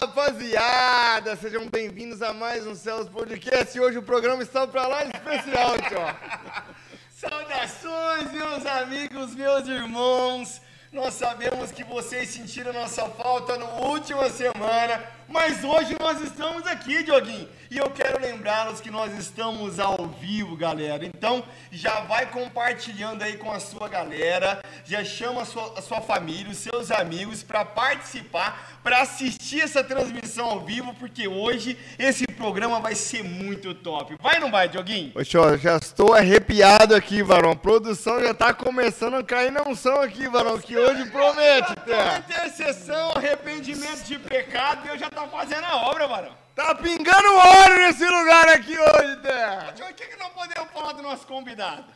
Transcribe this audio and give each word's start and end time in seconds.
rapaziada! 0.00 1.36
Sejam 1.36 1.68
bem-vindos 1.68 2.20
a 2.20 2.32
mais 2.32 2.66
um 2.66 2.74
Céus 2.74 3.08
Podcast. 3.08 3.76
E 3.76 3.80
hoje 3.80 3.96
o 3.96 4.02
programa 4.02 4.42
está 4.42 4.66
pra 4.66 4.88
lá 4.88 5.04
especial, 5.04 5.78
tio. 5.78 6.64
Saudações, 7.14 8.32
meus 8.32 8.66
amigos, 8.66 9.36
meus 9.36 9.68
irmãos. 9.68 10.60
Nós 10.94 11.14
sabemos 11.14 11.72
que 11.72 11.82
vocês 11.82 12.28
sentiram 12.28 12.72
nossa 12.72 13.04
falta 13.06 13.58
na 13.58 13.66
última 13.80 14.30
semana, 14.30 15.02
mas 15.28 15.64
hoje 15.64 15.96
nós 15.98 16.20
estamos 16.20 16.64
aqui, 16.68 17.02
Dioguinho. 17.02 17.48
E 17.68 17.78
eu 17.78 17.90
quero 17.90 18.20
lembrá-los 18.20 18.80
que 18.80 18.92
nós 18.92 19.12
estamos 19.18 19.80
ao 19.80 20.06
vivo, 20.06 20.56
galera. 20.56 21.04
Então, 21.04 21.42
já 21.72 22.02
vai 22.02 22.26
compartilhando 22.26 23.22
aí 23.22 23.36
com 23.36 23.50
a 23.50 23.58
sua 23.58 23.88
galera, 23.88 24.62
já 24.84 25.04
chama 25.04 25.42
a 25.42 25.44
sua, 25.44 25.76
a 25.76 25.82
sua 25.82 26.00
família, 26.00 26.52
os 26.52 26.58
seus 26.58 26.92
amigos 26.92 27.42
para 27.42 27.64
participar, 27.64 28.78
para 28.84 29.00
assistir 29.00 29.62
essa 29.62 29.82
transmissão 29.82 30.46
ao 30.46 30.60
vivo, 30.60 30.94
porque 30.94 31.26
hoje 31.26 31.76
esse 31.98 32.24
programa 32.28 32.78
vai 32.78 32.94
ser 32.94 33.24
muito 33.24 33.74
top. 33.74 34.14
Vai 34.22 34.36
ou 34.36 34.42
não 34.42 34.50
vai, 34.52 34.68
Dioguinho? 34.68 35.10
Ô, 35.16 35.24
tio, 35.24 35.56
já 35.58 35.76
estou 35.76 36.14
arrepiado 36.14 36.94
aqui, 36.94 37.24
varão. 37.24 37.50
A 37.50 37.56
produção 37.56 38.20
já 38.22 38.32
tá 38.32 38.54
começando 38.54 39.14
a 39.14 39.24
cair 39.24 39.50
na 39.50 39.62
unção 39.62 40.00
aqui, 40.00 40.28
varão, 40.28 40.58
que 40.60 40.76
hoje 40.84 41.10
promete, 41.10 41.74
Té. 41.76 42.18
intercessão, 42.18 43.10
arrependimento 43.16 44.02
de 44.04 44.18
pecado, 44.18 44.82
Deus 44.84 45.00
já 45.00 45.10
tá 45.10 45.26
fazendo 45.28 45.64
a 45.64 45.76
obra, 45.88 46.06
varão. 46.06 46.36
Tá 46.54 46.74
pingando 46.74 47.34
óleo 47.36 47.78
nesse 47.78 48.04
lugar 48.06 48.48
aqui 48.50 48.78
hoje, 48.78 49.16
Té. 49.22 49.72
Tio, 49.72 49.86
o 49.88 49.94
que, 49.94 50.06
que 50.06 50.16
não 50.16 50.30
podemos 50.30 50.70
falar 50.72 50.92
do 50.92 51.02
nosso 51.02 51.26
convidado? 51.26 51.86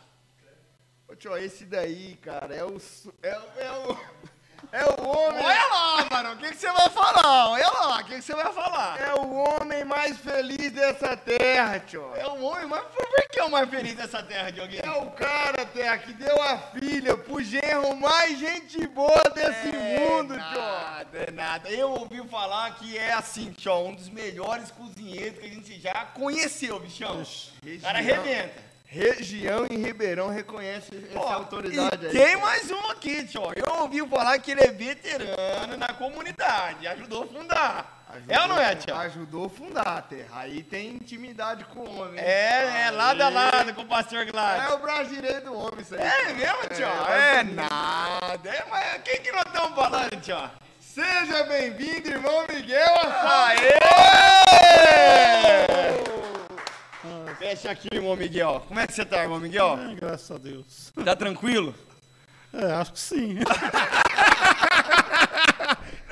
Ô, 1.09 1.15
tio, 1.15 1.37
esse 1.39 1.65
daí, 1.65 2.17
cara, 2.23 2.55
é 2.55 2.65
o... 2.65 2.79
su- 2.79 3.15
É, 3.23 3.39
o- 3.39 3.61
é 3.61 3.71
o... 3.73 3.99
É 4.71 4.85
o 4.85 5.09
homem... 5.09 5.45
Olha 5.45 5.67
lá, 5.67 6.03
varão, 6.11 6.33
o 6.35 6.37
que, 6.37 6.51
que 6.51 6.57
você 6.57 6.71
vai 6.71 6.91
falar? 6.91 7.49
Olha 7.51 7.71
lá, 7.71 8.01
o 8.01 8.05
que, 8.05 8.17
que 8.17 8.23
você 8.23 8.35
vai 8.35 8.53
falar? 8.53 9.01
É 9.01 9.15
o 9.15 9.33
homem 9.33 9.85
mais 9.85 10.19
feliz 10.19 10.71
dessa 10.73 11.17
terra, 11.17 11.79
tio. 11.81 12.13
É 12.15 12.27
o 12.27 12.43
homem, 12.43 12.67
mas 12.67 12.83
por 12.83 13.09
que 13.31 13.39
é 13.41 13.45
o 13.45 13.51
mais 13.51 13.69
feliz 13.71 13.95
dessa 13.95 14.23
terra, 14.23 14.51
Dioguinho? 14.51 14.85
É 14.85 14.91
o 14.91 15.11
cara, 15.13 15.65
Terra, 15.65 15.99
que 15.99 16.13
deu 16.13 16.43
a 16.43 16.59
filha 16.59 17.17
pro 17.17 17.43
genro 17.43 17.97
mais 17.97 18.39
gente 18.39 18.87
boa 18.89 19.31
desse 19.31 19.69
mundo, 19.69 20.35
tio. 20.35 20.59
nada, 20.59 21.19
é 21.19 21.31
nada. 21.31 21.71
Eu 21.71 21.91
ouvi 21.91 22.27
falar 22.29 22.75
que 22.75 22.97
é 22.99 23.13
assim, 23.13 23.53
tio, 23.53 23.75
um 23.75 23.95
dos 23.95 24.09
melhores 24.09 24.71
cozinheiros 24.71 25.39
que 25.39 25.47
a 25.47 25.51
gente 25.51 25.81
já 25.81 26.07
conheceu, 26.07 26.79
bichão. 26.81 27.23
O 27.23 27.81
cara 27.81 27.99
arrebenta. 27.99 28.68
Região 28.91 29.67
em 29.69 29.83
Ribeirão 29.83 30.31
reconhece 30.31 30.89
essa 31.11 31.19
Ó, 31.21 31.31
autoridade 31.31 32.07
aí. 32.07 32.13
tem 32.13 32.37
mais 32.39 32.71
um 32.71 32.91
aqui, 32.91 33.23
tio. 33.27 33.43
Eu 33.55 33.83
ouvi 33.83 34.01
falar 34.09 34.39
que 34.39 34.51
ele 34.53 34.63
é 34.63 34.69
veterano 34.69 35.77
na 35.77 35.89
comunidade, 35.89 36.87
ajudou 36.89 37.25
a 37.25 37.27
fundar. 37.27 38.05
Ajudou- 38.09 38.35
é 38.35 38.41
ou 38.41 38.49
não 38.49 38.59
é, 38.59 38.75
tio? 38.75 38.97
Ajudou 38.97 39.45
a 39.45 39.51
fundar, 39.51 40.07
Terra. 40.09 40.29
Aí 40.41 40.63
tem 40.63 40.89
intimidade 40.95 41.67
com 41.67 41.81
o 41.81 42.01
homem. 42.01 42.19
É, 42.19 42.85
é, 42.87 42.91
lado 42.91 43.21
a 43.21 43.29
lado 43.29 43.75
com 43.75 43.83
o 43.83 43.87
pastor 43.87 44.25
Gladys. 44.25 44.71
É 44.71 44.75
o 44.75 44.79
braço 44.79 45.11
direito 45.11 45.45
do 45.45 45.55
homem, 45.55 45.81
isso 45.83 45.95
aí. 45.95 46.01
É 46.01 46.33
mesmo, 46.33 46.67
tio? 46.75 46.87
É, 47.13 47.41
É, 47.41 47.43
nada. 47.43 48.49
É, 48.49 48.65
mas 48.71 49.03
quem 49.05 49.21
que 49.21 49.31
nós 49.33 49.45
estamos 49.49 49.75
falando, 49.75 50.19
tio? 50.23 50.51
Seja 50.81 51.43
bem-vindo, 51.45 52.09
irmão 52.09 52.47
Miguel 52.49 52.95
Aê! 53.23 53.79
Fecha 57.39 57.71
aqui, 57.71 57.89
irmão 57.93 58.17
Miguel. 58.17 58.65
Como 58.67 58.81
é 58.81 58.87
que 58.87 58.93
você 58.93 59.05
tá, 59.05 59.23
irmão 59.23 59.39
Miguel? 59.39 59.79
É, 59.79 59.95
graças 59.95 60.29
a 60.29 60.39
Deus. 60.39 60.93
Tá 61.05 61.15
tranquilo? 61.15 61.73
É, 62.53 62.73
acho 62.73 62.93
que 62.95 62.99
sim. 62.99 63.39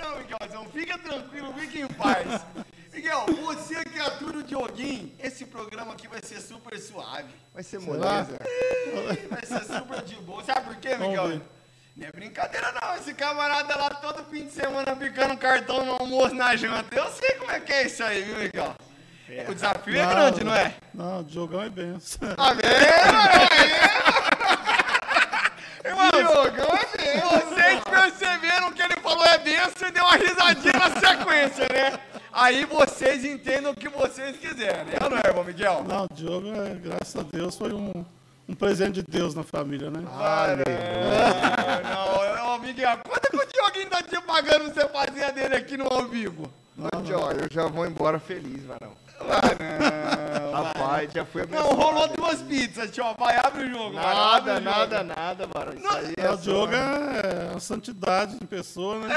Não, 0.00 0.18
Miguelzão, 0.18 0.68
fica 0.70 0.96
tranquilo, 0.98 1.52
fica 1.54 1.78
em 1.80 1.88
paz. 1.88 2.42
Miguel, 2.92 3.26
você 3.44 3.84
que 3.84 3.98
atura 3.98 4.38
o 4.38 4.42
Dioguinho, 4.44 5.12
esse 5.18 5.44
programa 5.46 5.94
aqui 5.94 6.06
vai 6.06 6.20
ser 6.22 6.40
super 6.40 6.78
suave. 6.78 7.34
Vai 7.52 7.64
ser 7.64 7.80
moleza. 7.80 8.38
Vai 9.28 9.44
ser 9.44 9.64
super 9.64 10.02
de 10.02 10.14
boa. 10.16 10.44
Sabe 10.44 10.66
por 10.66 10.76
quê, 10.76 10.96
Miguel? 10.96 11.40
Não 11.96 12.06
é 12.06 12.12
brincadeira 12.12 12.72
não, 12.80 12.94
esse 12.96 13.14
camarada 13.14 13.74
lá 13.74 13.90
todo 13.90 14.24
fim 14.26 14.44
de 14.44 14.52
semana 14.52 14.94
picando 14.94 15.36
cartão 15.36 15.84
no 15.84 15.92
almoço 15.94 16.34
na 16.34 16.54
janta. 16.54 16.94
Eu 16.94 17.10
sei 17.10 17.32
como 17.36 17.50
é 17.50 17.58
que 17.58 17.72
é 17.72 17.86
isso 17.86 18.04
aí, 18.04 18.22
viu, 18.22 18.36
Miguel? 18.36 18.76
O 19.48 19.54
desafio 19.54 19.98
é 20.00 20.06
grande, 20.06 20.44
não 20.44 20.54
é? 20.54 20.74
Não, 20.94 21.20
o 21.20 21.24
Diogão 21.24 21.62
é 21.62 21.68
benção. 21.68 22.34
Tá 22.36 22.52
vendo? 22.52 22.66
Irmão, 25.84 26.10
Diogão 26.32 26.68
é 26.76 26.86
mesmo. 27.02 27.30
vocês 27.30 27.80
perceberam 27.90 28.72
que 28.72 28.82
ele 28.82 28.94
falou 29.02 29.24
é 29.26 29.38
benção 29.38 29.88
e 29.88 29.90
deu 29.90 30.04
uma 30.04 30.16
risadinha 30.16 30.72
na 30.74 30.90
sequência, 31.00 31.66
né? 31.72 31.98
Aí 32.32 32.64
vocês 32.66 33.24
entendem 33.24 33.66
o 33.70 33.74
que 33.74 33.88
vocês 33.88 34.36
quiserem. 34.36 34.92
É 34.92 35.02
ou 35.02 35.10
não 35.10 35.16
é, 35.16 35.22
irmão 35.26 35.42
Miguel? 35.42 35.84
Não, 35.88 36.04
o 36.04 36.08
Diogo, 36.14 36.48
é, 36.48 36.74
graças 36.74 37.16
a 37.16 37.22
Deus, 37.22 37.56
foi 37.56 37.72
um, 37.72 38.04
um 38.48 38.54
presente 38.54 39.02
de 39.02 39.02
Deus 39.02 39.34
na 39.34 39.42
família, 39.42 39.90
né? 39.90 40.00
Não, 41.82 42.36
não, 42.36 42.54
ô, 42.54 42.58
Miguel, 42.58 42.98
quanto 43.08 43.30
que 43.30 43.36
o 43.36 43.46
Dioguinho 43.52 43.90
tá 43.90 44.02
te 44.02 44.20
pagando 44.20 44.72
você 44.72 44.86
fazer 44.86 45.24
a 45.24 45.30
dele 45.32 45.56
aqui 45.56 45.76
no 45.76 45.92
ao 45.92 46.06
vivo? 46.06 46.48
Ô, 46.78 47.02
tio, 47.02 47.18
eu 47.32 47.48
já 47.50 47.66
vou 47.66 47.86
embora 47.86 48.20
feliz, 48.20 48.64
varão. 48.64 48.92
Não, 49.20 50.52
Rapaz, 50.52 51.12
já 51.12 51.24
fui 51.24 51.46
não, 51.46 51.68
rolou 51.74 52.08
duas 52.08 52.40
pizzas, 52.42 52.90
tio. 52.90 53.04
Vai, 53.18 53.36
abre 53.36 53.64
o 53.64 53.70
jogo. 53.70 53.94
vai, 53.94 54.04
abre 54.04 54.14
Nada, 54.14 54.52
o 54.52 54.54
jogo. 54.54 54.64
nada, 54.64 55.04
nada, 55.04 55.46
varão. 55.52 55.72
Isso 55.74 55.88
aí 55.96 56.14
é 56.16 56.22
É, 56.26 56.30
o 56.30 56.36
Diogo 56.36 56.72
é 56.74 57.56
a 57.56 57.60
santidade 57.60 58.36
em 58.40 58.46
pessoa, 58.46 58.98
né? 59.00 59.08
Não 59.08 59.16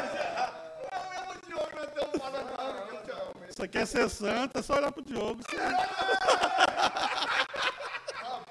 é 0.00 1.30
o 1.30 1.46
Diogo 1.46 1.66
que 1.66 1.74
nós 1.76 1.88
estamos 1.88 2.18
falando, 2.18 2.50
não, 2.56 3.02
tio. 3.02 3.14
Você 3.48 3.68
quer 3.68 3.86
ser 3.86 4.08
santo, 4.08 4.58
é 4.58 4.62
só 4.62 4.74
olhar 4.76 4.92
pro 4.92 5.02
Diogo. 5.02 5.40
Você- 5.42 5.56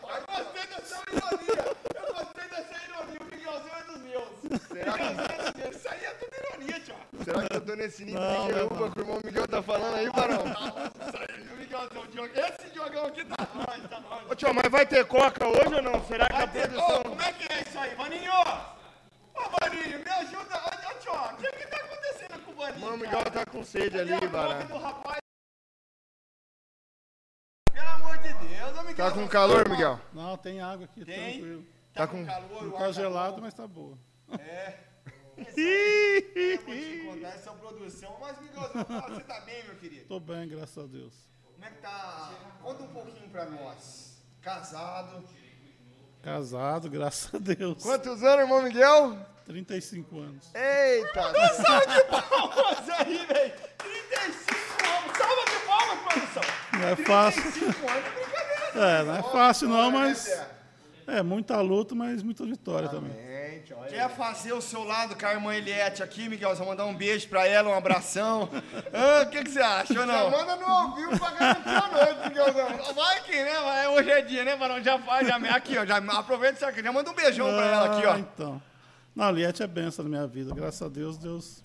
Eu 0.10 0.26
gostei 0.28 0.66
dessa 0.68 1.02
ironia. 1.12 1.76
Eu 1.96 2.14
gostei 2.14 2.48
dessa 2.50 2.76
ironia. 2.86 3.20
O 3.20 3.24
Miguelzinho 3.26 3.76
é 3.78 3.84
dos 3.84 4.02
meus. 4.02 4.59
Será 4.72 4.94
que, 4.94 5.70
Isso 5.76 5.90
aí 5.90 6.06
é 6.06 6.12
tudo 6.12 6.32
ironia, 6.38 6.80
tio. 6.80 6.96
será 7.24 7.48
que 7.48 7.56
eu 7.56 7.62
tô 7.62 7.76
nesse 7.76 8.06
nível 8.06 8.22
Não, 8.22 8.48
de 8.48 8.54
não, 8.54 8.68
que 8.92 9.00
o 9.00 9.02
irmão 9.02 9.20
Miguel 9.24 9.48
tá 9.48 9.62
falando 9.64 9.96
aí, 9.96 10.10
varão? 10.10 10.44
Isso 10.46 11.18
aí, 11.18 11.42
o 11.54 11.58
Miguelzão, 11.58 12.02
o 12.04 12.08
Diogo. 12.08 12.30
Esse 12.36 12.70
Diogão 12.72 13.06
aqui 13.08 13.26
tá 13.26 13.48
nós, 13.56 13.90
tá 13.90 14.00
nós. 14.00 14.32
Ô, 14.32 14.36
tio, 14.36 14.54
mas 14.54 14.72
vai 14.72 14.86
ter 14.86 15.06
coca 15.06 15.48
hoje 15.48 15.76
ou 15.76 15.82
não? 15.82 16.06
Será 16.06 16.28
que 16.28 16.36
a 16.36 16.48
ter- 16.48 16.68
produção... 16.70 17.00
Ô, 17.02 17.04
como 17.04 17.22
é 17.22 17.34
que 17.34 17.52
é 17.54 17.62
isso 17.62 17.80
aí, 17.80 17.96
Vaninho? 17.96 18.32
Ô, 18.32 19.50
Vaninho, 19.60 20.00
me 20.00 20.10
ajuda. 20.12 20.56
Ô, 20.56 21.00
tio, 21.00 21.14
o 21.14 21.38
que 21.38 21.52
que 21.52 21.68
tá 21.68 21.78
acontecendo 21.78 22.46
com 22.46 22.52
o 22.52 22.56
Vaninho? 22.56 22.86
O 22.88 22.94
irmão 22.94 23.10
cara? 23.10 23.18
Miguel 23.18 23.32
tá 23.32 23.46
com 23.52 23.64
sede 23.64 24.00
ali, 24.00 24.14
Miguel. 24.14 24.30
Tá 28.96 29.12
com 29.12 29.28
calor, 29.28 29.68
Miguel? 29.70 30.00
Não, 30.14 30.36
tem 30.38 30.62
água 30.62 30.86
aqui, 30.86 31.06
Tem? 31.06 31.34
tranquilo. 31.40 31.64
Tá, 31.94 32.02
Tá 32.02 32.08
com 32.08 32.18
com- 32.20 32.26
calor, 32.26 32.64
o 32.64 32.66
ar 32.68 32.72
tá 32.74 32.78
tá 32.86 32.92
gelado, 32.92 33.42
mas 33.42 33.54
tá 33.54 33.68
boa. 33.68 33.98
É. 34.38 34.78
Eu 35.38 35.46
vou 36.66 36.76
te 36.76 37.04
contar 37.06 37.30
essa 37.30 37.52
produção. 37.52 38.18
Mas, 38.20 38.42
Miguelzão, 38.42 38.86
fala, 38.86 39.10
você 39.16 39.22
tá 39.22 39.40
bem, 39.42 39.64
meu 39.66 39.76
querido? 39.76 40.06
Tô 40.06 40.20
bem, 40.20 40.48
graças 40.48 40.78
a 40.78 40.88
Deus. 40.88 41.14
Como 41.54 41.66
é 41.66 41.70
que 41.70 41.78
tá? 41.82 42.32
Conta 42.62 42.84
um 42.84 42.88
pouquinho 42.90 43.30
pra 43.30 43.46
nós. 43.46 44.22
Casado. 44.42 45.24
Casado, 46.22 46.90
graças 46.90 47.34
a 47.34 47.38
Deus. 47.38 47.82
Quantos 47.82 48.22
anos, 48.24 48.40
irmão 48.42 48.62
Miguel? 48.62 49.18
35 49.46 50.20
anos. 50.20 50.50
Eita! 50.54 51.22
Salva 51.54 51.86
de 51.88 52.04
palmas 52.04 52.90
aí, 53.00 53.26
velho. 53.26 53.54
35 53.78 54.86
anos. 54.86 55.18
Salva 55.18 55.46
de 55.46 55.66
palmas, 55.66 56.14
produção. 56.14 56.44
Não 56.74 56.88
é 56.88 56.96
fácil. 56.98 57.42
35 57.52 57.90
anos 57.90 58.06
é 58.06 58.10
brincadeira. 58.12 58.72
não. 58.76 58.84
É, 58.84 59.04
não 59.04 59.16
é 59.16 59.24
fácil 59.24 59.70
não, 59.70 59.92
mas 59.92 60.28
Né, 60.28 60.48
é 61.10 61.22
muita 61.24 61.60
luta, 61.62 61.94
mas 61.96 62.22
muita 62.24 62.46
vitória 62.46 62.88
também. 62.90 63.12
Olha. 63.72 63.88
Quer 63.90 64.10
fazer 64.10 64.54
o 64.54 64.62
seu 64.62 64.84
lado 64.84 65.16
com 65.16 65.26
a 65.26 65.32
irmã 65.34 65.54
Eliette 65.54 66.02
aqui, 66.02 66.28
Miguel? 66.28 66.56
Você 66.56 66.64
mandar 66.66 66.86
um 66.86 66.96
beijo 66.96 67.28
pra 67.28 67.46
ela, 67.48 67.70
um 67.70 67.74
abração. 67.74 68.50
Ah, 68.94 69.24
O 69.24 69.30
que, 69.30 69.44
que 69.44 69.52
você 69.52 69.60
acha 69.62 69.94
ou 69.94 70.00
Já 70.00 70.06
não? 70.06 70.32
manda 70.32 70.56
no 70.56 70.66
ao 70.66 70.96
vivo 70.96 71.20
pra 71.20 71.32
garantir 71.32 71.70
a 71.70 71.88
noite, 71.88 72.30
Miguelzão. 72.30 72.94
Vai 72.96 73.22
que, 73.24 73.32
né? 73.44 73.60
Vai, 73.62 73.88
Hoje 73.90 74.10
é 74.12 74.22
dia, 74.22 74.44
né, 74.44 74.56
Varão? 74.56 74.82
Já 74.84 74.98
faz, 75.00 75.28
já 75.28 75.36
aqui, 75.56 75.78
ó. 75.78 75.86
Já 75.86 75.98
aproveita 75.98 76.56
isso 76.56 76.66
aqui. 76.66 76.82
Já 76.82 76.92
manda 76.92 77.10
um 77.12 77.14
beijão 77.14 77.48
pra 77.48 77.66
ela 77.66 77.86
aqui, 77.98 78.06
Ah, 78.06 78.12
ó. 78.14 78.18
Então. 78.18 78.62
Não, 79.16 79.26
a 79.26 79.32
Liette 79.32 79.62
é 79.62 79.68
benção 79.68 80.04
na 80.06 80.10
minha 80.10 80.28
vida. 80.28 80.54
Graças 80.54 80.82
a 80.82 80.88
Deus, 80.90 81.18
Deus 81.18 81.64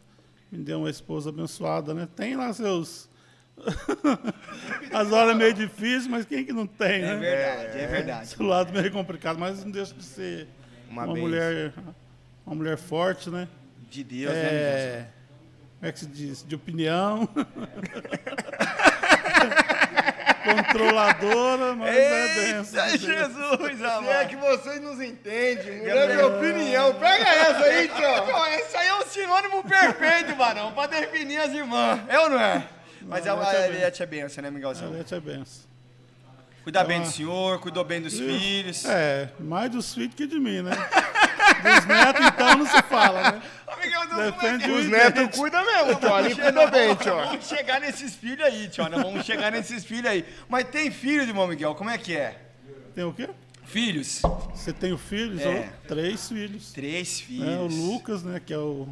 me 0.53 0.59
deu 0.63 0.81
uma 0.81 0.91
esposa 0.91 1.31
abençoada, 1.31 1.95
né? 1.95 2.07
Tem 2.15 2.37
lá 2.37 2.53
seus. 2.53 3.09
As 4.93 5.13
horas 5.13 5.37
meio 5.37 5.55
difíceis, 5.55 6.07
mas 6.07 6.25
quem 6.25 6.45
que 6.45 6.53
não 6.53 6.67
tem, 6.67 7.01
né? 7.03 7.17
verdade, 7.17 7.79
é 7.79 7.87
verdade. 7.87 8.25
Esse 8.25 8.43
lado 8.43 8.73
meio 8.73 8.91
complicado, 8.93 9.39
mas 9.39 9.65
não 9.65 9.71
deixa 9.71 9.95
de 9.95 10.05
ser 10.05 10.49
Uma 10.91 11.05
uma, 11.05 11.15
mulher. 11.15 11.73
Uma 12.47 12.57
mulher 12.57 12.77
forte, 12.77 13.31
né? 13.31 13.49
De 13.91 14.05
Deus, 14.05 14.33
né? 14.33 14.41
É. 14.41 15.07
Como 15.79 15.89
é 15.89 15.93
que 15.93 15.99
se 15.99 16.07
diz? 16.07 16.45
De 16.45 16.55
opinião. 16.55 17.29
Controladora, 20.45 21.75
mas 21.75 21.97
é 21.97 22.35
benção. 22.35 22.85
Eita, 22.85 22.99
Jesus, 22.99 23.79
Se 23.79 24.09
é 24.11 24.25
que 24.27 24.37
vocês 24.37 24.81
nos 24.81 25.01
entendem, 25.01 25.79
mulher 25.79 26.17
de 26.17 26.23
opinião 26.23 26.95
pega 26.95 27.29
essa 27.29 27.65
aí, 27.65 27.89
tio. 27.89 28.05
Esse 28.61 28.77
aí 28.77 28.89
é 28.89 28.95
um 28.97 29.07
sinônimo 29.07 29.65
perfeito, 29.65 30.35
Barão, 30.37 30.73
pra 30.73 30.87
definir 30.87 31.39
as 31.39 31.51
irmãs. 31.53 32.01
É 32.09 32.21
ou 32.21 32.29
não 32.29 32.39
é? 32.39 32.69
Mas 33.07 33.25
Não, 33.25 33.41
a, 33.41 33.45
é 33.45 33.47
a 33.47 33.53
benção. 33.53 33.65
Eliette 33.67 34.03
é 34.03 34.07
benção, 34.07 34.43
né, 34.43 34.51
Miguelzão? 34.51 34.89
Eliette 34.91 35.15
é 35.15 35.21
benção. 35.21 35.75
Cuida 36.65 36.83
bem 36.83 37.03
do 37.03 37.09
senhor, 37.09 37.61
cuidou 37.61 37.85
bem 37.85 38.01
dos 38.01 38.19
filhos. 38.19 38.87
É, 38.87 39.29
mais 39.39 39.71
dos 39.71 39.93
filhos 39.93 40.15
que 40.15 40.27
de 40.27 40.41
mim, 40.41 40.63
né? 40.63 40.71
Dos 40.71 41.85
netos, 41.85 42.27
então, 42.27 42.57
não 42.57 42.67
se 42.67 42.83
fala, 42.85 43.33
né? 43.33 43.43
Como 43.67 44.23
é 44.23 44.31
Depende 44.31 44.89
netos 44.89 45.39
cuidam 45.39 45.65
mesmo, 45.65 46.01
tio. 46.01 46.15
Ali 46.15 46.35
cuidou 46.35 46.71
bem, 46.71 46.95
tio. 46.95 47.17
Vamos 47.17 47.47
chegar 47.47 47.81
nesses 47.81 48.15
filhos 48.15 48.47
aí, 48.47 48.69
tio. 48.69 48.89
Nós 48.89 49.03
vamos 49.03 49.27
chegar 49.27 49.53
nesses 49.53 49.85
filhos 49.85 50.07
aí. 50.07 50.25
Mas 50.49 50.65
tem 50.69 50.91
filho, 50.91 51.23
irmão 51.23 51.47
Miguel, 51.47 51.75
como 51.75 51.91
é 51.91 51.99
que 51.99 52.17
é? 52.17 52.39
Tem 52.95 53.05
o 53.05 53.13
quê? 53.13 53.29
Filhos? 53.65 54.23
Você 54.55 54.73
tem 54.73 54.93
o 54.93 54.99
filhos? 54.99 55.43
É. 55.43 55.71
Três 55.87 56.29
filhos. 56.29 56.73
Três 56.73 57.21
filhos. 57.21 57.47
É, 57.47 57.59
o 57.59 57.67
Lucas, 57.67 58.23
né, 58.23 58.41
que 58.45 58.55
é 58.55 58.59
o 58.59 58.89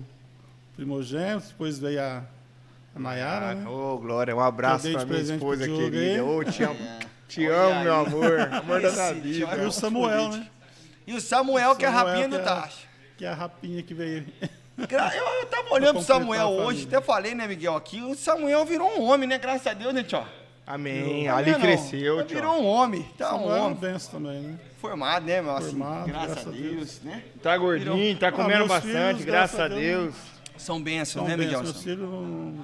primogênito, 0.76 1.48
depois 1.48 1.78
veio 1.78 2.02
a, 2.02 2.22
a 2.94 2.98
Nayara, 2.98 3.54
né? 3.54 3.68
Ô, 3.68 3.98
Glória, 3.98 4.34
um 4.34 4.40
abraço 4.40 4.90
pra 4.92 5.04
minha 5.04 5.20
esposa 5.20 5.66
querida. 5.66 6.24
Ô, 6.24 6.44
te 6.44 6.62
amo. 6.62 6.76
Te 7.32 7.46
amo, 7.46 7.74
aí. 7.78 7.84
meu 7.84 7.94
amor. 7.94 8.40
Amor 8.52 8.82
da 8.82 8.88
Esse 8.88 9.14
vida. 9.14 9.46
é 9.56 9.62
E 9.62 9.66
o 9.66 9.72
Samuel, 9.72 10.28
né? 10.28 10.46
E 11.06 11.14
o 11.14 11.20
Samuel, 11.20 11.74
que 11.74 11.84
é 11.86 11.88
a 11.88 11.90
rapinha 11.90 12.28
do 12.28 12.36
é- 12.36 12.40
Tacho. 12.42 12.86
Que 13.16 13.24
é 13.24 13.28
a 13.28 13.34
rapinha 13.34 13.82
que 13.82 13.94
veio. 13.94 14.26
Eu, 14.76 15.24
eu 15.40 15.46
tava 15.46 15.72
olhando 15.72 15.94
pro 15.94 16.02
Samuel 16.02 16.48
hoje, 16.48 16.84
até 16.86 17.00
falei, 17.00 17.34
né, 17.34 17.46
Miguel, 17.46 17.74
aqui, 17.74 18.02
o 18.02 18.14
Samuel 18.14 18.66
virou 18.66 18.98
um 18.98 19.02
homem, 19.02 19.26
né? 19.26 19.38
Graças 19.38 19.66
a 19.66 19.72
Deus, 19.72 19.94
né, 19.94 20.02
tio? 20.02 20.22
Amém. 20.66 21.24
Tá 21.24 21.36
Ali 21.36 21.52
vendo? 21.52 21.60
cresceu, 21.62 22.16
Ele 22.18 22.24
tio. 22.24 22.36
Virou 22.36 22.60
um 22.60 22.66
homem, 22.66 23.02
tá 23.16 23.28
um 23.34 23.38
Samuel 23.38 23.56
é 23.56 23.60
homem. 23.62 23.78
benção 23.78 24.10
também, 24.20 24.40
né? 24.42 24.58
Formado, 24.78 25.24
né, 25.26 25.40
meu? 25.40 25.56
Assim, 25.56 25.70
Formado, 25.70 26.06
graças, 26.08 26.26
graças 26.34 26.48
a 26.48 26.50
Deus, 26.50 26.74
Deus. 26.74 27.00
né? 27.02 27.22
Tá 27.42 27.56
gordinho, 27.56 28.18
tá 28.18 28.30
comendo 28.30 28.58
meus 28.58 28.68
bastante, 28.68 29.08
filhos, 29.20 29.24
graças 29.24 29.58
a 29.60 29.68
graças 29.68 29.76
a 29.78 29.80
Deus, 29.80 30.02
Deus. 30.14 30.62
São 30.62 30.82
bênçãos, 30.82 31.26
São 31.26 31.28
né, 31.28 31.36
Miguel? 31.42 31.60
bênçãos. 31.60 31.84
Meus 31.84 31.96
filhos 31.98 32.60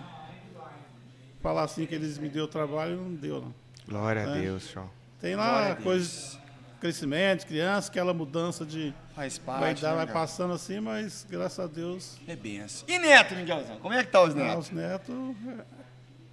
Falar 1.43 1.62
assim 1.64 1.87
que 1.87 1.94
eles 1.94 2.19
me 2.19 2.29
deu 2.29 2.49
trabalho, 2.49 2.96
não 2.96 3.14
deu, 3.14 3.40
não. 3.40 3.55
Glória 3.88 4.26
a 4.26 4.37
É. 4.37 4.40
Deus, 4.40 4.69
tio. 4.69 4.90
Tem 5.20 5.35
a 5.35 5.37
lá 5.37 5.76
coisas, 5.76 6.38
crescimento, 6.81 7.46
criança, 7.46 7.90
aquela 7.90 8.12
mudança 8.14 8.64
de... 8.64 8.93
Faz 9.14 9.38
parte, 9.38 9.61
Vai, 9.61 9.75
dar, 9.75 9.90
né, 9.96 10.05
vai 10.05 10.06
passando 10.14 10.52
assim, 10.55 10.79
mas 10.81 11.26
graças 11.29 11.58
a 11.58 11.67
Deus, 11.67 12.19
É 12.26 12.37
benção. 12.37 12.88
E 12.88 12.99
neto, 12.99 13.35
Miguelzão? 13.35 13.79
Como 13.79 13.94
é 13.94 14.05
que 14.05 14.11
tá 14.12 14.23
os 14.23 14.32
ah, 14.35 14.38
netos? 14.38 14.67
os 14.67 14.70
netos 14.70 15.14
é, 15.49 15.64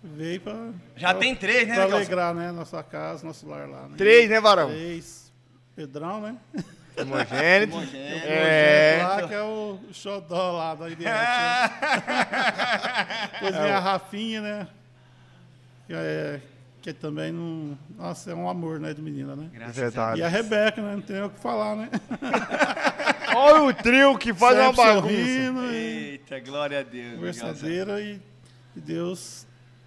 veio 0.03 0.41
pra... 0.41 0.69
Já 0.95 1.09
pra- 1.11 1.19
tem 1.19 1.35
três, 1.35 1.67
né, 1.67 1.73
Pra 1.75 1.85
Miguelzão? 1.85 1.97
alegrar, 1.97 2.33
né? 2.35 2.51
Nossa 2.51 2.83
casa, 2.83 3.25
nosso 3.25 3.47
lar 3.47 3.67
lá. 3.67 3.87
Né? 3.87 3.95
Três, 3.97 4.29
né, 4.29 4.39
varão? 4.39 4.67
Três. 4.69 5.31
Pedrão, 5.75 6.21
né? 6.21 6.37
Primogênito. 6.95 7.71
Primogênito. 7.77 8.25
É. 8.27 8.99
Lá 9.03 9.27
que 9.27 9.33
é 9.33 9.41
o 9.41 9.79
xodó 9.91 10.51
lá 10.57 10.75
da 10.75 10.85
Eliette. 10.85 11.03
né? 11.03 11.69
Depois 13.33 13.55
vem 13.55 13.71
a 13.71 13.79
Rafinha, 13.79 14.41
né? 14.41 14.67
Que, 15.87 15.93
é, 15.93 16.41
que 16.81 16.93
também 16.93 17.31
não... 17.31 17.77
Nossa, 17.97 18.31
é 18.31 18.35
um 18.35 18.49
amor, 18.49 18.79
né, 18.79 18.93
de 18.93 19.01
menina, 19.01 19.35
né? 19.35 19.49
Graças 19.53 19.75
Verdade. 19.75 20.19
E 20.19 20.23
a 20.23 20.27
Rebeca, 20.27 20.81
né? 20.81 20.95
Não 20.95 21.01
tem 21.01 21.21
o 21.21 21.29
que 21.29 21.39
falar, 21.39 21.75
né? 21.75 21.89
Olha 23.35 23.63
o 23.63 23.73
trio 23.73 24.17
que 24.17 24.33
faz 24.33 24.57
uma 24.57 24.67
Sempre 24.67 24.83
bagunça. 24.83 25.01
sorrindo 25.01 25.71
e 25.71 25.75
Eita, 26.11 26.39
glória 26.39 26.79
a 26.79 26.83
Deus. 26.83 27.15
Conversadeira 27.15 28.01
e, 28.01 28.21
e 28.75 28.79
Deus 28.79 29.45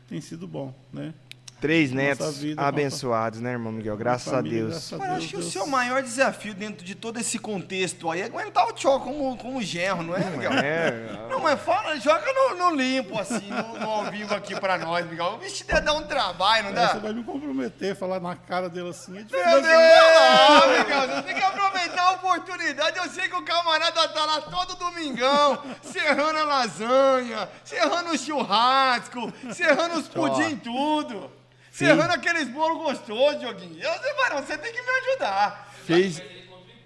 tem 0.09 0.21
sido 0.21 0.47
bom, 0.47 0.75
né? 0.93 1.15
Três 1.61 1.91
netos 1.91 2.39
vida, 2.39 2.63
abençoados, 2.63 3.41
né, 3.41 3.51
irmão 3.51 3.73
Miguel? 3.73 3.97
Graças 3.97 4.29
a 4.33 4.37
Família, 4.37 4.59
Deus. 4.61 4.71
graças 4.71 4.93
a 4.93 4.97
Mas 4.99 5.07
eu 5.09 5.13
Deus, 5.15 5.25
acho 5.25 5.29
que 5.33 5.37
o 5.37 5.41
Deus- 5.41 5.53
seu 5.53 5.67
maior 5.67 6.03
desafio 6.03 6.55
dentro 6.55 6.85
de 6.85 6.95
todo 6.95 7.19
esse 7.19 7.37
contexto 7.37 8.09
aí 8.11 8.21
é 8.21 8.25
aguentar 8.27 8.65
o 8.69 8.73
Tchó 8.73 9.01
como, 9.01 9.37
como 9.37 9.61
genro, 9.61 10.05
não 10.05 10.15
é, 10.17 10.21
Miguel? 10.31 10.53
É, 10.53 11.27
Não, 11.29 11.41
mas 11.41 11.61
fala, 11.61 11.97
joga 11.99 12.25
no, 12.33 12.55
no 12.57 12.77
limpo, 12.77 13.19
assim, 13.19 13.49
no, 13.51 13.79
no 13.81 13.91
ao 13.91 14.05
vivo 14.11 14.33
aqui 14.35 14.59
pra 14.61 14.79
nós, 14.79 15.05
Miguel. 15.11 15.35
O 15.35 15.39
bicho 15.39 15.65
deve 15.67 15.81
dar 15.81 15.95
um 15.95 16.03
trabalho, 16.05 16.63
não 16.65 16.71
Aí 16.71 16.75
dá? 16.77 16.89
você 16.93 16.99
vai 17.01 17.13
me 17.13 17.25
comprometer, 17.25 17.97
falar 17.97 18.21
na 18.21 18.37
cara 18.37 18.69
dele 18.69 18.91
assim. 18.91 19.19
É. 19.19 19.23
Meu 19.25 19.63
Deus! 19.63 19.75
Ah, 19.75 20.63
Miguel, 20.79 21.09
você 21.17 21.23
tem 21.23 21.35
que 21.35 21.43
aproveitar 21.43 22.03
a 22.03 22.11
oportunidade. 22.13 22.99
Eu 22.99 23.09
sei 23.11 23.29
que 23.29 23.35
o 23.35 23.43
camarada 23.43 24.07
tá 24.09 24.25
lá 24.25 24.41
todo 24.43 24.77
domingão, 24.77 25.59
serrando 25.83 26.39
a 26.39 26.45
lasanha, 26.45 27.49
serrando 27.65 28.11
o 28.11 28.19
churrasco, 28.19 29.33
serrando 29.53 29.99
os 29.99 30.07
pudim 30.09 30.55
tudo. 30.57 31.37
Serrando 31.79 32.13
aqueles 32.13 32.49
bolos 32.49 32.79
gostosos, 32.79 33.41
Dioguinho. 33.41 33.81
Eu, 33.83 33.93
você, 33.93 34.15
Varão, 34.15 34.43
você 34.43 34.59
tem 34.59 34.73
que 34.73 34.83
me 34.83 34.91
ajudar. 35.11 35.73
fez, 35.87 36.23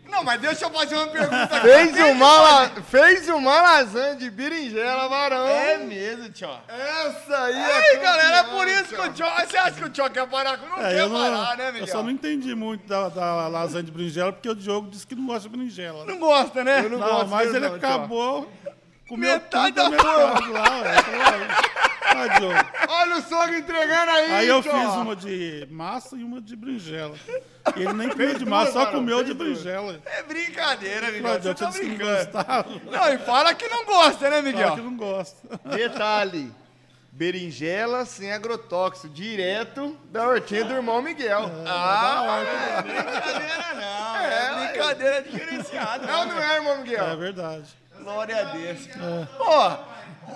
Não, 0.09 0.23
mas 0.23 0.39
deixa 0.41 0.67
eu 0.67 0.71
fazer 0.71 0.95
uma 0.95 1.07
pergunta 1.07 1.45
aqui. 1.57 1.61
fez, 1.61 1.97
uma, 2.11 2.41
la- 2.41 2.71
fez 2.91 3.29
uma 3.31 3.61
lasanha 3.63 4.15
de 4.17 4.31
berinjela, 4.31 5.09
varão. 5.09 5.47
É 5.49 5.79
mesmo, 5.79 6.29
tio. 6.31 6.51
Essa 6.69 7.45
aí 7.45 7.55
Aí, 7.57 7.85
é 7.87 7.97
galera, 7.97 8.37
é 8.39 8.43
por 8.43 8.69
isso 8.69 8.85
que 8.95 9.01
o 9.01 9.13
tio. 9.15 9.25
Você 9.27 9.57
acha 9.57 9.73
que 9.73 9.85
o 9.85 9.89
Tio 9.89 10.11
quer 10.11 10.27
parar 10.29 10.59
com. 10.59 10.67
Não 10.67 10.77
É, 10.85 10.91
quer 10.91 11.01
eu, 11.01 11.09
não, 11.09 11.19
parar, 11.41 11.57
né, 11.57 11.69
eu 11.69 11.73
Miguel? 11.73 11.87
só 11.89 12.03
não 12.03 12.11
entendi 12.11 12.55
muito 12.55 12.87
da, 12.87 13.09
da 13.09 13.49
lasanha 13.49 13.85
de 13.85 13.91
berinjela, 13.91 14.31
porque 14.33 14.49
o 14.51 14.55
Diogo 14.55 14.91
disse 14.91 15.07
que 15.07 15.15
não 15.15 15.25
gosta 15.27 15.49
de 15.49 15.57
berinjela. 15.57 16.05
né? 16.05 16.13
Não 16.13 16.19
gosta, 16.21 16.63
né? 16.63 16.81
Eu 16.85 16.91
não 16.91 16.99
Não, 16.99 17.09
gosto 17.09 17.29
mas 17.29 17.45
mesmo, 17.51 17.57
ele 17.57 17.69
não, 17.71 17.77
acabou, 17.77 18.53
comeu 19.09 19.33
Metade 19.33 19.73
tudo 19.73 19.75
da 19.85 19.91
metade 19.91 20.49
lá, 20.51 20.81
ué. 20.83 21.92
"Ah, 22.05 22.39
Diogo." 22.39 22.55
Olha 22.89 23.17
o 23.17 23.23
sogro 23.23 23.57
entregando 23.57 24.11
aí, 24.11 24.33
Aí 24.33 24.49
eu 24.49 24.63
fiz 24.63 24.73
uma 24.73 25.15
de 25.17 25.67
massa 25.71 26.17
e 26.17 26.25
uma 26.25 26.41
de 26.41 26.57
berinjela. 26.57 27.15
E 27.77 27.81
ele 27.83 27.93
nem 27.93 28.09
comeu 28.09 28.35
de 28.39 28.45
massa, 28.45 28.73
só 28.73 28.87
comeu 28.87 29.23
de 29.23 29.33
berinjela. 29.35 30.01
É 30.05 30.23
brincadeira, 30.23 31.11
Miguel. 31.11 31.41
Você 31.43 31.55
tá 31.55 31.65
não 31.67 31.73
brincando. 31.73 32.11
gostava. 32.25 32.69
Não, 32.91 33.09
e 33.15 33.19
fala 33.19 33.55
que 33.55 33.69
não 33.69 33.85
gosta, 33.85 34.25
né, 34.31 34.37
Fala 34.37 34.43
Miguel? 34.43 34.75
que 34.75 34.81
não 34.81 34.97
gosta. 34.97 35.37
Detalhe. 35.77 36.53
Berinjela 37.15 38.07
sem 38.07 38.33
agrotóxico, 38.33 39.07
direto 39.13 39.95
da 40.11 40.27
hortinha 40.27 40.65
do 40.65 40.73
irmão 40.73 41.03
Miguel. 41.03 41.43
Ah, 41.67 42.15
não 42.17 42.35
é 42.39 42.83
brincadeira 42.83 43.75
não. 43.75 44.17
É, 44.17 44.67
brincadeira 44.67 45.23
diferenciada. 45.23 46.07
Não, 46.07 46.25
não 46.25 46.39
é, 46.41 46.57
irmão 46.57 46.79
Miguel. 46.79 47.05
É 47.05 47.17
verdade. 47.17 47.67
Glória 48.03 48.41
a 48.41 48.45
Deus. 48.45 48.89
Ó, 49.39 49.79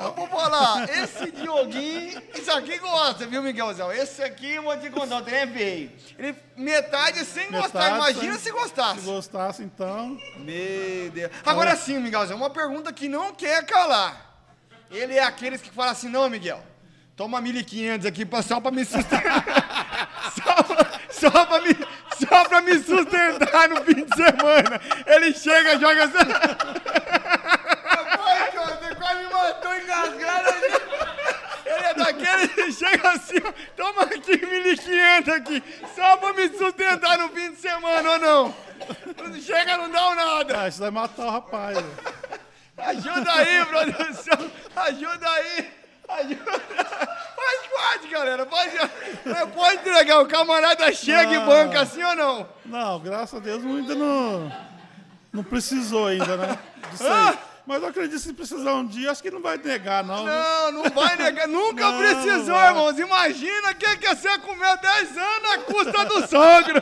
eu 0.00 0.12
vou 0.12 0.26
falar, 0.28 0.88
esse 0.90 1.30
Dioguinho, 1.30 2.22
isso 2.34 2.50
aqui 2.52 2.78
gosta, 2.78 3.26
viu, 3.26 3.42
Miguelzão? 3.42 3.90
Esse 3.92 4.22
aqui, 4.22 4.54
eu 4.54 4.62
vou 4.62 4.76
te 4.78 4.90
contar, 4.90 5.16
o 5.18 5.22
trem 5.22 5.40
é 5.40 5.46
feio. 5.46 5.92
Ele, 6.18 6.34
metade 6.56 7.24
sem 7.24 7.50
gostar, 7.50 7.92
Metade 7.92 7.96
imagina 8.12 8.34
sem- 8.34 8.42
se 8.42 8.50
gostasse. 8.52 9.00
Se 9.00 9.06
gostasse, 9.06 9.62
então. 9.62 10.18
Meu 10.38 11.10
Deus. 11.12 11.30
Agora 11.44 11.74
sim, 11.76 11.98
Miguelzão, 11.98 12.36
uma 12.36 12.50
pergunta 12.50 12.92
que 12.92 13.08
não 13.08 13.32
quer 13.32 13.64
calar. 13.64 14.24
Ele 14.90 15.14
é 15.14 15.22
aqueles 15.22 15.60
que 15.62 15.70
falam 15.70 15.92
assim, 15.92 16.08
não, 16.08 16.28
Miguel, 16.28 16.62
toma 17.16 17.40
1.500 17.40 18.06
aqui 18.06 18.26
só 18.46 18.60
pra 18.60 18.70
me 18.70 18.84
sustentar. 18.84 19.44
só, 20.36 20.62
pra- 20.62 21.00
só, 21.10 21.46
pra 21.46 21.60
me, 21.60 21.74
só 22.18 22.44
pra 22.48 22.60
me 22.60 22.78
sustentar 22.78 23.68
no 23.68 23.82
fim 23.84 24.04
de 24.04 24.14
semana. 24.14 24.80
Ele 25.06 25.32
chega 25.32 25.74
e 25.74 25.80
joga 25.80 26.04
assim. 26.04 26.16
quase 29.06 29.24
me 29.24 29.32
matou 29.32 29.76
engasgado 29.76 30.48
ali. 30.48 30.72
Ele 31.66 31.84
é 31.86 31.94
daquele 31.94 32.48
que 32.48 32.72
chega 32.72 33.10
assim, 33.10 33.36
ó, 33.44 33.52
toma 33.76 34.02
aqui 34.02 34.20
1.500 34.38 35.28
aqui, 35.34 35.62
só 35.94 36.16
pra 36.16 36.32
me 36.32 36.48
sustentar 36.50 37.18
no 37.18 37.28
fim 37.30 37.50
de 37.52 37.56
semana 37.60 38.10
ou 38.12 38.18
não. 38.18 38.54
Quando 39.16 39.40
chega, 39.40 39.76
não 39.76 39.90
dá 39.90 40.14
nada. 40.14 40.60
Ah, 40.62 40.68
isso 40.68 40.78
vai 40.80 40.90
matar 40.90 41.26
o 41.26 41.30
rapaz. 41.30 41.76
velho. 41.76 41.90
Ajuda 42.78 43.32
aí, 43.32 43.64
produção. 43.64 44.50
Ajuda 44.76 45.28
aí. 45.30 45.70
Ajuda. 46.08 46.52
Faz 47.36 47.66
parte, 47.74 48.08
galera. 48.08 48.46
Faz... 48.46 48.72
Pode 49.54 49.76
entregar. 49.76 50.20
O 50.20 50.26
camarada 50.26 50.92
chega 50.92 51.32
e 51.32 51.36
Ah. 51.36 51.40
banca 51.40 51.80
assim 51.80 52.02
ou 52.02 52.14
não? 52.14 52.48
Não, 52.66 53.00
graças 53.00 53.34
a 53.34 53.42
Deus 53.42 53.64
ainda 53.64 53.94
não, 53.94 54.52
não 55.32 55.42
precisou 55.42 56.06
ainda, 56.06 56.36
né? 56.36 56.58
Disso 56.92 57.04
aí. 57.04 57.10
Ah! 57.10 57.38
Mas 57.66 57.82
eu 57.82 57.88
acredito 57.88 58.12
que 58.12 58.20
se 58.20 58.32
precisar 58.32 58.74
um 58.74 58.86
dia, 58.86 59.10
acho 59.10 59.20
que 59.20 59.30
não 59.30 59.42
vai 59.42 59.56
negar, 59.56 60.04
não. 60.04 60.24
Não, 60.24 60.72
não 60.72 60.90
vai 60.90 61.16
negar. 61.16 61.48
Nunca 61.48 61.90
Não, 61.90 61.98
precisou, 61.98 62.54
não 62.54 62.66
irmãos. 62.68 62.98
Imagina 62.98 63.74
quem 63.74 63.96
que 63.98 64.14
você 64.14 64.38
comeu 64.38 64.76
10 64.76 65.18
anos 65.18 65.50
à 65.50 65.58
custa 65.58 66.04
do 66.04 66.28
sogro. 66.28 66.80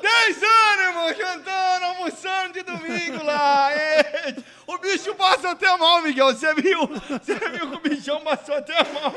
10 0.00 0.42
anos, 0.42 0.86
irmão, 0.86 1.14
jantando, 1.14 1.84
almoçando 1.84 2.52
de 2.54 2.62
domingo 2.62 3.22
lá. 3.24 3.70
Ei, 3.72 4.42
O 4.66 4.78
bicho 4.78 5.14
passa 5.14 5.50
até 5.50 5.76
mal, 5.76 6.00
Miguel. 6.00 6.28
Você 6.34 6.54
viu? 6.54 6.86
Você 6.88 7.34
viu 7.34 7.70
que 7.70 7.76
o 7.76 7.80
bichão 7.80 8.20
passou 8.22 8.54
até 8.56 8.74
mal. 8.90 9.12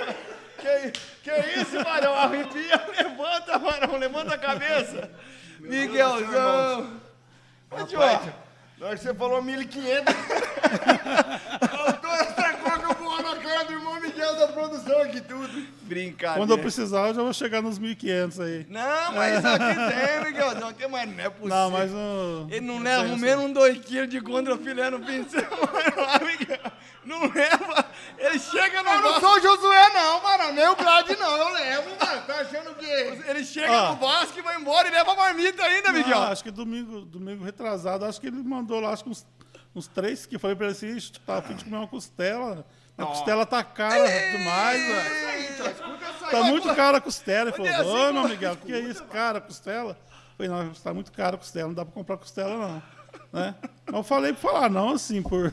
Que, 0.59 0.91
que 1.23 1.59
isso, 1.61 1.81
Varão? 1.81 2.13
Arrepia, 2.13 2.85
levanta, 2.97 3.57
Varão, 3.57 3.97
levanta 3.97 4.35
a 4.35 4.37
cabeça. 4.37 5.09
Miguelzão. 5.59 7.01
Ô, 7.71 7.83
tio, 7.85 7.99
Na 8.85 8.89
hora 8.89 8.97
que 8.99 9.03
você 9.03 9.15
falou 9.15 9.41
1.500, 9.41 10.13
faltou 11.75 12.11
essa 12.11 12.53
que 12.53 12.85
eu 12.85 12.93
vou 13.03 13.19
na 13.19 13.35
cara 13.37 13.63
do 13.63 13.73
irmão 13.73 13.99
Miguel 13.99 14.35
da 14.35 14.47
produção. 14.49 15.01
aqui 15.01 15.21
tudo. 15.21 15.65
Brincadeira. 15.81 16.37
Quando 16.37 16.51
eu 16.51 16.59
precisar, 16.59 17.07
eu 17.07 17.15
já 17.15 17.23
vou 17.23 17.33
chegar 17.33 17.63
nos 17.63 17.79
1.500 17.79 18.43
aí. 18.43 18.67
Não, 18.69 19.11
mas 19.15 19.43
aqui 19.43 19.73
tem, 20.21 20.23
Miguelzão. 20.31 20.71
Tem, 20.73 20.87
mas 20.87 21.09
não 21.09 21.23
é 21.23 21.29
possível. 21.31 21.55
Não, 21.57 21.71
mas 21.71 21.91
não. 21.91 22.47
Ele 22.51 22.61
não 22.61 22.77
leva 22.79 23.11
o 23.11 23.17
menos 23.17 23.45
um 23.45 23.53
2 23.53 23.79
quilos 23.79 24.07
de 24.07 24.21
contrafilé 24.21 24.91
no 24.91 25.03
fim 25.03 25.23
de 25.23 25.31
semana 25.31 25.93
lá, 25.97 26.19
Miguel. 26.23 26.71
Não 27.05 27.21
leva. 27.21 27.84
Ele 28.25 28.39
chega 28.39 28.83
no 28.83 28.89
Eu 28.89 29.01
não 29.01 29.13
Vasco. 29.13 29.19
sou 29.21 29.35
o 29.37 29.39
Josué, 29.41 29.89
não, 29.93 30.21
mano. 30.23 30.53
Nem 30.53 30.67
o 30.67 30.75
Glad, 30.75 31.09
não. 31.17 31.37
Eu 31.37 31.49
levo, 31.53 31.89
mano. 31.89 32.21
Tá 32.23 32.35
achando 32.41 32.71
o 32.71 32.75
quê? 32.75 33.21
Ele 33.27 33.45
chega 33.45 33.71
Ó. 33.71 33.89
no 33.91 33.95
Vasco 33.97 34.39
e 34.39 34.41
vai 34.41 34.55
embora 34.59 34.87
e 34.87 34.91
leva 34.91 35.11
a 35.11 35.15
marmita 35.15 35.63
ainda, 35.63 35.91
Miguel. 35.91 36.19
Não, 36.19 36.27
acho 36.31 36.43
que 36.43 36.51
domingo, 36.51 37.01
domingo 37.01 37.43
retrasado, 37.43 38.05
acho 38.05 38.19
que 38.19 38.27
ele 38.27 38.41
mandou 38.43 38.79
lá, 38.79 38.91
acho 38.91 39.03
que 39.03 39.09
uns, 39.09 39.25
uns 39.75 39.87
três 39.87 40.25
que 40.25 40.37
falei 40.39 40.55
pra 40.55 40.67
ele 40.67 40.73
assim, 40.75 40.95
"Ixi, 40.95 41.13
tá 41.25 41.37
a 41.37 41.41
fim 41.41 41.55
de 41.55 41.63
comer 41.65 41.77
uma 41.77 41.87
costela. 41.87 42.65
A 42.97 43.05
costela 43.05 43.45
tá 43.45 43.61
cara 43.63 44.05
demais, 44.07 44.81
velho. 44.87 45.55
Tá 46.31 46.43
muito 46.43 46.73
cara 46.75 46.97
a 46.97 47.01
costela. 47.01 47.49
Ele 47.49 47.61
é 47.63 47.73
falou, 47.73 47.93
assim, 47.95 48.09
ô, 48.09 48.13
meu 48.13 48.21
pô? 48.23 48.27
Miguel, 48.29 48.53
o 48.53 48.57
que 48.57 48.73
é 48.73 48.79
isso, 48.79 49.03
cara, 49.05 49.41
costela? 49.41 49.97
Eu 50.39 50.47
falei, 50.47 50.65
não, 50.65 50.73
tá 50.73 50.93
muito 50.93 51.11
caro 51.11 51.35
a 51.35 51.37
costela, 51.37 51.67
não 51.67 51.73
dá 51.75 51.83
pra 51.85 51.93
comprar 51.93 52.17
costela, 52.17 52.57
não. 52.57 52.83
Né? 53.35 53.53
Eu 53.91 54.01
falei 54.01 54.31
pra 54.31 54.41
falar, 54.41 54.69
não, 54.69 54.91
assim, 54.91 55.21
por... 55.21 55.51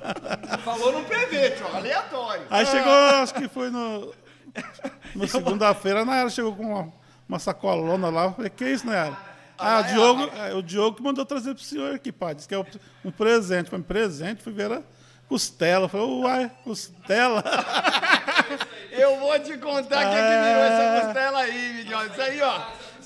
Falou 0.62 0.92
no 0.92 1.02
PV, 1.04 1.50
tio, 1.52 1.66
aleatório. 1.74 2.42
Aí 2.50 2.66
chegou, 2.66 2.92
acho 2.92 3.34
que 3.34 3.48
foi 3.48 3.70
no. 3.70 4.12
No 5.14 5.26
segunda-feira, 5.28 6.04
na 6.04 6.16
era 6.16 6.28
chegou 6.28 6.54
com 6.54 6.64
uma, 6.64 6.92
uma 7.28 7.38
sacolona 7.38 8.10
lá. 8.10 8.24
Eu 8.24 8.32
falei, 8.34 8.50
que 8.50 8.64
isso, 8.68 8.84
Nayara? 8.86 9.16
Ah, 9.56 9.78
o 9.78 9.82
Diogo, 9.84 10.30
é, 10.36 10.54
o 10.54 10.62
Diogo 10.62 10.96
que 10.96 11.02
mandou 11.02 11.24
trazer 11.24 11.54
pro 11.54 11.62
senhor 11.62 11.94
aqui, 11.94 12.10
pai. 12.10 12.34
Disse 12.34 12.48
que 12.48 12.54
é 12.54 12.58
um- 12.58 13.10
presente. 13.12 13.70
Foi 13.70 13.78
um 13.78 13.82
presente, 13.82 14.42
fui 14.42 14.52
ver 14.52 14.72
a 14.72 14.82
costela. 15.28 15.84
Eu 15.84 15.88
falei, 15.88 16.06
uai, 16.06 16.50
costela. 16.64 17.42
Eu 18.90 19.18
vou 19.18 19.38
te 19.40 19.56
contar 19.58 20.04
quem 20.10 20.18
é 20.18 20.28
que 20.28 20.44
virou 20.44 20.64
essa 20.64 21.06
costela 21.06 21.38
aí, 21.40 21.74
Miguel. 21.74 22.06
Isso 22.06 22.20
aí, 22.20 22.42
ó. 22.42 22.60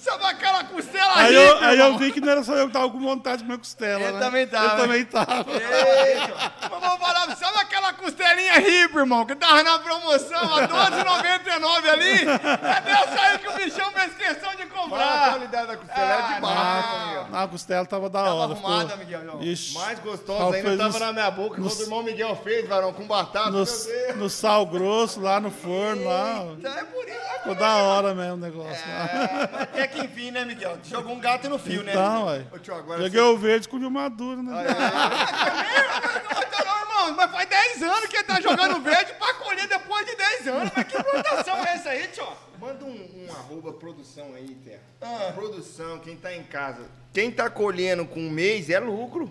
Sabe 0.08 0.24
aquela 0.24 0.64
costela 0.64 1.12
Aí 1.16 1.28
rica, 1.36 1.40
eu, 1.40 1.64
aí 1.68 1.78
eu 1.78 1.98
vi 1.98 2.12
que 2.12 2.20
não 2.20 2.30
era 2.30 2.42
só 2.42 2.54
eu 2.54 2.66
que 2.68 2.72
tava 2.72 2.88
com 2.90 2.98
vontade 3.00 3.38
de 3.38 3.44
comer 3.44 3.58
costela. 3.58 4.02
Eu 4.04 4.12
né? 4.14 4.18
também 4.20 4.46
tava. 4.46 4.64
Eu 4.64 4.76
também 4.82 5.04
tava. 5.04 5.44
Eita. 5.52 6.52
Mas 6.70 6.80
vou 6.90 6.98
falar, 6.98 7.36
sabe 7.36 7.58
aquela 7.58 7.92
costelinha 7.92 8.54
ripa, 8.58 9.00
irmão, 9.00 9.26
que 9.26 9.34
tava 9.36 9.62
na 9.62 9.78
promoção 9.78 10.54
a 10.54 10.66
12,99 10.68 11.88
ali? 11.90 12.12
É 12.22 12.80
dessa 12.80 13.20
aí 13.20 13.38
que 13.38 13.48
o 13.48 13.52
bichão 13.52 13.90
fez 13.92 14.14
questão 14.14 14.50
de 14.54 14.68
Fala 14.68 14.80
a 14.80 14.82
comprar. 14.82 15.30
qualidade 15.30 15.66
da 15.66 15.76
costela. 15.76 16.14
é 16.14 16.34
de 16.34 16.40
barra, 16.40 17.06
Miguel. 17.06 17.26
Ah, 17.32 17.42
a 17.42 17.48
costela 17.48 17.86
tava 17.86 18.08
da 18.08 18.18
Tava 18.22 18.34
hora. 18.34 18.52
arrumada, 18.52 18.88
ficou- 18.96 18.98
Miguel. 18.98 19.42
Ixi, 19.42 19.74
Mais 19.74 19.98
gostosa 19.98 20.44
ainda 20.56 20.68
fez 20.68 20.78
tava 20.78 20.90
nos- 20.90 21.00
na 21.00 21.12
minha 21.12 21.30
boca. 21.30 21.60
nos- 21.60 21.72
Quando 21.74 21.80
o 21.80 21.82
irmão 21.84 22.02
Miguel 22.02 22.40
fez, 22.42 22.68
varão, 22.68 22.92
com 22.92 23.06
batata. 23.06 23.50
no, 23.50 23.64
no 24.16 24.30
sal 24.30 24.64
grosso, 24.66 25.20
lá 25.20 25.38
no 25.40 25.50
forno, 25.50 26.04
lá. 26.04 26.44
Então 26.58 26.72
é 26.72 26.84
por 26.84 27.06
isso. 27.06 27.18
Ficou 27.38 27.54
da 27.54 27.76
hora 27.76 28.14
mesmo 28.14 28.34
o 28.34 28.36
negócio. 28.36 28.70
lá. 28.88 29.04
É, 29.04 29.48
mas 29.52 29.62
até 29.62 29.86
que 29.86 29.97
enfim, 30.04 30.30
né, 30.30 30.44
Miguel? 30.44 30.78
Jogou 30.84 31.14
um 31.14 31.20
gato 31.20 31.48
no 31.48 31.58
fio, 31.58 31.82
né? 31.82 31.92
Então, 31.92 32.26
ué. 32.26 32.46
Ô, 32.52 32.58
tio, 32.58 32.74
agora 32.74 33.02
Joguei 33.02 33.20
o 33.20 33.36
verde 33.36 33.68
com 33.68 33.76
o 33.76 33.90
maduro, 33.90 34.42
né? 34.42 34.52
Irmão, 36.78 37.14
mas 37.16 37.30
faz 37.30 37.48
10 37.48 37.82
anos 37.82 38.06
que 38.06 38.16
ele 38.16 38.24
tá 38.24 38.40
jogando 38.40 38.80
verde 38.80 39.12
pra 39.14 39.34
colher 39.34 39.68
depois 39.68 40.06
de 40.06 40.16
10 40.16 40.48
anos. 40.48 40.72
Mas 40.76 40.86
que 40.86 41.02
plantação 41.02 41.56
é 41.64 41.74
essa 41.74 41.90
aí, 41.90 42.08
tio? 42.08 42.26
Manda 42.60 42.84
um, 42.84 42.90
um 42.90 43.32
arroba 43.32 43.72
produção 43.72 44.34
aí, 44.34 44.56
Terra. 44.64 44.82
Ah. 45.00 45.32
Produção, 45.32 45.98
quem 46.00 46.16
tá 46.16 46.34
em 46.34 46.42
casa. 46.42 46.86
Quem 47.12 47.30
tá 47.30 47.48
colhendo 47.48 48.04
com 48.04 48.20
um 48.20 48.30
mês 48.30 48.68
é 48.68 48.80
lucro. 48.80 49.30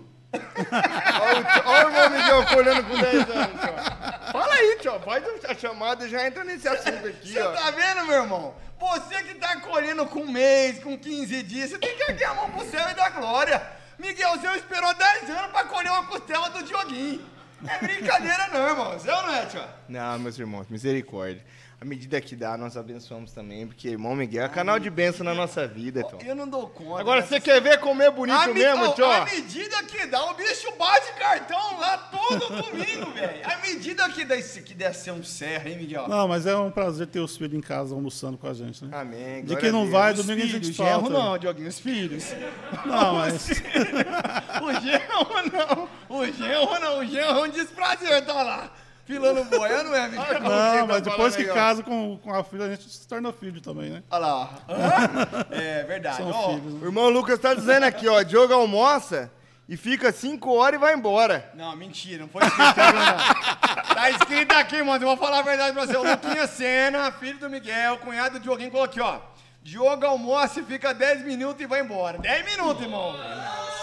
Olha 1.65 1.86
o 1.86 1.89
irmão 1.89 2.10
Miguel 2.10 2.46
colhendo 2.46 2.84
com 2.84 2.98
10 2.98 3.29
anos, 3.29 3.62
tio. 3.62 4.32
Fala 4.32 4.53
aí, 4.53 4.77
tio. 4.82 5.00
Faz 5.01 5.24
a 5.48 5.56
chamada 5.56 6.06
e 6.06 6.10
já 6.10 6.27
entra 6.27 6.44
nesse 6.44 6.67
assunto 6.67 7.08
aqui, 7.08 7.34
Você 7.34 7.41
ó. 7.41 7.51
tá 7.51 7.72
vendo, 7.72 8.06
meu 8.06 8.22
irmão? 8.24 8.56
Você 8.79 9.24
que 9.24 9.36
tá 9.36 9.60
colhendo 9.62 10.06
com 10.06 10.20
um 10.20 10.32
mês, 10.32 10.79
com 10.84 10.98
15 10.98 11.44
dias, 11.44 11.70
você 11.72 11.77
tem 11.79 11.96
que 11.96 12.03
erguer 12.12 12.25
a 12.25 12.34
mão 12.36 12.50
pro 12.51 12.70
céu 12.70 12.88
e 12.89 12.94
dar 12.94 13.10
glória. 13.12 13.62
Miguelzão 13.98 14.56
esperou 14.56 14.94
10 14.94 15.29
anos 15.32 15.51
pra 15.51 15.63
colher 15.63 15.91
uma 15.91 16.06
costela 16.06 16.50
do 16.51 16.63
Dioguinho. 16.63 17.25
É 17.67 17.77
brincadeira 17.79 18.48
não, 18.53 18.67
irmão. 18.67 18.94
Você 18.94 19.08
não 19.08 19.34
é, 19.34 19.46
tio? 19.48 19.63
Não, 19.89 20.20
meus 20.20 20.38
irmãos, 20.38 20.67
misericórdia. 20.70 21.44
À 21.79 21.86
medida 21.86 22.19
que 22.19 22.36
dá, 22.36 22.57
nós 22.57 22.75
abençoamos 22.75 23.31
também, 23.31 23.67
porque 23.67 23.88
irmão 23.89 24.15
Miguel 24.15 24.43
é 24.46 24.50
canal 24.50 24.79
de 24.79 24.89
bênção 24.89 25.24
na 25.24 25.36
nossa 25.36 25.67
vida, 25.67 26.00
então. 26.01 26.17
Eu 26.25 26.34
não 26.36 26.48
dou 26.50 26.67
conta. 26.69 27.00
Agora, 27.00 27.22
você 27.22 27.39
quer 27.39 27.62
ver 27.62 27.79
comer 27.79 28.10
bonito 28.10 28.36
A 28.36 28.48
me- 28.48 28.53
mesmo, 28.55 28.93
tio? 28.96 29.05
À 29.05 29.24
medida 29.25 29.84
que 29.84 30.07
dá, 30.07 30.25
o 30.25 30.34
bicho 30.34 30.72
bate 30.75 31.13
cartão 31.19 31.79
lá 31.79 31.98
todo 32.00 32.48
domingo, 32.63 33.12
velho. 33.12 33.41
À 33.46 33.57
medida 33.60 34.10
que 34.10 34.25
dá 34.25 34.36
isso 34.36 34.57
aqui 34.57 34.74
deve 34.74 34.98
ser 34.98 35.12
um 35.12 35.24
serra, 35.24 35.69
hein, 35.69 35.77
Miguel? 35.77 36.07
Não, 36.07 36.27
mas 36.27 36.48
é 36.48 36.55
um 36.57 36.72
prazer 36.72 37.05
ter 37.05 37.19
os 37.19 37.38
filhos 37.38 37.53
em 37.53 37.62
casa 37.62 37.93
almoçando 37.93 38.39
com 38.39 38.48
a 38.48 38.55
gente, 38.55 38.84
né? 38.84 38.98
Amém. 39.00 39.43
De 39.46 39.55
quem 39.55 39.69
a 39.69 39.72
não 39.72 39.81
Deus. 39.81 39.91
vai, 39.91 40.13
domingo 40.15 40.41
a 40.41 40.46
filhos, 40.48 40.65
gente 40.65 40.75
genro 40.77 40.89
falta. 41.01 41.10
não, 41.12 41.38
Dioguinho, 41.38 41.69
os 41.69 41.79
filhos. 41.79 42.25
Não, 42.88 43.13
mas 43.15 43.50
O 44.62 44.74
genro 44.81 45.51
não, 45.53 46.17
o 46.17 46.25
genro 46.25 46.79
não, 46.79 47.00
o 47.00 47.05
genro 47.05 47.39
é 47.39 47.41
um 47.43 47.50
desprazer, 47.50 48.25
tá 48.25 48.41
lá. 48.41 48.72
Filando 49.07 49.43
boia, 49.45 49.83
não 49.83 49.95
é? 49.95 50.09
Como 50.09 50.21
você 50.25 50.39
Não, 50.39 50.49
tá 50.79 50.85
mas 50.85 51.01
depois 51.01 51.35
que 51.35 51.43
aí, 51.43 51.47
casa 51.47 51.81
com, 51.81 52.17
com 52.17 52.33
a 52.33 52.43
filha, 52.43 52.65
a 52.65 52.69
gente 52.69 52.89
se 52.89 53.07
torna 53.07 53.31
filho 53.31 53.61
também, 53.61 53.89
né? 53.89 54.03
Olha 54.11 54.25
lá. 54.27 54.49
Hã? 54.69 55.45
É 55.51 55.83
verdade. 55.83 56.17
São 56.17 56.29
Ó, 56.29 56.49
filhos. 56.55 56.73
O 56.73 56.77
né? 56.77 56.85
irmão 56.85 57.09
Lucas 57.09 57.39
tá 57.39 57.53
dizendo 57.53 57.85
aqui, 57.85 58.07
ó, 58.07 58.21
Diogo 58.21 58.53
almoça 58.53 59.31
e 59.69 59.77
fica 59.77 60.11
5 60.11 60.53
horas 60.53 60.77
e 60.77 60.81
vai 60.81 60.93
embora. 60.93 61.49
Não, 61.55 61.73
mentira, 61.75 62.21
não 62.23 62.29
foi 62.29 62.43
escrito 62.45 62.67
aqui, 62.79 62.93
não. 62.93 63.95
Tá 63.95 64.09
escrito 64.11 64.51
aqui, 64.53 64.83
mano. 64.83 65.03
Eu 65.03 65.07
vou 65.07 65.17
falar 65.17 65.39
a 65.39 65.41
verdade 65.41 65.73
pra 65.73 65.85
você. 65.85 65.95
O 65.97 66.03
Luquinha 66.03 66.45
Sena, 66.45 67.11
filho 67.11 67.39
do 67.39 67.49
Miguel, 67.49 67.97
cunhado 67.99 68.39
do 68.39 68.43
Dioguinho, 68.43 68.69
colocou 68.71 68.89
aqui, 68.89 69.01
ó. 69.01 69.19
Diogo 69.63 70.05
almoça 70.05 70.59
e 70.59 70.63
fica 70.63 70.93
10 70.93 71.23
minutos 71.25 71.61
e 71.61 71.65
vai 71.65 71.81
embora. 71.81 72.17
10 72.19 72.45
minutos, 72.45 72.83
irmão. 72.83 73.13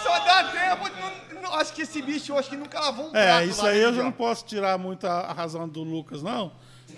Só 0.03 0.19
dá 0.21 0.45
tempo. 0.45 0.89
não- 1.01 1.34
não- 1.45 1.55
acho 1.55 1.73
que 1.73 1.83
esse 1.83 2.03
bicho, 2.03 2.33
eu 2.33 2.39
acho 2.39 2.51
que 2.51 2.57
nunca 2.57 2.81
lavou 2.81 3.07
um 3.07 3.11
prato 3.11 3.27
É, 3.43 3.47
isso 3.47 3.65
aí 3.65 3.81
eu 3.81 3.95
já 3.95 4.03
não 4.03 4.13
posso 4.13 4.45
tirar 4.45 4.77
muito 4.79 5.07
a, 5.07 5.21
a 5.21 5.33
razão 5.33 5.69
do 5.69 5.83
Lucas, 5.83 6.23
não. 6.23 6.51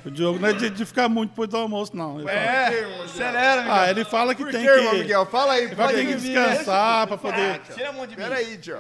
O 0.06 0.10
Diogo 0.10 0.38
não 0.38 0.48
é 0.48 0.52
de, 0.52 0.70
de 0.70 0.86
ficar 0.86 1.08
muito 1.08 1.30
depois 1.30 1.48
do 1.48 1.56
almoço, 1.56 1.96
não. 1.96 2.20
Ele 2.20 2.28
fala- 2.28 2.38
É, 2.40 3.02
acelera, 3.04 3.62
Miguel. 3.62 3.74
ah, 3.74 3.90
ele 3.90 4.04
fala 4.04 4.34
que 4.36 4.42
Por 4.44 4.52
tem 4.52 4.62
que, 4.62 4.68
irmão 4.70 4.90
que. 4.92 4.98
Miguel? 5.00 5.26
Fala 5.26 5.52
aí, 5.54 5.64
Ele 5.64 5.74
vai 5.74 5.86
pode 5.86 5.98
ter 5.98 6.06
que 6.06 6.14
descansar 6.20 7.06
pra 7.08 7.16
poder. 7.16 7.60
Tira 7.74 7.88
a 7.88 7.92
mão 7.92 8.06
de 8.06 8.16
mim. 8.16 8.22
Pera 8.22 8.36
aí, 8.36 8.56
tio. 8.56 8.78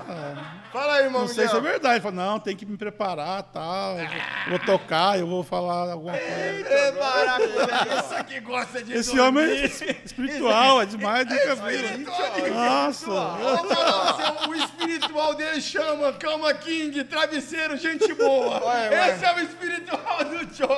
Fala 0.72 0.94
aí, 0.94 1.04
irmão 1.04 1.22
Não 1.22 1.28
sei 1.28 1.44
Miguel. 1.46 1.50
se 1.60 1.66
é 1.66 1.70
verdade. 1.70 1.94
Ele 1.96 2.00
fala, 2.02 2.14
não, 2.14 2.38
tem 2.38 2.54
que 2.56 2.64
me 2.64 2.76
preparar 2.76 3.42
tal. 3.42 3.98
eu 3.98 4.06
vou- 4.06 4.16
vou 4.50 4.58
tocar, 4.60 5.18
eu 5.18 5.26
vou 5.26 5.42
falar 5.42 5.90
alguma 5.90 6.12
coisa. 6.16 6.92
Baracuda, 6.92 7.98
Esse 7.98 8.14
aqui 8.14 8.40
gosta 8.40 8.82
de 8.82 8.92
Esse 8.92 9.16
dormir. 9.16 9.26
homem 9.28 9.44
é 9.50 9.64
es- 9.66 9.80
espiritual, 10.04 10.80
é 10.82 10.86
demais, 10.86 11.26
vi. 11.28 12.50
Nossa, 12.50 13.06
Vou 13.06 13.58
falar 13.74 14.14
pra 14.14 14.32
você, 14.32 14.48
o 14.48 14.54
espiritual 14.54 15.34
dele 15.34 15.60
chama 15.60 16.12
Cama 16.12 16.54
King, 16.54 17.02
travesseiro, 17.04 17.76
gente 17.76 18.12
boa. 18.14 18.64
Ué, 18.64 18.88
ué. 18.90 19.10
Esse 19.12 19.24
é 19.24 19.34
o 19.34 19.40
espiritual 19.40 20.24
do 20.24 20.46
Tio. 20.46 20.68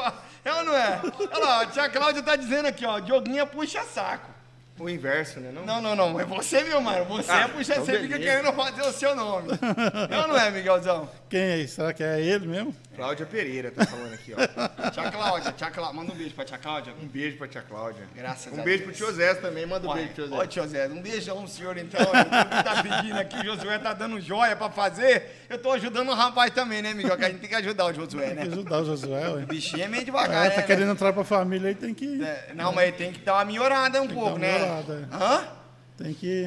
É 0.44 0.52
ou 0.54 0.64
não 0.64 0.74
é? 0.76 1.00
Olha 1.32 1.44
lá, 1.44 1.62
a 1.62 1.66
tia 1.66 1.88
Cláudia 1.88 2.22
tá 2.22 2.36
dizendo 2.36 2.66
aqui, 2.66 2.84
ó, 2.86 2.98
Dioguinha 3.00 3.44
puxa 3.46 3.82
saco. 3.84 4.28
O 4.78 4.88
inverso, 4.88 5.40
né? 5.40 5.50
Não? 5.52 5.66
Não, 5.66 5.80
não, 5.80 5.96
não, 5.96 6.20
é 6.20 6.24
você, 6.24 6.62
meu 6.62 6.80
mano, 6.80 7.04
você 7.06 7.32
Ah, 7.32 7.40
é 7.40 7.48
puxa, 7.48 7.72
então 7.72 7.84
você 7.84 7.98
fica 7.98 8.16
beleza. 8.16 8.42
querendo 8.42 8.54
fazer 8.54 8.82
o 8.82 8.92
seu 8.92 9.16
nome. 9.16 9.48
É 10.08 10.18
ou 10.20 10.28
não 10.28 10.38
é, 10.38 10.50
Miguelzão? 10.52 11.10
Quem 11.28 11.40
é 11.40 11.58
isso? 11.58 11.74
Será 11.76 11.92
que 11.92 12.02
é 12.02 12.20
ele 12.20 12.46
mesmo? 12.46 12.74
Cláudia 12.96 13.24
Pereira 13.26 13.70
tá 13.70 13.86
falando 13.86 14.12
aqui, 14.14 14.34
ó. 14.34 14.38
Tia 14.90 15.10
Cláudia, 15.10 15.52
tia 15.52 15.70
Cláudia, 15.70 15.94
manda 16.00 16.12
um 16.12 16.16
beijo 16.16 16.34
pra 16.34 16.44
tia 16.44 16.58
Cláudia. 16.58 16.92
Um 17.00 17.06
beijo 17.06 17.36
pra 17.36 17.46
tia 17.46 17.62
Cláudia. 17.62 18.02
Graças 18.14 18.52
um 18.52 18.60
a 18.60 18.64
beijo 18.64 18.84
Deus. 18.84 18.96
pro 18.98 19.06
tio 19.06 19.14
Zé 19.16 19.34
também. 19.34 19.64
Manda 19.66 19.86
um 19.86 19.90
Ué, 19.90 19.96
beijo 19.96 20.12
pro 20.14 20.24
tio 20.26 20.34
Ó, 20.34 20.40
Zé. 20.40 20.46
tio 20.48 20.66
Zé, 20.68 20.88
um 20.88 21.00
beijão, 21.02 21.46
senhor, 21.46 21.76
então. 21.78 22.00
O 22.00 22.06
que 22.06 22.64
tá 22.64 22.82
pedindo 22.82 23.18
aqui, 23.18 23.36
o 23.38 23.44
Josué 23.44 23.78
tá 23.78 23.92
dando 23.92 24.20
joia 24.20 24.56
pra 24.56 24.68
fazer. 24.70 25.30
Eu 25.48 25.58
tô 25.58 25.70
ajudando 25.72 26.08
o 26.08 26.14
rapaz 26.14 26.50
também, 26.50 26.82
né, 26.82 26.92
Miguel? 26.92 27.16
Que 27.16 27.24
a 27.24 27.28
gente 27.30 27.38
tem 27.40 27.48
que 27.48 27.54
ajudar 27.54 27.86
o 27.86 27.92
Josué, 27.94 28.26
Tem 28.30 28.36
que 28.36 28.44
né? 28.48 28.52
ajudar 28.52 28.78
o 28.80 28.84
Josué, 28.84 29.28
ué. 29.28 29.42
O 29.44 29.46
bichinho 29.46 29.84
é 29.84 29.88
meio 29.88 30.04
devagar, 30.04 30.46
É, 30.46 30.48
né? 30.48 30.54
tá 30.56 30.60
né? 30.62 30.66
querendo 30.66 30.90
entrar 30.90 31.12
pra 31.12 31.22
família 31.24 31.68
aí, 31.68 31.74
tem 31.76 31.94
que. 31.94 32.22
É, 32.24 32.52
Não, 32.54 32.72
mas 32.72 32.88
ele 32.88 32.96
tem 32.96 33.12
que 33.12 33.20
dar 33.20 33.34
uma 33.34 33.44
melhorada 33.44 34.02
um 34.02 34.08
que 34.08 34.14
pouco, 34.14 34.30
dar 34.30 34.34
uma 34.36 34.40
né? 34.40 34.52
melhorada, 34.58 35.08
Hã? 35.12 35.57
Tem 35.98 36.14
que. 36.14 36.46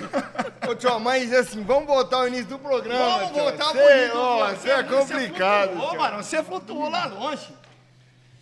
Ô, 0.66 0.74
tio, 0.74 0.98
mas 0.98 1.30
assim, 1.32 1.62
vamos 1.62 1.86
voltar 1.86 2.16
ao 2.16 2.28
início 2.28 2.46
do 2.46 2.58
programa, 2.58 3.18
Vamos 3.18 3.32
tio. 3.32 3.42
voltar 3.42 3.72
Cê, 3.72 3.98
bonito, 3.98 4.16
ó, 4.16 4.48
pô. 4.48 4.56
Você 4.56 4.70
é 4.70 4.82
complicado, 4.82 5.78
Ô, 5.78 5.94
mano, 5.94 6.16
você 6.22 6.42
flutuou 6.42 6.88
lá 6.88 7.04
longe. 7.04 7.48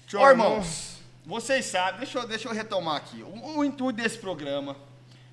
Tio, 0.06 0.20
Ó, 0.20 0.30
irmãos, 0.30 0.98
vocês 1.26 1.66
sabem, 1.66 1.98
deixa 1.98 2.18
eu, 2.18 2.28
deixa 2.28 2.48
eu 2.48 2.52
retomar 2.52 2.96
aqui. 2.96 3.22
O, 3.24 3.58
o 3.58 3.64
intuito 3.64 4.00
desse 4.00 4.18
programa 4.18 4.76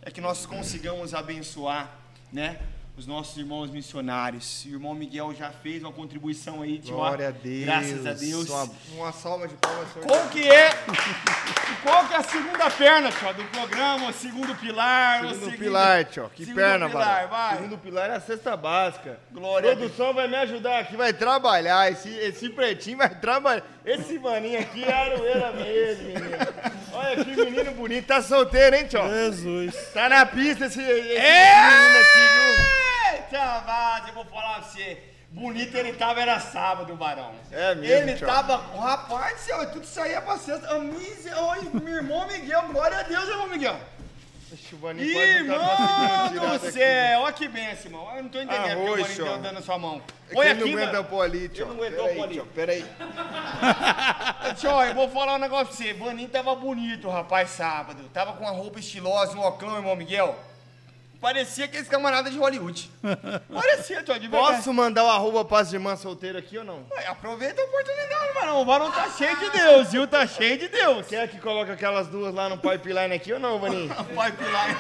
é 0.01 0.10
que 0.10 0.20
nós 0.20 0.48
consigamos 0.48 1.13
abençoar, 1.13 1.92
né? 2.34 2.60
Os 2.98 3.06
nossos 3.06 3.38
irmãos 3.38 3.70
missionários. 3.70 4.66
O 4.66 4.70
irmão 4.70 4.96
Miguel 4.96 5.32
já 5.36 5.51
fez 5.51 5.84
uma 5.84 5.92
contribuição 5.92 6.63
aí, 6.63 6.80
tio. 6.80 6.96
Glória 6.96 7.27
a 7.27 7.32
Deus. 7.32 7.66
Graças 7.66 8.06
a 8.08 8.13
Deus. 8.13 8.50
Uma, 8.50 8.70
uma 8.94 9.12
salva 9.12 9.48
de 9.48 9.54
palmas. 9.54 9.88
Qual 10.04 10.27
que 10.30 10.50
é? 10.50 10.72
Qual 11.84 12.08
que 12.08 12.13
é 12.16 12.18
a 12.18 12.24
segunda 12.24 12.72
perna, 12.72 13.12
tio, 13.12 13.34
do 13.36 13.44
programa? 13.51 14.10
O 14.10 14.13
segundo 14.13 14.56
pilar? 14.56 15.25
o 15.25 15.30
Segundo 15.30 15.58
pilar, 15.58 16.06
tio. 16.06 16.32
Que 16.34 16.46
segundo 16.46 16.56
perna, 16.56 16.89
pilar, 16.89 17.27
vai. 17.27 17.56
Segundo 17.58 17.77
pilar 17.77 18.10
é 18.10 18.16
a 18.16 18.20
cesta 18.20 18.58
básica. 18.58 19.20
Glória 19.32 19.74
a 19.74 19.75
Produção 19.75 20.13
vai 20.13 20.27
me 20.27 20.36
ajudar 20.36 20.80
aqui, 20.80 20.98
vai 20.98 21.13
trabalhar. 21.13 21.92
Esse, 21.92 22.10
esse 22.10 22.50
pretinho 22.50 22.98
vai 22.98 23.10
trabalhar. 23.10 23.63
Esse 23.86 24.18
maninho 24.18 24.60
aqui 24.60 24.84
é 24.84 24.92
aroeira 24.92 25.51
mesmo, 25.51 26.04
menino. 26.04 26.38
Olha 26.94 27.24
que 27.24 27.36
menino 27.36 27.72
bonito. 27.74 28.08
Tá 28.08 28.24
solteiro, 28.24 28.75
hein, 28.75 28.88
tio? 28.88 29.08
Jesus. 29.08 29.75
Tá 29.94 30.10
na 30.10 30.25
pista 30.25 30.66
esse, 30.66 30.82
esse 30.82 31.16
É! 31.16 31.70
menino 31.70 32.00
aqui, 32.00 32.48
Eita, 32.48 32.87
vaz, 33.31 34.07
eu 34.07 34.13
vou 34.13 34.25
falar 34.25 34.55
pra 34.55 34.63
você. 34.63 34.98
Bonito 35.29 35.75
ele 35.75 35.91
tava, 35.93 36.22
era 36.22 36.39
sábado, 36.39 36.96
varão. 36.96 37.34
É 37.51 37.75
mesmo, 37.75 37.93
Ele 38.10 38.13
tio. 38.15 38.25
tava. 38.25 38.55
Rapaz, 38.79 39.41
céu, 39.41 39.69
tudo 39.72 39.84
isso 39.84 40.00
aí 40.00 40.13
é 40.13 40.22
pra 40.22 40.38
sexta. 40.38 40.74
A 40.74 40.79
mise- 40.79 41.34
Oi, 41.34 41.69
meu 41.81 41.96
irmão 41.96 42.25
Miguel, 42.27 42.63
glória 42.72 42.98
a 43.00 43.03
Deus, 43.03 43.27
irmão 43.27 43.48
Miguel. 43.48 43.75
o 43.75 44.75
não 44.77 45.65
tá 45.67 46.31
Irmão 46.34 46.57
do 46.57 46.72
céu, 46.72 47.19
olha 47.22 47.34
que 47.34 47.48
benção, 47.50 47.86
irmão. 47.91 48.15
Eu 48.15 48.24
não 48.24 48.29
tô 48.29 48.39
entendendo 48.41 48.62
porque 48.62 48.79
o 48.79 48.93
Arroz, 48.93 49.01
Vaninho 49.01 49.15
tio. 49.15 49.25
tá 49.25 49.38
dando 49.38 49.53
na 49.55 49.62
sua 49.62 49.77
mão. 49.77 50.01
É 50.29 50.38
Olha 50.38 50.50
ele 50.50 50.62
aqui, 50.63 50.72
não 50.75 50.81
aguenta 50.81 51.03
pôr 51.03 51.22
ali, 51.22 51.50
tio. 51.50 51.65
Ele 51.65 51.74
não 51.74 51.75
aguentou 51.84 52.03
Peraí, 52.05 52.15
pôr 52.15 52.24
ali. 52.24 52.34
tio, 52.34 52.46
Peraí. 52.55 52.86
Tio, 54.55 54.81
eu 54.84 54.96
vou 54.96 55.10
falar 55.10 55.36
um 55.36 55.39
negócio 55.39 55.67
pra 55.67 55.75
você. 55.75 55.93
Vaninho 55.93 56.29
tava 56.29 56.55
bonito, 56.55 57.10
rapaz, 57.10 57.50
sábado. 57.50 58.01
Tava 58.13 58.34
com 58.34 58.46
uma 58.46 58.51
roupa 58.51 58.79
estilosa, 58.79 59.38
um 59.38 59.46
ocão, 59.46 59.75
irmão 59.75 59.96
Miguel. 59.96 60.38
Parecia 61.19 61.65
aqueles 61.65 61.88
camaradas 61.88 62.31
de 62.31 62.38
Hollywood. 62.39 62.89
Parecia, 63.51 64.03
tio, 64.03 64.19
de 64.19 64.27
verdade. 64.27 64.55
Posso 64.57 64.74
mandar 64.74 65.03
o 65.03 65.09
arroba 65.09 65.43
pras 65.43 65.74
irmãs 65.74 66.00
solteiras 66.00 66.43
aqui 66.43 66.57
ou 66.57 66.63
não? 66.63 66.86
Ué, 66.91 67.07
Aproveita 67.07 67.62
a 67.62 67.65
oportunidade, 67.65 68.33
varão. 68.33 68.62
O 68.62 68.65
varão 68.65 68.91
tá 68.91 69.09
cheio 69.09 69.36
de 69.38 69.50
Deus, 69.50 69.91
viu? 69.91 70.07
Tá 70.07 70.27
cheio 70.27 70.57
de 70.57 70.67
Deus. 70.67 71.07
Quer 71.07 71.27
que 71.27 71.39
coloque 71.39 71.71
aquelas 71.71 72.07
duas 72.07 72.33
lá 72.33 72.47
no 72.50 72.57
pipeline 72.57 73.13
aqui 73.15 73.33
ou 73.33 73.39
não, 73.39 73.59
Vaninho? 73.59 73.89
Pipeline. 74.05 74.77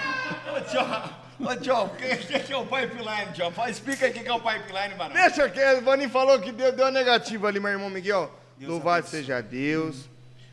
Ô, 0.55 0.61
tio, 0.61 1.49
ô, 1.49 1.55
tio, 1.55 1.83
o 1.85 1.89
que, 1.89 2.15
que 2.17 2.39
que 2.39 2.53
é 2.53 2.57
o 2.57 2.65
pipeline, 2.65 3.33
tio? 3.33 3.51
Explica 3.67 4.07
o 4.07 4.13
que 4.13 4.27
é 4.27 4.33
o 4.33 4.39
pipeline, 4.39 4.93
varão. 4.95 5.13
Deixa 5.15 5.49
que 5.49 5.59
o 5.59 5.81
Vaninho 5.81 6.09
falou 6.09 6.39
que 6.39 6.51
deu, 6.51 6.71
deu 6.71 6.91
negativa 6.91 7.47
ali, 7.47 7.59
meu 7.59 7.71
irmão 7.71 7.89
Miguel. 7.89 8.31
Deus 8.57 8.71
Louvado 8.71 9.07
seja 9.07 9.41
Deus. 9.41 10.07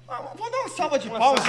Ah, 0.08 0.20
Vou 0.36 0.50
dar 0.50 0.58
uma 0.60 0.68
salva 0.68 0.98
de 0.98 1.08
palmas. 1.08 1.42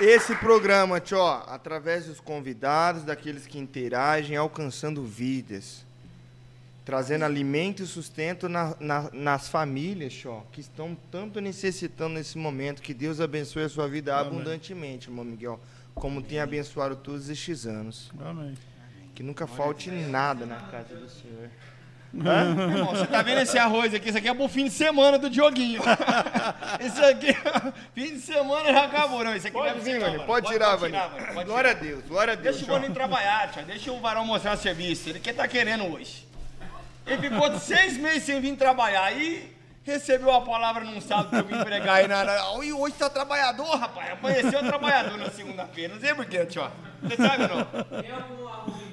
Esse 0.00 0.34
programa, 0.36 0.98
tio, 1.00 1.22
através 1.24 2.06
dos 2.06 2.18
convidados, 2.20 3.04
daqueles 3.04 3.46
que 3.46 3.58
interagem, 3.58 4.36
alcançando 4.36 5.04
vidas, 5.04 5.84
trazendo 6.84 7.24
alimento 7.24 7.82
e 7.82 7.86
sustento 7.86 8.48
na- 8.48 8.74
na- 8.80 9.08
nas 9.12 9.48
famílias, 9.48 10.12
tio, 10.12 10.42
que 10.52 10.60
estão 10.60 10.96
tanto 11.10 11.40
necessitando 11.40 12.14
nesse 12.14 12.36
momento. 12.36 12.82
Que 12.82 12.92
Deus 12.92 13.20
abençoe 13.20 13.62
a 13.62 13.68
sua 13.68 13.88
vida 13.88 14.16
Amém. 14.16 14.26
abundantemente, 14.32 15.08
irmão 15.08 15.24
Miguel, 15.24 15.60
como 15.94 16.20
tem 16.20 16.40
abençoado 16.40 16.96
todos 16.96 17.28
estes 17.28 17.64
anos. 17.64 18.10
Amém. 18.20 18.54
Que 19.14 19.22
nunca 19.22 19.46
falte 19.46 19.90
nada 19.92 20.44
na 20.44 20.56
casa 20.56 20.96
do 20.96 21.08
Senhor. 21.08 21.48
Irmão, 22.16 22.86
você 22.86 23.06
tá 23.06 23.22
vendo 23.22 23.40
esse 23.40 23.58
arroz 23.58 23.92
aqui? 23.92 24.08
Isso 24.08 24.18
aqui 24.18 24.28
é 24.28 24.34
pro 24.34 24.48
fim 24.48 24.64
de 24.64 24.70
semana 24.70 25.18
do 25.18 25.28
Dioguinho. 25.28 25.82
Isso 26.80 27.04
aqui, 27.04 27.34
fim 27.94 28.14
de 28.14 28.20
semana 28.20 28.72
já 28.72 28.84
acabou, 28.84 29.24
não. 29.24 29.34
Isso 29.34 29.48
aqui 29.48 29.56
Pode 29.56 29.74
deve 29.74 29.80
vir, 29.80 29.92
ser, 29.92 30.00
Vani, 30.00 30.16
não, 30.18 30.24
pode 30.26 30.46
tirar, 30.46 30.76
Vani. 30.76 30.96
Pode 31.34 31.44
Glória 31.44 31.70
a. 31.72 31.74
Deus, 31.74 32.04
glória 32.04 32.32
a 32.32 32.36
Deus. 32.36 32.44
Deixa 32.56 32.58
o 32.60 32.64
tio. 32.64 32.74
Vaninho 32.74 32.94
trabalhar, 32.94 33.50
tia. 33.50 33.62
Deixa 33.64 33.92
o 33.92 34.00
varão 34.00 34.24
mostrar 34.24 34.54
o 34.54 34.56
serviço. 34.56 35.08
Ele 35.08 35.18
que 35.18 35.32
tá 35.32 35.48
querendo 35.48 35.84
hoje. 35.92 36.26
Ele 37.06 37.28
ficou 37.28 37.58
seis 37.58 37.96
meses 37.98 38.22
sem 38.22 38.40
vir 38.40 38.56
trabalhar. 38.56 39.04
Aí 39.04 39.52
recebeu 39.82 40.30
a 40.32 40.40
palavra 40.40 40.84
num 40.84 41.00
sábado 41.00 41.30
que 41.30 41.36
eu 41.36 41.44
vim 41.44 41.64
pregar 41.64 41.96
aí 41.96 42.08
na. 42.08 42.24
E 42.62 42.72
hoje 42.72 42.94
tá 42.94 43.10
trabalhador, 43.10 43.76
rapaz. 43.76 44.12
Amanheceu 44.12 44.60
trabalhador 44.60 45.18
na 45.18 45.30
segunda-feira. 45.30 45.92
Não 45.94 46.00
sei 46.00 46.14
porquê, 46.14 46.46
tio. 46.46 46.70
Você 47.02 47.16
sabe 47.16 47.48
não? 47.48 47.64
Que- 47.64 48.83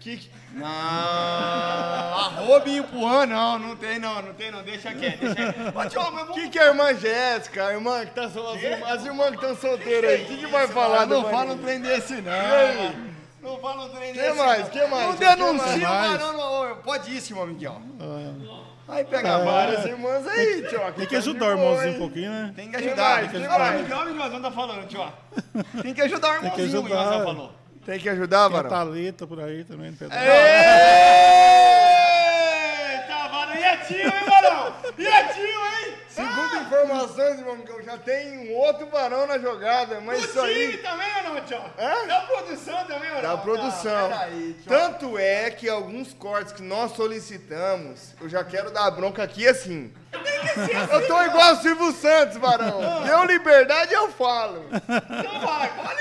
que- 0.00 0.30
Não, 0.52 0.66
arroba 0.66 2.68
e 2.68 2.78
empurrão, 2.78 3.26
não, 3.26 3.58
não 3.58 3.76
tem 3.76 3.98
não, 3.98 4.20
não 4.22 4.34
tem 4.34 4.50
não, 4.50 4.62
deixa 4.62 4.92
quieto, 4.92 5.20
deixa 5.20 5.52
quieto. 5.52 6.30
O 6.30 6.34
que, 6.34 6.48
que 6.48 6.58
é 6.58 6.62
a 6.62 6.66
irmã 6.68 6.94
Jéssica, 6.94 7.66
a 7.68 7.72
irmã 7.72 8.04
que 8.04 8.12
tá 8.14 8.28
sol... 8.28 8.52
as, 8.52 9.04
irmãs, 9.04 9.30
que 9.30 9.34
estão 9.36 9.56
solteiras 9.56 10.10
aí? 10.10 10.22
O 10.22 10.26
que, 10.26 10.36
que 10.38 10.46
vai 10.46 10.66
falar 10.66 11.06
Não 11.06 11.24
fala 11.30 11.52
um 11.54 11.58
trem 11.58 11.80
desse 11.80 12.14
não. 12.22 13.10
Não 13.42 13.58
fala 13.58 13.84
um 13.84 13.88
trem 13.90 14.12
Que 14.12 14.20
desse 14.20 14.36
mais? 14.38 14.60
não. 14.62 14.70
Que 14.70 14.86
mais? 14.86 15.06
Não 15.06 15.12
Que 15.14 15.24
denuncia 15.24 15.88
o 15.88 15.94
mais? 15.94 16.20
não. 16.20 16.76
Pode 16.82 17.14
ir, 17.16 17.20
senhor 17.20 17.46
Miguel. 17.46 17.80
Ah, 18.00 18.60
Aí 18.92 19.04
pega 19.04 19.22
Tem 19.36 19.44
vara. 19.44 19.46
várias 19.52 19.84
irmãs 19.84 20.26
aí, 20.26 20.66
tio. 20.68 20.80
Tem 20.96 21.06
que 21.06 21.14
ajudar 21.14 21.46
o 21.46 21.50
irmãozinho 21.52 21.94
um 21.94 21.98
pouquinho, 21.98 22.30
né? 22.32 22.52
Tem 22.56 22.68
que 22.70 22.76
ajudar. 22.76 23.20
Tem 23.20 23.28
que 23.28 23.36
Quem 23.38 23.46
ajudar. 23.46 23.72
Miguel, 23.74 23.98
o 23.98 24.04
Miguelzão 24.06 24.42
tá 24.42 24.50
falando, 24.50 24.86
tio. 24.88 25.12
Tem 25.82 25.94
que 25.94 26.02
ajudar 26.02 26.38
o 26.38 26.40
Tem 26.40 26.50
que 26.50 26.60
irmãozinho, 26.62 26.82
o 26.82 26.86
ajudar. 26.86 27.04
Miguelzão 27.04 27.24
falou. 27.24 27.52
Tem 27.90 27.98
que 27.98 28.08
ajudar, 28.08 28.48
Tem 28.48 28.56
a 28.56 28.62
Varão? 28.62 28.70
Thalita 28.70 29.26
por 29.26 29.40
aí 29.40 29.64
também. 29.64 29.92
Pedro. 29.92 30.14
Eita, 30.14 30.28
varão. 33.28 33.56
E 33.56 33.64
a 33.64 33.76
tio, 33.78 33.96
hein, 33.96 34.12
varão? 34.28 34.76
E 34.96 35.08
a 35.08 35.24
tio, 35.34 35.42
hein? 35.42 35.94
Segundo 36.08 36.56
informações, 36.58 37.40
irmão, 37.40 37.56
Miguel, 37.56 37.82
já 37.82 37.98
tem 37.98 38.48
um 38.48 38.54
outro 38.54 38.86
varão 38.86 39.26
na 39.26 39.38
jogada, 39.40 40.00
mas 40.00 40.20
O 40.20 40.24
isso 40.24 40.40
time 40.40 40.66
aí... 40.66 40.76
também 40.76 41.08
ou 41.16 41.34
não, 41.34 41.40
tio? 41.40 41.58
Hã? 41.76 42.06
Da 42.06 42.20
produção 42.20 42.84
também 42.84 43.08
ou 43.10 43.16
não? 43.16 43.22
Da 43.22 43.36
produção. 43.38 44.06
Ah, 44.06 44.18
peraí, 44.18 44.52
tio. 44.62 44.68
Tanto 44.68 45.18
é 45.18 45.50
que 45.50 45.68
alguns 45.68 46.14
cortes 46.14 46.52
que 46.52 46.62
nós 46.62 46.92
solicitamos, 46.92 48.14
eu 48.20 48.28
já 48.28 48.44
quero 48.44 48.70
dar 48.70 48.88
bronca 48.92 49.24
aqui 49.24 49.48
assim. 49.48 49.92
Eu 50.12 51.06
tô 51.08 51.22
igual 51.22 51.54
o 51.54 51.56
Silvio 51.56 51.90
Santos, 51.92 52.36
varão. 52.36 53.02
Deu 53.02 53.24
liberdade, 53.24 53.92
eu 53.92 54.12
falo. 54.12 54.64
Então 54.72 55.40
vai, 55.40 55.68
fala 55.70 55.99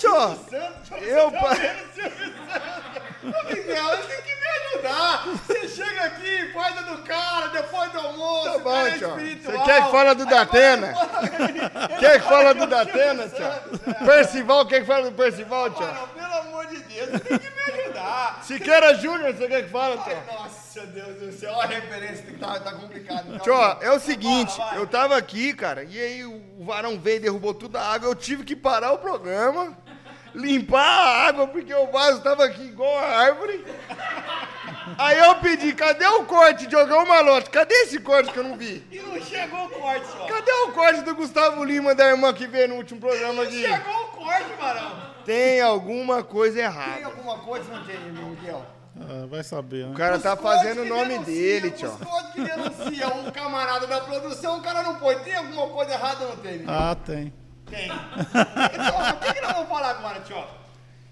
Santos, 0.00 0.88
tio, 0.88 0.96
eu 0.98 1.30
você 1.30 1.36
tá 1.36 1.42
pa- 1.42 1.54
vendo 1.54 1.92
Silvio 1.94 2.34
Santos? 2.34 3.06
Ô, 3.26 3.44
Miguel, 3.48 3.92
ele 3.94 4.02
tem 4.04 4.22
que 4.22 4.34
me 4.36 4.46
ajudar. 4.76 5.26
Você 5.46 5.68
chega 5.68 6.04
aqui, 6.04 6.52
faz 6.52 6.74
do 6.86 6.98
cara, 6.98 7.48
depois 7.48 7.90
do 7.92 7.98
almoço, 7.98 8.52
Tá 8.52 8.58
bom, 8.58 8.76
é. 8.86 8.90
Você 8.98 9.58
quer 9.64 9.84
que 9.84 9.90
fala 9.90 10.14
do 10.14 10.22
Aí 10.22 10.28
Datena? 10.30 10.94
Quer 11.98 12.20
que 12.22 12.28
fala 12.28 12.54
do 12.54 12.66
Datena, 12.66 13.28
tio? 13.28 14.04
Percival, 14.06 14.66
quer 14.66 14.80
que 14.80 14.86
fala 14.86 15.10
do 15.10 15.16
Percival, 15.16 15.70
tio? 15.70 15.86
Pelo 16.14 16.34
amor 16.34 16.66
de 16.66 16.76
Deus, 16.82 17.10
você 17.10 17.18
tem 17.20 17.38
que 17.38 17.50
me 17.50 17.80
ajudar. 17.82 18.40
Siqueira 18.44 18.94
Júnior, 18.94 19.34
você 19.34 19.48
quer 19.48 19.62
que 19.64 19.70
fala, 19.70 19.96
tio? 19.98 20.16
Nossa, 20.32 20.86
Deus 20.86 21.16
do 21.20 21.32
céu, 21.32 21.58
a 21.60 21.66
referência 21.66 22.22
que 22.24 22.34
tá, 22.38 22.60
tá 22.60 22.72
complicado. 22.72 23.24
então. 23.26 23.38
Tio, 23.38 23.54
é 23.80 23.90
o 23.90 23.98
seguinte, 23.98 24.54
eu 24.76 24.86
tava 24.86 25.16
aqui, 25.16 25.52
cara, 25.54 25.82
e 25.84 25.98
aí 26.00 26.24
o 26.24 26.64
varão 26.64 26.98
veio 26.98 27.16
e 27.16 27.20
derrubou 27.20 27.54
toda 27.54 27.80
a 27.80 27.92
água, 27.94 28.08
eu 28.08 28.14
tive 28.14 28.44
que 28.44 28.54
parar 28.54 28.92
o 28.92 28.98
programa, 28.98 29.76
limpar 30.36 30.84
a 30.84 31.26
água, 31.26 31.46
porque 31.46 31.74
o 31.74 31.86
vaso 31.90 32.20
tava 32.20 32.44
aqui 32.44 32.62
igual 32.62 32.98
a 32.98 33.06
árvore. 33.18 33.64
Aí 34.98 35.18
eu 35.18 35.34
pedi, 35.36 35.72
cadê 35.72 36.06
o 36.06 36.24
corte 36.24 36.66
de 36.66 36.72
jogar 36.72 37.02
o 37.02 37.08
malote? 37.08 37.50
Cadê 37.50 37.74
esse 37.74 37.98
corte 37.98 38.30
que 38.30 38.38
eu 38.38 38.44
não 38.44 38.56
vi? 38.56 38.86
E 38.92 38.98
não 39.00 39.20
chegou 39.20 39.64
o 39.64 39.68
corte, 39.70 40.06
só. 40.06 40.26
Cadê 40.26 40.52
o 40.52 40.72
corte 40.72 41.00
do 41.02 41.14
Gustavo 41.14 41.64
Lima, 41.64 41.94
da 41.94 42.08
irmã 42.08 42.32
que 42.32 42.46
veio 42.46 42.68
no 42.68 42.76
último 42.76 43.00
programa 43.00 43.42
aqui? 43.42 43.62
Chegou 43.62 43.94
o 43.94 44.06
corte, 44.08 44.50
Marão. 44.60 44.92
Tem 45.24 45.60
alguma 45.60 46.22
coisa 46.22 46.54
Tem 46.56 46.64
errada. 46.64 47.06
alguma 47.06 47.38
coisa, 47.38 47.72
não 47.74 47.84
tem, 47.84 47.98
Miguel? 47.98 48.64
Ah, 48.98 49.26
vai 49.28 49.42
saber, 49.42 49.86
né? 49.86 49.92
O 49.92 49.96
cara 49.96 50.18
tá 50.18 50.34
Os 50.34 50.40
códigos 50.40 50.62
fazendo 50.62 50.82
o 50.82 50.88
nome 50.88 51.18
dele, 51.18 51.70
tio. 51.72 51.90
Os 51.90 52.32
que 52.32 52.40
denunciam 52.42 53.26
o 53.26 53.32
camarada 53.32 53.86
da 53.86 54.00
produção, 54.00 54.58
o 54.58 54.62
cara 54.62 54.82
não 54.82 54.94
põe. 54.96 55.16
Tem 55.18 55.34
alguma 55.34 55.66
coisa 55.68 55.92
errada 55.92 56.24
ou 56.24 56.30
não 56.30 56.36
tem? 56.36 56.52
Miguel? 56.58 56.74
Ah, 56.74 56.94
tem. 56.94 57.32
Tem. 57.68 57.88
Tio, 57.88 59.14
o 59.14 59.18
que, 59.20 59.32
que 59.34 59.40
nós 59.40 59.52
vamos 59.52 59.68
falar 59.68 59.90
agora, 59.90 60.20
tio? 60.20 60.44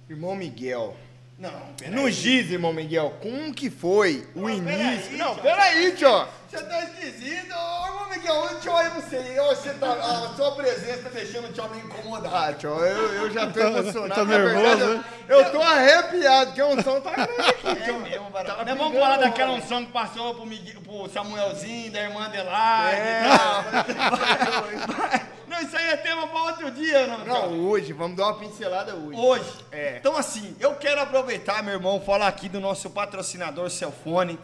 Irmão 0.09 0.35
Miguel. 0.35 0.97
Não, 1.37 1.51
peraí. 1.77 1.95
No 1.95 2.09
giz, 2.09 2.49
irmão 2.51 2.73
Miguel, 2.73 3.13
como 3.21 3.53
que 3.53 3.69
foi 3.69 4.25
o 4.37 4.43
Não, 4.43 4.51
início? 4.51 5.11
peraí, 5.11 5.17
Não, 5.19 5.35
tio. 5.35 5.43
peraí, 5.43 5.93
tio. 5.97 6.29
Você 6.49 6.63
tá 6.63 6.85
esquisito. 6.85 7.53
Ô, 7.53 7.87
irmão 7.87 8.09
Miguel, 8.11 8.35
eu 8.35 8.73
olhar 8.73 8.91
pra 8.93 9.01
você. 9.01 9.41
Ô, 9.41 9.49
Você 9.49 9.71
tá, 9.75 9.93
a 9.95 10.35
sua 10.37 10.53
presença 10.55 11.03
tá 11.03 11.09
deixando 11.09 11.49
o 11.49 11.53
tio 11.53 11.69
me 11.71 11.79
incomodar. 11.81 12.33
Ah, 12.33 12.53
tio, 12.53 12.71
eu, 12.71 13.15
eu 13.15 13.31
já 13.35 13.49
tô 13.51 13.59
emocionado. 13.61 14.15
tá 14.15 14.25
Na 14.25 14.39
nervoso, 14.39 14.63
verdade, 14.77 14.85
né? 14.99 15.05
eu, 15.29 15.41
eu 15.41 15.51
tô 15.51 15.61
arrepiado, 15.61 16.47
porque 16.47 16.61
a 16.61 16.67
unção 16.69 17.01
tá 17.01 17.11
grande 17.11 17.41
aqui, 17.51 17.67
É 17.69 17.75
tio. 17.85 17.99
mesmo, 17.99 18.31
Barão. 18.31 18.55
Tá 18.55 18.65
Nós 18.65 18.79
vamos 18.79 18.99
falar 19.01 19.17
daquela 19.17 19.53
unção 19.55 19.85
que 19.85 19.91
passou 19.91 20.35
pro, 20.37 20.47
Miguel, 20.47 20.81
pro 20.83 21.09
Samuelzinho, 21.11 21.91
da 21.91 22.01
irmã 22.03 22.27
Adelaide 22.27 23.01
É. 23.01 23.25
e 24.71 24.87
tal. 24.87 25.34
Não, 25.55 25.63
isso 25.63 25.77
aí 25.77 25.89
é 25.91 25.97
tema 25.97 26.27
pra 26.27 26.43
outro 26.43 26.71
dia, 26.73 27.07
não, 27.07 27.25
Não, 27.25 27.49
tio? 27.49 27.69
hoje, 27.69 27.93
vamos 27.93 28.17
dar 28.17 28.25
uma 28.27 28.39
pincelada 28.39 28.95
hoje. 28.97 29.19
Hoje. 29.19 29.53
É. 29.71 29.97
Então, 29.99 30.17
assim, 30.17 30.57
eu 30.59 30.75
quero 30.75 31.01
aproveitar, 31.01 31.63
meu 31.63 31.75
irmão, 31.75 32.01
falar 32.01 32.27
aqui 32.27 32.49
do 32.49 32.59
nosso 32.59 32.91
patrocinador 32.91 33.71
Cellfone. 33.71 34.37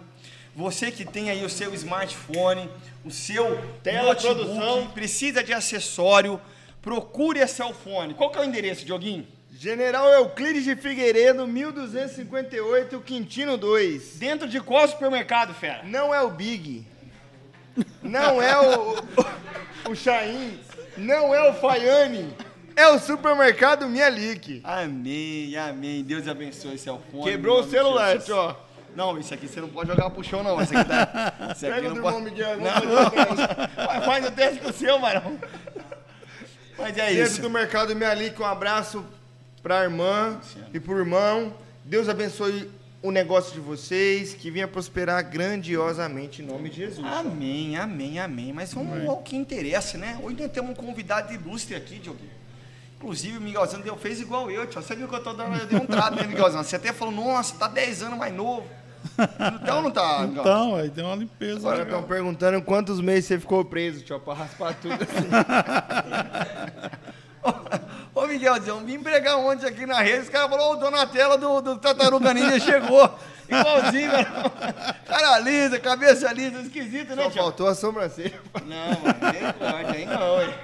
Você 0.54 0.90
que 0.92 1.04
tem 1.04 1.28
aí 1.30 1.44
o 1.44 1.50
seu 1.50 1.74
smartphone, 1.74 2.70
o 3.04 3.10
seu 3.10 3.58
Tela, 3.82 4.08
notebook, 4.14 4.36
produção. 4.36 4.86
precisa 4.90 5.42
de 5.42 5.52
acessório, 5.52 6.40
procure 6.80 7.42
a 7.42 7.48
Cellfone. 7.48 8.14
Qual 8.14 8.30
que 8.30 8.38
é 8.38 8.42
o 8.42 8.44
endereço, 8.44 8.84
Dioguinho? 8.84 9.26
General 9.52 10.08
Euclides 10.08 10.64
de 10.64 10.76
Figueiredo, 10.76 11.46
1258, 11.46 13.00
Quintino 13.00 13.56
2. 13.56 14.16
Dentro 14.16 14.48
de 14.48 14.60
qual 14.60 14.86
supermercado, 14.86 15.52
fera? 15.54 15.82
Não 15.84 16.14
é 16.14 16.22
o 16.22 16.30
Big. 16.30 16.86
Não 18.02 18.40
é 18.40 18.58
o, 18.58 18.94
o, 19.86 19.90
o 19.90 19.96
Chain. 19.96 20.58
Não 21.00 21.34
é 21.34 21.48
o 21.50 21.54
Faiane. 21.54 22.34
É 22.76 22.86
o 22.88 22.98
supermercado 22.98 23.88
Mialik. 23.88 24.60
Amém, 24.64 25.56
amém. 25.56 26.02
Deus 26.04 26.26
abençoe 26.28 26.74
esse 26.74 26.88
Alfonso. 26.88 27.24
Quebrou 27.28 27.60
o 27.60 27.64
celular, 27.64 28.18
tio. 28.18 28.54
Não, 28.94 29.18
isso 29.18 29.32
aqui 29.32 29.46
você 29.46 29.60
não 29.60 29.68
pode 29.68 29.88
jogar 29.88 30.10
pro 30.10 30.22
chão, 30.24 30.42
não. 30.42 30.60
Isso 30.60 30.76
aqui 30.76 30.88
tá. 30.88 31.34
Isso 31.54 31.66
aqui 31.66 31.74
Pega 31.74 31.88
não 31.88 31.94
do 31.94 32.02
pode. 32.02 32.16
irmão 32.16 32.30
Miguel. 32.30 32.56
Não, 32.58 32.70
o. 32.70 33.86
Vai, 33.86 34.00
Faz 34.02 34.26
o 34.26 34.30
teste 34.32 34.58
com 34.60 34.70
o 34.70 34.72
seu, 34.72 34.98
Marão. 34.98 35.38
Mas 36.78 36.96
é 36.96 37.06
Dentro 37.08 37.22
isso. 37.32 37.42
do 37.42 37.50
mercado 37.50 37.94
Mialik, 37.94 38.40
um 38.40 38.46
abraço 38.46 39.04
pra 39.62 39.82
irmã 39.84 40.40
e 40.72 40.80
pro 40.80 40.98
irmão. 40.98 41.54
Deus 41.84 42.08
abençoe 42.08 42.70
o 43.02 43.10
negócio 43.10 43.54
de 43.54 43.60
vocês, 43.60 44.34
que 44.34 44.50
venha 44.50 44.68
prosperar 44.68 45.28
grandiosamente 45.28 46.42
em 46.42 46.44
nome 46.44 46.68
de 46.68 46.76
Jesus. 46.76 47.06
Amém, 47.06 47.76
amém, 47.76 48.18
amém. 48.18 48.52
Mas 48.52 48.74
vamos 48.74 49.08
ao 49.08 49.22
que 49.22 49.36
interessa, 49.36 49.96
né? 49.96 50.20
Hoje 50.22 50.36
nós 50.38 50.50
temos 50.52 50.70
um 50.70 50.74
convidado 50.74 51.32
ilustre 51.32 51.74
aqui, 51.74 51.98
Diogo. 51.98 52.18
Inclusive, 52.96 53.38
o 53.38 53.40
Miguelzão 53.40 53.80
deu, 53.80 53.96
fez 53.96 54.20
igual 54.20 54.50
eu, 54.50 54.66
tio. 54.66 54.82
Você 54.82 54.94
viu 54.94 55.08
que 55.08 55.14
eu 55.14 55.22
tô 55.22 55.32
dando, 55.32 55.56
eu 55.56 55.66
dei 55.66 55.78
um 55.78 55.86
trato, 55.86 56.16
né, 56.16 56.26
Miguelzão? 56.26 56.62
Você 56.62 56.76
até 56.76 56.92
falou, 56.92 57.14
nossa, 57.14 57.56
tá 57.56 57.66
10 57.66 58.02
anos 58.02 58.18
mais 58.18 58.34
novo. 58.34 58.66
Então 59.62 59.80
não 59.80 59.90
tá, 59.90 60.26
Miguel? 60.26 60.42
Então, 60.42 60.76
aí 60.76 60.90
deu 60.90 61.06
uma 61.06 61.16
limpeza. 61.16 61.60
Agora 61.60 61.78
legal. 61.78 62.00
estão 62.00 62.08
perguntando 62.08 62.60
quantos 62.60 63.00
meses 63.00 63.24
você 63.24 63.40
ficou 63.40 63.64
preso, 63.64 64.02
tio, 64.02 64.20
pra 64.20 64.34
raspar 64.34 64.74
tudo 64.74 64.92
assim. 64.92 65.30
Miguelzão, 68.30 68.84
vim 68.84 69.02
pregar 69.02 69.36
ontem 69.36 69.66
aqui 69.66 69.84
na 69.84 70.00
rede, 70.00 70.20
os 70.20 70.28
caras 70.28 70.48
falaram, 70.48 70.70
ô, 70.70 70.72
o 70.72 70.76
Donatella 70.76 71.36
do, 71.36 71.60
do 71.60 71.76
Tartaruga 71.78 72.32
Ninja 72.32 72.58
chegou. 72.60 73.10
Igualzinho, 73.50 74.10
meu 74.10 74.20
irmão. 74.20 74.52
Cara 75.06 75.38
lisa, 75.40 75.80
cabeça 75.80 76.32
lisa, 76.32 76.60
esquisito, 76.60 77.16
né, 77.16 77.24
Só 77.24 77.30
tio? 77.30 77.42
faltou 77.42 77.66
a 77.66 77.74
sobrancelha. 77.74 78.40
Não, 78.64 78.90
mano, 79.00 79.16
misericórdia, 79.20 79.92
aí 79.92 80.06
não, 80.06 80.42
hein? 80.42 80.54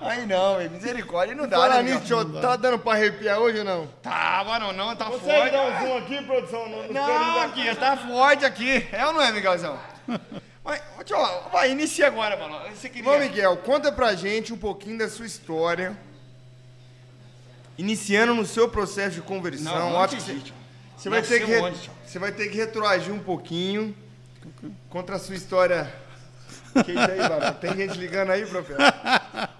Aí 0.00 0.26
não, 0.26 0.62
hein? 0.62 0.68
misericórdia, 0.70 1.34
não 1.34 1.48
dá, 1.48 1.56
Fala 1.58 1.82
né, 1.82 1.94
nisso, 1.94 2.24
tá 2.40 2.54
dando 2.56 2.78
pra 2.78 2.92
arrepiar 2.92 3.38
hoje 3.40 3.58
ou 3.58 3.64
não? 3.64 3.86
Tá, 4.00 4.44
mano, 4.46 4.72
não, 4.72 4.94
tá 4.94 5.06
Consegue 5.06 5.28
forte. 5.28 5.50
dar 5.50 5.62
um 5.62 5.78
zoom 5.80 5.98
aqui, 5.98 6.22
produção? 6.24 6.68
No, 6.68 6.82
no 6.84 6.92
Não, 6.92 7.40
aqui, 7.42 7.74
tá 7.74 7.96
forte 7.96 8.44
aqui. 8.44 8.86
É 8.92 9.04
ou 9.06 9.12
não 9.12 9.20
é, 9.22 9.32
Miguelzão? 9.32 9.76
Mas, 10.64 10.80
tio, 11.04 11.16
vai, 11.50 11.72
inicia 11.72 12.06
agora, 12.06 12.36
mano. 12.36 12.60
Você 12.74 12.88
queria... 12.88 13.10
Ô, 13.10 13.18
Miguel, 13.18 13.56
conta 13.58 13.90
pra 13.90 14.14
gente 14.14 14.52
um 14.52 14.58
pouquinho 14.58 14.98
da 14.98 15.08
sua 15.08 15.26
história. 15.26 15.96
Iniciando 17.80 18.34
no 18.34 18.44
seu 18.44 18.68
processo 18.68 19.14
de 19.16 19.22
conversão. 19.22 19.74
Não, 19.74 19.90
Eu 19.90 19.98
acho 20.00 20.16
antes 20.16 20.26
que 20.26 20.52
você, 20.96 21.08
vai 21.08 21.22
ter 21.22 21.44
que 21.46 21.56
onde, 21.56 21.90
você 22.06 22.18
vai 22.18 22.30
ter 22.30 22.48
que 22.48 22.56
retroagir 22.58 23.12
um 23.12 23.18
pouquinho 23.20 23.94
contra 24.90 25.16
a 25.16 25.18
sua 25.18 25.34
história. 25.34 25.90
Que 26.84 26.92
isso 26.92 27.00
aí? 27.00 27.54
Tem 27.60 27.74
gente 27.76 27.98
ligando 27.98 28.30
aí, 28.30 28.44
profeta? 28.44 29.50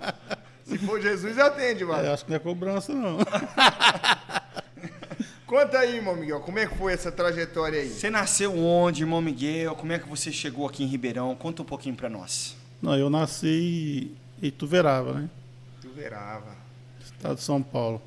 Se 0.66 0.76
for 0.78 1.00
Jesus, 1.00 1.38
atende, 1.38 1.82
É, 1.82 1.86
Varão. 1.86 2.12
acho 2.12 2.24
que 2.24 2.30
não 2.30 2.36
é 2.36 2.40
cobrança, 2.40 2.92
não. 2.92 3.18
Conta 5.46 5.78
aí, 5.78 5.96
irmão 5.96 6.14
Miguel, 6.14 6.40
como 6.40 6.58
é 6.58 6.66
que 6.66 6.76
foi 6.76 6.92
essa 6.92 7.10
trajetória 7.10 7.80
aí? 7.80 7.88
Você 7.88 8.10
nasceu 8.10 8.56
onde, 8.56 9.02
irmão 9.02 9.20
Miguel? 9.22 9.74
Como 9.74 9.92
é 9.92 9.98
que 9.98 10.08
você 10.08 10.30
chegou 10.30 10.68
aqui 10.68 10.84
em 10.84 10.86
Ribeirão? 10.86 11.34
Conta 11.34 11.62
um 11.62 11.64
pouquinho 11.64 11.96
pra 11.96 12.08
nós. 12.10 12.54
Não, 12.82 12.94
eu 12.96 13.08
nasci 13.10 14.12
em 14.42 14.46
Ituverava, 14.46 15.14
né? 15.14 15.30
Tu 15.80 15.88
verava. 15.88 16.54
Estado 17.02 17.34
de 17.36 17.42
São 17.42 17.60
Paulo. 17.62 18.00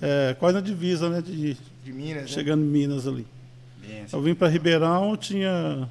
É, 0.00 0.34
quase 0.38 0.54
na 0.54 0.60
divisa, 0.60 1.08
né? 1.10 1.20
De, 1.20 1.56
De 1.84 1.92
Minas, 1.92 2.22
né? 2.22 2.28
chegando 2.28 2.62
em 2.62 2.68
Minas 2.68 3.06
ali. 3.06 3.26
Benção. 3.78 4.18
Eu 4.18 4.24
vim 4.24 4.34
para 4.34 4.48
Ribeirão, 4.48 5.10
eu 5.10 5.16
tinha 5.16 5.88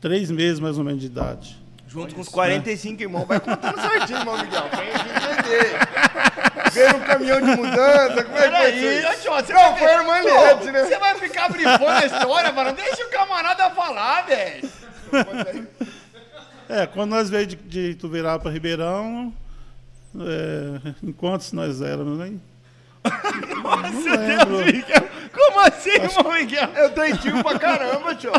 três 0.00 0.30
meses 0.30 0.60
mais 0.60 0.76
ou 0.78 0.84
menos 0.84 1.00
de 1.00 1.06
idade. 1.06 1.56
Junto 1.88 2.14
com 2.14 2.20
os 2.20 2.28
45 2.28 3.00
irmãos. 3.02 3.24
Vai 3.26 3.38
contando 3.38 3.80
certinho, 3.80 4.18
irmão 4.18 4.36
Miguel, 4.36 4.68
pra 4.68 4.84
gente 4.84 4.98
entender. 4.98 6.72
Veio 6.72 6.96
um 6.96 7.00
caminhão 7.00 7.40
de 7.40 7.56
mudança, 7.56 8.24
como 8.24 8.36
é 8.36 8.42
que 8.42 8.50
foi 8.50 8.50
Peraí, 8.50 8.98
isso? 8.98 9.22
tio, 9.22 9.54
Não, 9.54 9.70
vai 9.70 9.78
foi 9.78 9.88
a 9.88 10.00
irmã 10.00 10.20
Liette, 10.20 10.70
né? 10.72 10.84
Você 10.84 10.98
vai 10.98 11.14
ficar 11.14 11.48
brifando 11.50 11.84
a 11.90 12.06
história, 12.06 12.52
mano? 12.52 12.72
Deixa 12.72 13.06
o 13.06 13.10
camarada 13.10 13.70
falar, 13.70 14.22
velho. 14.26 14.68
É, 16.68 16.86
quando 16.86 17.10
nós 17.10 17.30
veio 17.30 17.46
de, 17.46 17.56
de 17.56 17.90
Ituverava 17.90 18.40
para 18.40 18.50
Ribeirão, 18.50 19.32
é, 20.18 20.94
em 21.02 21.12
quantos 21.12 21.52
nós 21.52 21.80
éramos, 21.80 22.18
né? 22.18 22.32
Nossa. 23.62 24.16
Deus, 24.16 24.66
Miguel. 24.66 25.08
Como 25.32 25.60
assim, 25.60 25.90
irmão 25.90 26.32
Miguel? 26.32 26.68
Eu 26.76 26.90
tenho 26.90 27.16
tio 27.18 27.42
pra 27.42 27.58
caramba, 27.58 28.14
tio. 28.14 28.32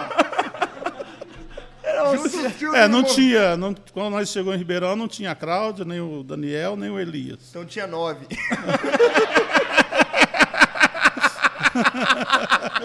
Justo 2.16 2.38
É, 2.76 2.88
não 2.88 3.00
irmão. 3.00 3.04
tinha, 3.04 3.56
não, 3.58 3.74
quando 3.94 4.12
nós 4.12 4.30
chegamos 4.30 4.56
em 4.56 4.58
Ribeirão, 4.60 4.96
não 4.96 5.08
tinha 5.08 5.32
a 5.32 5.36
Cláudia, 5.36 5.86
nem 5.86 6.00
o 6.02 6.24
Daniel, 6.24 6.76
nem 6.76 6.90
o 6.90 7.00
Elias. 7.00 7.40
Então 7.50 7.66
tinha 7.66 7.86
nove. 7.88 8.26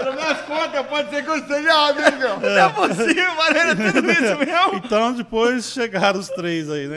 Pelo 0.00 0.14
minhas 0.14 0.40
contas, 0.42 0.86
pode 0.86 1.10
ser 1.10 1.22
que 1.22 1.30
eu 1.30 1.36
hein, 1.36 2.12
Miguel? 2.12 2.40
Não 2.40 2.48
é 2.58 2.68
possível. 2.70 3.42
Era 3.54 3.76
tudo 3.76 4.10
isso 4.10 4.38
mesmo? 4.38 4.74
Então 4.74 5.12
depois 5.12 5.66
chegaram 5.72 6.18
os 6.18 6.28
três 6.28 6.70
aí, 6.70 6.88
né? 6.88 6.96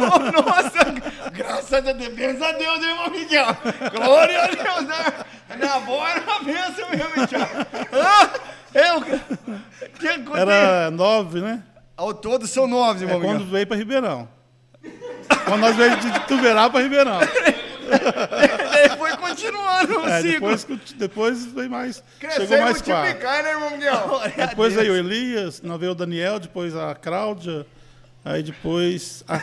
Oh, 0.00 0.18
nossa, 0.42 1.30
graças 1.32 1.72
a 1.72 1.92
Deus, 1.92 2.14
benção 2.14 2.48
a 2.48 2.52
Deus, 2.52 2.84
irmão 2.84 3.10
Miguel. 3.10 3.46
Glória 3.94 4.42
a 4.42 4.46
Deus. 4.48 4.88
né? 4.88 5.04
Minha 5.56 5.74
avó 5.74 6.06
era 6.08 6.20
uma 6.22 6.40
benção 6.40 6.88
mesmo, 6.90 7.10
Miguel. 7.16 7.48
Ah, 7.92 8.30
eu... 8.74 9.00
Que? 9.98 10.38
Era 10.38 10.90
nove, 10.90 11.40
né? 11.40 11.62
Ao 11.96 12.12
todo 12.14 12.46
são 12.46 12.66
nove, 12.66 13.04
É 13.04 13.08
irmão 13.08 13.20
quando 13.20 13.38
Miguel. 13.40 13.52
veio 13.52 13.66
para 13.66 13.76
Ribeirão. 13.76 14.28
Quando 15.44 15.60
nós 15.60 15.76
veio 15.76 15.96
de 15.98 16.08
Ituverava 16.08 16.70
para 16.70 16.80
Ribeirão. 16.80 17.18
Continuando 19.36 19.98
o 20.00 20.08
É, 20.08 20.22
ciclo. 20.22 20.32
depois, 20.56 20.66
depois 20.96 21.44
veio 21.46 21.70
mais. 21.70 22.02
Crescer 22.20 22.40
chegou 22.42 22.56
e 22.56 22.60
mais 22.60 22.82
quatro. 22.82 22.94
multiplicar, 23.02 23.42
né, 23.42 23.50
irmão 23.50 23.70
Miguel? 23.70 24.20
Depois 24.48 24.74
veio 24.74 24.92
o 24.92 24.96
Elias, 24.96 25.60
não 25.62 25.78
veio 25.78 25.92
o 25.92 25.94
Daniel, 25.94 26.38
depois 26.38 26.74
a 26.76 26.94
Cláudia, 26.94 27.66
aí 28.24 28.42
depois 28.42 29.24
a- 29.28 29.42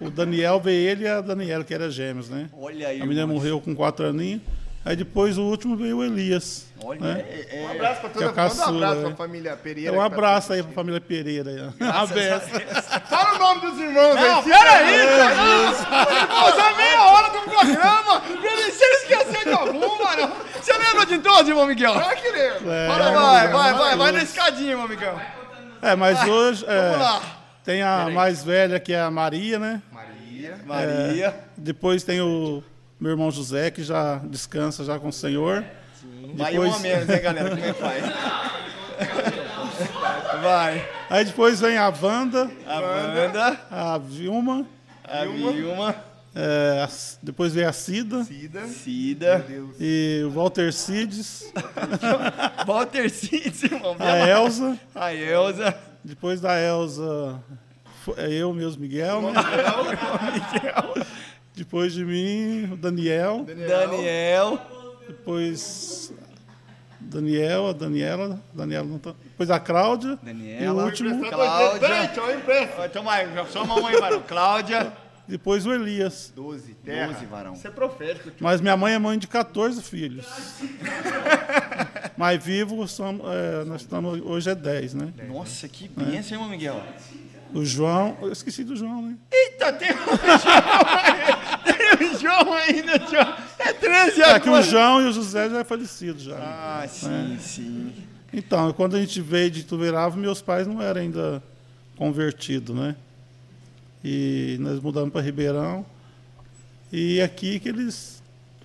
o 0.00 0.10
Daniel 0.10 0.60
veio 0.60 0.88
ele 0.90 1.04
e 1.04 1.08
a 1.08 1.20
Daniela, 1.20 1.64
que 1.64 1.74
era 1.74 1.90
gêmeos, 1.90 2.28
né? 2.28 2.48
Olha 2.52 2.88
aí, 2.88 3.00
A 3.00 3.06
menina 3.06 3.26
morreu 3.26 3.60
com 3.60 3.74
quatro 3.74 4.06
aninhos. 4.06 4.40
Aí 4.84 4.94
depois 4.96 5.36
o 5.36 5.42
último 5.42 5.76
veio 5.76 5.98
o 5.98 6.04
Elias. 6.04 6.67
Olha, 6.82 7.00
né? 7.00 7.24
é, 7.50 7.56
Um 7.56 7.68
é, 7.68 7.70
abraço 7.72 8.00
pra 8.00 8.10
Que 8.10 8.18
é 8.18 8.26
toda 8.26 8.26
o 8.26 8.28
a 8.28 8.28
Manda 8.28 8.30
um 8.30 8.34
caçula, 8.48 8.86
abraço 8.86 8.96
né? 8.96 9.06
pra 9.08 9.16
família 9.16 9.56
Pereira. 9.56 9.90
É 9.90 9.92
um 9.92 9.98
tá 9.98 10.04
abraço 10.06 10.52
aí 10.52 10.62
pra 10.62 10.72
família 10.72 11.00
Pereira. 11.00 11.74
Um 11.80 11.84
abraço. 11.88 12.48
Fala 13.08 13.34
o 13.34 13.38
nome 13.38 13.60
dos 13.62 13.80
irmãos 13.80 14.14
Não, 14.14 14.38
aí. 14.38 14.44
peraí, 14.44 15.06
cara. 15.18 16.26
Passou 16.26 16.76
meia 16.76 17.02
hora 17.04 17.28
do 17.30 17.40
programa. 17.50 18.22
Você 18.68 18.84
esqueceu 18.84 19.44
de 19.44 19.52
algum, 19.52 20.04
mano? 20.04 20.32
Você 20.60 20.72
lembra 20.72 21.06
de 21.06 21.18
todos, 21.18 21.48
irmão 21.48 21.66
Miguel? 21.66 21.94
Ah, 21.94 22.14
que 22.14 22.28
lembro. 22.30 22.70
É, 22.70 22.86
vai, 22.88 22.98
vai, 22.98 23.12
vai, 23.14 23.52
vai 23.52 23.72
maravilhoso. 23.74 24.12
na 24.12 24.22
escadinha, 24.22 24.70
irmão 24.72 24.88
Miguel. 24.88 25.20
É, 25.82 25.94
mas 25.96 26.22
hoje 26.26 26.64
é, 26.66 26.90
Vamos 26.90 27.06
lá. 27.06 27.22
tem 27.64 27.82
a 27.82 28.10
mais 28.10 28.42
velha, 28.44 28.78
que 28.80 28.92
é 28.92 29.00
a 29.00 29.10
Maria, 29.10 29.58
né? 29.58 29.82
Maria. 29.92 30.58
Maria. 30.64 31.34
Depois 31.56 32.02
tem 32.02 32.20
o 32.20 32.62
meu 33.00 33.12
irmão 33.12 33.30
José, 33.30 33.70
que 33.70 33.82
já 33.82 34.16
descansa 34.24 34.84
já 34.84 34.98
com 34.98 35.08
o 35.08 35.12
Senhor. 35.12 35.64
Vai 36.34 36.52
Depois- 36.52 36.72
um 36.72 36.76
a 36.76 36.78
menos, 36.80 37.06
né, 37.06 37.18
galera? 37.18 37.50
Como 37.50 37.64
é 37.64 37.72
que 37.72 37.80
faz? 37.80 38.04
Vai. 40.42 40.88
Aí 41.10 41.24
depois 41.24 41.60
vem 41.60 41.76
a 41.78 41.88
Wanda, 41.88 42.50
A 42.66 42.80
Wanda, 42.80 43.60
a 43.70 43.98
Vilma, 43.98 44.66
a 45.04 45.24
Vilma, 45.24 45.94
é, 46.34 46.84
a- 46.84 46.88
depois 47.22 47.54
vem 47.54 47.64
a 47.64 47.72
Cida 47.72 48.24
Cida. 48.24 48.66
Cida, 48.68 49.46
e 49.80 50.22
o 50.26 50.30
Walter 50.30 50.72
Cides, 50.72 51.50
Walter 52.66 53.08
Cid, 53.10 53.64
irmão. 53.72 53.96
a 53.98 54.18
Elza. 54.28 54.78
A 54.94 55.14
Elza, 55.14 55.74
Depois 56.04 56.40
da 56.40 56.58
Elza, 56.60 57.40
fo- 58.04 58.14
é 58.16 58.30
eu 58.32 58.52
mesmo, 58.52 58.80
Miguel, 58.82 59.22
né? 59.22 59.32
Miguel, 59.32 60.94
Depois 61.54 61.92
de 61.92 62.04
mim, 62.04 62.70
o 62.72 62.76
Daniel. 62.76 63.44
Daniel, 63.46 64.58
Depois 65.08 66.07
Daniel, 67.08 67.68
a 67.68 67.72
Daniela, 67.72 68.40
Daniela 68.52 68.86
não 68.86 68.98
tá. 68.98 69.14
Depois 69.24 69.50
a 69.50 69.58
Cláudia. 69.58 70.18
Daniela, 70.22 70.62
E 70.62 70.68
o 70.68 70.84
último, 70.84 71.30
Cláudia. 71.30 72.04
Então 72.84 73.02
vai, 73.02 73.26
só 73.50 73.64
uma 73.64 73.80
mãe, 73.80 73.98
varão. 73.98 74.22
Cláudia. 74.26 74.92
depois 75.26 75.64
o 75.64 75.72
Elias. 75.72 76.32
Doze, 76.36 76.74
terra. 76.74 77.12
Doze, 77.12 77.24
varão. 77.26 77.54
Isso 77.54 77.66
é 77.66 77.70
profético, 77.70 78.30
tio. 78.30 78.38
Mas 78.40 78.60
minha 78.60 78.76
mãe 78.76 78.92
é 78.92 78.98
mãe 78.98 79.18
de 79.18 79.26
14 79.26 79.82
filhos. 79.82 80.26
Mas 82.16 82.44
vivo, 82.44 82.86
somos, 82.88 83.22
é, 83.26 83.64
nós 83.64 83.80
estamos, 83.82 84.20
hoje 84.20 84.50
é 84.50 84.54
10, 84.54 84.94
né? 84.94 85.12
Nossa, 85.28 85.66
que 85.68 85.88
bênção, 85.88 86.36
irmão 86.36 86.50
Miguel. 86.50 86.82
O 87.54 87.64
João, 87.64 88.18
eu 88.20 88.32
esqueci 88.32 88.62
do 88.64 88.76
João, 88.76 89.00
né? 89.00 89.16
Eita, 89.32 89.72
tem 89.72 89.92
um 89.92 89.94
João 89.94 90.84
aí. 91.64 91.77
Um 92.04 92.16
João 92.18 92.52
ainda, 92.52 92.98
João. 92.98 93.34
É 93.58 93.72
13 93.72 94.22
É 94.22 94.40
que 94.40 94.48
o 94.48 94.54
agora. 94.54 94.62
João 94.62 95.02
e 95.02 95.08
o 95.08 95.12
José 95.12 95.50
já 95.50 95.58
é 95.60 95.64
falecido 95.64 96.20
já. 96.20 96.36
Ah, 96.36 96.86
sim, 96.88 97.38
sim. 97.40 97.92
Então, 98.32 98.72
quando 98.72 98.96
a 98.96 99.00
gente 99.00 99.20
veio 99.20 99.50
de 99.50 99.60
Ituverava, 99.60 100.16
meus 100.16 100.42
pais 100.42 100.66
não 100.66 100.82
eram 100.82 101.00
ainda 101.00 101.42
convertidos, 101.96 102.74
né? 102.76 102.94
E 104.04 104.56
nós 104.60 104.80
mudamos 104.80 105.10
para 105.12 105.20
Ribeirão. 105.20 105.84
E 106.92 107.20
aqui 107.20 107.58
que 107.58 107.68
eles 107.68 108.22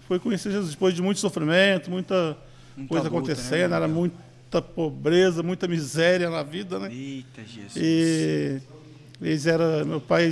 foi 0.08 0.20
conhecer 0.20 0.52
Jesus 0.52 0.72
depois 0.72 0.94
de 0.94 1.02
muito 1.02 1.20
sofrimento, 1.20 1.90
muita, 1.90 2.38
Muita 2.76 2.90
coisa 2.90 3.04
luta, 3.10 3.18
acontecendo, 3.18 3.70
né, 3.72 3.76
era 3.76 3.88
muita 3.88 4.62
pobreza, 4.62 5.42
muita 5.42 5.68
miséria 5.68 6.30
na 6.30 6.44
vida, 6.44 6.78
né? 6.78 6.90
Eita, 6.94 7.42
Jesus. 7.44 7.76
E 7.76 8.62
eles 9.22 9.46
eram, 9.46 9.86
meu 9.86 10.02
pai, 10.02 10.32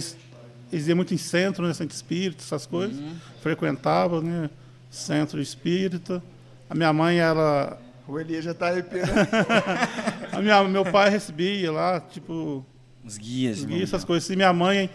eles 0.71 0.87
iam 0.87 0.95
muito 0.95 1.13
em 1.13 1.17
centro, 1.17 1.67
né, 1.67 1.73
centro 1.73 1.95
espírita, 1.95 2.43
essas 2.43 2.65
coisas. 2.65 2.97
Uhum. 2.97 3.15
Frequentava, 3.41 4.21
né, 4.21 4.49
centro 4.89 5.41
espírita. 5.41 6.21
A 6.69 6.75
minha 6.75 6.91
mãe 6.93 7.19
era 7.19 7.77
O 8.07 8.19
Elias 8.19 8.43
já 8.45 8.53
tá 8.53 8.67
arrepiando. 8.69 9.11
a 10.31 10.41
minha, 10.41 10.63
meu 10.63 10.85
pai 10.85 11.09
recebia 11.09 11.71
lá, 11.71 11.99
tipo, 11.99 12.65
Os 13.03 13.17
guias, 13.17 13.57
guia, 13.59 13.67
irmão. 13.75 13.83
essas 13.83 14.03
coisas. 14.05 14.29
E 14.29 14.35
minha 14.35 14.53
mãe 14.53 14.89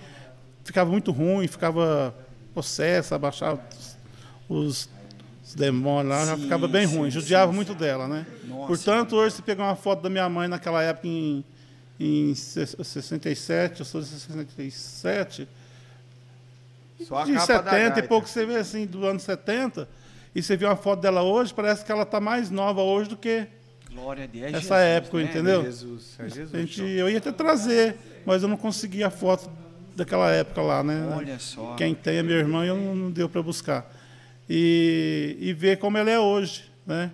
ficava 0.64 0.90
muito 0.90 1.12
ruim, 1.12 1.46
ficava 1.46 2.14
possessa, 2.54 3.14
abaixava 3.16 3.60
os, 3.78 3.96
os, 4.48 4.88
os 5.44 5.54
demônios 5.54 6.08
lá, 6.08 6.24
já 6.26 6.36
Sim, 6.36 6.42
ficava 6.44 6.66
bem 6.66 6.86
sim, 6.88 6.96
ruim, 6.96 7.10
judiava 7.10 7.50
sim. 7.52 7.56
muito 7.56 7.74
dela, 7.74 8.08
né? 8.08 8.26
Nossa, 8.44 8.66
Portanto, 8.66 9.14
hoje, 9.16 9.36
se 9.36 9.42
pegar 9.42 9.64
uma 9.64 9.76
foto 9.76 10.02
da 10.02 10.08
minha 10.10 10.28
mãe 10.28 10.48
naquela 10.48 10.82
época, 10.82 11.06
em, 11.06 11.44
em 12.00 12.34
se- 12.34 12.66
67, 12.66 13.80
eu 13.80 13.86
sou 13.86 14.00
de 14.00 14.06
67, 14.06 15.46
Só 17.04 17.18
a 17.18 17.24
de 17.24 17.32
capa 17.32 17.62
da 17.62 17.70
70 17.70 17.98
e 18.00 18.02
pouco, 18.02 18.28
você 18.28 18.46
vê 18.46 18.56
assim, 18.56 18.87
do 18.87 19.04
ano 19.06 19.20
70, 19.20 19.88
e 20.35 20.42
você 20.42 20.56
vê 20.56 20.64
uma 20.64 20.76
foto 20.76 21.00
dela 21.00 21.22
hoje, 21.22 21.52
parece 21.52 21.85
que 21.85 21.92
ela 21.92 22.02
está 22.02 22.20
mais 22.20 22.50
nova 22.50 22.82
hoje 22.82 23.11
do 23.11 23.16
que 23.16 23.46
Glória 23.92 24.24
a 24.24 24.26
Deus. 24.26 24.46
essa 24.48 24.59
Jesus, 24.59 24.72
época, 24.72 25.18
né? 25.18 25.24
entendeu? 25.24 25.62
Jesus, 25.62 26.16
é 26.18 26.28
Jesus. 26.28 26.54
A 26.54 26.59
gente, 26.59 26.82
eu 26.82 27.09
ia 27.09 27.18
até 27.18 27.32
trazer, 27.32 27.96
mas 28.26 28.42
eu 28.42 28.48
não 28.48 28.56
consegui 28.56 29.02
a 29.02 29.11
foto 29.11 29.50
daquela 29.96 30.30
época 30.30 30.61
lá, 30.61 30.85
né? 30.85 31.14
Olha 31.16 31.38
só. 31.38 31.74
Quem 31.76 31.94
tem 31.94 32.18
é 32.18 32.22
minha 32.22 32.38
irmã 32.38 32.64
e 32.64 32.68
eu 32.68 32.76
não, 32.76 32.94
não 32.94 33.11
deu 33.11 33.28
para 33.28 33.42
buscar. 33.42 33.90
E, 34.48 35.37
e 35.40 35.52
ver 35.54 35.78
como 35.78 35.96
ela 35.96 36.11
é 36.11 36.20
hoje, 36.20 36.70
né? 36.87 37.11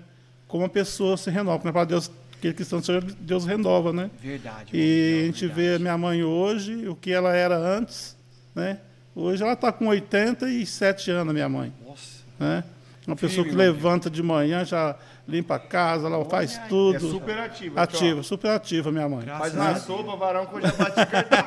Como 0.49 0.65
a 0.65 0.69
pessoa 0.69 1.17
se 1.17 1.31
renova. 1.31 1.59
Porque 1.59 1.73
para 1.73 1.85
Deus, 1.85 2.11
aquele 2.37 2.53
cristão, 2.53 2.81
Deus 3.21 3.47
renova, 3.47 3.93
né? 3.93 4.11
Verdade. 4.21 4.77
E 4.77 4.81
a 4.81 4.83
irmão, 4.83 5.27
gente 5.27 5.47
verdade. 5.47 5.69
vê 5.69 5.75
a 5.77 5.79
minha 5.79 5.97
mãe 5.99 6.25
hoje, 6.25 6.89
o 6.89 6.97
que 6.97 7.13
ela 7.13 7.35
era 7.35 7.57
antes, 7.57 8.17
né? 8.55 8.81
Hoje 9.15 9.43
ela 9.43 9.53
está 9.53 9.71
com 9.71 9.89
87 9.89 11.11
anos, 11.11 11.35
minha 11.35 11.49
mãe. 11.49 11.73
Nossa. 11.87 12.23
Né? 12.39 12.65
Uma 13.07 13.17
pessoa 13.17 13.45
que 13.45 13.51
irmão. 13.51 13.67
levanta 13.67 14.09
de 14.09 14.23
manhã, 14.23 14.65
já 14.65 14.97
limpa 15.27 15.57
a 15.57 15.59
casa, 15.59 16.07
ela 16.07 16.25
faz 16.25 16.61
tudo. 16.69 16.97
É 16.97 17.01
super 17.01 17.39
ativo. 17.39 17.79
Ativa, 17.79 18.23
super 18.23 18.51
ativa, 18.53 18.93
minha 18.93 19.09
mãe. 19.09 19.25
Graças 19.25 19.41
Faz 19.41 19.57
a 19.57 19.61
uma 19.61 19.73
Deus. 19.73 19.85
sopa, 19.85 20.17
varão, 20.17 20.47
que 20.47 20.55
eu 20.55 20.61
já 20.63 20.73
bati 20.73 21.07
cartão. 21.07 21.39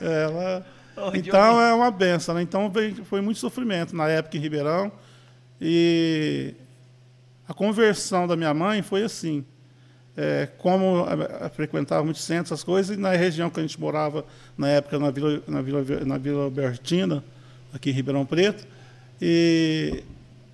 Ela... 0.00 0.66
Então 1.14 1.60
é 1.60 1.74
uma 1.74 1.90
benção, 1.90 2.34
né? 2.34 2.42
Então 2.42 2.72
foi 3.04 3.20
muito 3.20 3.38
sofrimento 3.38 3.94
na 3.94 4.08
época 4.08 4.36
em 4.36 4.40
Ribeirão. 4.40 4.90
E 5.60 6.54
a 7.46 7.52
conversão 7.52 8.26
da 8.26 8.36
minha 8.36 8.54
mãe 8.54 8.82
foi 8.82 9.02
assim. 9.02 9.44
É, 10.16 10.48
como 10.58 11.04
a- 11.04 11.46
a- 11.46 11.48
frequentava 11.50 12.02
muito 12.02 12.18
centro, 12.18 12.44
essas 12.54 12.64
coisas, 12.64 12.96
e 12.96 12.98
na 13.00 13.10
região 13.12 13.50
que 13.50 13.60
a 13.60 13.62
gente 13.62 13.78
morava, 13.78 14.24
na 14.56 14.68
época, 14.68 14.98
na 14.98 15.10
Vila, 15.10 15.42
na 15.46 15.60
Vila, 15.60 15.84
na 16.06 16.16
Vila 16.16 16.44
Albertina, 16.44 17.22
aqui 17.74 17.90
em 17.90 17.92
Ribeirão 17.92 18.24
Preto, 18.24 18.66
e 19.20 20.02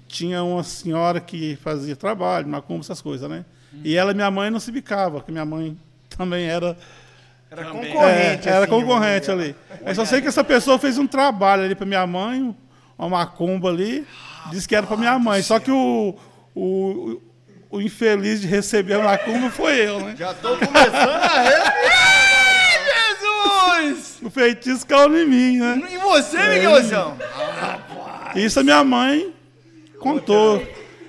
tinha 0.09 0.43
uma 0.43 0.63
senhora 0.65 1.21
que 1.21 1.57
fazia 1.63 1.95
trabalho, 1.97 2.49
macumba, 2.49 2.81
essas 2.81 3.01
coisas, 3.01 3.29
né? 3.31 3.45
E 3.85 3.97
ela 3.97 4.11
e 4.11 4.15
minha 4.15 4.31
mãe 4.31 4.51
não 4.51 4.61
se 4.61 4.71
bicava, 4.73 5.19
porque 5.19 5.33
minha 5.33 5.45
mãe 5.45 5.77
também 6.17 6.45
era 6.47 6.77
Era 7.51 7.65
Também. 7.65 7.93
concorrente. 7.93 8.49
é, 8.49 8.51
era 8.53 8.59
assim, 8.65 8.71
concorrente 8.71 9.31
ali. 9.31 9.55
Eu 9.87 9.95
só 9.95 10.05
sei 10.05 10.21
que 10.21 10.27
essa 10.29 10.43
pessoa 10.43 10.79
fez 10.79 10.99
um 10.99 11.07
trabalho 11.07 11.63
ali 11.65 11.75
para 11.75 11.87
minha 11.87 12.07
mãe, 12.07 12.55
uma 12.99 13.09
macumba 13.11 13.69
ali, 13.69 14.07
disse 14.51 14.67
que 14.67 14.75
era 14.75 14.87
para 14.87 14.97
minha 14.97 15.19
mãe. 15.19 15.41
Só 15.43 15.59
que 15.61 15.71
o, 15.71 16.15
o, 16.55 17.21
o 17.73 17.81
infeliz 17.81 18.43
de 18.43 18.47
receber 18.47 18.95
a 18.95 19.03
macumba 19.03 19.51
foi 19.51 19.89
eu, 19.89 19.99
né? 19.99 20.15
Já 20.17 20.35
tô 20.35 20.51
começando 20.59 21.09
a 21.09 21.25
arrepiar. 21.25 21.75
Jesus! 23.89 24.19
O 24.23 24.29
feitiço 24.29 24.87
caiu 24.87 25.17
em 25.19 25.27
mim, 25.27 25.59
né? 25.59 25.83
E 25.91 25.97
você, 25.97 26.37
Miguelzão? 26.51 27.17
Isso 28.37 28.61
a 28.61 28.63
minha 28.63 28.85
mãe 28.85 29.33
contou, 29.99 30.63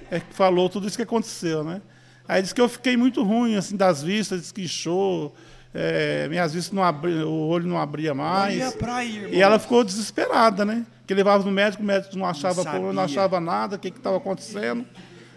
é, 0.09 0.21
que 0.21 0.33
falou 0.33 0.69
tudo 0.69 0.87
isso 0.87 0.95
que 0.95 1.03
aconteceu, 1.03 1.65
né? 1.65 1.81
Aí 2.25 2.41
disse 2.41 2.55
que 2.55 2.61
eu 2.61 2.69
fiquei 2.69 2.95
muito 2.95 3.21
ruim, 3.23 3.57
assim, 3.57 3.75
das 3.75 4.01
vistas, 4.01 4.39
disse 4.39 4.53
que 4.53 4.61
inchou, 4.61 5.35
é, 5.73 6.29
minhas 6.29 6.53
vistas 6.53 6.71
não 6.71 6.81
abriam, 6.83 7.27
o 7.27 7.47
olho 7.49 7.67
não 7.67 7.77
abria 7.77 8.13
mais. 8.13 8.53
Aí, 8.81 9.15
irmão. 9.17 9.33
E 9.33 9.41
ela 9.41 9.59
ficou 9.59 9.83
desesperada, 9.83 10.63
né? 10.63 10.85
Que 11.05 11.13
levava 11.13 11.43
no 11.43 11.51
médico, 11.51 11.83
o 11.83 11.85
médico 11.85 12.17
não 12.17 12.25
achava 12.25 12.63
Não 12.63 12.63
problema, 12.63 12.93
não 12.93 13.03
achava 13.03 13.41
nada, 13.41 13.75
o 13.75 13.79
que 13.79 13.89
estava 13.89 14.15
acontecendo. 14.15 14.85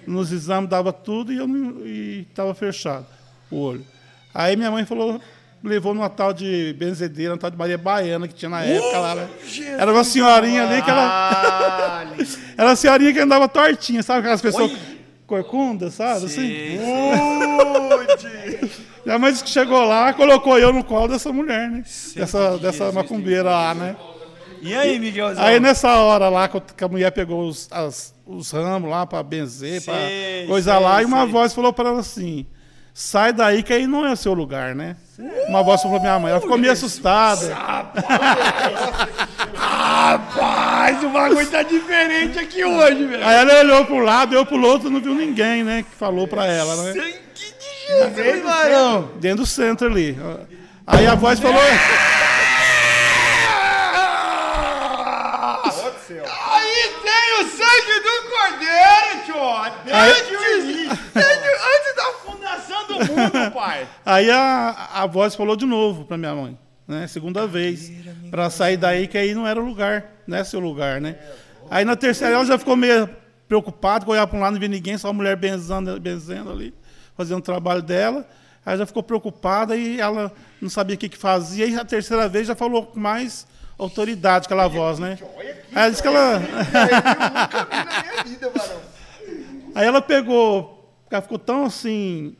Nos 0.06 0.30
exames 0.32 0.68
dava 0.70 0.92
tudo 0.92 1.32
e 1.32 1.36
eu 1.38 1.46
estava 2.28 2.54
fechado 2.54 3.06
o 3.50 3.58
olho. 3.60 3.84
Aí 4.34 4.54
minha 4.56 4.70
mãe 4.70 4.84
falou, 4.84 5.20
levou 5.64 5.92
numa 5.94 6.08
tal 6.10 6.32
de 6.32 6.74
benzedeira, 6.78 7.32
uma 7.32 7.38
tal 7.38 7.50
de 7.50 7.56
Maria 7.56 7.78
Baiana 7.78 8.28
que 8.28 8.34
tinha 8.34 8.48
na 8.48 8.62
época 8.62 8.98
lá, 8.98 9.14
né? 9.14 9.28
Era 9.78 9.92
uma 9.92 10.04
senhorinha 10.04 10.62
ali 10.68 10.82
que 10.82 10.90
ela. 10.90 12.06
Era 12.56 12.68
uma 12.70 12.76
senhorinha 12.76 13.12
que 13.12 13.18
andava 13.20 13.48
tortinha, 13.48 14.02
sabe? 14.02 14.20
Aquelas 14.20 14.40
pessoas 14.42 14.72
corcundas, 15.26 15.94
sabe? 15.94 16.26
Assim. 16.26 16.78
Sei. 18.18 18.70
Minha 19.04 19.18
mãe 19.18 19.32
disse 19.32 19.44
que 19.44 19.50
chegou 19.50 19.84
lá, 19.84 20.12
colocou 20.12 20.58
eu 20.58 20.72
no 20.72 20.82
colo 20.84 21.08
dessa 21.08 21.32
mulher, 21.32 21.70
né? 21.70 21.78
Dessa, 22.14 22.58
dessa 22.58 22.72
Jesus 22.78 22.94
macumbeira 22.94 23.44
lá, 23.50 23.74
né? 23.74 23.96
E 24.62 24.74
aí, 24.74 24.98
Miguelzão? 24.98 25.44
Aí 25.44 25.60
nessa 25.60 25.94
hora 25.96 26.28
lá 26.28 26.48
que 26.48 26.82
a 26.84 26.88
mulher 26.88 27.10
pegou 27.12 27.46
os, 27.48 27.68
as- 27.70 28.14
os 28.26 28.50
ramos 28.50 28.90
lá 28.90 29.06
pra 29.06 29.22
benzer, 29.22 29.82
pra 29.84 29.94
Sei, 29.94 30.46
coisa 30.46 30.72
sei, 30.72 30.80
lá, 30.82 31.00
e 31.02 31.04
uma 31.04 31.22
sei. 31.22 31.32
voz 31.32 31.54
falou 31.54 31.72
pra 31.72 31.88
ela 31.88 32.00
assim: 32.00 32.44
sai 32.92 33.32
daí 33.32 33.62
que 33.62 33.72
aí 33.72 33.86
não 33.86 34.04
é 34.04 34.12
o 34.12 34.16
seu 34.16 34.34
lugar, 34.34 34.74
né? 34.74 34.96
Uma 35.48 35.62
voz 35.62 35.80
falou 35.80 36.00
pra 36.00 36.08
minha 36.08 36.18
mãe, 36.20 36.30
ela 36.32 36.40
ficou 36.40 36.58
meio 36.58 36.72
assustada. 36.72 37.54
Rapaz, 39.54 41.02
o 41.02 41.08
bagulho 41.08 41.46
tá 41.50 41.62
diferente 41.62 42.38
aqui 42.38 42.64
hoje, 42.64 43.04
velho. 43.04 43.26
Aí 43.26 43.36
ela 43.36 43.60
olhou 43.60 43.84
pro 43.84 43.98
lado, 43.98 44.34
eu 44.34 44.44
pro 44.44 44.60
outro, 44.60 44.90
não 44.90 45.00
viu 45.00 45.14
ninguém, 45.14 45.62
né? 45.64 45.84
Que 45.88 45.96
falou 45.96 46.26
pra 46.28 46.44
ela, 46.46 46.76
né? 46.82 46.92
Sangue 46.92 47.20
de 47.34 47.54
Jesus. 47.88 49.04
Dentro 49.20 49.38
do 49.38 49.46
centro 49.46 49.86
ali. 49.86 50.16
Aí 50.86 51.06
a 51.06 51.14
voz 51.14 51.40
falou. 51.40 51.60
aconteceu. 55.62 56.24
Aí 56.24 56.92
sangue 57.76 58.00
do 58.00 58.14
cordeiro, 58.30 59.24
tio. 59.24 59.84
Desde 59.84 60.36
o 60.36 60.60
início. 60.60 60.98
Desde 61.14 61.48
antes 61.48 61.96
da 61.96 62.04
fundação 62.24 62.86
do 62.86 62.94
mundo, 62.94 63.52
pai. 63.52 63.88
Aí 64.04 64.30
a, 64.30 64.88
a 64.94 65.06
voz 65.06 65.34
falou 65.34 65.56
de 65.56 65.66
novo 65.66 66.04
para 66.04 66.16
minha 66.16 66.34
mãe, 66.34 66.58
né? 66.86 67.06
Segunda 67.06 67.46
vez. 67.46 67.92
Para 68.30 68.50
sair 68.50 68.76
daí, 68.76 69.06
que 69.06 69.18
aí 69.18 69.34
não 69.34 69.46
era 69.46 69.60
o 69.60 69.64
lugar, 69.64 70.12
não 70.26 70.36
é 70.36 70.44
seu 70.44 70.60
lugar, 70.60 71.00
né? 71.00 71.18
Aí 71.70 71.84
na 71.84 71.96
terceira 71.96 72.34
ela 72.34 72.44
já 72.44 72.58
ficou 72.58 72.76
meio 72.76 73.08
preocupada, 73.48 74.04
que 74.04 74.10
olhava 74.10 74.26
para 74.26 74.38
um 74.38 74.40
lado 74.40 74.52
não 74.54 74.60
via 74.60 74.68
ninguém, 74.68 74.98
só 74.98 75.08
a 75.08 75.12
mulher 75.12 75.36
benzendo, 75.36 75.98
benzendo 76.00 76.50
ali, 76.50 76.74
fazendo 77.16 77.38
o 77.38 77.42
trabalho 77.42 77.82
dela. 77.82 78.26
Aí 78.64 78.76
já 78.76 78.84
ficou 78.84 79.02
preocupada 79.02 79.76
e 79.76 80.00
ela 80.00 80.32
não 80.60 80.68
sabia 80.68 80.96
o 80.96 80.98
que, 80.98 81.08
que 81.08 81.16
fazia. 81.16 81.66
E 81.66 81.76
a 81.76 81.84
terceira 81.84 82.28
vez 82.28 82.48
já 82.48 82.54
falou 82.56 82.90
mais 82.94 83.46
autoridade 83.78 84.46
aquela 84.46 84.68
voz, 84.68 84.98
né? 84.98 85.18
Aí 85.74 85.82
ela 85.82 85.90
disse 85.90 86.02
que 86.02 86.08
ela. 86.08 86.40
Aí 89.74 89.86
ela 89.86 90.00
pegou, 90.00 90.90
ela 91.10 91.20
ficou 91.20 91.38
tão 91.38 91.66
assim, 91.66 92.34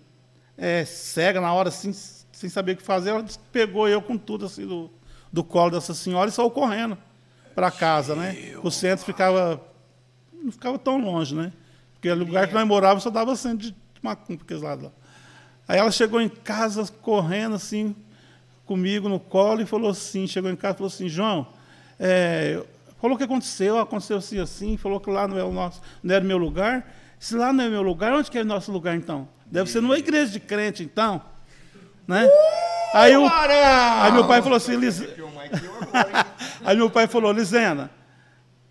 é, 0.57 0.85
cega 0.85 1.41
na 1.41 1.53
hora, 1.53 1.69
assim, 1.69 1.93
sem 2.33 2.49
saber 2.49 2.73
o 2.73 2.77
que 2.77 2.83
fazer, 2.83 3.11
ela 3.11 3.25
pegou 3.53 3.87
eu 3.89 4.01
com 4.01 4.17
tudo 4.17 4.47
assim 4.47 4.67
do, 4.67 4.91
do 5.31 5.45
colo 5.45 5.71
dessa 5.71 5.93
senhora 5.93 6.31
e 6.31 6.33
saiu 6.33 6.51
correndo 6.51 6.97
para 7.55 7.71
casa, 7.71 8.15
né? 8.15 8.55
O 8.63 8.71
centro 8.71 9.05
ficava, 9.05 9.61
não 10.33 10.51
ficava 10.51 10.79
tão 10.79 10.99
longe, 10.99 11.35
né? 11.35 11.53
Porque 11.93 12.11
o 12.11 12.15
lugar 12.15 12.49
que 12.49 12.55
nós 12.55 12.67
morávamos 12.67 13.03
só 13.03 13.11
dava 13.11 13.37
centro 13.37 13.67
de 13.67 13.77
macumba, 14.03 14.43
aqueles 14.43 14.63
lados 14.63 14.85
lá. 14.85 14.93
Aí 15.69 15.79
ela 15.79 15.91
chegou 15.91 16.21
em 16.21 16.29
casa 16.29 16.87
correndo 17.03 17.57
assim, 17.57 17.95
comigo 18.67 19.09
no 19.09 19.21
colo 19.21 19.63
e 19.63 19.67
falou 19.67 19.91
assim, 19.91 20.27
chegou 20.27 20.51
em 20.51 20.57
casa 20.57 20.75
e 20.75 20.79
falou 20.79 20.93
assim, 20.93 21.09
João, 21.09 21.47
é, 21.99 22.63
falou 23.01 23.15
o 23.15 23.19
que 23.19 23.25
aconteceu, 23.25 23.79
aconteceu 23.79 24.19
assim 24.19 24.39
assim, 24.39 24.77
falou 24.77 25.01
que 25.01 25.09
lá 25.09 25.27
não 25.27 25.39
é 25.39 25.45
o 25.45 25.53
nosso, 25.53 25.81
não 26.03 26.15
era 26.15 26.25
o 26.25 26.27
meu 26.27 26.37
lugar. 26.37 26.93
Se 27.19 27.35
lá 27.35 27.53
não 27.53 27.65
é 27.65 27.69
meu 27.69 27.83
lugar, 27.83 28.13
onde 28.13 28.31
que 28.31 28.37
é 28.37 28.43
o 28.43 28.45
nosso 28.45 28.71
lugar 28.71 28.95
então? 28.97 29.29
Deve 29.47 29.71
ser 29.71 29.81
numa 29.81 29.97
igreja 29.97 30.33
de 30.33 30.41
crente 30.41 30.83
então, 30.83 31.23
né? 32.07 32.29
Aí, 32.93 33.17
o, 33.17 33.27
aí 33.27 34.13
meu 34.13 34.27
pai 34.27 34.43
falou 34.43 34.57
assim, 34.57 34.77
Liz, 34.77 35.01
hein? 35.01 35.09
Aí 36.65 36.77
meu 36.77 36.91
pai 36.91 37.07
falou, 37.07 37.33
Lisena, 37.33 37.91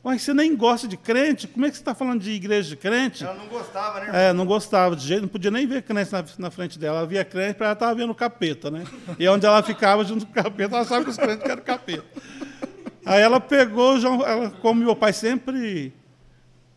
Ué, 0.06 0.20
você 0.20 0.36
nem 0.36 0.56
gosta 0.56 0.88
de 0.88 0.96
crente? 0.96 1.48
Como 1.48 1.66
é 1.66 1.70
que 1.70 1.76
você 1.76 1.82
está 1.82 1.96
falando 1.96 2.22
de 2.22 2.30
igreja 2.30 2.70
de 2.70 2.76
crente? 2.76 3.24
Ela 3.24 3.34
não 3.34 3.48
gostava, 3.48 4.00
né? 4.02 4.30
É, 4.30 4.34
não 4.34 4.46
gostava 4.46 4.96
de 4.96 5.04
jeito, 5.04 5.24
não 5.24 5.28
podia 5.28 5.50
nem 5.50 5.66
ver 5.66 5.82
crente 5.82 6.12
na, 6.12 6.24
na 6.38 6.52
frente 6.52 6.78
dela. 6.78 7.00
Ela 7.00 7.08
via 7.08 7.26
crente, 7.26 7.56
para 7.56 7.66
ela 7.66 7.74
estava 7.74 7.96
vendo 7.96 8.12
o 8.12 8.16
capeta, 8.16 8.70
né? 8.70 8.86
E 9.18 9.28
onde 9.28 9.48
ela 9.48 9.64
ficava 9.64 10.06
junto 10.06 10.28
com 10.28 10.32
o 10.32 10.44
capeta, 10.44 10.76
ela 10.76 10.84
achava 10.84 11.04
que 11.04 11.10
os 11.10 11.18
crentes 11.18 11.50
eram 11.50 11.64
capeta. 11.64 12.06
Aí 13.04 13.20
ela 13.20 13.40
pegou, 13.40 13.98
ela, 13.98 14.52
como 14.62 14.84
meu 14.84 14.96
pai 14.96 15.12
sempre 15.12 15.92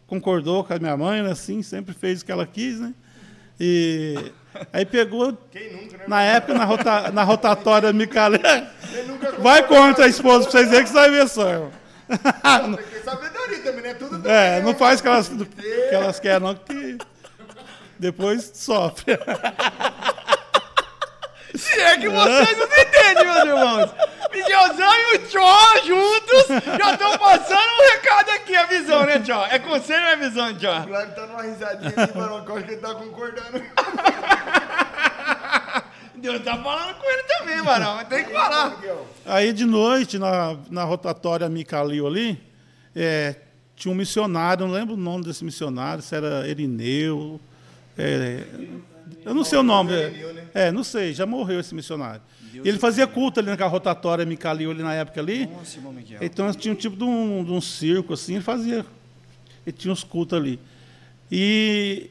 concordou 0.07 0.65
com 0.65 0.73
a 0.73 0.79
minha 0.79 0.97
mãe, 0.97 1.23
né, 1.23 1.31
assim, 1.31 1.63
sempre 1.63 1.95
fez 1.95 2.23
o 2.23 2.25
que 2.25 2.33
ela 2.33 2.47
quis, 2.47 2.81
né? 2.81 2.95
E 3.61 4.33
aí 4.73 4.87
pegou, 4.87 5.37
Quem 5.51 5.71
nunca, 5.75 5.99
né? 5.99 6.05
na 6.09 6.23
época, 6.23 6.55
na, 6.55 6.65
rota, 6.65 7.11
na 7.11 7.25
rotatória 7.25 7.93
Micalé, 7.93 8.71
vai 9.39 9.67
contra 9.67 10.07
a 10.07 10.09
esposa 10.09 10.45
pra 10.45 10.53
vocês 10.53 10.71
verem 10.71 10.85
que 10.85 10.91
você 10.91 10.95
vai 10.95 11.11
ver 11.11 11.29
só. 11.29 11.47
irmão. 11.51 11.88
Tem 12.77 12.77
que 12.77 12.83
ter 12.91 13.03
sabedoria 13.05 13.59
também, 13.63 13.83
né? 13.83 13.95
Tudo 13.95 14.17
também, 14.19 14.33
É, 14.33 14.61
não 14.61 14.75
faz 14.75 15.01
o 15.01 15.03
que 15.03 15.09
elas, 15.09 15.29
o 15.29 15.45
que 15.47 15.95
elas 15.95 16.19
querem, 16.21 16.41
não, 16.41 16.55
que 16.55 16.99
depois 17.99 18.51
sofre. 18.55 19.19
Se 21.55 21.81
é 21.81 21.97
que 21.99 22.09
vocês 22.09 22.59
não 22.59 22.67
entendem, 22.67 23.25
meus 23.25 23.39
irmãos. 23.45 23.91
Miguelzão 24.31 24.95
e 24.95 25.17
o 25.17 25.19
Tchó 25.27 25.77
juntos 25.85 26.47
já 26.79 26.93
estão 26.93 27.19
passando 27.19 27.59
um 27.81 27.91
recado 27.93 28.31
aqui, 28.31 28.55
a 28.55 28.67
visão, 28.67 29.05
né, 29.07 29.19
Tchó? 29.21 29.47
É 29.51 29.59
conselho 29.59 30.03
ou 30.05 30.09
é 30.11 30.17
visão, 30.17 30.51
O 30.51 30.55
Tchó? 30.59 30.83
Flávio 30.83 31.15
tá 31.15 31.27
numa 31.27 31.43
risadinha 31.43 31.93
ali, 31.97 32.13
mano, 32.15 32.45
que 32.45 32.51
eu 32.51 32.57
acho 32.57 32.65
que 32.67 32.73
ele 32.73 32.81
tá 32.81 32.95
concordando. 32.95 33.63
Deus 36.19 36.43
tá 36.43 36.57
falando 36.63 36.95
com 36.97 37.11
ele 37.11 37.23
também, 37.25 37.63
Marão. 37.63 38.05
Tem 38.05 38.25
que 38.25 38.33
falar. 38.33 38.77
Miguel. 38.77 39.07
Aí 39.27 39.53
de 39.53 39.65
noite, 39.65 40.19
na, 40.19 40.57
na 40.71 40.85
rotatória 40.85 41.49
Micalil 41.49 42.07
ali, 42.07 42.41
é, 42.95 43.37
tinha 43.77 43.93
um 43.93 43.97
missionário, 43.97 44.67
não 44.67 44.73
lembro 44.73 44.95
o 44.95 44.99
nome 44.99 45.25
desse 45.25 45.45
missionário, 45.45 46.03
se 46.03 46.15
era 46.15 46.49
Erineu. 46.49 47.41
é, 47.97 48.45
eu 49.25 49.35
não 49.35 49.45
sei 49.45 49.59
o 49.59 49.63
nome. 49.63 49.93
Irineu, 49.93 50.35
né? 50.35 50.45
É, 50.55 50.73
não 50.73 50.85
sei, 50.85 51.13
já 51.13 51.27
morreu 51.27 51.61
esse 51.61 51.75
missionário. 51.75 52.23
E 52.53 52.69
ele 52.69 52.79
fazia 52.79 53.07
culto 53.07 53.41
ali 53.41 53.49
naquela 53.49 53.69
rotatória 53.69 54.25
Micalil 54.25 54.71
ali 54.71 54.83
na 54.83 54.95
época 54.95 55.21
ali. 55.21 55.47
Nossa, 55.47 55.77
irmão 55.77 55.93
Miguel. 55.93 56.19
Então 56.23 56.53
tinha 56.53 56.73
um 56.73 56.77
tipo 56.77 56.97
de 56.97 57.05
um, 57.05 57.45
de 57.45 57.53
um 57.53 57.61
circo 57.61 58.15
assim, 58.15 58.35
ele 58.35 58.43
fazia. 58.43 58.85
Ele 59.67 59.77
tinha 59.77 59.93
uns 59.93 60.03
cultos 60.03 60.39
ali. 60.39 60.59
E 61.31 62.11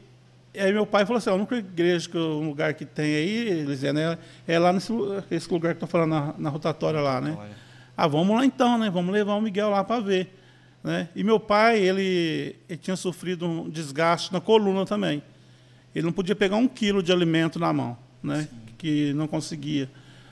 aí 0.59 0.73
meu 0.73 0.85
pai 0.85 1.05
falou 1.05 1.17
assim: 1.17 1.29
"Ó, 1.29 1.33
a 1.33 1.35
única 1.35 1.55
igreja, 1.55 2.09
que, 2.09 2.17
um 2.17 2.47
lugar 2.49 2.73
que 2.73 2.85
tem 2.85 3.05
aí, 3.15 3.47
Elisiane, 3.61 3.99
é, 3.99 4.17
é 4.47 4.59
lá 4.59 4.71
nesse 4.73 4.91
esse 5.31 5.51
lugar 5.51 5.73
que 5.73 5.79
tô 5.79 5.87
falando, 5.87 6.09
na, 6.11 6.33
na 6.37 6.49
rotatória 6.49 6.99
lá, 7.01 7.19
né? 7.21 7.31
Ah, 7.95 8.07
vamos 8.07 8.35
lá 8.35 8.45
então, 8.45 8.77
né? 8.77 8.89
Vamos 8.89 9.11
levar 9.13 9.35
o 9.35 9.41
Miguel 9.41 9.69
lá 9.69 9.83
para 9.83 9.99
ver. 10.01 10.33
Né? 10.83 11.09
E 11.15 11.23
meu 11.23 11.39
pai, 11.39 11.79
ele, 11.79 12.55
ele 12.69 12.77
tinha 12.77 12.95
sofrido 12.95 13.45
um 13.45 13.69
desgaste 13.69 14.31
na 14.31 14.39
coluna 14.39 14.85
também. 14.85 15.21
Ele 15.95 16.05
não 16.05 16.13
podia 16.13 16.35
pegar 16.35 16.55
um 16.57 16.67
quilo 16.67 17.01
de 17.01 17.11
alimento 17.11 17.57
na 17.59 17.73
mão, 17.73 17.97
né? 18.21 18.47
Que 18.77 19.11
não 19.13 19.27
conseguia. 19.27 19.89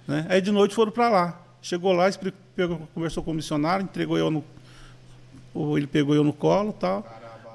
Né? 0.07 0.25
Aí 0.29 0.39
de 0.41 0.51
noite 0.51 0.75
foram 0.75 0.91
para 0.91 1.09
lá. 1.09 1.41
Chegou 1.61 1.91
lá, 1.91 2.07
expli- 2.07 2.33
pegou- 2.55 2.87
conversou 2.93 3.23
com 3.23 3.31
o 3.31 3.33
missionário, 3.33 3.83
entregou 3.83 4.15
eu 4.17 4.29
no, 4.29 4.43
ele 5.75 5.87
pegou 5.87 6.13
eu 6.13 6.23
no 6.23 6.31
colo, 6.31 6.71
tal. 6.71 7.03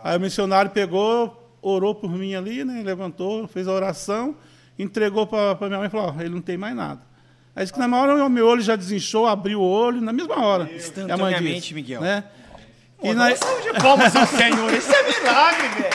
Aí 0.02 0.16
o 0.16 0.20
missionário 0.20 0.70
pegou, 0.72 1.39
orou 1.62 1.94
por 1.94 2.10
mim 2.10 2.34
ali, 2.34 2.64
né? 2.64 2.82
Levantou, 2.84 3.46
fez 3.48 3.68
a 3.68 3.72
oração, 3.72 4.36
entregou 4.78 5.26
para 5.26 5.56
minha 5.68 5.78
mãe 5.78 5.86
e 5.88 5.90
falou: 5.90 6.14
ó, 6.16 6.20
ele 6.20 6.30
não 6.30 6.40
tem 6.40 6.56
mais 6.56 6.74
nada. 6.74 7.00
Aí 7.54 7.64
disse 7.64 7.72
que 7.72 7.80
na 7.80 7.96
hora 7.96 8.24
o 8.24 8.28
meu 8.28 8.46
olho 8.46 8.62
já 8.62 8.76
desinchou, 8.76 9.26
abriu 9.26 9.60
o 9.60 9.64
olho 9.64 10.00
na 10.00 10.12
mesma 10.12 10.44
hora. 10.44 10.70
Instantaneamente, 10.72 11.60
disse, 11.60 11.74
Miguel. 11.74 12.00
Né? 12.00 12.24
E 13.02 13.12
na- 13.12 13.30
de 13.30 13.80
palmas 13.80 14.14
ao 14.14 14.26
Senhor. 14.26 14.72
Isso 14.72 14.92
é 14.92 15.02
milagre, 15.02 15.68
velho. 15.68 15.94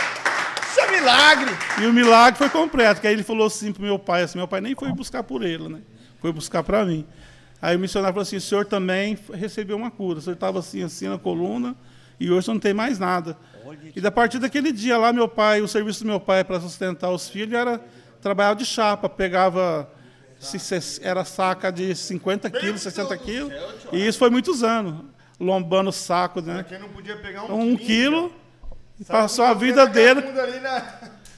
Isso 0.69 0.79
é 0.79 0.91
milagre. 0.91 1.51
E 1.81 1.85
o 1.85 1.93
milagre 1.93 2.37
foi 2.37 2.49
completo, 2.49 2.99
que 2.99 3.07
aí 3.07 3.13
ele 3.13 3.23
falou 3.23 3.47
assim 3.47 3.71
pro 3.71 3.81
meu 3.81 3.97
pai, 3.97 4.23
assim, 4.23 4.37
meu 4.37 4.47
pai 4.47 4.59
nem 4.59 4.75
foi 4.75 4.91
buscar 4.91 5.23
por 5.23 5.43
ele, 5.43 5.69
né? 5.69 5.79
Foi 6.19 6.31
buscar 6.33 6.63
para 6.63 6.83
mim. 6.83 7.05
Aí 7.61 7.75
o 7.75 7.79
missionário 7.79 8.13
falou 8.13 8.23
assim, 8.23 8.35
o 8.35 8.41
senhor 8.41 8.65
também 8.65 9.17
recebeu 9.33 9.77
uma 9.77 9.89
cura, 9.89 10.19
o 10.19 10.21
senhor 10.21 10.33
estava 10.33 10.59
assim, 10.59 10.83
assim 10.83 11.07
na 11.07 11.17
coluna, 11.17 11.75
e 12.19 12.29
hoje 12.29 12.47
não 12.49 12.59
tem 12.59 12.73
mais 12.73 12.99
nada. 12.99 13.37
E 13.95 14.01
da 14.01 14.11
partir 14.11 14.39
daquele 14.39 14.71
dia 14.71 14.97
lá, 14.97 15.11
meu 15.13 15.27
pai, 15.27 15.61
o 15.61 15.67
serviço 15.67 16.03
do 16.03 16.07
meu 16.07 16.19
pai 16.19 16.43
para 16.43 16.59
sustentar 16.59 17.09
os 17.09 17.27
filhos 17.29 17.53
era 17.53 17.79
trabalhar 18.21 18.53
de 18.55 18.65
chapa, 18.65 19.07
pegava, 19.09 19.89
se- 20.39 20.59
se- 20.59 20.99
era 21.03 21.23
saca 21.25 21.71
de 21.71 21.95
50 21.95 22.49
quilos, 22.49 22.81
60 22.81 23.17
quilos, 23.17 23.53
e 23.91 24.05
isso 24.05 24.17
foi 24.19 24.29
muitos 24.29 24.63
anos, 24.63 25.05
lombando 25.39 25.89
o 25.89 25.93
saco, 25.93 26.41
né? 26.41 26.65
Quem 26.67 26.79
não 26.79 26.89
podia 26.89 27.15
pegar 27.17 27.43
um, 27.45 27.71
Um 27.71 27.77
quilo, 27.77 28.31
passou 29.07 29.45
a 29.45 29.53
vida 29.53 29.85
dele 29.87 30.21
na- 30.61 30.93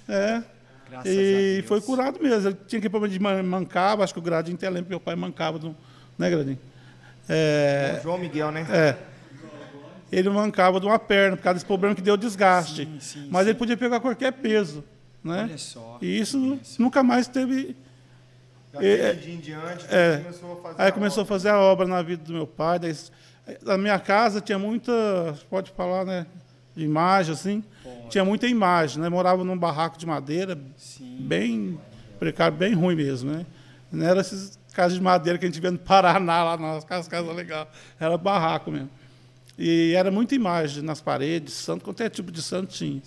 é. 0.10 0.44
Graças 0.90 1.12
e 1.12 1.64
foi 1.68 1.82
curado 1.82 2.18
mesmo. 2.22 2.48
Ele 2.50 2.58
tinha 2.66 2.82
que 2.82 2.90
problema 2.90 3.14
de 3.14 3.20
man- 3.20 3.44
mancava, 3.44 4.06
acho 4.06 4.14
que 4.14 4.20
o 4.20 4.22
Gradinho 4.22 4.56
até 4.56 4.68
lembra 4.70 4.84
que 4.86 4.90
meu 4.92 5.00
pai 5.02 5.16
mancava, 5.18 5.60
do, 5.60 5.76
né, 6.18 6.30
Gradinho? 6.30 6.58
É, 7.28 8.00
João 8.02 8.18
Miguel, 8.18 8.52
né? 8.52 8.66
é. 8.72 8.96
Ele 10.12 10.30
mancava 10.30 10.80
de 10.80 10.86
uma 10.86 10.98
perna, 10.98 11.36
por 11.36 11.44
causa 11.44 11.56
desse 11.56 11.66
problema 11.66 11.94
que 11.96 12.02
deu 12.02 12.16
desgaste. 12.16 12.86
Sim, 12.86 13.00
sim, 13.00 13.28
Mas 13.30 13.46
ele 13.48 13.58
podia 13.58 13.76
pegar 13.76 14.00
qualquer 14.00 14.32
peso. 14.34 14.84
Né? 15.24 15.44
Olha 15.44 15.58
só. 15.58 15.98
E 16.02 16.20
isso 16.20 16.60
nunca 16.80 17.04
mais 17.04 17.28
teve. 17.28 17.76
Daquele 18.72 19.02
É, 19.02 19.14
dia 19.14 19.34
em 19.34 19.38
diante, 19.40 19.86
é. 19.90 20.18
começou 20.24 20.54
a 20.54 20.56
fazer 20.62 20.82
Aí 20.82 20.88
a 20.88 20.92
começou 20.92 21.22
a 21.22 21.24
obra. 21.24 21.36
fazer 21.36 21.50
a 21.50 21.60
obra 21.60 21.88
na 21.88 22.02
vida 22.02 22.24
do 22.24 22.34
meu 22.34 22.48
pai. 22.48 22.80
Daí, 22.80 22.96
na 23.64 23.78
minha 23.78 24.00
casa 24.00 24.40
tinha 24.42 24.60
muita, 24.60 24.92
pode 25.50 25.72
falar, 25.72 26.06
né? 26.06 26.26
Imagem, 26.76 27.34
assim. 27.34 27.64
Tinha 28.10 28.24
muita 28.24 28.48
imagem, 28.48 29.02
né? 29.02 29.10
Morava 29.10 29.44
num 29.44 29.58
barraco 29.58 29.98
de 29.98 30.06
madeira, 30.06 30.58
Sim. 30.78 31.18
bem 31.22 31.80
precário, 32.20 32.56
bem 32.56 32.74
ruim 32.74 32.96
mesmo, 32.96 33.32
né? 33.32 33.46
Não 33.92 34.06
era 34.06 34.20
essas 34.20 34.58
casas 34.74 34.94
de 34.98 35.02
madeira 35.04 35.40
que 35.40 35.46
a 35.46 35.48
gente 35.50 35.60
vê 35.60 35.72
no 35.72 35.78
Paraná, 35.80 36.44
lá 36.44 36.58
nas 36.58 36.84
casas, 36.84 37.08
casas 37.08 37.36
legais. 37.36 37.68
Era 38.00 38.18
barraco 38.18 38.70
mesmo. 38.72 38.90
E 39.58 39.94
era 39.96 40.12
muita 40.12 40.36
imagem 40.36 40.84
nas 40.84 41.02
paredes, 41.02 41.54
santo, 41.54 41.84
qualquer 41.84 42.10
tipo 42.12 42.32
de 42.32 42.42
santo 42.44 42.68
tinha. 42.74 43.02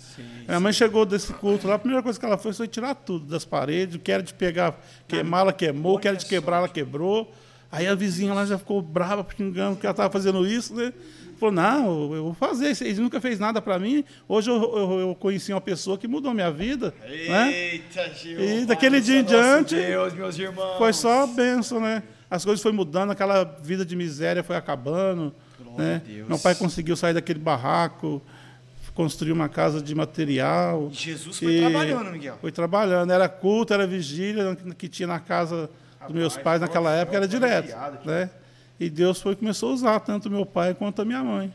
Minha 0.45 0.59
mãe 0.59 0.73
chegou 0.73 1.05
desse 1.05 1.31
culto 1.33 1.65
lá, 1.67 1.75
a 1.75 1.79
primeira 1.79 2.03
coisa 2.03 2.19
que 2.19 2.25
ela 2.25 2.37
fez 2.37 2.57
foi 2.57 2.67
tirar 2.67 2.93
tudo 2.93 3.25
das 3.25 3.45
paredes, 3.45 3.95
o 3.95 3.99
que 3.99 4.11
era 4.11 4.21
de 4.21 4.33
pegar, 4.33 4.77
queimar, 5.07 5.41
ela 5.41 5.53
queimou, 5.53 5.95
o 5.95 5.99
que 5.99 6.07
era 6.09 6.17
de 6.17 6.25
quebrar, 6.25 6.57
ela 6.57 6.67
quebrou. 6.67 7.31
Aí 7.71 7.87
a 7.87 7.95
vizinha 7.95 8.33
lá 8.33 8.45
já 8.45 8.57
ficou 8.57 8.81
brava, 8.81 9.25
xingando 9.37 9.77
que 9.77 9.85
ela 9.85 9.91
estava 9.93 10.11
fazendo 10.11 10.45
isso, 10.45 10.75
né? 10.75 10.91
Falou, 11.39 11.55
não, 11.55 12.13
eu 12.13 12.23
vou 12.25 12.33
fazer, 12.33 12.77
ele 12.85 12.99
nunca 13.01 13.21
fez 13.21 13.39
nada 13.39 13.61
para 13.61 13.79
mim. 13.79 14.03
Hoje 14.27 14.51
eu, 14.51 14.55
eu- 14.61 14.99
eu 14.99 15.15
conheci 15.15 15.53
uma 15.53 15.61
pessoa 15.61 15.97
que 15.97 16.05
mudou 16.07 16.33
minha 16.33 16.51
vida. 16.51 16.93
né? 17.29 17.51
Eita, 17.53 18.13
Gil. 18.13 18.39
E 18.41 18.65
daquele 18.65 18.99
dia 18.99 19.21
em 19.21 19.23
diante, 19.23 19.73
Deus, 19.75 20.13
meus 20.13 20.37
irmãos. 20.37 20.77
Foi 20.77 20.91
só 20.91 21.25
bênção, 21.25 21.79
né? 21.79 22.03
As 22.29 22.43
coisas 22.43 22.61
foram 22.61 22.75
mudando, 22.75 23.11
aquela 23.11 23.43
vida 23.63 23.85
de 23.85 23.95
miséria 23.95 24.43
foi 24.43 24.57
acabando. 24.57 25.33
Né? 25.77 26.01
a 26.03 26.07
Deus. 26.07 26.27
Meu 26.27 26.39
pai 26.39 26.55
conseguiu 26.55 26.95
sair 26.95 27.13
daquele 27.13 27.39
barraco, 27.39 28.21
construir 28.93 29.31
uma 29.31 29.47
casa 29.49 29.81
de 29.81 29.93
material. 29.95 30.89
Jesus 30.91 31.39
foi 31.39 31.53
E 31.53 31.59
trabalhando, 31.61 32.11
Miguel. 32.11 32.37
Foi 32.41 32.51
trabalhando. 32.51 33.11
Era 33.11 33.29
culto, 33.29 33.73
era 33.73 33.87
vigília 33.87 34.57
que- 34.77 34.87
tinha 34.89 35.07
na 35.07 35.19
casa 35.19 35.69
dos 36.07 36.15
meus 36.15 36.35
pais 36.37 36.59
naquela 36.61 36.91
época, 36.93 37.17
era 37.17 37.27
direto. 37.27 37.73
Né? 38.05 38.29
E 38.79 38.89
Deus 38.89 39.21
foi 39.21 39.35
começou 39.35 39.69
a 39.69 39.73
usar 39.73 39.99
tanto 39.99 40.29
meu 40.29 40.45
pai 40.45 40.73
quanto 40.73 41.01
a 41.03 41.05
minha 41.05 41.23
mãe. 41.23 41.53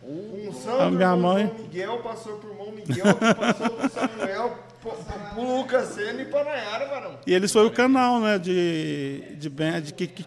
Unção 0.48 0.80
A 0.80 0.84
do 0.88 0.92
minha 0.96 1.16
mãe- 1.16 1.46
João 1.46 1.58
Miguel 1.64 1.98
passou 1.98 2.36
por 2.38 2.50
irmão 2.52 2.72
Miguel, 2.72 3.14
passou 3.34 3.70
por 3.70 3.90
Samuel, 3.90 4.58
pro, 4.80 5.42
Lucas 5.58 5.88
Senna 5.88 6.22
e 6.22 6.24
pra 6.26 6.44
Nayara, 6.44 6.86
varão. 6.86 7.16
E 7.26 7.34
eles 7.34 7.52
foi 7.52 7.66
o 7.66 7.70
canal, 7.72 8.20
né? 8.20 8.38
De, 8.38 9.34
de, 9.40 9.50
bem- 9.50 9.80
de 9.82 9.92
que, 9.92 10.06
que, 10.06 10.24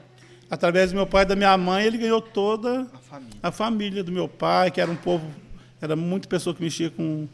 através 0.50 0.92
do 0.92 0.96
meu 0.96 1.06
pai 1.08 1.24
e 1.24 1.26
da 1.26 1.36
minha 1.36 1.56
mãe, 1.58 1.86
ele 1.86 1.98
ganhou 1.98 2.22
toda 2.22 2.82
A 2.94 2.98
família. 3.00 3.40
a 3.44 3.52
família 3.52 4.04
do 4.04 4.12
meu 4.12 4.28
pai, 4.28 4.72
que 4.72 4.82
era 4.82 4.90
um 4.90 4.96
povo, 4.96 5.26
era 5.82 5.96
muita 5.96 6.28
pessoa 6.28 6.56
que 6.56 6.62
mexia 6.62 6.90
com, 6.90 7.28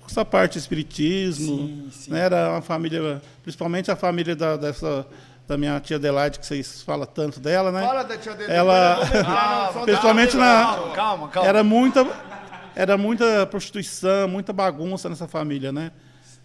com 0.00 0.06
essa 0.06 0.24
parte 0.24 0.52
de 0.54 0.58
espiritismo. 0.60 1.56
Sim, 1.56 1.88
sim. 1.92 2.10
Né? 2.12 2.20
Era 2.20 2.50
uma 2.50 2.62
família, 2.62 3.20
principalmente 3.42 3.90
a 3.90 3.96
família 3.96 4.34
da, 4.36 4.56
dessa, 4.56 5.06
da 5.48 5.56
minha 5.58 5.78
tia 5.80 5.96
Adelaide, 5.96 6.38
que 6.38 6.46
vocês 6.46 6.82
falam 6.82 7.06
tanto 7.06 7.40
dela, 7.40 7.70
né? 7.72 7.82
Fala 7.84 8.02
da 8.04 8.16
tia 8.16 8.34
dele. 8.34 8.52
Ela- 8.52 8.96
da 9.04 9.82
Principalmente 9.84 10.36
na-. 10.36 10.64
Calma, 10.64 10.92
calma, 10.94 11.28
calma. 11.28 11.48
Era 11.48 11.62
muita, 11.64 12.06
era 12.74 12.96
muita 12.96 13.46
prostituição, 13.46 14.28
muita 14.28 14.52
bagunça 14.52 15.08
nessa 15.08 15.26
família, 15.28 15.72
né? 15.72 15.90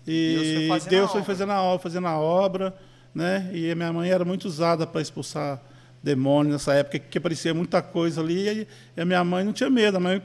E 0.06 0.36
Deus 0.36 0.48
foi 0.58 0.68
fazendo 0.68 0.90
Deus 0.90 1.06
a 1.06 1.12
foi 1.12 1.22
obra. 1.22 1.34
fazendo 1.34 1.52
a 1.52 1.62
obra, 1.62 1.80
fazendo 1.84 2.08
a 2.08 2.18
obra, 2.18 2.74
né? 3.18 3.50
E 3.52 3.72
a 3.72 3.76
minha 3.76 3.92
mãe 3.92 4.10
era 4.12 4.24
muito 4.24 4.46
usada 4.46 4.86
para 4.86 5.02
expulsar 5.02 5.60
demônios 6.04 6.54
nessa 6.54 6.74
época, 6.76 7.00
que 7.00 7.18
aparecia 7.18 7.52
muita 7.54 7.82
coisa 7.82 8.22
ali, 8.22 8.68
e 8.96 9.02
a 9.02 9.04
minha 9.04 9.24
mãe 9.24 9.44
não 9.44 9.52
tinha 9.52 9.70
medo. 9.70 9.98
A 9.98 10.00
mãe, 10.00 10.22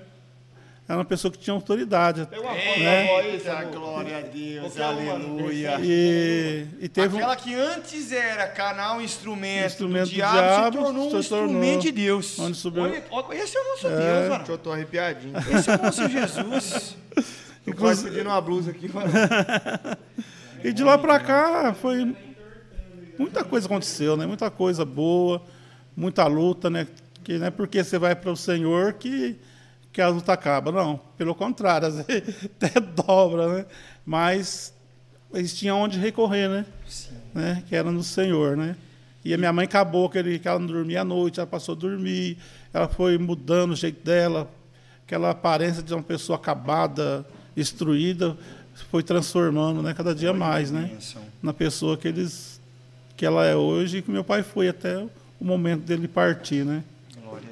era 0.87 0.99
uma 0.99 1.05
pessoa 1.05 1.33
que 1.33 1.39
tinha 1.39 1.55
autoridade. 1.55 2.27
Tem 2.27 2.39
uma 2.39 2.51
aí, 2.51 3.33
Eita, 3.33 3.51
Samu? 3.61 3.73
glória 3.73 4.19
a 4.19 4.21
Deus, 4.21 4.77
uma, 4.77 4.85
aleluia. 4.87 5.79
E, 5.81 6.67
e 6.81 6.89
teve 6.89 7.15
um, 7.15 7.19
Aquela 7.19 7.37
que 7.37 7.55
antes 7.55 8.13
era 8.13 8.47
canal 8.49 9.01
instrumento, 9.01 9.67
Instrumento 9.67 10.05
do 10.05 10.11
do 10.11 10.15
diabo, 10.15 10.37
diabo, 10.37 10.77
se 10.77 10.83
tornou 10.85 11.07
um 11.17 11.23
se 11.23 11.29
tornou 11.31 11.47
instrumento 11.49 11.81
de 11.83 11.93
Deus. 11.93 12.39
onde 12.39 12.57
subiu- 12.59 12.83
Olha, 13.11 13.35
esse 13.43 13.57
é 13.57 13.61
o 13.61 13.65
nosso 13.71 13.89
Deus, 13.89 14.29
mano. 14.29 14.45
Eu 14.47 14.59
tô 14.59 14.73
arrepiadinho. 14.73 15.33
Esse 15.57 15.71
é 15.71 15.75
o 15.77 15.83
nosso 15.83 16.09
Jesus. 16.09 16.97
Eu 17.67 17.75
quase 17.75 18.05
pedindo 18.05 18.29
uma 18.29 18.41
blusa 18.41 18.71
aqui. 18.73 18.93
mano. 18.93 19.11
E 20.65 20.73
de 20.73 20.85
lá 20.85 20.97
pra 20.97 21.19
cá 21.19 21.75
foi 21.75 22.15
muita 23.19 23.45
coisa 23.45 23.67
aconteceu, 23.67 24.17
né? 24.17 24.27
Muita 24.27 24.51
coisa 24.51 24.85
boa, 24.85 25.43
muita 25.97 26.27
luta, 26.27 26.69
né? 26.69 26.87
Que 27.23 27.39
não 27.39 27.47
é 27.47 27.51
porque 27.51 27.83
você 27.83 27.99
vai 27.99 28.15
para 28.15 28.31
o 28.31 28.37
Senhor 28.37 28.95
que 28.95 29.39
que 29.93 30.01
a 30.01 30.09
luta 30.09 30.33
acaba, 30.33 30.73
não. 30.73 30.99
Pelo 31.19 31.35
contrário, 31.35 31.87
às 31.87 31.97
vezes 32.07 32.35
até 32.45 32.81
dobra, 32.81 33.59
né? 33.59 33.67
Mas 34.07 34.73
eles 35.33 35.55
tinham 35.55 35.81
onde 35.81 35.99
recorrer, 35.99 36.49
né? 36.49 36.67
né? 37.35 37.63
Que 37.69 37.77
era 37.77 37.93
no 37.93 38.03
Senhor, 38.03 38.57
né? 38.57 38.75
E 39.25 39.33
a 39.33 39.39
minha 39.39 39.53
mãe 39.53 39.67
acabou 39.67 40.09
que, 40.11 40.19
ele, 40.19 40.39
que 40.39 40.49
ela 40.49 40.59
não 40.59 40.67
dormia 40.67 41.03
à 41.03 41.05
noite, 41.05 41.39
ela 41.39 41.47
passou 41.47 41.75
a 41.75 41.79
dormir, 41.79 42.39
ela 42.73 42.89
foi 42.89 43.19
mudando 43.19 43.71
o 43.73 43.77
jeito 43.77 44.05
dela, 44.05 44.51
aquela 45.07 45.31
aparência 45.31 45.83
de 45.83 45.95
uma 45.95 46.03
pessoa 46.03 46.37
acabada, 46.37 47.25
destruída, 47.55 48.37
foi 48.91 49.03
transformando, 49.03 49.83
né? 49.83 49.95
Cada 49.95 50.15
dia 50.15 50.33
mais, 50.33 50.71
né? 50.71 50.91
Na 51.43 51.53
pessoa 51.53 51.97
que 51.97 52.09
eles 52.09 52.52
que 53.17 53.27
ela 53.27 53.47
é 53.47 53.57
hoje 53.57 53.99
e 53.99 54.03
que 54.03 54.11
meu 54.11 54.25
pai 54.25 54.43
foi 54.43 54.69
até 54.69 54.99
o 55.41 55.45
momento 55.45 55.83
dele 55.83 56.09
partir, 56.09 56.65
né? 56.65 56.83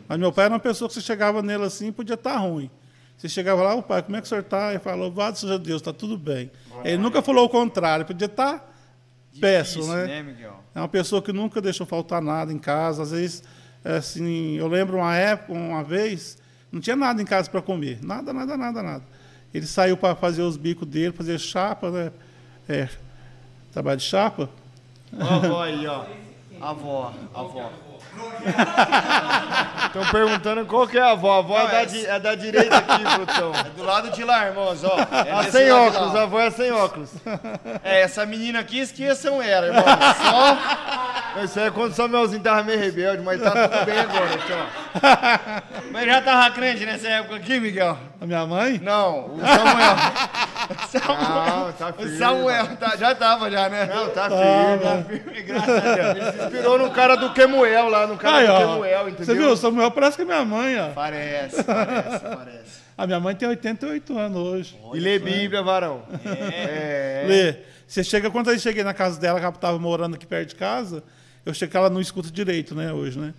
Mas 0.09 0.19
meu 0.19 0.33
pai 0.33 0.47
era 0.47 0.55
uma 0.55 0.61
pessoa 0.61 0.89
que 0.89 0.95
você 0.95 1.01
chegava 1.01 1.43
nele 1.43 1.65
assim 1.65 1.93
podia 1.93 2.15
estar 2.15 2.37
ruim. 2.37 2.71
Você 3.17 3.29
chegava 3.29 3.63
lá, 3.63 3.75
o 3.75 3.83
pai, 3.83 4.03
como 4.03 4.17
é 4.17 4.21
que 4.21 4.27
o 4.27 4.29
senhor 4.29 4.41
está? 4.41 4.71
Ele 4.71 4.79
falou, 4.79 5.01
louvado 5.01 5.39
seja 5.39 5.59
Deus, 5.59 5.83
está 5.83 5.93
tudo 5.93 6.17
bem. 6.17 6.51
Ele 6.83 6.97
nunca 6.97 7.21
falou 7.21 7.45
o 7.45 7.49
contrário, 7.51 8.07
podia 8.07 8.25
estar 8.27 8.67
péssimo, 9.39 9.85
Difícil, 9.85 10.07
né? 10.07 10.23
Miguel? 10.23 10.65
É 10.75 10.79
uma 10.79 10.89
pessoa 10.89 11.21
que 11.21 11.33
nunca 11.33 11.61
deixou 11.61 11.87
faltar 11.87 12.23
nada 12.23 12.51
em 12.53 12.59
casa. 12.59 13.03
Às 13.03 13.11
vezes, 13.11 13.43
é 13.85 13.97
assim, 13.97 14.57
eu 14.57 14.67
lembro 14.69 14.97
uma 14.97 15.15
época, 15.15 15.53
uma 15.53 15.85
vez, 15.85 16.39
não 16.73 16.81
tinha 16.81 16.97
nada 16.97 17.21
em 17.21 17.25
casa 17.25 17.51
para 17.51 17.61
comer. 17.61 17.99
Nada, 18.03 18.33
nada, 18.33 18.57
nada, 18.57 18.83
nada. 18.83 19.05
Ele 19.53 19.67
saiu 19.67 19.97
para 19.97 20.15
fazer 20.15 20.43
os 20.43 20.57
bicos 20.57 20.89
dele, 20.89 21.13
fazer 21.13 21.39
chapa, 21.39 21.91
né? 21.91 22.13
É, 22.69 22.89
trabalho 23.73 23.99
de 23.99 24.05
chapa. 24.05 24.49
Ó 25.19 25.25
a 25.25 25.35
avó 25.37 25.63
aí, 25.63 25.87
ó. 25.87 26.05
A 26.61 26.71
avó, 26.71 27.13
a 27.35 27.41
avó. 27.41 27.71
Estão 29.87 30.05
perguntando 30.11 30.67
qual 30.67 30.87
que 30.87 30.99
é 30.99 31.03
a 31.03 31.11
avó. 31.13 31.37
A 31.37 31.39
avó 31.39 31.59
Não, 31.59 31.69
é, 31.69 31.71
da, 31.71 31.81
é- 31.83 31.87
di- 31.87 32.07
é 32.07 32.21
da 32.21 32.35
direita 32.35 32.77
aqui, 32.77 33.03
produção. 33.03 33.53
É 33.55 33.63
do 33.71 33.83
lado 33.83 34.11
de 34.11 34.25
lá, 34.25 34.47
irmãos, 34.47 34.85
ó. 34.85 34.97
É 35.27 35.33
A 35.33 35.45
sem 35.45 35.71
óculos, 35.71 36.15
a 36.15 36.23
avó 36.23 36.41
é 36.41 36.51
sem 36.51 36.71
óculos. 36.71 37.11
É, 37.83 38.03
essa 38.03 38.27
menina 38.27 38.61
aqui, 38.61 38.79
esqueçam 38.81 39.41
ela, 39.43 39.67
irmão. 39.69 39.85
Só 39.85 41.43
Isso 41.45 41.61
aí 41.61 41.67
é 41.69 41.71
quando 41.71 41.93
o 41.93 41.95
Samuelzinho 41.95 42.43
tava 42.43 42.63
meio 42.63 42.79
rebelde, 42.79 43.23
mas 43.23 43.41
tá 43.41 43.51
tudo 43.69 43.85
bem 43.87 43.99
agora, 43.99 44.31
ó. 44.53 45.91
Mas 45.93 46.07
já 46.07 46.21
tava 46.21 46.51
crente 46.51 46.85
nessa 46.85 47.09
época 47.09 47.37
aqui, 47.37 47.59
Miguel? 47.59 47.97
A 48.21 48.27
minha 48.27 48.45
mãe? 48.47 48.79
Não, 48.83 49.35
o 49.35 49.39
Samuel. 49.41 49.97
Não, 50.93 51.73
tá 51.73 51.89
o 51.89 51.93
firme. 51.95 52.19
Samuel 52.19 52.77
tá- 52.77 52.97
já 52.97 53.15
tava, 53.15 53.51
já, 53.51 53.69
né? 53.69 53.87
Não, 53.87 54.11
tá 54.11 54.29
firme. 54.29 54.83
Tá 54.83 55.03
firme, 55.09 55.43
graças 55.43 55.69
a 55.87 55.95
Deus. 55.95 56.17
Ele 56.17 56.33
se 56.33 56.45
inspirou 56.45 56.79
no 56.79 56.91
cara 56.91 57.17
do 57.17 57.33
Kemuel 57.33 57.89
lá, 57.89 58.07
no 58.07 58.17
cara 58.19 58.37
Aí, 58.37 58.47
do 58.47 58.53
ó. 58.53 58.59
Kemuel, 58.59 59.09
entendeu? 59.09 59.25
Você 59.27 59.35
viu? 59.35 59.51
O 59.53 59.57
Samuel 59.57 59.91
parece 59.91 60.17
que 60.17 60.23
é 60.23 60.27
minha 60.27 60.45
mãe, 60.45 60.79
ó. 60.79 60.89
Parece, 60.91 61.65
parece, 61.65 62.19
parece. 62.21 62.81
A 62.99 63.07
minha 63.07 63.19
mãe 63.19 63.35
tem 63.35 63.49
88 63.49 64.19
anos 64.19 64.37
hoje. 64.39 64.79
E 64.93 65.01
lê 65.01 65.19
Bíblia, 65.19 65.63
varão. 65.63 66.03
É. 66.23 67.25
Lê. 67.27 67.57
Você 67.87 68.05
chega, 68.05 68.31
quando 68.31 68.51
eu 68.51 68.59
cheguei 68.59 68.85
na 68.85 68.93
casa 68.93 69.19
dela, 69.19 69.39
que 69.39 69.45
ela 69.47 69.55
estava 69.55 69.79
morando 69.79 70.17
aqui 70.17 70.27
perto 70.27 70.51
de 70.51 70.55
casa, 70.57 71.03
eu 71.47 71.55
cheguei, 71.55 71.81
ela 71.81 71.89
não 71.89 72.01
escuta 72.03 72.31
direito, 72.31 72.75
né, 72.75 72.93
hoje, 72.93 73.19
né? 73.19 73.33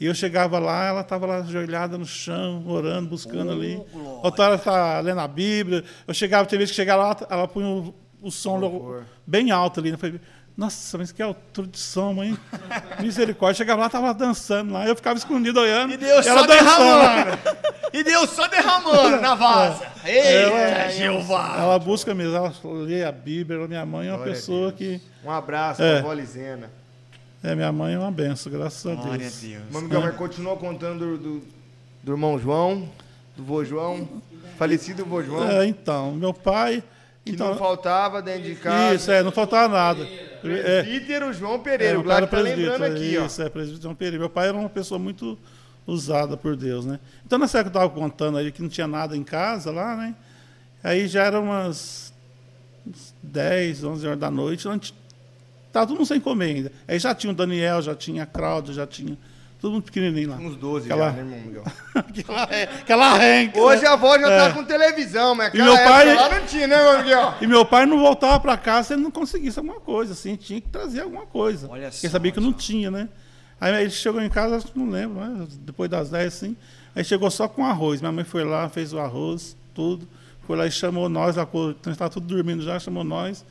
E 0.00 0.06
eu 0.06 0.14
chegava 0.14 0.58
lá, 0.58 0.84
ela 0.86 1.00
estava 1.02 1.24
lá 1.24 1.36
ajoelhada 1.38 1.96
no 1.96 2.04
chão, 2.04 2.64
orando, 2.66 3.08
buscando 3.10 3.52
ali. 3.52 3.80
Outra 4.22 4.46
hora 4.46 4.54
está 4.56 4.98
lendo 5.00 5.20
a 5.20 5.28
Bíblia. 5.28 5.84
Eu 6.06 6.12
chegava, 6.12 6.46
tem 6.46 6.58
vezes 6.58 6.72
que 6.72 6.76
chegava 6.76 7.02
lá, 7.04 7.16
ela 7.30 7.46
punha 7.46 7.68
o, 7.68 7.94
o 8.20 8.30
som 8.30 8.56
logo 8.56 9.02
bem 9.26 9.50
alto 9.52 9.78
ali. 9.78 9.90
né? 9.90 9.94
Eu 9.94 9.98
falei, 10.00 10.20
nossa, 10.56 10.98
mas 10.98 11.12
que 11.12 11.22
altura 11.22 11.68
de 11.68 11.78
som, 11.78 12.12
mãe. 12.12 12.36
Misericórdia. 13.00 13.56
Chegava 13.58 13.80
lá, 13.82 13.86
estava 13.86 14.12
dançando 14.12 14.72
lá. 14.72 14.84
Eu 14.86 14.96
ficava 14.96 15.16
escondido 15.16 15.60
olhando. 15.60 15.92
E 15.92 15.96
Deus 15.96 16.26
ela 16.26 16.40
só 16.40 16.46
derramando. 16.46 17.38
E 17.92 18.02
Deus 18.04 18.30
só 18.30 18.46
derramando 18.48 19.20
na 19.20 19.34
vaza. 19.36 19.86
Eita, 20.04 20.28
Ela- 20.28 20.88
Jeová. 20.90 21.56
Ela 21.58 21.78
busca 21.78 22.12
mesmo, 22.14 22.34
ela 22.36 22.52
lê 22.64 23.04
a 23.04 23.12
Bíblia. 23.12 23.66
Minha 23.68 23.86
mãe 23.86 24.08
é 24.08 24.10
uma 24.10 24.16
Glória 24.18 24.32
pessoa 24.34 24.72
que. 24.72 25.00
Um 25.24 25.30
abraço 25.30 25.82
É. 25.82 26.02
Lisena. 26.14 26.68
É, 27.44 27.54
minha 27.54 27.70
mãe 27.70 27.92
é 27.94 27.98
uma 27.98 28.10
benção, 28.10 28.50
graças 28.50 28.84
a 28.90 28.94
Glória 28.94 29.14
a 29.14 29.18
Deus. 29.18 29.40
Deus. 29.40 29.62
Mano, 29.70 29.86
Miguel, 29.86 30.00
mas 30.00 30.16
continua 30.16 30.56
contando 30.56 31.18
do, 31.18 31.42
do, 32.02 32.12
irmão 32.12 32.38
João, 32.38 32.88
do 33.36 33.44
vô 33.44 33.62
João, 33.64 34.08
falecido 34.58 35.04
vô 35.04 35.22
João, 35.22 35.46
É, 35.50 35.66
então, 35.66 36.12
meu 36.12 36.32
pai. 36.32 36.82
que 37.22 37.32
Então, 37.32 37.48
não 37.50 37.56
faltava 37.58 38.22
dentro 38.22 38.44
de 38.44 38.54
casa. 38.54 38.94
isso, 38.94 39.10
é, 39.10 39.22
não 39.22 39.30
faltava 39.30 39.72
nada. 39.74 40.04
É, 40.42 40.82
Presbítero 40.82 41.32
João 41.34 41.56
é, 41.56 41.58
Pereira, 41.58 41.92
meu 41.94 42.00
o 42.00 42.04
pai 42.04 42.16
era 42.16 42.26
Glad 42.26 42.30
tá 42.30 42.40
lembrando 42.40 42.78
presbítero. 42.78 43.06
aqui, 43.06 43.18
ó. 43.18 43.26
Isso, 43.26 43.42
é, 43.42 43.48
presbítero 43.50 43.82
João 43.82 43.94
Pereira. 43.94 44.18
Meu 44.18 44.30
pai 44.30 44.48
era 44.48 44.56
uma 44.56 44.68
pessoa 44.70 44.98
muito 44.98 45.38
usada 45.86 46.36
por 46.38 46.56
Deus, 46.56 46.86
né? 46.86 46.98
Então, 47.26 47.38
nessa 47.38 47.58
época 47.58 47.72
que 47.72 47.76
eu 47.76 47.84
estava 47.86 48.00
contando 48.00 48.38
aí 48.38 48.50
que 48.50 48.62
não 48.62 48.70
tinha 48.70 48.86
nada 48.86 49.14
em 49.14 49.22
casa 49.22 49.70
lá, 49.70 49.94
né? 49.96 50.14
Aí 50.82 51.06
já 51.06 51.24
eram 51.24 51.44
umas 51.44 52.12
10, 53.22 53.84
11 53.84 54.06
horas 54.06 54.18
da 54.18 54.30
noite, 54.30 54.66
não 54.66 54.78
t- 54.78 54.94
tava 55.74 55.86
todo 55.88 55.96
mundo 55.98 56.06
sem 56.06 56.18
comer 56.20 56.44
ainda. 56.56 56.72
Aí 56.88 56.98
já 56.98 57.14
tinha 57.14 57.30
o 57.32 57.36
Daniel, 57.36 57.82
já 57.82 57.94
tinha 57.94 58.22
a 58.22 58.26
Cláudia, 58.26 58.72
já 58.72 58.86
tinha 58.86 59.18
todo 59.60 59.72
mundo 59.72 59.82
pequenininho 59.82 60.30
lá. 60.30 60.36
Uns 60.36 60.56
12 60.56 60.86
Aquela- 60.90 61.10
já, 61.10 61.22
né, 61.22 61.36
irmão 61.36 61.40
Miguel? 61.46 61.64
aquela, 61.94 62.42
aquela 62.44 63.18
renca. 63.18 63.58
Hoje 63.60 63.82
né? 63.82 63.88
a 63.88 63.92
avó 63.94 64.18
já 64.18 64.26
tá 64.28 64.48
É. 64.48 64.52
com 64.52 64.64
televisão, 64.64 65.34
mas 65.34 65.46
E 65.46 65.60
aquela 65.60 65.74
meu 65.74 65.84
pai- 65.84 66.14
lá 66.14 66.38
não 66.40 66.46
tinha, 66.46 66.66
né, 66.66 66.76
irmão 66.78 66.98
Miguel? 67.02 67.34
E 67.40 67.46
meu 67.46 67.64
pai 67.66 67.86
não 67.86 67.98
voltava 67.98 68.38
para 68.40 68.56
casa 68.56 68.88
se 68.88 68.94
ele 68.94 69.02
não 69.02 69.10
conseguisse 69.10 69.58
alguma 69.58 69.80
coisa, 69.80 70.12
assim, 70.12 70.36
tinha 70.36 70.60
que 70.60 70.68
trazer 70.68 71.00
alguma 71.02 71.26
coisa. 71.26 71.68
Olha 71.68 71.90
Porque 71.90 72.06
só, 72.06 72.12
sabia 72.12 72.30
que 72.32 72.40
não 72.40 72.52
tinha, 72.52 72.90
né? 72.90 73.08
Aí 73.60 73.74
ele 73.82 73.90
chegou 73.90 74.20
em 74.20 74.28
casa, 74.28 74.56
acho 74.56 74.66
que 74.66 74.78
não 74.78 74.90
lembro, 74.90 75.20
né? 75.24 75.46
depois 75.60 75.88
das 75.90 76.10
10, 76.10 76.26
assim. 76.34 76.56
Aí 76.94 77.02
chegou 77.02 77.30
só 77.30 77.48
com 77.48 77.64
arroz. 77.64 78.00
Minha 78.00 78.12
mãe 78.12 78.24
foi 78.24 78.44
lá, 78.44 78.68
fez 78.68 78.92
o 78.92 78.98
arroz, 79.00 79.56
tudo. 79.72 80.06
Foi 80.46 80.56
lá 80.56 80.66
e 80.66 80.70
chamou 80.70 81.08
nós, 81.08 81.36
quando 81.50 81.74
nós 81.86 81.94
estava 81.94 82.10
tudo 82.10 82.26
dormindo 82.26 82.62
já, 82.62 82.78
chamou 82.78 83.02
nós 83.02 83.44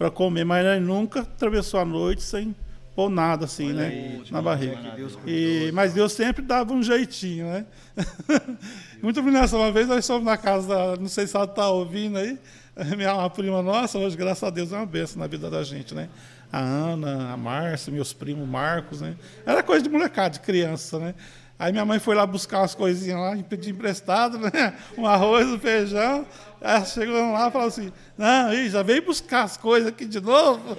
para 0.00 0.10
comer. 0.10 0.44
Mas 0.44 0.64
ele 0.64 0.80
nunca 0.80 1.20
atravessou 1.20 1.78
a 1.78 1.84
noite 1.84 2.22
sem 2.22 2.56
pôr 2.96 3.10
nada, 3.10 3.44
assim, 3.44 3.70
né? 3.70 4.22
na 4.30 4.40
barriga. 4.40 4.78
E, 5.26 5.70
mas 5.74 5.92
Deus 5.92 6.12
sempre 6.14 6.42
dava 6.42 6.72
um 6.72 6.82
jeitinho, 6.82 7.44
né? 7.44 7.66
Muito 9.02 9.22
nessa 9.22 9.58
uma 9.58 9.70
vez 9.70 9.86
nós 9.86 10.06
fomos 10.06 10.24
na 10.24 10.38
casa 10.38 10.96
não 10.96 11.08
sei 11.08 11.26
se 11.26 11.36
ela 11.36 11.44
está 11.44 11.68
ouvindo 11.68 12.16
aí, 12.18 12.38
minha 12.96 13.14
uma 13.14 13.28
prima 13.28 13.62
nossa, 13.62 13.98
hoje, 13.98 14.16
graças 14.16 14.42
a 14.42 14.50
Deus, 14.50 14.72
é 14.72 14.76
uma 14.76 14.86
benção 14.86 15.20
na 15.20 15.26
vida 15.26 15.50
da 15.50 15.62
gente, 15.62 15.94
né? 15.94 16.08
A 16.50 16.58
Ana, 16.58 17.32
a 17.32 17.36
Márcia, 17.36 17.92
meus 17.92 18.12
primos, 18.12 18.48
Marcos, 18.48 19.02
né? 19.02 19.14
Era 19.46 19.62
coisa 19.62 19.82
de 19.82 19.90
molecada, 19.90 20.30
de 20.30 20.40
criança, 20.40 20.98
né? 20.98 21.14
Aí 21.60 21.72
minha 21.72 21.84
mãe 21.84 21.98
foi 21.98 22.14
lá 22.14 22.24
buscar 22.24 22.60
umas 22.60 22.74
coisinhas 22.74 23.20
lá, 23.20 23.36
pedir 23.42 23.72
emprestado, 23.72 24.38
né? 24.38 24.72
Um 24.96 25.04
arroz, 25.04 25.46
um 25.46 25.58
feijão. 25.58 26.26
Aí 26.58 26.86
chegou 26.86 27.32
lá 27.32 27.48
e 27.48 27.50
falou 27.50 27.68
assim, 27.68 27.92
não, 28.16 28.54
ih, 28.54 28.70
já 28.70 28.82
veio 28.82 29.04
buscar 29.04 29.42
as 29.42 29.58
coisas 29.58 29.90
aqui 29.90 30.06
de 30.06 30.22
novo. 30.22 30.74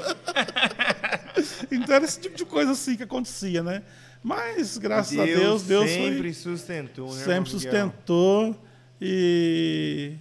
então 1.71 1.95
era 1.95 2.03
esse 2.03 2.19
tipo 2.19 2.35
de 2.35 2.43
coisa 2.45 2.71
assim 2.71 2.95
que 2.95 3.03
acontecia, 3.03 3.61
né? 3.61 3.83
Mas, 4.23 4.79
graças 4.79 5.19
a 5.19 5.23
Deus, 5.23 5.61
Deus 5.61 5.87
sempre 5.87 6.33
foi, 6.33 6.33
sustentou, 6.33 7.13
né, 7.13 7.25
sempre 7.25 7.51
sustentou 7.51 8.55
e, 8.99 10.13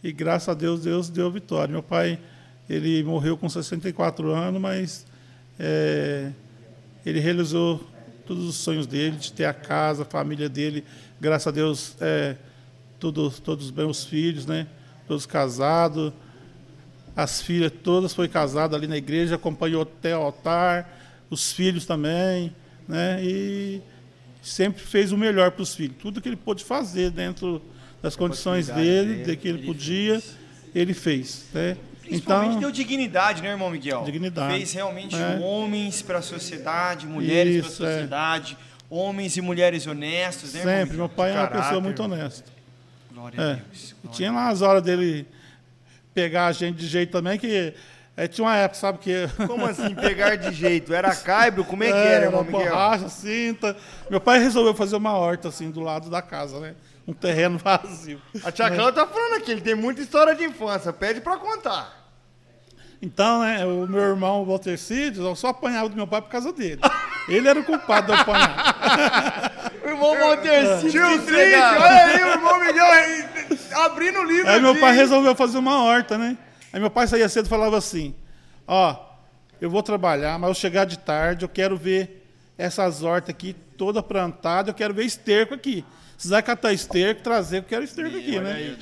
e 0.00 0.12
graças 0.12 0.48
a 0.48 0.54
Deus, 0.54 0.80
Deus 0.84 1.10
deu 1.10 1.28
vitória. 1.28 1.72
Meu 1.72 1.82
pai, 1.82 2.20
ele 2.70 3.02
morreu 3.02 3.36
com 3.36 3.48
64 3.48 4.30
anos, 4.30 4.60
mas 4.60 5.06
é, 5.58 6.30
ele 7.04 7.18
realizou 7.18 7.93
todos 8.26 8.44
os 8.44 8.56
sonhos 8.56 8.86
dele, 8.86 9.16
de 9.16 9.32
ter 9.32 9.44
a 9.44 9.52
casa, 9.52 10.02
a 10.02 10.06
família 10.06 10.48
dele, 10.48 10.84
graças 11.20 11.46
a 11.46 11.50
Deus, 11.50 11.96
é, 12.00 12.36
todos, 12.98 13.38
todos 13.38 13.70
bem 13.70 13.86
os 13.86 14.04
filhos, 14.04 14.46
né? 14.46 14.66
Todos 15.06 15.26
casados, 15.26 16.12
as 17.16 17.42
filhas 17.42 17.72
todas 17.82 18.12
foi 18.12 18.28
casada 18.28 18.76
ali 18.76 18.86
na 18.86 18.96
igreja, 18.96 19.36
acompanhou 19.36 19.82
até 19.82 20.16
o 20.16 20.22
altar, 20.22 21.24
os 21.30 21.52
filhos 21.52 21.86
também, 21.86 22.54
né? 22.88 23.22
E 23.22 23.80
sempre 24.42 24.82
fez 24.82 25.12
o 25.12 25.16
melhor 25.16 25.50
para 25.52 25.62
os 25.62 25.74
filhos. 25.74 25.96
Tudo 26.00 26.20
que 26.20 26.28
ele 26.28 26.36
pôde 26.36 26.64
fazer 26.64 27.10
dentro 27.10 27.62
das 28.02 28.16
condições 28.16 28.68
dele, 28.68 29.24
de 29.24 29.36
que 29.36 29.48
ele 29.48 29.64
podia, 29.64 30.22
ele 30.74 30.92
fez, 30.92 31.46
né? 31.52 31.76
Principalmente 32.04 32.48
Então, 32.50 32.60
deu 32.60 32.70
dignidade, 32.70 33.42
né, 33.42 33.50
irmão 33.50 33.70
Miguel? 33.70 34.02
Dignidade. 34.04 34.54
Fez 34.54 34.72
realmente 34.72 35.16
É. 35.16 35.38
homens 35.42 36.02
para 36.02 36.18
a 36.18 36.22
sociedade, 36.22 37.06
mulheres 37.06 37.56
para 37.58 37.66
a 37.66 37.70
é. 37.90 37.92
sociedade, 37.92 38.58
homens 38.90 39.36
e 39.36 39.40
mulheres 39.40 39.86
honestos, 39.86 40.52
né, 40.52 40.60
irmão 40.60 40.74
sempre, 40.74 40.92
Miguel? 40.92 40.98
meu 40.98 41.08
pai 41.08 41.30
é 41.32 41.38
uma 41.38 41.46
pessoa 41.48 41.80
muito 41.80 42.02
honesta. 42.02 42.44
Glória 43.12 43.40
a 43.40 43.50
É. 43.52 43.54
Deus. 43.56 43.94
E 44.04 44.08
tinha 44.08 44.30
lá 44.32 44.48
as 44.48 44.60
horas 44.62 44.82
dele 44.82 45.26
pegar 46.12 46.46
a 46.46 46.52
gente 46.52 46.76
de 46.76 46.86
jeito 46.86 47.10
também, 47.10 47.38
que 47.38 47.74
é, 48.16 48.28
tinha 48.28 48.44
uma 48.46 48.56
época, 48.56 48.78
sabe, 48.78 48.98
que... 48.98 49.12
Como 49.48 49.64
assim, 49.66 49.94
pegar 49.94 50.36
de 50.36 50.52
jeito? 50.52 50.92
Era 50.94 51.14
caibro? 51.16 51.64
Como 51.64 51.82
é 51.82 51.88
que 51.90 51.92
era, 51.98 52.26
irmão 52.26 52.42
uma 52.42 52.46
Miguel? 52.46 52.70
borracha, 52.70 53.08
cinta. 53.08 53.76
Meu 54.08 54.20
pai 54.20 54.38
resolveu 54.38 54.74
fazer 54.74 54.94
uma 54.96 55.16
horta, 55.16 55.48
assim, 55.48 55.70
do 55.70 55.80
lado 55.80 56.08
da 56.10 56.22
casa, 56.22 56.60
né? 56.60 56.74
Um 57.08 57.12
terreno 57.12 57.58
vazio. 57.58 58.20
A 58.42 58.50
tia 58.50 58.70
Cláudia 58.70 59.04
tá 59.04 59.06
falando 59.06 59.34
aqui, 59.34 59.52
ele 59.52 59.60
tem 59.60 59.74
muita 59.74 60.00
história 60.00 60.34
de 60.34 60.44
infância, 60.44 60.90
pede 60.92 61.20
pra 61.20 61.36
contar. 61.36 62.02
Então, 63.02 63.42
né, 63.42 63.66
o 63.66 63.86
meu 63.86 64.00
irmão, 64.00 64.42
o 64.42 64.46
Walter 64.46 64.78
Cid, 64.78 65.18
eu 65.20 65.36
só 65.36 65.48
apanhava 65.48 65.90
do 65.90 65.96
meu 65.96 66.06
pai 66.06 66.22
por 66.22 66.30
causa 66.30 66.50
dele. 66.50 66.80
Ele 67.28 67.46
era 67.46 67.60
o 67.60 67.64
culpado 67.64 68.06
de 68.06 68.12
eu 68.12 68.20
apanhar. 68.20 69.60
O 69.84 69.86
irmão 69.86 70.18
Valtercito. 70.18 70.92
Tio 70.92 71.22
Triste, 71.26 71.54
olha 71.56 72.04
aí 72.06 72.24
o 72.24 72.28
irmão 72.28 72.58
Miguel 72.58 72.86
abrindo 73.84 74.20
o 74.20 74.24
livro 74.24 74.50
Aí 74.50 74.58
meu 74.58 74.70
aqui. 74.70 74.80
pai 74.80 74.94
resolveu 74.94 75.34
fazer 75.34 75.58
uma 75.58 75.82
horta, 75.82 76.16
né? 76.16 76.38
Aí 76.72 76.80
meu 76.80 76.90
pai 76.90 77.06
saía 77.06 77.28
cedo 77.28 77.44
e 77.44 77.48
falava 77.50 77.76
assim: 77.76 78.14
Ó, 78.66 78.96
eu 79.60 79.68
vou 79.68 79.82
trabalhar, 79.82 80.38
mas 80.38 80.48
eu 80.48 80.54
chegar 80.54 80.86
de 80.86 80.98
tarde, 80.98 81.44
eu 81.44 81.50
quero 81.50 81.76
ver 81.76 82.26
essas 82.56 83.02
hortas 83.02 83.28
aqui 83.28 83.52
toda 83.76 84.02
plantada, 84.02 84.70
eu 84.70 84.74
quero 84.74 84.94
ver 84.94 85.04
esterco 85.04 85.52
aqui. 85.52 85.84
Se 86.16 86.28
vai 86.28 86.42
catar 86.42 86.72
esterco, 86.72 87.22
trazer, 87.22 87.58
eu 87.58 87.62
quero 87.62 87.84
esterco 87.84 88.16
aqui, 88.16 88.38
né? 88.38 88.76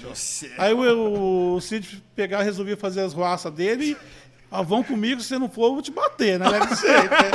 Aí 0.58 0.72
o, 0.72 1.54
o 1.54 1.60
Cid 1.60 2.02
pegava, 2.14 2.42
resolvia 2.42 2.76
fazer 2.76 3.00
as 3.00 3.12
roças 3.12 3.52
dele 3.52 3.92
e. 3.92 4.22
Ah, 4.54 4.60
vão 4.60 4.82
comigo, 4.82 5.18
se 5.22 5.28
você 5.28 5.38
não 5.38 5.48
for, 5.48 5.68
eu 5.68 5.72
vou 5.72 5.80
te 5.80 5.90
bater, 5.90 6.38
né? 6.38 6.46
Deve 6.46 6.76
ser, 6.76 7.08
né? 7.08 7.30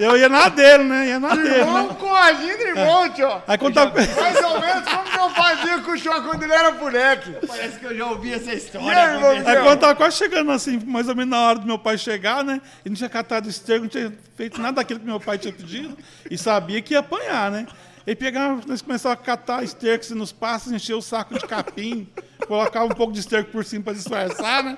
Eu 0.00 0.16
ia 0.16 0.26
na 0.26 0.48
dele, 0.48 0.84
né? 0.84 1.06
Ia 1.08 1.20
na 1.20 1.34
dele, 1.34 1.56
Irmão 1.56 1.88
né? 1.88 1.96
coagindo 2.00 2.62
irmão, 2.62 3.10
tio. 3.10 3.42
Aí 3.46 3.58
quando 3.58 3.74
tava... 3.74 3.94
Mais 3.94 4.42
ou 4.42 4.58
menos 4.58 4.88
como 4.88 5.04
que 5.04 5.18
eu 5.18 5.30
fazia 5.30 5.78
com 5.80 5.90
o 5.90 5.98
Chão 5.98 6.22
quando 6.22 6.42
ele 6.44 6.52
era 6.54 6.70
moleque. 6.72 7.46
Parece 7.46 7.78
que 7.78 7.84
eu 7.84 7.94
já 7.94 8.06
ouvi 8.06 8.32
essa 8.32 8.54
história. 8.54 8.88
Aí, 8.88 9.14
irmão? 9.16 9.32
Aí 9.50 9.62
quando 9.62 9.80
tava 9.80 9.94
quase 9.94 10.16
chegando 10.16 10.50
assim, 10.50 10.78
mais 10.86 11.10
ou 11.10 11.14
menos 11.14 11.30
na 11.30 11.40
hora 11.46 11.58
do 11.58 11.66
meu 11.66 11.78
pai 11.78 11.98
chegar, 11.98 12.42
né? 12.42 12.58
E 12.86 12.88
não 12.88 12.96
tinha 12.96 13.10
catado 13.10 13.50
esterco, 13.50 13.82
não 13.82 13.90
tinha 13.90 14.10
feito 14.34 14.58
nada 14.58 14.76
daquilo 14.76 14.98
que 14.98 15.04
meu 15.04 15.20
pai 15.20 15.36
tinha 15.36 15.52
pedido. 15.52 15.94
E 16.30 16.38
sabia 16.38 16.80
que 16.80 16.94
ia 16.94 17.00
apanhar, 17.00 17.50
né? 17.50 17.66
Ele 18.06 18.16
pegava, 18.16 18.60
nós 18.66 18.82
começávamos 18.82 19.22
a 19.22 19.24
catar 19.24 19.62
esterco 19.62 20.04
assim, 20.04 20.14
nos 20.14 20.32
passos, 20.32 20.72
encher 20.72 20.94
o 20.94 21.02
saco 21.02 21.34
de 21.38 21.46
capim, 21.46 22.08
colocava 22.48 22.86
um 22.86 22.90
pouco 22.90 23.12
de 23.12 23.20
esterco 23.20 23.50
por 23.50 23.64
cima 23.64 23.84
para 23.84 23.92
disfarçar, 23.94 24.62
né? 24.64 24.76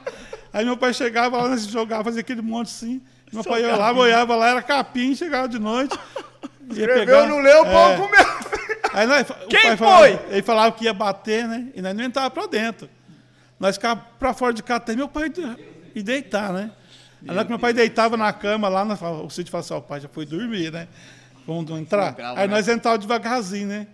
Aí 0.52 0.64
meu 0.64 0.76
pai 0.76 0.92
chegava 0.92 1.36
lá, 1.38 1.48
nós 1.48 1.66
jogava, 1.66 2.04
fazia 2.04 2.20
aquele 2.20 2.42
monte 2.42 2.66
assim. 2.68 3.00
Meu 3.32 3.42
pai 3.42 3.64
olhava, 3.64 3.98
olhava 3.98 4.36
lá, 4.36 4.48
era 4.50 4.62
capim, 4.62 5.14
chegava 5.14 5.48
de 5.48 5.58
noite. 5.58 5.98
ia 6.70 6.70
Escreveu, 6.70 6.94
pegar- 7.06 7.26
não 7.28 7.40
leu, 7.40 7.62
o 7.62 7.64
pão 7.64 7.92
É. 7.92 7.96
comeu. 7.96 8.26
Aí 8.94 9.06
nós, 9.06 9.28
o 9.28 9.48
Quem 9.48 9.62
pai 9.62 9.76
falava- 9.76 9.98
foi? 9.98 10.20
ele 10.30 10.42
falava 10.42 10.72
que 10.72 10.84
ia 10.84 10.94
bater, 10.94 11.48
né? 11.48 11.68
E 11.74 11.82
nós 11.82 11.94
não 11.96 12.04
entrava 12.04 12.30
pra 12.30 12.46
dentro. 12.46 12.88
Nós 13.58 13.74
ficávamos 13.76 14.04
pra 14.20 14.32
fora 14.34 14.52
de 14.52 14.62
casa 14.62 14.78
até 14.78 14.94
meu 14.94 15.08
pai 15.08 15.32
e 15.94 16.02
deitar, 16.02 16.52
né? 16.52 16.70
Aí 17.26 17.38
que 17.42 17.48
meu 17.48 17.58
pai 17.58 17.72
deitava 17.72 18.16
na 18.16 18.32
cama 18.32 18.68
lá, 18.68 18.84
nós 18.84 18.98
falava- 19.00 19.22
o 19.24 19.30
Cid 19.30 19.50
falava 19.50 19.64
assim, 19.66 19.74
o 19.74 19.82
pai 19.82 20.00
já 20.00 20.08
foi 20.08 20.26
dormir, 20.26 20.70
né? 20.70 20.86
Vamos 21.46 21.70
entrar? 21.72 22.10
Jogava, 22.10 22.40
Aí 22.40 22.48
né? 22.48 22.54
nós 22.54 22.68
entrávamos 22.68 23.06
devagarzinho, 23.06 23.68
né? 23.68 23.86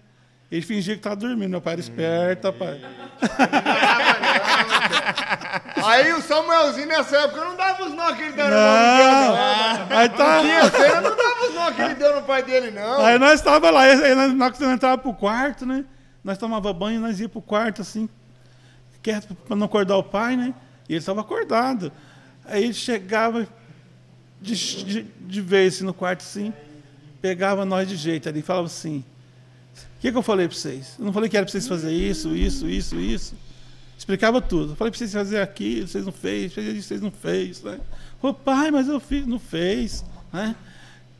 Ele 0.51 0.63
fingia 0.63 0.97
que 0.97 1.01
tava 1.01 1.17
dormindo, 1.17 1.51
meu 1.51 1.61
pai 1.61 1.75
era 1.75 1.81
esperto, 1.81 2.53
pai. 2.53 2.81
Aí 5.85 6.13
o 6.13 6.21
Samuelzinho 6.21 6.89
nessa 6.89 7.17
época 7.17 7.45
não 7.45 7.57
dava 7.57 7.85
os 7.85 7.95
nó 7.95 8.13
que 8.13 8.23
ele 8.23 8.33
deu 8.33 8.45
no 8.47 8.51
não. 8.51 8.57
Não, 8.59 9.97
aí 9.97 10.09
tá... 10.09 10.41
Tinha 10.41 10.71
cena, 10.71 11.01
não 11.01 11.17
dava 11.17 11.47
os 11.49 11.55
nó 11.55 11.71
que 11.73 11.83
ele 11.83 11.95
deu 11.95 12.17
no 12.17 12.23
pai 12.23 12.43
dele, 12.43 12.71
não. 12.71 13.05
Aí 13.05 13.19
nós 13.19 13.35
estava 13.35 13.71
lá, 13.71 13.83
aí 13.83 14.15
nós, 14.15 14.33
nós 14.35 14.61
entrava 14.61 14.99
pro 14.99 15.15
quarto, 15.15 15.65
né? 15.65 15.85
Nós 16.23 16.37
tomava 16.37 16.73
banho 16.73 16.97
e 16.97 17.01
nós 17.01 17.21
ia 17.21 17.29
pro 17.29 17.41
quarto, 17.41 17.83
assim, 17.83 18.09
quieto 19.03 19.35
para 19.35 19.57
não 19.57 19.67
acordar 19.67 19.97
o 19.97 20.03
pai, 20.03 20.37
né? 20.37 20.55
E 20.89 20.93
ele 20.93 20.99
estava 20.99 21.21
acordado. 21.21 21.93
Aí 22.45 22.65
ele 22.65 22.75
chegava 22.75 23.47
de, 24.41 24.85
de, 24.85 25.03
de 25.03 25.41
vez 25.41 25.77
assim, 25.77 25.85
no 25.85 25.95
quarto, 25.95 26.23
assim, 26.23 26.53
pegava 27.21 27.65
nós 27.65 27.89
de 27.89 27.97
jeito 27.97 28.29
ali, 28.29 28.43
falava 28.43 28.67
assim: 28.67 29.05
O 29.99 30.01
que, 30.01 30.11
que 30.11 30.17
eu 30.19 30.23
falei 30.23 30.49
para 30.49 30.57
vocês? 30.57 30.95
Eu 30.99 31.05
não 31.05 31.13
falei 31.13 31.29
que 31.29 31.37
era 31.37 31.45
para 31.45 31.53
vocês 31.53 31.69
fazer 31.69 31.93
isso, 31.93 32.35
isso, 32.35 32.69
isso, 32.69 32.97
isso. 32.97 33.35
Explicava 33.97 34.41
tudo. 34.41 34.73
Eu 34.73 34.77
falei 34.77 34.91
para 34.91 34.99
vocês 34.99 35.13
fazer 35.13 35.41
aquilo, 35.41 35.87
vocês 35.87 36.05
não 36.05 36.13
fez, 36.13 36.55
vocês 36.55 37.01
não 37.01 37.11
fez, 37.11 37.63
né? 37.63 37.79
Ô 38.23 38.33
pai, 38.33 38.71
mas 38.71 38.89
eu 38.89 38.99
fiz, 38.99 39.27
não 39.27 39.39
fez, 39.39 40.05
né? 40.33 40.57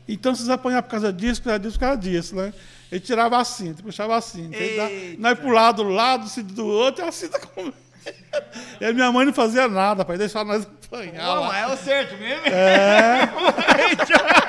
Então 0.07 0.35
vocês 0.35 0.49
apanharam 0.49 0.83
por 0.83 0.89
causa 0.89 1.13
disso, 1.13 1.41
por 1.41 1.49
causa 1.49 1.59
disso, 1.59 1.75
por 1.75 1.85
causa 1.85 1.97
disso, 1.97 2.35
né? 2.35 2.53
Ele 2.91 2.99
tirava 2.99 3.37
a 3.37 3.45
cinta, 3.45 3.81
puxava 3.81 4.17
a 4.17 4.21
cinta. 4.21 4.57
Ele. 4.57 5.15
Nós 5.17 5.39
pro 5.39 5.49
lado 5.49 5.83
do 5.83 5.89
lado, 5.89 6.27
cinto 6.27 6.53
do 6.53 6.65
outro, 6.67 7.05
e 7.05 7.07
a 7.07 7.11
cinta 7.11 7.39
com. 7.47 7.71
E 8.81 8.93
minha 8.93 9.11
mãe 9.11 9.25
não 9.25 9.33
fazia 9.33 9.67
nada, 9.67 10.03
pai, 10.03 10.17
deixava 10.17 10.53
nós 10.53 10.67
apanhar. 10.85 11.23
Não, 11.23 11.41
lá. 11.41 11.57
é 11.57 11.67
o 11.67 11.77
certo 11.77 12.17
mesmo. 12.17 12.47
É, 12.47 13.29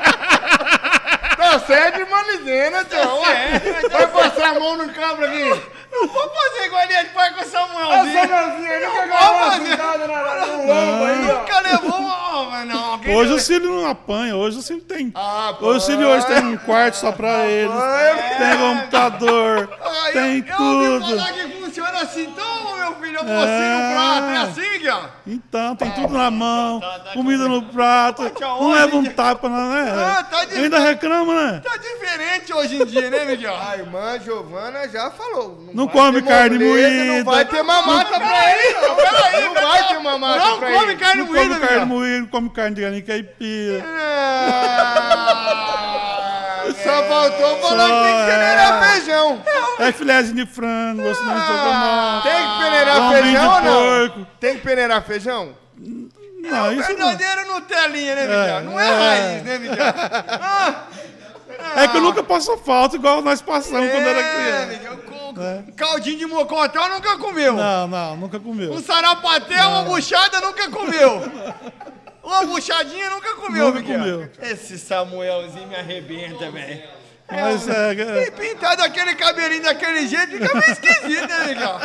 Tá 1.53 1.59
certo, 1.67 2.01
irmã 2.01 2.17
Lisena, 2.23 2.85
tio. 2.85 2.99
Ué, 3.21 3.61
Vai 3.91 4.07
passar 4.07 4.57
a 4.57 4.61
mão 4.61 4.77
no 4.77 4.89
cabra 4.95 5.27
aqui. 5.29 5.63
Não 5.93 6.09
vou 6.09 6.31
fazer 6.31 6.67
igualinha 6.67 7.05
de 7.05 7.11
pai 7.11 7.31
com 7.35 7.37
o 7.37 7.39
Olha 7.43 7.47
o 7.47 7.51
Samuelzinho. 7.51 8.29
Samuelzinho 8.29 8.73
aí, 8.73 8.87
nunca 8.87 9.07
ganhou 9.07 9.35
uma 9.35 9.59
na- 10.37 10.47
no 10.47 10.57
lombo 10.67 11.05
aí, 11.05 11.31
ó. 11.31 11.39
Nunca 11.41 11.61
levou 11.61 11.99
uma. 12.01 12.23
Mas 12.51 12.67
não, 12.67 13.01
hoje 13.15 13.33
o 13.35 13.39
Cílio 13.39 13.71
não 13.71 13.87
apanha, 13.91 14.35
hoje 14.37 14.59
o 14.59 14.63
Cílio 14.63 14.83
tem. 14.83 15.13
Ah, 15.15 15.55
Hoje 15.61 15.79
o 15.79 15.81
Cílio 15.83 16.09
hoje 16.09 16.27
tem 16.27 16.39
um 16.39 16.57
quarto 16.57 16.95
só 16.95 17.13
pra 17.13 17.45
eles. 17.45 17.75
Tem 18.39 18.59
computador, 18.59 19.69
Ah, 19.85 20.11
tem 20.13 20.39
eu, 20.49 20.55
eu 20.59 20.93
ouvi 20.95 21.07
tudo. 21.07 21.17
Funciona 21.73 22.01
assim. 22.03 22.23
Então, 22.25 22.77
meu 22.79 22.95
filho, 22.97 23.17
eu 23.17 23.21
assim 23.21 23.69
no 23.73 23.95
prato. 23.95 24.27
É 24.27 24.37
assim, 24.37 24.71
Miguel? 24.73 25.03
Então, 25.27 25.77
tem 25.77 25.91
tudo 25.93 26.13
na 26.15 26.31
mão, 26.31 26.79
tá, 26.81 26.99
tá 26.99 27.13
comida 27.13 27.49
no 27.49 27.63
prato, 27.63 28.29
Tá 28.31 28.41
não 28.47 28.61
onde? 28.63 28.79
leva 28.81 28.97
um 28.97 29.05
tapa, 29.07 29.49
não, 29.49 29.71
né? 29.73 29.91
Ah, 29.97 30.23
tá 30.25 30.45
de- 30.45 30.55
Ainda 30.57 30.79
reclama, 30.79 31.35
né? 31.53 31.61
Tá 31.65 31.77
diferente 31.79 32.53
hoje 32.53 32.83
em 32.83 32.85
dia, 32.85 33.09
né, 33.11 33.25
Miguel? 33.25 33.57
A 33.57 33.77
irmã 33.79 34.19
Giovana 34.21 34.87
já 34.89 35.11
falou. 35.11 35.67
Não 35.73 35.87
vai 35.87 35.95
come 35.95 36.23
carne 36.23 36.59
moleza, 36.59 36.89
moída. 36.91 37.05
Não 37.19 37.25
vai 37.25 37.45
ter 37.47 37.63
mamata 37.63 38.21
pra 38.21 38.53
ele, 38.59 38.75
não. 38.75 38.95
Peraí, 38.97 39.45
Não 39.45 39.55
vai 39.55 39.89
ter 39.89 39.99
mamata 39.99 40.39
Não 40.45 40.59
pra 40.59 40.73
come 40.73 40.85
ele. 40.93 40.97
carne 40.97 41.23
Não 41.23 41.27
moída, 41.29 41.55
come 41.55 41.67
carne 41.67 41.85
moída, 41.87 42.19
não 42.21 42.27
come 42.27 42.51
carne 42.51 42.75
de 42.77 42.83
galinha 42.83 43.03
caipira. 43.03 43.85
Ah, 44.85 46.12
Só 46.83 47.03
faltou 47.05 47.59
falar 47.61 47.89
que 47.89 48.03
tem 48.03 48.17
que 48.17 48.31
peneirar 48.31 48.83
é. 48.83 48.91
feijão. 48.91 49.43
É 49.79 49.93
filézinho 49.93 50.37
de 50.37 50.47
frango, 50.47 51.03
gosto 51.03 51.25
de 51.25 51.31
estrogonofe. 51.31 52.29
Tem 52.29 52.49
que 52.49 52.59
peneirar 52.65 53.13
feijão 53.13 53.55
ou 53.55 53.61
não? 53.63 54.27
Tem 54.41 54.55
que 54.57 54.61
peneirar 54.63 55.03
feijão? 55.03 55.57
Não, 56.43 56.73
isso 56.73 56.93
não. 56.95 57.17
Verdadeiro 57.17 57.53
Nutelinha, 57.53 58.15
né, 58.17 58.23
Miguel? 58.23 58.43
É, 58.43 58.63
não 58.63 58.81
é, 58.81 58.89
é. 58.89 58.99
raiz, 58.99 59.43
né, 59.45 59.59
Miguel? 59.59 59.87
Ah, 60.41 60.85
É 61.77 61.89
que 61.89 61.97
eu 61.97 62.01
nunca 62.01 62.23
passo 62.23 62.57
falta 62.59 62.97
igual 62.97 63.23
nós 63.23 63.41
passamos 63.41 63.91
quando 63.91 64.07
era 64.07 64.21
é, 64.21 64.35
criança. 64.35 64.67
Miguel, 64.67 64.99
com- 64.99 65.73
Caldinho 65.77 66.19
de 66.19 66.27
mocotó 66.27 66.89
nunca 66.89 67.17
comeu. 67.19 67.55
Não, 67.55 67.89
não, 67.89 68.17
nunca 68.17 68.39
comeu. 68.39 68.73
Um 68.73 68.83
sarapatel, 68.83 69.69
uma 69.71 69.83
buchada 69.83 70.41
nunca 70.41 70.69
comeu. 70.71 71.23
Uma 72.23 72.45
buchadinha 72.47 73.11
nunca 73.11 73.35
comeu, 73.35 73.67
Nunca 73.67 73.81
Miguel. 73.81 73.99
comeu. 73.99 74.31
Esse 74.43 74.79
Samuelzinho 74.79 75.67
me 75.69 75.75
arrebenta, 75.77 76.51
velho. 76.51 76.83
Mas 77.31 77.67
é, 77.69 77.95
E 77.95 78.01
é, 78.01 78.31
pintado 78.31 78.83
aquele 78.83 79.15
cabelinho 79.15 79.63
daquele 79.63 80.07
jeito 80.07 80.33
fica 80.33 80.53
meio 80.55 80.71
esquisito, 80.73 81.27
né, 81.29 81.47
Miguel? 81.49 81.81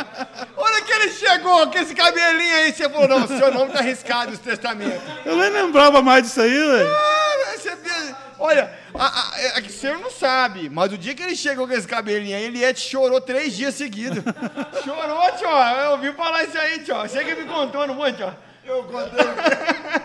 Olha 0.56 0.82
que 0.82 0.92
ele 0.92 1.10
chegou 1.10 1.66
com 1.70 1.78
esse 1.78 1.94
cabelinho 1.94 2.54
aí, 2.54 2.72
você 2.72 2.88
falou, 2.88 3.08
não, 3.08 3.26
seu 3.26 3.52
nome 3.52 3.72
tá 3.72 3.78
arriscado 3.78 4.30
nos 4.32 4.40
testamentos. 4.40 5.00
eu 5.24 5.36
nem 5.36 5.48
lembrava 5.50 6.02
mais 6.02 6.22
disso 6.24 6.40
aí, 6.42 6.50
velho. 6.50 6.88
Ah, 6.94 7.56
você 7.56 7.74
vê- 7.76 8.14
Olha, 8.40 8.70
a, 8.94 9.06
a, 9.34 9.40
é 9.56 9.60
que 9.62 9.68
o 9.70 9.72
senhor 9.72 9.98
não 9.98 10.10
sabe, 10.10 10.68
mas 10.68 10.92
o 10.92 10.98
dia 10.98 11.14
que 11.14 11.22
ele 11.22 11.34
chegou 11.34 11.66
com 11.66 11.72
esse 11.74 11.88
cabelinho 11.88 12.36
aí, 12.36 12.44
ele 12.44 12.76
chorou 12.76 13.20
três 13.20 13.56
dias 13.56 13.74
seguidos. 13.74 14.22
Chorou, 14.84 15.32
tio. 15.36 15.48
Eu 15.48 15.90
ouvi 15.92 16.12
falar 16.12 16.44
isso 16.44 16.56
aí, 16.58 16.78
tio. 16.80 16.94
Você 17.00 17.24
que 17.24 17.34
me 17.34 17.46
contou, 17.46 17.86
não 17.86 17.96
foi, 17.96 18.12
tio? 18.12 18.32
Eu 18.68 18.84
contei. 18.84 19.18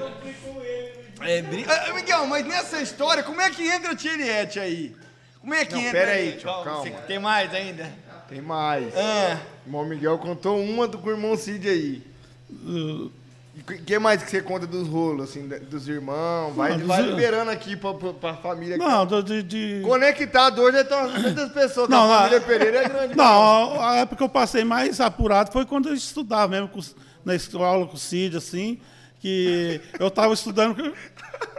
É, 1.21 1.41
brin... 1.41 1.65
ah, 1.67 1.93
Miguel, 1.93 2.25
mas 2.27 2.45
nessa 2.45 2.81
história, 2.81 3.21
como 3.21 3.41
é 3.41 3.49
que 3.49 3.67
entra 3.67 3.91
a 3.91 3.95
Tiriete 3.95 4.59
aí? 4.59 4.95
Como 5.41 5.53
é 5.53 5.65
que 5.65 5.73
Não, 5.73 5.81
entra 5.81 5.91
pera 5.99 6.11
aí, 6.11 6.31
tio, 6.33 6.45
calma. 6.63 6.81
Você 6.83 6.91
tem 7.07 7.19
mais 7.19 7.53
ainda? 7.53 7.91
Tem 8.29 8.41
mais. 8.41 8.93
Ah, 8.95 9.39
O 9.65 9.67
irmão 9.67 9.85
Miguel 9.85 10.17
contou 10.19 10.61
uma 10.61 10.87
do 10.87 10.97
com 10.97 11.09
o 11.09 11.11
irmão 11.11 11.35
Cid 11.35 11.67
aí. 11.67 12.03
Uh, 12.49 13.11
o 13.59 13.63
que 13.83 13.99
mais 13.99 14.21
que 14.23 14.29
você 14.29 14.41
conta 14.41 14.65
dos 14.67 14.87
rolos, 14.87 15.29
assim, 15.29 15.47
dos 15.47 15.87
irmãos? 15.87 16.53
Vai, 16.55 16.71
Não, 16.71 16.77
dos 16.79 16.87
vai 16.87 17.01
liberando 17.01 17.51
aqui 17.51 17.75
pra, 17.75 17.93
pra, 17.93 18.13
pra 18.13 18.33
família. 18.35 18.77
que 18.77 18.83
Não, 18.83 19.05
do- 19.05 19.23
de. 19.23 19.43
de- 19.43 19.81
tá 19.81 19.87
Conectado 19.87 20.61
hoje, 20.61 20.79
então, 20.81 21.09
muitas 21.09 21.51
pessoas, 21.51 21.87
que 21.87 21.91
Não, 21.93 22.11
a 22.11 22.17
família 22.19 22.41
Pereira 22.41 22.77
é 22.79 22.89
grande. 22.89 23.15
Não, 23.15 23.81
a 23.81 23.95
época 23.97 24.17
que 24.17 24.23
eu 24.23 24.29
passei 24.29 24.63
mais 24.63 24.99
apurado 25.01 25.51
foi 25.51 25.65
quando 25.65 25.89
eu 25.89 25.93
estudava 25.95 26.47
mesmo 26.47 26.67
com- 26.69 26.79
na 27.25 27.35
escola 27.35 27.85
com 27.85 27.95
o 27.95 27.97
Cid, 27.99 28.37
assim, 28.37 28.79
que 29.19 29.81
eu 29.99 30.07
estava 30.07 30.33
estudando. 30.33 30.75
que 30.75 30.93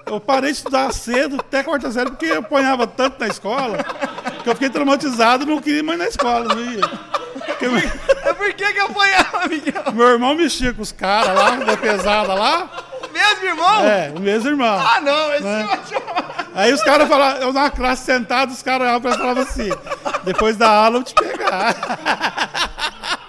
Eu 0.06 0.18
parei 0.20 0.50
de 0.50 0.56
estudar 0.56 0.92
cedo, 0.92 1.36
até 1.38 1.62
quarta 1.62 1.90
série, 1.92 2.10
porque 2.10 2.26
eu 2.26 2.40
apanhava 2.40 2.86
tanto 2.86 3.20
na 3.20 3.28
escola, 3.28 3.78
Porque 4.34 4.48
eu 4.50 4.54
fiquei 4.54 4.70
traumatizado, 4.70 5.44
não 5.46 5.60
queria 5.60 5.82
mais 5.82 5.98
na 5.98 6.06
escola, 6.08 6.54
não 6.54 6.64
ia. 6.72 6.80
Porque 7.60 7.66
É 8.28 8.32
por 8.32 8.52
que 8.54 8.72
que 8.72 8.78
apanhava, 8.80 9.46
Miguel? 9.48 9.92
meu 9.92 10.08
irmão 10.08 10.34
mexia 10.34 10.72
com 10.72 10.82
os 10.82 10.92
caras 10.92 11.34
lá, 11.34 11.56
da 11.56 11.76
pesada 11.76 12.34
lá. 12.34 12.70
O 13.02 13.12
mesmo 13.12 13.44
irmão? 13.44 13.86
É, 13.86 14.12
o 14.14 14.20
mesmo 14.20 14.48
irmão. 14.50 14.78
Ah, 14.78 15.00
não, 15.00 15.34
esse 15.34 15.44
Né? 15.44 15.68
Aí 16.54 16.72
os 16.72 16.82
caras 16.82 17.08
falavam, 17.08 17.42
eu 17.42 17.52
na 17.52 17.70
classe 17.70 18.04
sentado, 18.04 18.50
os 18.50 18.62
caras 18.62 18.82
olhavam 18.82 19.00
pra 19.00 19.12
falavam 19.18 19.42
assim, 19.42 19.70
depois 20.24 20.56
da 20.56 20.68
aula 20.68 20.98
eu 20.98 21.02
te 21.04 21.14
pegar. 21.14 21.74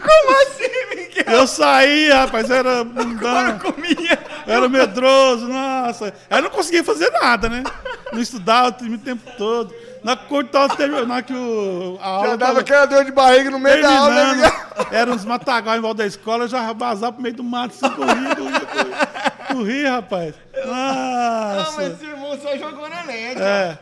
Como 0.00 0.36
assim, 0.42 0.96
Miguel? 0.96 1.24
Eu 1.34 1.46
saí, 1.46 2.10
rapaz, 2.10 2.48
eu 2.48 2.56
era 2.56 2.84
mundano, 2.84 3.60
comia. 3.60 4.18
eu 4.46 4.54
era 4.54 4.68
medroso, 4.68 5.46
nossa. 5.46 6.14
Aí 6.30 6.38
eu 6.38 6.42
não 6.42 6.50
conseguia 6.50 6.82
fazer 6.84 7.10
nada, 7.10 7.48
né? 7.48 7.62
Não 8.12 8.20
estudava 8.20 8.68
o 8.68 8.98
tempo 8.98 9.30
todo. 9.36 9.74
Na 10.02 10.16
cortar 10.16 10.68
na 11.06 11.22
que 11.22 11.32
o, 11.32 11.98
a 12.00 12.06
aula 12.06 12.28
Já 12.30 12.36
dava 12.36 12.46
tava 12.46 12.60
aquela 12.60 12.86
dor 12.86 13.04
de 13.04 13.12
barriga 13.12 13.50
no 13.50 13.58
meio 13.58 13.82
da 13.82 13.90
aula, 13.90 14.34
né, 14.34 14.52
era 14.90 15.10
uns 15.12 15.24
matagal 15.24 15.76
em 15.76 15.80
volta 15.80 15.98
da 15.98 16.06
escola, 16.06 16.44
eu 16.44 16.48
já 16.48 16.72
vazava 16.72 17.12
pro 17.12 17.22
meio 17.22 17.34
do 17.34 17.44
mato, 17.44 17.74
assim, 17.74 17.94
corria, 17.94 18.34
corria, 18.36 18.60
corria. 18.60 19.20
Corria, 19.54 19.90
rapaz. 19.92 20.34
Ah, 20.64 21.52
Nossa. 21.58 21.76
mas 21.76 21.92
esse 21.94 22.04
irmão 22.06 22.38
só 22.40 22.56
jogou 22.56 22.88
na 22.88 23.02
lente. 23.02 23.42
É. 23.42 23.78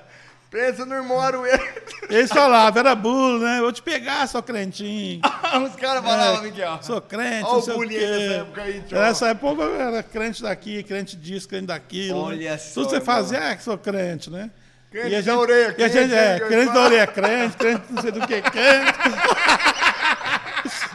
Pensa 0.50 0.86
no 0.86 0.94
irmão 0.94 1.20
Arueira. 1.20 1.62
Eles 2.08 2.30
falavam, 2.30 2.80
era 2.80 2.94
bulo, 2.94 3.38
né? 3.40 3.60
Vou 3.60 3.70
te 3.70 3.82
pegar, 3.82 4.26
seu 4.26 4.42
crentinho. 4.42 5.20
ó. 5.22 5.58
Os 5.60 5.76
caras 5.76 6.02
falavam, 6.02 6.42
Miguel. 6.42 6.78
Sou 6.80 7.02
crente, 7.02 7.44
Olha 7.44 7.52
não 7.52 7.58
o 7.58 7.62
sei 7.62 7.74
o 7.74 7.76
bullying 7.76 7.98
quê. 7.98 8.06
dessa 8.06 8.32
época 8.32 8.62
aí, 8.62 8.80
tio. 8.80 8.98
Nessa 8.98 9.28
época 9.28 9.62
eu 9.62 9.80
era 9.80 10.02
crente 10.02 10.42
daqui, 10.42 10.82
crente 10.82 11.16
disso, 11.16 11.46
crente 11.46 11.66
daquilo. 11.66 12.22
Olha 12.22 12.52
né? 12.52 12.56
só, 12.56 12.80
Tudo 12.80 12.84
que 12.84 12.90
você 12.90 12.96
irmão. 12.96 13.14
fazia 13.14 13.38
é 13.38 13.56
que 13.56 13.62
sou 13.62 13.76
crente, 13.76 14.30
né? 14.30 14.50
Crente 14.90 15.22
da 15.22 15.38
orelha, 15.38 15.74
e 15.76 15.84
a 15.84 15.88
gente, 15.88 16.08
crente, 16.08 16.14
é, 16.14 16.36
crente, 16.38 16.52
crente 16.54 16.72
da 16.72 16.80
orelha 16.80 17.06
crente, 17.06 17.56
crente 17.58 17.82
não 17.90 18.02
sei 18.02 18.10
do 18.10 18.26
que 18.26 18.40
crente. 18.40 18.98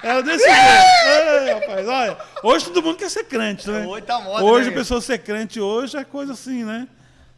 Era 0.01 0.21
desse 0.21 0.43
jeito. 0.43 1.07
Ei, 1.07 1.53
rapaz, 1.53 1.87
olha. 1.87 2.17
Hoje 2.43 2.65
todo 2.65 2.81
mundo 2.83 2.97
quer 2.97 3.09
ser 3.09 3.23
crente, 3.25 3.69
né? 3.69 3.85
Hoje 3.87 4.01
tá 4.01 4.19
moda, 4.19 4.43
Hoje 4.43 4.69
né, 4.69 4.75
a 4.75 4.79
pessoa 4.79 4.99
ser 4.99 5.19
crente 5.19 5.61
hoje 5.61 5.95
é 5.95 6.03
coisa 6.03 6.33
assim, 6.33 6.63
né? 6.65 6.87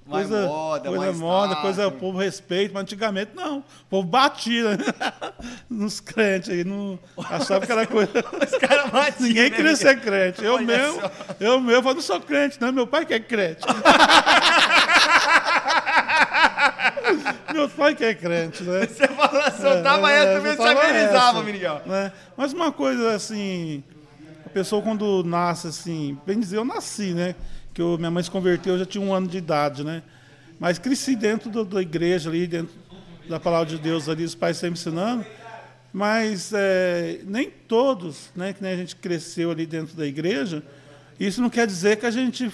Mais 0.07 0.27
Coisa, 0.27 0.47
moda, 0.47 0.89
coisa 0.89 1.05
mais 1.05 1.17
moda, 1.17 1.45
status. 1.53 1.61
coisa 1.63 1.87
o 1.87 1.91
povo 1.91 2.17
respeita, 2.19 2.71
mas 2.73 2.83
antigamente 2.83 3.31
não. 3.35 3.57
O 3.57 3.63
povo 3.89 4.07
batia 4.07 4.77
né? 4.77 4.85
nos 5.69 5.99
crentes 5.99 6.49
aí, 6.51 6.63
não 6.63 6.97
achava 7.29 7.65
que 7.65 7.71
era 7.71 7.85
coisa. 7.87 8.11
Os 8.13 8.57
caras 8.59 8.89
batiam. 8.91 9.27
Ninguém 9.27 9.43
né, 9.43 9.49
queria 9.49 9.71
Miguel? 9.71 9.75
ser 9.75 9.99
crente. 10.01 10.43
Eu 10.43 10.55
Olha 10.55 10.65
mesmo, 10.65 11.01
só. 11.01 11.11
eu 11.39 11.59
mesmo, 11.59 11.71
eu 11.71 11.83
falo, 11.83 11.95
não 11.95 12.01
sou 12.01 12.19
crente, 12.21 12.59
não. 12.61 12.71
Meu 12.71 12.85
pai 12.87 13.05
que 13.05 13.13
é 13.15 13.19
crente. 13.19 13.61
Meu 17.53 17.69
pai 17.69 17.95
que 17.95 18.03
é 18.03 18.13
crente, 18.13 18.63
né? 18.63 18.85
Você 18.87 19.07
falou, 19.07 19.41
soltava 19.51 20.11
É, 20.11 20.15
essa 20.17 20.29
é, 20.29 20.35
também, 20.37 20.55
soltava 20.55 20.81
amenizava, 20.83 21.39
essa, 21.39 21.43
Miguel. 21.51 21.81
né? 21.85 22.11
Mas 22.37 22.53
uma 22.53 22.71
coisa 22.71 23.13
assim, 23.15 23.83
a 24.45 24.49
pessoa 24.49 24.81
quando 24.81 25.23
nasce 25.23 25.67
assim, 25.67 26.17
bem 26.25 26.39
dizer, 26.39 26.57
eu 26.57 26.65
nasci, 26.65 27.13
né? 27.13 27.35
Que 27.73 27.81
eu- 27.81 27.97
minha 27.97 28.11
mãe 28.11 28.23
se 28.23 28.31
converteu, 28.31 28.73
eu 28.73 28.79
já 28.79 28.85
tinha 28.85 29.03
um 29.03 29.13
ano 29.13 29.27
de 29.27 29.37
idade, 29.37 29.83
né? 29.83 30.01
Mas 30.59 30.79
cresci 30.79 31.15
dentro 31.15 31.49
do- 31.49 31.65
da 31.65 31.81
igreja 31.81 32.29
ali, 32.29 32.47
dentro 32.47 32.73
da 33.27 33.39
palavra 33.39 33.65
de 33.67 33.77
Deus 33.77 34.07
ali, 34.07 34.23
os 34.23 34.35
pais 34.35 34.57
sempre 34.57 34.79
ensinando. 34.79 35.25
Mas 35.91 36.51
é, 36.53 37.19
nem 37.23 37.49
todos, 37.49 38.29
né, 38.35 38.51
que 38.53 38.61
nem 38.61 38.73
a 38.73 38.75
gente 38.77 38.95
cresceu 38.97 39.49
ali 39.51 39.65
dentro 39.65 39.95
da 39.95 40.05
igreja, 40.05 40.61
isso 41.19 41.41
não 41.41 41.49
quer 41.49 41.65
dizer 41.65 41.95
que 41.97 42.05
a 42.05 42.11
gente 42.11 42.51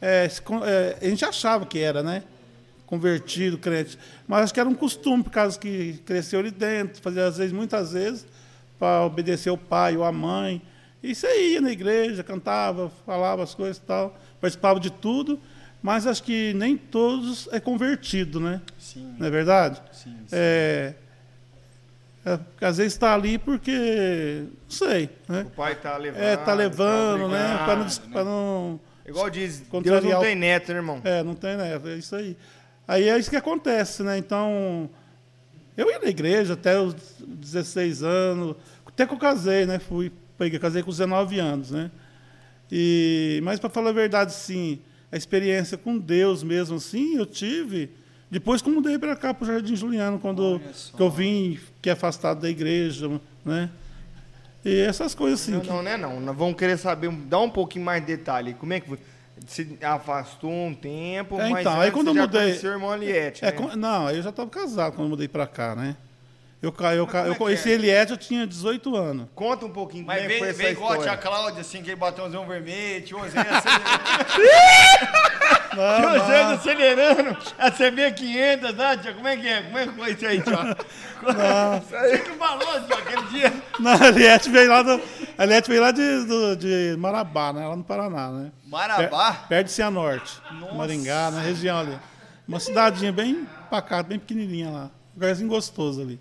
é, 0.00 0.28
é, 0.64 0.96
a 1.00 1.08
gente 1.08 1.24
achava 1.24 1.66
que 1.66 1.78
era, 1.80 2.02
né? 2.02 2.22
Convertido, 2.88 3.58
crente. 3.58 3.98
Mas 4.26 4.44
acho 4.44 4.54
que 4.54 4.60
era 4.60 4.68
um 4.68 4.74
costume, 4.74 5.22
por 5.22 5.30
causa 5.30 5.58
que 5.58 6.00
cresceu 6.06 6.40
ali 6.40 6.50
dentro, 6.50 7.02
fazia 7.02 7.26
às 7.26 7.36
vezes, 7.36 7.52
muitas 7.52 7.92
vezes, 7.92 8.26
para 8.78 9.04
obedecer 9.04 9.50
o 9.50 9.58
pai 9.58 9.94
ou 9.94 10.04
a 10.04 10.10
mãe. 10.10 10.62
E 11.02 11.14
você 11.14 11.50
ia 11.52 11.60
na 11.60 11.70
igreja, 11.70 12.24
cantava, 12.24 12.90
falava 13.04 13.42
as 13.42 13.54
coisas 13.54 13.76
e 13.76 13.82
tal, 13.82 14.18
participava 14.40 14.80
de 14.80 14.90
tudo, 14.90 15.38
mas 15.82 16.06
acho 16.06 16.22
que 16.22 16.54
nem 16.54 16.78
todos 16.78 17.46
é 17.52 17.60
convertido, 17.60 18.40
né? 18.40 18.62
Sim, 18.78 19.14
Não 19.18 19.26
é 19.26 19.30
verdade? 19.30 19.82
sim. 19.92 20.16
É, 20.32 20.94
é, 22.24 22.36
porque 22.38 22.64
às 22.64 22.78
vezes 22.78 22.94
está 22.94 23.12
ali 23.12 23.36
porque, 23.36 24.44
não 24.62 24.70
sei, 24.70 25.10
né? 25.28 25.42
O 25.42 25.50
pai 25.50 25.74
tá 25.74 25.94
levando. 25.98 26.22
É, 26.22 26.36
tá 26.38 26.54
levando, 26.54 27.28
né? 27.28 27.54
obrigado, 27.54 27.66
Para 27.66 27.76
não, 27.76 28.10
pra 28.12 28.24
não 28.24 28.80
Igual 29.06 29.30
diz, 29.30 29.60
Deus 29.82 30.04
não 30.04 30.20
tem 30.20 30.34
neto, 30.34 30.70
né, 30.70 30.78
irmão? 30.78 31.00
é, 31.04 31.22
não 31.22 31.34
tem, 31.34 31.56
né? 31.56 31.80
É 31.82 31.94
isso 31.96 32.14
aí. 32.14 32.36
Aí 32.88 33.06
é 33.08 33.18
isso 33.18 33.28
que 33.30 33.36
acontece, 33.36 34.02
né? 34.02 34.16
Então, 34.16 34.88
eu 35.76 35.90
ia 35.90 35.98
na 35.98 36.08
igreja 36.08 36.54
até 36.54 36.80
os 36.80 36.94
16 37.20 38.02
anos, 38.02 38.56
até 38.86 39.06
que 39.06 39.12
eu 39.12 39.18
casei, 39.18 39.66
né? 39.66 39.78
Fui, 39.78 40.10
peguei, 40.38 40.58
casei 40.58 40.82
com 40.82 40.90
19 40.90 41.38
anos, 41.38 41.70
né? 41.70 41.90
E, 42.72 43.40
mas, 43.44 43.60
para 43.60 43.70
falar 43.70 43.90
a 43.90 43.92
verdade, 43.92 44.32
sim, 44.32 44.78
a 45.12 45.16
experiência 45.16 45.76
com 45.78 45.98
Deus 45.98 46.42
mesmo, 46.42 46.76
assim, 46.76 47.16
eu 47.16 47.26
tive 47.26 47.90
depois 48.30 48.60
que 48.60 48.68
eu 48.68 48.74
mudei 48.74 48.98
para 48.98 49.16
cá, 49.16 49.32
para 49.32 49.44
o 49.44 49.46
Jardim 49.46 49.74
Juliano, 49.74 50.18
quando 50.18 50.60
eu 50.98 51.10
vim, 51.10 51.58
que 51.80 51.88
é 51.88 51.92
afastado 51.92 52.40
da 52.40 52.50
igreja, 52.50 53.08
né? 53.44 53.70
E 54.64 54.80
essas 54.80 55.14
coisas 55.14 55.40
assim. 55.40 55.52
Não, 55.52 55.60
que- 55.60 55.68
não, 55.68 55.82
não 55.82 55.90
é 55.90 55.96
não. 55.96 56.20
Nós 56.20 56.36
vamos 56.36 56.56
querer 56.58 56.76
saber, 56.76 57.10
dá 57.10 57.38
um 57.38 57.48
pouquinho 57.48 57.84
mais 57.86 58.00
de 58.04 58.16
detalhe. 58.16 58.52
Como 58.54 58.72
é 58.72 58.80
que 58.80 58.88
foi? 58.88 58.98
Se 59.48 59.78
afastou 59.82 60.50
um 60.52 60.74
tempo, 60.74 61.40
É, 61.40 61.48
mas 61.48 61.60
então, 61.66 61.80
aí 61.80 61.90
quando 61.90 62.06
você 62.06 62.10
eu 62.10 62.14
já 62.14 62.20
mudei- 62.22 62.40
conheceu 62.42 62.70
o 62.70 62.74
irmão 62.74 62.90
Aliette, 62.92 63.44
É, 63.44 63.46
né? 63.46 63.52
com- 63.52 63.74
não, 63.76 64.10
eu 64.10 64.22
já 64.22 64.28
estava 64.30 64.48
casado 64.50 64.92
quando 64.92 65.04
eu 65.06 65.08
mudei 65.10 65.26
para 65.26 65.46
cá, 65.46 65.74
né? 65.74 65.96
Eu, 66.60 66.70
eu, 66.70 67.06
como 67.06 67.16
é 67.24 67.28
eu 67.28 67.32
que 67.32 67.38
conheci 67.38 67.70
é? 67.70 67.74
Eliette, 67.74 68.10
eu 68.12 68.18
tinha 68.18 68.44
18 68.46 68.94
anos. 68.96 69.26
Conta 69.34 69.64
um 69.64 69.70
pouquinho 69.70 70.04
Mas 70.04 70.24
é 70.24 70.26
que 70.26 70.38
foi 70.38 70.40
vem, 70.40 70.48
essa 70.50 70.58
vem 70.62 70.72
igual 70.72 70.92
a 70.92 70.98
tia. 70.98 71.16
Cláudia, 71.16 71.60
assim, 71.60 71.78
aquele 71.78 71.94
batomzão 71.96 72.46
vermelho, 72.46 73.04
tiozinho 73.04 73.40
acelerando. 73.48 74.58
Não, 75.76 76.00
tiozinho 76.00 76.44
não. 76.44 76.52
acelerando, 76.54 77.36
a 77.58 77.70
CB500, 77.70 78.74
né, 78.74 78.96
tia? 78.96 79.12
Como 79.14 79.28
é 79.28 79.36
que 79.36 79.46
é? 79.48 79.62
Como 79.62 79.78
é 79.78 79.86
que 79.86 79.92
foi 79.94 80.10
isso 80.12 80.26
aí, 80.26 80.40
tia? 80.42 80.76
Você 81.80 82.18
que 82.18 82.30
falou, 82.32 82.80
tia, 82.86 82.96
aquele 82.96 83.22
dia. 83.28 83.52
Não, 83.78 83.92
a 83.92 84.08
Eliette 84.08 84.50
veio 84.50 84.68
lá, 84.70 84.82
do, 84.82 85.00
a 85.38 85.44
Eliette 85.44 85.68
veio 85.70 85.80
lá 85.80 85.90
de, 85.92 86.24
do- 86.26 86.56
de 86.56 86.96
Marabá, 86.98 87.52
né? 87.52 87.66
Lá 87.66 87.76
no 87.76 87.84
Paraná, 87.84 88.30
né? 88.30 88.52
Marabá? 88.66 89.32
Per- 89.32 89.48
Perto 89.48 89.66
de 89.68 89.72
Cianorte, 89.72 90.40
Nossa. 90.60 90.74
Maringá, 90.74 91.30
na 91.30 91.40
região 91.40 91.78
ali. 91.78 91.96
Uma 92.46 92.58
cidadinha 92.60 93.12
bem 93.12 93.46
pacata, 93.70 94.08
bem 94.08 94.18
pequenininha 94.18 94.70
lá. 94.70 94.84
Um 94.84 95.14
lugarzinho 95.20 95.48
gostoso 95.48 96.00
ali. 96.02 96.20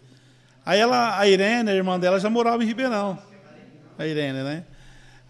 Aí 0.65 0.79
ela, 0.79 1.17
a 1.17 1.27
Irene, 1.27 1.71
a 1.71 1.73
irmã 1.73 1.99
dela, 1.99 2.19
já 2.19 2.29
morava 2.29 2.61
em 2.63 2.67
Ribeirão. 2.67 3.17
A 3.97 4.05
Irene, 4.05 4.43
né? 4.43 4.63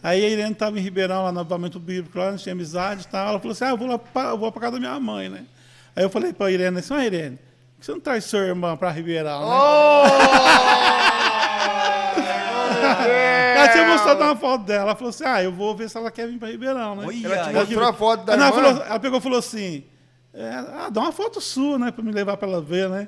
Aí 0.03 0.23
a 0.25 0.29
Irene 0.29 0.51
estava 0.51 0.77
em 0.77 0.81
Ribeirão, 0.81 1.23
lá 1.23 1.31
no 1.31 1.39
acampamento 1.39 1.79
bíblico, 1.79 2.17
lá, 2.19 2.35
tinha 2.35 2.53
amizade 2.53 3.03
e 3.03 3.07
tal. 3.07 3.29
Ela 3.29 3.39
falou 3.39 3.51
assim, 3.53 3.65
ah, 3.65 3.69
eu 3.69 3.77
vou 3.77 3.87
lá 3.87 3.97
pra, 3.97 4.23
eu 4.29 4.37
vou 4.37 4.51
pra 4.51 4.61
casa 4.61 4.73
da 4.73 4.79
minha 4.79 4.99
mãe, 4.99 5.29
né? 5.29 5.43
Aí 5.95 6.03
eu 6.03 6.09
falei 6.09 6.33
pra 6.33 6.51
Irene 6.51 6.79
assim, 6.79 6.93
ah, 6.93 7.05
Irene, 7.05 7.37
por 7.37 7.79
que 7.79 7.85
você 7.85 7.91
não 7.91 7.99
traz 7.99 8.25
sua 8.25 8.39
irmã 8.39 8.75
pra 8.75 8.89
Ribeirão, 8.91 9.39
né? 9.41 9.55
Ela 9.55 11.16
mostrado 13.97 14.23
uma 14.23 14.35
foto 14.35 14.63
dela. 14.63 14.81
Ela 14.83 14.95
falou 14.95 15.09
assim: 15.09 15.23
Ah, 15.25 15.43
eu 15.43 15.51
vou 15.51 15.75
ver 15.75 15.89
se 15.89 15.97
ela 15.97 16.09
quer 16.11 16.27
vir 16.27 16.37
para 16.39 16.49
Ribeirão, 16.49 16.95
né? 16.95 17.05
Olha 17.07 17.27
Ela 17.27 17.43
te 17.47 17.53
mostrou 17.53 17.87
a 17.87 17.93
foto 17.93 18.25
da 18.25 18.33
ela, 18.33 18.47
irmã? 18.47 18.55
falou- 18.63 18.83
ela 18.85 18.99
pegou 18.99 19.19
e 19.19 19.21
falou 19.21 19.39
assim: 19.39 19.83
é, 20.33 20.49
ah, 20.49 20.89
dá 20.91 21.01
uma 21.01 21.11
foto 21.11 21.41
sua, 21.41 21.77
né? 21.79 21.91
Pra 21.91 22.03
me 22.03 22.11
levar 22.11 22.37
pra 22.37 22.47
ela 22.47 22.61
ver, 22.61 22.89
né? 22.89 23.07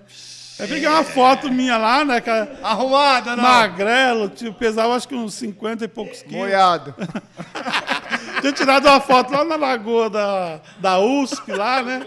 Aí 0.59 0.67
peguei 0.67 0.89
uma 0.89 1.03
foto 1.05 1.49
minha 1.49 1.77
lá, 1.77 2.03
né? 2.03 2.19
Que 2.19 2.29
era 2.29 2.59
Arrumada, 2.61 3.33
não? 3.35 3.43
magrelo, 3.43 4.27
tipo, 4.27 4.53
pesava 4.59 4.93
acho 4.93 5.07
que 5.07 5.15
uns 5.15 5.33
50 5.35 5.85
e 5.85 5.87
poucos 5.87 6.21
quilos. 6.21 6.37
Moiado. 6.37 6.93
Tinha 8.41 8.51
tirado 8.53 8.85
uma 8.87 8.99
foto 8.99 9.31
lá 9.31 9.43
na 9.45 9.55
lagoa 9.55 10.09
da, 10.09 10.59
da 10.79 10.99
USP, 10.99 11.51
lá, 11.53 11.81
né? 11.81 12.05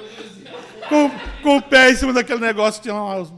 Com, 0.88 1.10
com 1.42 1.56
o 1.58 1.62
pé 1.62 1.90
em 1.92 1.96
cima 1.96 2.12
daquele 2.12 2.40
negócio, 2.40 2.82
tinha 2.82 2.94
umas 2.94 3.30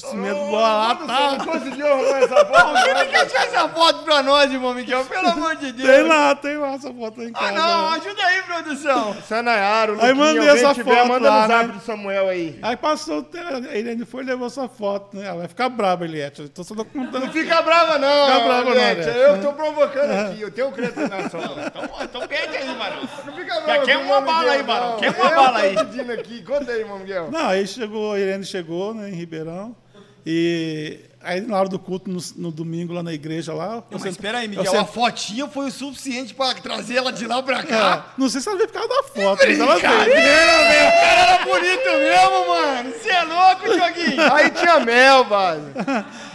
cimento 0.00 0.38
boa 0.46 0.60
lá, 0.60 0.94
tá? 0.94 1.30
Não 1.38 1.44
conseguiu 1.46 1.86
arrumar 1.86 2.18
essa 2.18 2.44
foto? 2.46 2.84
Quem 2.84 3.06
que 3.06 3.16
achou 3.16 3.38
essa 3.40 3.68
foto 3.68 4.04
pra 4.04 4.22
nós, 4.22 4.52
irmão 4.52 4.74
Miguel? 4.74 5.04
Pelo 5.04 5.28
amor 5.30 5.56
de 5.56 5.72
Deus. 5.72 5.88
Tem 5.88 6.02
lá, 6.02 6.34
tem 6.34 6.56
lá 6.58 6.72
essa 6.74 6.92
foto 6.92 7.20
aí 7.20 7.28
em 7.28 7.32
Ah, 7.34 7.38
casa. 7.38 7.52
não, 7.52 7.90
né? 7.90 7.96
ajuda 7.96 8.22
aí, 8.24 8.42
produção. 8.42 9.16
Sanayara, 9.26 9.92
o 9.92 10.00
Aí 10.00 10.12
Luquinha, 10.12 10.14
mandei 10.26 10.48
alguém 10.48 10.64
essa 10.64 10.74
tiver, 10.74 10.94
foto 10.96 11.08
manda 11.08 11.28
lá, 11.30 11.42
no 11.42 11.48
zap 11.48 11.66
né? 11.66 11.72
do 11.74 11.80
Samuel 11.80 12.28
aí. 12.28 12.58
Aí 12.62 12.76
passou 12.76 13.26
Irene 13.74 14.04
foi 14.04 14.22
e 14.22 14.26
levou 14.26 14.46
essa 14.46 14.68
foto, 14.68 15.16
né? 15.16 15.26
Ela 15.26 15.38
vai 15.38 15.48
ficar 15.48 15.68
brava, 15.68 16.04
Eliette. 16.04 16.42
Eu 16.42 16.48
tô 16.48 16.64
só 16.64 16.74
contando. 16.74 17.20
Não 17.26 17.32
fica 17.32 17.62
brava 17.62 17.98
não, 17.98 18.26
Fica 18.26 18.44
brava 18.44 18.64
não. 18.64 18.70
Aliette. 18.72 19.08
Eu 19.08 19.40
tô 19.42 19.52
provocando 19.52 20.10
aqui, 20.10 20.40
eu 20.40 20.50
tenho 20.50 20.70
crente 20.72 20.98
na 20.98 21.28
sua. 21.28 21.40
Então, 21.40 21.88
então 22.02 22.28
pede 22.28 22.56
aí, 22.56 22.76
Marão. 22.76 23.00
Não 23.26 23.32
fica 23.34 23.60
brava 23.60 23.84
quer 23.84 23.96
com 23.98 24.02
o 24.04 24.06
uma 24.06 24.20
bala 24.20 24.52
aí, 24.52 24.62
Barão, 24.62 24.96
quer 24.98 25.10
uma 25.10 25.28
Eu 25.30 25.34
bala 25.36 25.50
tô 25.60 25.66
aí. 25.66 25.74
pedindo 25.76 26.12
aqui, 26.12 26.42
conta 26.42 26.70
aí, 26.72 26.80
irmão 26.80 26.98
Miguel. 26.98 27.30
Não, 27.30 27.48
aí 27.48 27.66
chegou, 27.66 28.12
a 28.12 28.18
Irene 28.18 28.44
chegou, 28.44 28.94
né, 28.94 29.08
em 29.08 29.14
Ribeirão. 29.14 29.74
E 30.26 31.00
aí 31.22 31.40
na 31.40 31.58
hora 31.58 31.68
do 31.68 31.78
culto, 31.78 32.10
no, 32.10 32.20
no 32.36 32.50
domingo, 32.52 32.92
lá 32.92 33.02
na 33.02 33.12
igreja 33.12 33.52
lá. 33.54 33.82
eu 33.90 33.98
Mas 33.98 34.04
espera 34.06 34.38
aí, 34.38 34.48
Miguel, 34.48 34.64
sent- 34.66 34.80
a 34.82 34.84
fotinha 34.84 35.48
foi 35.48 35.68
o 35.68 35.70
suficiente 35.70 36.34
pra 36.34 36.54
trazer 36.54 36.96
ela 36.96 37.12
de 37.12 37.26
lá 37.26 37.42
pra 37.42 37.60
É, 37.60 37.62
cá. 37.62 38.06
não 38.18 38.28
sei 38.28 38.40
se 38.40 38.48
ela 38.48 38.56
veio 38.58 38.68
por 38.68 38.74
causa 38.74 38.88
da 38.88 39.02
foto, 39.02 39.42
mas 39.46 39.58
ela 39.58 39.76
veio. 39.76 40.04
meu. 40.06 40.10
O 40.10 40.92
cara 40.92 41.20
era 41.20 41.44
bonito 41.44 41.84
mesmo, 41.84 42.48
mano. 42.48 42.92
Você 42.92 43.08
é 43.10 43.22
louco, 43.22 43.64
Dioguinho? 43.72 44.22
Aí 44.34 44.50
tinha 44.50 44.80
mel, 44.80 45.24
vaso. 45.24 45.62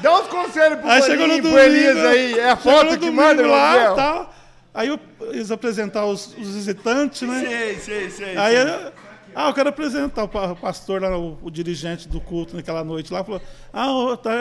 Dá 0.02 0.20
uns 0.20 0.28
conselhos 0.28 0.80
pro 0.80 0.90
Aí 0.90 1.02
chegou 1.04 1.28
no 1.28 1.34
pro 1.36 1.42
domingo. 1.44 1.60
Elias 1.60 1.98
aí. 2.06 2.40
É 2.40 2.50
a 2.52 2.56
foto 2.56 2.98
que 2.98 3.10
manda, 3.10 3.46
lá 3.46 3.72
Miguel? 3.74 3.96
tal. 3.96 4.36
Aí 4.74 4.88
eu, 4.90 5.00
eles 5.32 5.52
apresentaram 5.52 6.10
os, 6.10 6.28
os 6.38 6.54
visitantes, 6.56 7.22
né? 7.28 7.46
Sei, 7.48 7.80
sei, 7.80 8.10
sei. 8.10 8.38
Aí, 8.38 8.56
sei. 8.56 8.74
eu- 8.74 8.92
ah, 9.36 9.50
eu 9.50 9.54
quero 9.54 9.70
apresentar 9.70 10.24
o 10.24 10.28
pa- 10.28 10.52
o 10.52 10.56
pastor, 10.56 11.02
lá, 11.02 11.18
o, 11.18 11.38
o 11.44 11.52
dirigente 11.52 12.08
do 12.08 12.20
culto 12.22 12.56
naquela 12.56 12.84
noite 12.84 13.12
lá. 13.14 13.24
Falou, 13.24 13.42
ah, 13.74 14.18
tá 14.18 14.32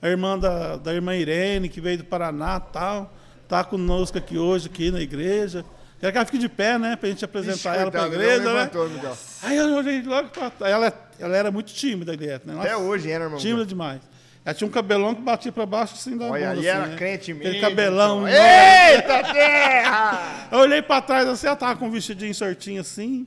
a, 0.00 0.06
a 0.06 0.08
irmã 0.08 0.38
da, 0.38 0.76
da 0.76 0.94
irmã 0.94 1.14
Irene, 1.16 1.68
que 1.68 1.80
veio 1.80 1.98
do 1.98 2.04
Paraná 2.04 2.60
tal. 2.60 3.12
Tá 3.48 3.62
conosco 3.64 4.16
aqui 4.16 4.38
hoje, 4.38 4.66
aqui 4.68 4.90
na 4.90 5.00
igreja. 5.00 5.64
Quero 6.00 6.10
que 6.12 6.18
ela 6.18 6.24
fique 6.26 6.38
de 6.38 6.48
pé, 6.48 6.78
né? 6.78 6.96
Pra 6.96 7.08
gente 7.08 7.24
apresentar 7.24 7.76
ela 7.76 7.90
pra 7.90 8.00
Coitado, 8.02 8.22
igreja, 8.22 8.42
não 8.44 8.54
né? 8.54 8.58
levantou, 8.60 8.88
Miguel. 8.88 9.16
Aí 9.42 9.56
eu 9.56 9.74
olhei 9.76 10.02
logo 10.02 10.28
pra. 10.30 10.50
Ela, 10.68 10.92
ela 11.18 11.36
era 11.36 11.50
muito 11.50 11.72
tímida, 11.72 12.12
Eliette, 12.14 12.46
né? 12.46 12.54
Até 12.58 12.72
Nossa, 12.72 12.82
hoje, 12.84 13.08
hein, 13.08 13.14
irmão? 13.14 13.38
Tímida 13.38 13.66
demais. 13.66 14.00
Ela 14.44 14.54
tinha 14.54 14.66
um 14.66 14.70
cabelão 14.72 15.14
que 15.14 15.22
batia 15.22 15.52
pra 15.52 15.64
baixo 15.64 15.94
assim 15.94 16.16
da 16.16 16.24
Olha, 16.26 16.48
bunda. 16.48 16.60
aí 16.60 16.68
assim, 16.68 16.78
era 16.78 16.86
né? 16.88 16.96
crente 16.96 17.32
mesmo. 17.32 17.48
Aquele 17.48 17.60
cabelão. 17.60 18.28
então. 18.28 18.44
Eita, 18.44 19.32
terra! 19.32 20.48
Eu 20.50 20.58
olhei 20.58 20.82
pra 20.82 21.00
trás 21.00 21.28
assim, 21.28 21.46
ela 21.46 21.54
tava 21.56 21.76
com 21.76 21.86
um 21.86 21.90
vestidinho 21.90 22.34
certinho 22.34 22.80
assim, 22.80 23.24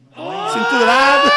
cinturado. 0.54 1.32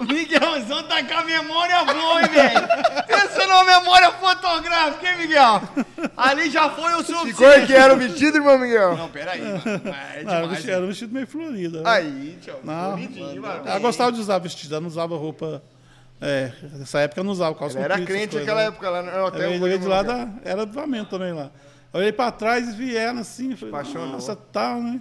O 0.00 0.04
Miguelzão 0.12 0.82
tá 0.82 1.02
com 1.04 1.14
a 1.14 1.24
memória 1.24 1.84
boa, 1.84 2.22
hein, 2.22 2.28
velho? 2.28 2.68
Pensa 3.06 3.46
numa 3.46 3.64
memória 3.64 4.10
fotográfica, 4.12 5.08
hein, 5.12 5.18
Miguel? 5.18 5.62
Ali 6.16 6.50
já 6.50 6.70
foi 6.70 6.92
o 6.94 7.04
suficiente. 7.04 7.34
cor 7.34 7.66
que 7.66 7.72
era 7.72 7.94
o 7.94 7.96
vestido, 7.96 8.36
irmão 8.38 8.58
Miguel? 8.58 8.96
Não, 8.96 9.08
peraí, 9.08 9.40
mano. 9.40 9.62
É 9.64 10.22
Não, 10.24 10.32
era, 10.32 10.40
um 10.44 10.48
demais. 10.48 10.48
vestido, 10.50 10.72
era 10.72 10.82
um 10.84 10.88
vestido 10.88 11.14
meio 11.14 11.26
florido. 11.26 11.82
né? 11.82 11.90
Aí, 11.90 12.38
tio. 12.42 12.54
Não, 12.64 12.90
Bonitinho, 12.90 13.42
mano. 13.42 13.62
ela 13.64 13.78
gostava 13.78 14.10
de 14.12 14.20
usar 14.20 14.38
vestido, 14.38 14.74
ela 14.74 14.80
não 14.80 14.88
usava 14.88 15.16
roupa. 15.16 15.62
É, 16.20 16.52
nessa 16.72 17.00
época 17.00 17.20
eu 17.20 17.24
não 17.24 17.32
usava 17.32 17.54
calça 17.54 17.78
era 17.78 17.98
comprida, 17.98 18.12
essas 18.18 18.30
crente 18.30 18.36
naquela 18.36 18.60
né? 18.62 18.66
época 18.68 18.88
lá. 18.90 19.02
Não, 19.02 19.12
Eu 19.12 19.26
até 19.26 19.58
veio 19.58 19.78
de 19.78 19.86
lá 19.86 20.02
da. 20.02 20.28
Era 20.44 20.64
do 20.64 20.80
Amento 20.80 21.10
também 21.10 21.32
lá. 21.32 21.50
Eu 21.92 22.00
olhei 22.00 22.12
pra 22.12 22.30
trás 22.32 22.68
e 22.68 22.72
vi 22.72 22.96
ela 22.96 23.20
assim, 23.20 23.54
falei, 23.56 23.74
Apaixonou. 23.74 24.08
nossa, 24.08 24.34
tal, 24.34 24.80
né? 24.82 25.00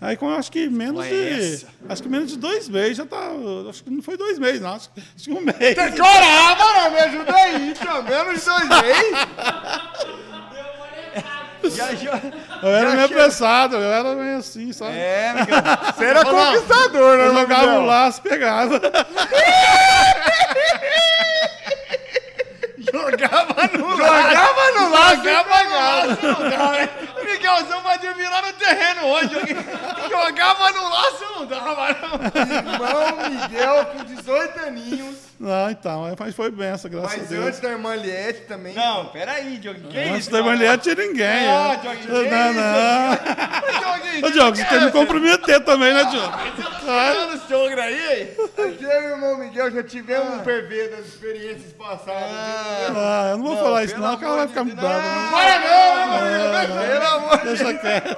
Aí 0.00 0.16
com 0.16 0.28
acho 0.30 0.50
que 0.52 0.68
menos 0.68 1.00
Ué, 1.00 1.08
de. 1.08 1.54
essa. 1.54 1.66
Acho 1.88 2.02
que 2.02 2.08
menos 2.08 2.30
de 2.30 2.36
dois 2.38 2.68
meses 2.68 2.96
já 2.96 3.04
tá. 3.06 3.30
Acho 3.68 3.82
que 3.82 3.90
não 3.90 4.00
foi 4.02 4.16
dois 4.16 4.38
meses, 4.38 4.60
não. 4.60 4.74
Acho, 4.74 4.90
que- 4.90 5.00
acho 5.16 5.24
que 5.24 5.32
um 5.32 5.40
mês. 5.40 5.74
Caramba, 5.74 6.64
mano, 6.76 6.90
me 6.94 7.00
ajuda 7.00 7.34
aí, 7.34 7.74
tio. 7.74 8.02
Menos 8.04 8.40
de 8.40 8.46
dois 8.46 8.68
meses. 8.82 10.18
Já, 11.70 11.94
já... 11.94 12.20
Eu 12.62 12.68
era 12.68 12.90
meio 12.90 12.90
chega- 12.90 13.04
apressado, 13.04 13.76
eu 13.76 13.92
era 13.92 14.14
meio 14.14 14.38
assim, 14.38 14.72
sabe? 14.72 14.92
É. 14.96 15.32
Você 15.96 16.04
era 16.04 16.24
conquistador, 16.24 17.16
né, 17.18 17.26
Eu 17.26 17.34
jogava 17.34 17.78
o 17.78 17.86
laço, 17.86 18.22
pegava. 18.22 18.80
Jogava 22.92 23.68
no 23.72 23.90
Jogava 23.96 24.70
no 24.76 24.90
laço. 24.90 25.16
Jogava 25.16 25.64
no 25.64 25.74
laço, 25.74 26.26
não 26.26 26.50
dá? 26.50 26.88
Miguelzão 27.24 27.82
vai 27.82 27.98
dormir 27.98 28.28
lá 28.28 28.42
no 28.42 28.52
terreno 28.54 29.06
hoje. 29.06 29.34
Jogava 30.08 30.70
no 30.72 30.88
laço, 30.88 31.24
não 31.36 31.46
dava, 31.46 31.96
não. 32.00 32.18
Irmão 32.56 33.30
Miguel 33.30 33.86
com 33.86 34.04
18 34.04 34.60
aninhos. 34.60 35.27
Não, 35.40 35.70
então, 35.70 36.16
mas 36.18 36.34
foi 36.34 36.50
benção, 36.50 36.90
graças 36.90 37.14
a 37.14 37.16
Mas 37.18 37.28
Deus. 37.28 37.46
antes 37.46 37.60
da 37.60 37.68
irmã 37.70 37.94
Liette 37.94 38.40
também. 38.48 38.74
Não, 38.74 39.06
peraí, 39.06 39.56
Diogo. 39.58 39.80
Que 39.88 39.96
Antes 39.98 40.18
isso? 40.22 40.30
da 40.32 40.42
mulher 40.42 40.76
tinha 40.78 40.96
ninguém. 40.96 41.46
Não, 41.46 41.68
né? 41.68 41.76
Diogo, 41.80 41.96
que 41.98 42.08
não, 42.08 42.50
isso? 42.50 42.60
não. 42.60 44.28
Ô, 44.28 44.30
Diogo, 44.32 44.56
você 44.56 44.64
tem 44.64 44.78
que 44.80 44.84
me 44.86 44.90
comprometer 44.90 45.64
também, 45.64 45.94
né, 45.94 46.04
Diogo? 46.06 46.32
Tirando 46.80 47.34
o 47.34 47.38
sogro 47.48 47.80
aí? 47.80 48.34
Eu 48.58 48.68
e 48.68 48.84
o 48.86 49.10
irmão 49.10 49.38
Miguel 49.38 49.70
já 49.70 49.82
tivemos 49.84 50.34
um 50.34 50.38
PV 50.40 50.88
das 50.88 51.06
experiências 51.06 51.72
passadas. 51.72 52.30
Ah, 52.96 53.28
eu 53.30 53.36
não 53.38 53.44
vou 53.44 53.54
Não, 53.54 53.62
falar 53.62 53.84
isso, 53.84 53.96
não, 53.96 54.16
que 54.16 54.24
ela 54.24 54.36
vai 54.38 54.48
ficar 54.48 54.64
me 54.64 54.72
Deus. 54.72 54.80
brava. 54.88 55.30
Para 55.30 55.58
não, 55.60 56.26
irmão 56.26 56.60
Miguel. 56.60 56.88
Pelo 56.88 57.06
amor 57.16 57.38
de 57.38 57.44
Deixa 57.44 57.74
quieto. 57.74 58.16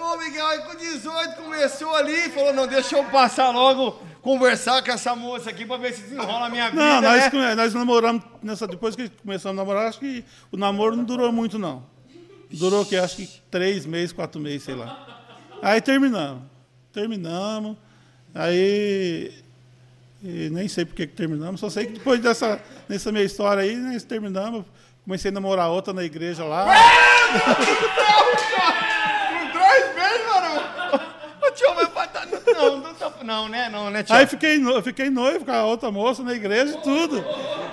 Ô, 0.00 0.16
Miguel, 0.18 0.46
aí 0.46 0.58
com 0.60 0.74
18 0.74 1.34
começou 1.42 1.94
ali 1.94 2.26
e 2.26 2.30
falou, 2.30 2.52
não, 2.52 2.66
deixa 2.66 2.96
eu 2.96 3.04
passar 3.04 3.50
logo, 3.50 4.00
conversar 4.26 4.82
com 4.82 4.90
essa 4.90 5.14
moça 5.14 5.50
aqui 5.50 5.64
pra 5.64 5.76
ver 5.76 5.92
se 5.94 6.02
desenrola 6.02 6.46
a 6.46 6.50
minha 6.50 6.68
vida, 6.68 6.82
Não, 6.82 7.00
nós, 7.00 7.32
né? 7.32 7.54
nós 7.54 7.72
namoramos, 7.72 8.24
nessa, 8.42 8.66
depois 8.66 8.96
que 8.96 9.08
começamos 9.08 9.56
a 9.56 9.62
namorar, 9.62 9.86
acho 9.86 10.00
que 10.00 10.24
o 10.50 10.56
namoro 10.56 10.96
não 10.96 11.04
durou 11.04 11.30
muito, 11.30 11.60
não. 11.60 11.84
Durou, 12.50 12.84
que 12.84 12.96
acho 12.96 13.14
que 13.18 13.28
três 13.48 13.86
meses, 13.86 14.12
quatro 14.12 14.40
meses, 14.40 14.64
sei 14.64 14.74
lá. 14.74 15.22
Aí 15.62 15.80
terminamos. 15.80 16.42
Terminamos. 16.92 17.76
Aí. 18.34 19.32
nem 20.20 20.66
sei 20.66 20.84
por 20.84 20.96
que 20.96 21.06
terminamos, 21.06 21.60
só 21.60 21.70
sei 21.70 21.86
que 21.86 21.92
depois 21.92 22.20
dessa 22.20 22.60
nessa 22.88 23.12
minha 23.12 23.24
história 23.24 23.62
aí, 23.62 23.76
nós 23.76 24.02
terminamos. 24.02 24.64
Comecei 25.04 25.30
a 25.30 25.34
namorar 25.34 25.70
outra 25.70 25.92
na 25.94 26.02
igreja 26.02 26.42
lá. 26.44 26.66
Com 29.30 29.52
três 29.52 29.94
meses, 29.94 30.26
mano. 30.26 31.00
Ô, 31.46 31.50
tio, 31.52 31.74
vai 31.76 31.86
não, 32.54 32.76
não, 32.78 32.94
não, 33.22 33.48
né, 33.48 33.68
não, 33.70 33.90
né, 33.90 34.02
tio? 34.02 34.14
Aí 34.14 34.26
fiquei, 34.26 34.58
no- 34.58 34.82
fiquei 34.82 35.10
noivo 35.10 35.44
com 35.44 35.52
a 35.52 35.64
outra 35.64 35.90
moça 35.90 36.22
na 36.22 36.32
igreja 36.32 36.74
e 36.74 36.82
tudo. 36.82 37.24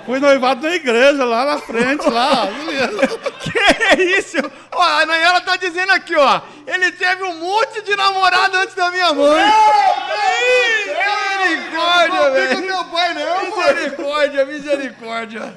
Fui 0.06 0.18
noivado 0.20 0.62
na 0.66 0.74
igreja, 0.74 1.24
lá 1.24 1.44
na 1.44 1.58
frente, 1.58 2.08
lá. 2.08 2.46
Que 3.44 3.58
é 3.58 4.02
isso? 4.18 4.38
Ó, 4.72 4.82
a 4.82 5.04
Nayara 5.06 5.40
tá 5.42 5.56
dizendo 5.56 5.92
aqui, 5.92 6.14
ó. 6.16 6.40
Ele 6.66 6.90
teve 6.92 7.22
um 7.24 7.34
monte 7.40 7.82
de 7.82 7.94
namorada 7.94 8.58
antes 8.58 8.74
da 8.74 8.90
minha 8.90 9.12
mãe. 9.12 9.44
Misericórdia, 11.44 12.08
Não 12.20 12.34
fica 12.34 12.48
com 12.48 12.60
velho. 12.60 12.66
teu 12.66 12.84
pai, 12.86 13.14
não, 13.14 13.50
mano. 13.50 13.56
Misericórdia, 13.74 14.44
misericórdia. 14.46 15.54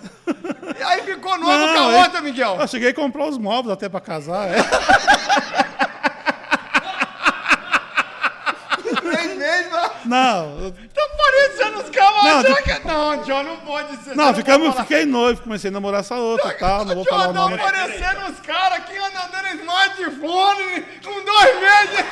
E 0.77 0.83
aí 0.83 1.01
ficou 1.03 1.37
noivo 1.37 1.65
Não, 1.65 1.73
com 1.73 1.79
a 1.79 2.01
outra, 2.03 2.21
Miguel. 2.21 2.57
Eu 2.59 2.67
cheguei 2.67 2.89
a 2.89 2.93
comprar 2.93 3.25
os 3.25 3.37
móveis 3.37 3.71
até 3.73 3.87
pra 3.87 4.01
casar. 4.01 4.49
É. 4.49 4.57
Três 9.01 9.37
meses, 9.37 9.71
mano. 9.71 9.91
Não, 10.07 10.71
Tá 10.93 11.01
parecendo 11.17 11.79
os 11.83 11.89
cavalos. 11.89 12.43
Não, 12.85 13.15
Não, 13.15 13.23
John, 13.23 13.43
não 13.43 13.57
pode 13.57 13.95
ser. 14.03 14.15
não, 14.15 14.33
ficamos, 14.33 14.75
fiquei 14.75 15.05
noivo, 15.05 15.41
comecei 15.41 15.69
a 15.69 15.71
namorar 15.73 15.99
essa 16.01 16.15
outra 16.15 16.51
e 16.51 16.57
tal, 16.57 16.85
não 16.85 16.95
vou 16.95 17.05
falar 17.05 17.29
o 17.29 17.33
nome. 17.33 17.57
tá 17.57 17.63
parecendo 17.63 18.31
os 18.31 18.39
caras 18.39 18.83
que 18.85 18.97
andam 18.97 19.29
dando 19.31 19.47
smartphone 19.59 20.81
com 21.03 21.23
dois 21.23 21.59
meses. 21.59 22.05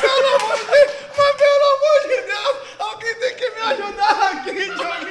Pelo 0.00 0.26
amor 0.36 0.56
de 0.58 0.64
Deus, 0.64 0.92
mas 1.16 1.36
pelo 1.36 1.64
amor 1.74 2.00
de 2.02 2.20
Deus, 2.26 2.56
alguém 2.78 3.14
tem 3.16 3.34
que 3.34 3.50
me 3.50 3.60
ajudar 3.60 4.30
aqui, 4.32 4.70
John. 4.74 5.02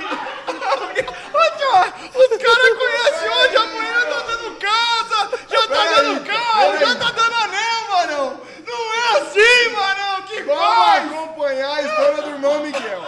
Ô, 1.34 1.58
John, 1.58 1.84
os 2.20 2.38
caras 2.38 2.78
conhecem 2.78 3.30
hoje, 3.30 3.56
amanhã 3.58 4.02
tá 4.10 4.20
dando 4.28 4.58
casa, 4.60 5.30
já 5.50 5.68
tá 5.68 5.86
dando 5.96 6.26
carro, 6.26 6.78
já 6.80 6.96
tá 6.96 7.12
dando 7.12 7.36
anel, 7.36 7.90
mano. 7.90 8.42
Não 8.66 8.94
é 8.94 9.18
assim, 9.20 9.70
mano, 9.74 10.24
que 10.28 10.42
Vamos 10.44 11.14
acompanhar 11.14 11.74
a 11.78 11.82
história 11.82 12.22
do 12.24 12.30
irmão 12.30 12.60
Miguel. 12.62 13.02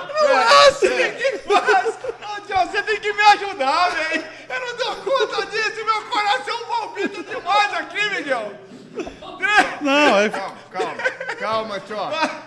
É 0.81 1.07
assim 1.07 1.17
que! 1.17 1.53
Ô, 1.53 2.39
John, 2.47 2.67
você 2.71 2.83
tem 2.83 2.99
que 2.99 3.13
me 3.13 3.21
ajudar, 3.21 3.89
velho! 3.89 4.23
Eu 4.49 4.59
não 4.59 4.77
dou 4.77 4.95
conta 4.97 5.45
disso, 5.47 5.85
meu 5.85 6.01
coração 6.05 6.65
palpita 6.67 7.23
demais 7.23 7.73
aqui, 7.73 8.09
Miguel! 8.15 8.53
Não, 9.81 10.29
Calma, 10.29 10.53
calma, 10.71 10.95
calma, 11.39 11.79
tio. 11.79 11.97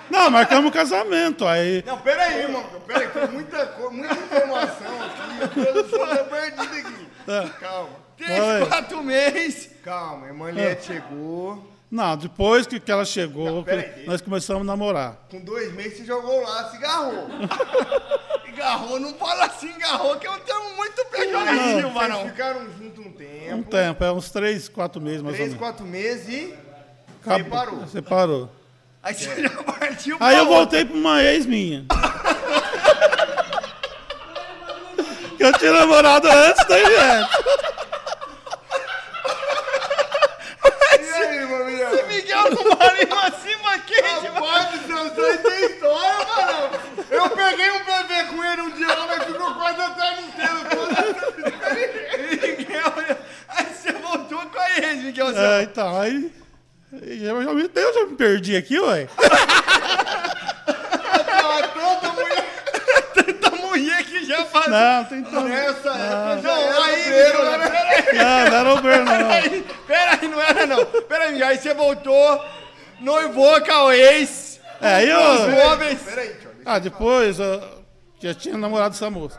não, 0.08 0.30
marcamos 0.30 0.70
o 0.70 0.72
casamento. 0.72 1.44
Aí, 1.46 1.82
Não, 1.84 1.98
peraí, 1.98 2.42
irmão. 2.42 2.64
Peraí, 2.86 3.08
tem 3.08 3.26
muita, 3.28 3.64
muita 3.90 4.14
informação 4.14 4.86
aqui. 5.02 5.60
Produção 5.60 6.06
tá 6.06 6.24
perdida 6.24 6.62
aqui. 6.62 7.50
Calma, 7.60 7.88
Três, 8.16 8.68
quatro 8.68 9.02
meses! 9.02 9.70
calma. 9.84 10.26
A 10.26 10.28
irmã 10.28 10.50
Liette 10.52 10.86
chegou. 10.86 11.75
Não, 11.96 12.16
depois 12.16 12.66
que, 12.66 12.78
que 12.78 12.92
ela 12.92 13.04
chegou, 13.04 13.46
Não, 13.50 13.62
deixa. 13.62 14.02
nós 14.06 14.20
começamos 14.20 14.62
a 14.62 14.64
namorar. 14.66 15.16
Com 15.30 15.40
dois 15.40 15.72
meses, 15.72 15.96
você 15.98 16.04
jogou 16.04 16.42
lá, 16.42 16.70
se 16.70 16.76
agarrou. 16.76 17.26
Garrou, 18.56 18.98
não 18.98 19.12
fala 19.14 19.44
assim, 19.44 19.70
garrou, 19.78 20.16
que 20.16 20.26
é 20.26 20.30
um 20.30 20.38
termo 20.38 20.76
muito 20.76 21.04
pejorativo, 21.10 21.72
Vocês 21.82 21.92
varão. 21.92 22.26
ficaram 22.30 22.60
juntos 22.72 23.04
um 23.04 23.12
tempo. 23.12 23.54
Um 23.54 23.62
tempo, 23.62 24.02
é 24.02 24.10
uns 24.10 24.30
três, 24.30 24.66
quatro 24.66 24.98
meses 24.98 25.20
mais 25.20 25.36
Três, 25.36 25.52
ou 25.52 25.56
menos. 25.58 25.68
quatro 25.68 25.84
meses 25.84 26.26
e... 26.26 26.54
Acabou. 27.20 27.44
separou. 27.44 27.86
Separou. 27.88 28.50
Aí 29.02 29.12
você 29.14 29.42
já 29.42 29.50
partiu 29.62 30.16
Aí 30.20 30.38
eu 30.38 30.46
voltei 30.46 30.86
pra 30.86 30.96
uma 30.96 31.22
ex 31.22 31.44
minha. 31.44 31.84
que 35.36 35.44
eu 35.44 35.52
tinha 35.58 35.72
namorado 35.72 36.26
antes 36.28 36.66
da 36.66 36.78
Ivete. 36.78 37.30
Miguel 42.26 42.46
o 42.52 42.76
barulho 42.76 43.18
acima 43.18 43.78
quente, 43.78 44.28
mano. 44.30 44.46
Rapaz 44.46 44.70
do 44.70 44.86
céu, 44.86 45.06
isso 45.06 45.20
aí 45.20 45.38
tem 45.38 45.64
história, 45.66 46.26
mano. 46.26 46.70
Eu 47.08 47.30
peguei 47.30 47.70
um 47.70 47.84
bebê 47.84 48.24
com 48.24 48.44
ele 48.44 48.62
um 48.62 48.70
dia 48.72 48.88
lá, 48.88 49.06
mas 49.06 49.24
ficou 49.24 49.54
quase 49.54 49.80
a 49.80 49.90
tarde 49.90 50.22
inteira. 50.22 50.56
Aí 53.48 53.66
você 53.66 53.92
voltou 53.92 54.40
com 54.40 54.58
a 54.58 54.78
ex, 54.78 55.02
Miguel. 55.04 55.28
É, 55.36 55.62
então, 55.62 56.00
aí... 56.00 56.32
Eu 56.92 57.18
já, 57.18 57.26
eu 57.80 57.94
já 57.94 58.06
me 58.06 58.16
perdi 58.16 58.56
aqui, 58.56 58.78
ué. 58.80 59.06
Tava 61.26 61.68
toda 61.68 62.12
mulher 62.12 62.35
já 64.26 64.44
faz. 64.46 64.68
Não, 64.68 65.04
tem 65.04 65.22
tanto. 65.22 65.40
Nessa 65.48 65.90
época 65.90 66.42
já 66.42 66.54
Não, 66.54 66.62
era 66.62 66.84
aí, 66.84 67.02
obreiro, 67.02 67.44
né? 67.44 67.68
peraí. 67.68 68.18
Não, 68.18 68.50
não 68.50 68.56
era 68.56 68.72
o 68.72 69.04
não. 69.04 69.28
Peraí, 69.28 69.66
peraí, 69.86 70.28
não 70.28 70.40
era 70.40 70.66
não. 70.66 70.86
Peraí, 71.02 71.42
aí 71.42 71.58
você 71.58 71.74
voltou, 71.74 72.44
noivou 73.00 73.60
com 73.60 73.86
a 73.88 73.96
ex, 73.96 74.60
É, 74.80 74.94
aí 74.94 75.12
os 75.12 75.40
eu. 75.40 75.96
Peraí, 76.04 76.34
tio. 76.34 76.50
Ah, 76.64 76.78
depois 76.78 77.38
eu 77.38 77.62
já 78.20 78.34
tinha 78.34 78.56
namorado 78.56 78.94
essa 78.94 79.08
moça. 79.10 79.38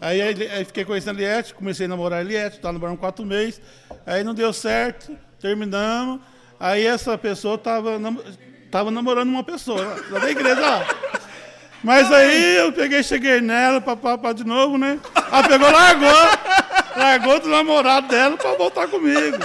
Aí, 0.00 0.20
aí, 0.20 0.48
aí 0.50 0.64
fiquei 0.64 0.84
conhecendo 0.84 1.18
a 1.18 1.22
Eliette, 1.22 1.54
comecei 1.54 1.86
a 1.86 1.88
namorar 1.88 2.18
a 2.18 2.22
Eliette, 2.22 2.60
tava 2.60 2.74
namorando 2.74 2.98
quatro 2.98 3.24
meses. 3.24 3.60
Aí 4.04 4.22
não 4.22 4.34
deu 4.34 4.52
certo, 4.52 5.16
terminamos. 5.40 6.20
Aí 6.60 6.86
essa 6.86 7.16
pessoa 7.16 7.56
tava, 7.56 7.98
nam 7.98 8.18
tava 8.70 8.90
namorando 8.90 9.28
uma 9.28 9.42
pessoa 9.44 9.96
lá 10.10 10.18
da 10.18 10.30
igreja 10.30 10.60
lá. 10.60 10.86
Mas 11.86 12.10
aí 12.10 12.56
eu 12.56 12.72
peguei, 12.72 13.00
cheguei 13.00 13.40
nela, 13.40 13.80
papapá 13.80 14.32
de 14.32 14.44
novo, 14.44 14.76
né? 14.76 14.98
Ela 15.30 15.48
pegou, 15.48 15.70
largou, 15.70 16.10
largou 16.96 17.38
do 17.38 17.48
namorado 17.48 18.08
dela 18.08 18.36
pra 18.36 18.54
voltar 18.54 18.88
comigo. 18.88 19.38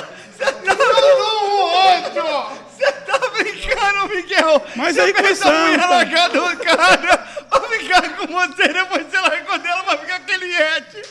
Não, 0.66 0.76
o 0.76 1.62
outro! 1.94 2.58
Você 2.76 2.92
tá 2.92 3.20
brincando, 3.30 4.08
Miguel? 4.10 4.60
Mas 4.76 4.96
você 4.96 5.02
aí 5.02 5.14
fez 5.14 5.40
a 5.44 5.52
mulher 5.52 5.62
começamos, 5.62 5.82
tá? 5.84 5.90
largar 5.90 6.30
do 6.30 6.58
cara 6.58 7.18
pra 7.48 7.62
ficar 7.62 8.10
com 8.18 8.26
você, 8.26 8.68
depois 8.74 9.06
você 9.06 9.20
largou 9.20 9.60
dela 9.60 9.84
pra 9.84 9.98
ficar 10.00 10.18
com 10.18 10.24
aquele 10.24 10.46
Yeti. 10.48 11.02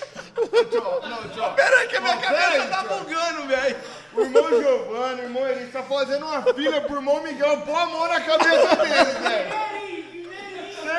Peraí 1.55 1.87
que 1.87 1.97
a 1.97 2.01
minha 2.01 2.15
Não, 2.17 2.23
cabeça 2.23 2.67
tá 2.67 2.83
bugando, 2.83 3.47
velho. 3.47 3.77
O 4.15 4.21
irmão 4.23 4.49
Giovanni, 4.49 5.21
o 5.21 5.25
irmão 5.27 5.47
ele 5.47 5.67
tá 5.67 5.85
fazendo 5.85 6.27
uma 6.27 6.43
filha 6.55 6.81
pro 6.81 6.97
irmão 6.97 7.23
Miguel 7.23 7.59
pôr 7.59 7.79
a 7.79 7.87
mão 7.87 8.09
na 8.09 8.21
cabeça 8.21 8.75
dele, 8.75 9.19
velho. 9.21 9.70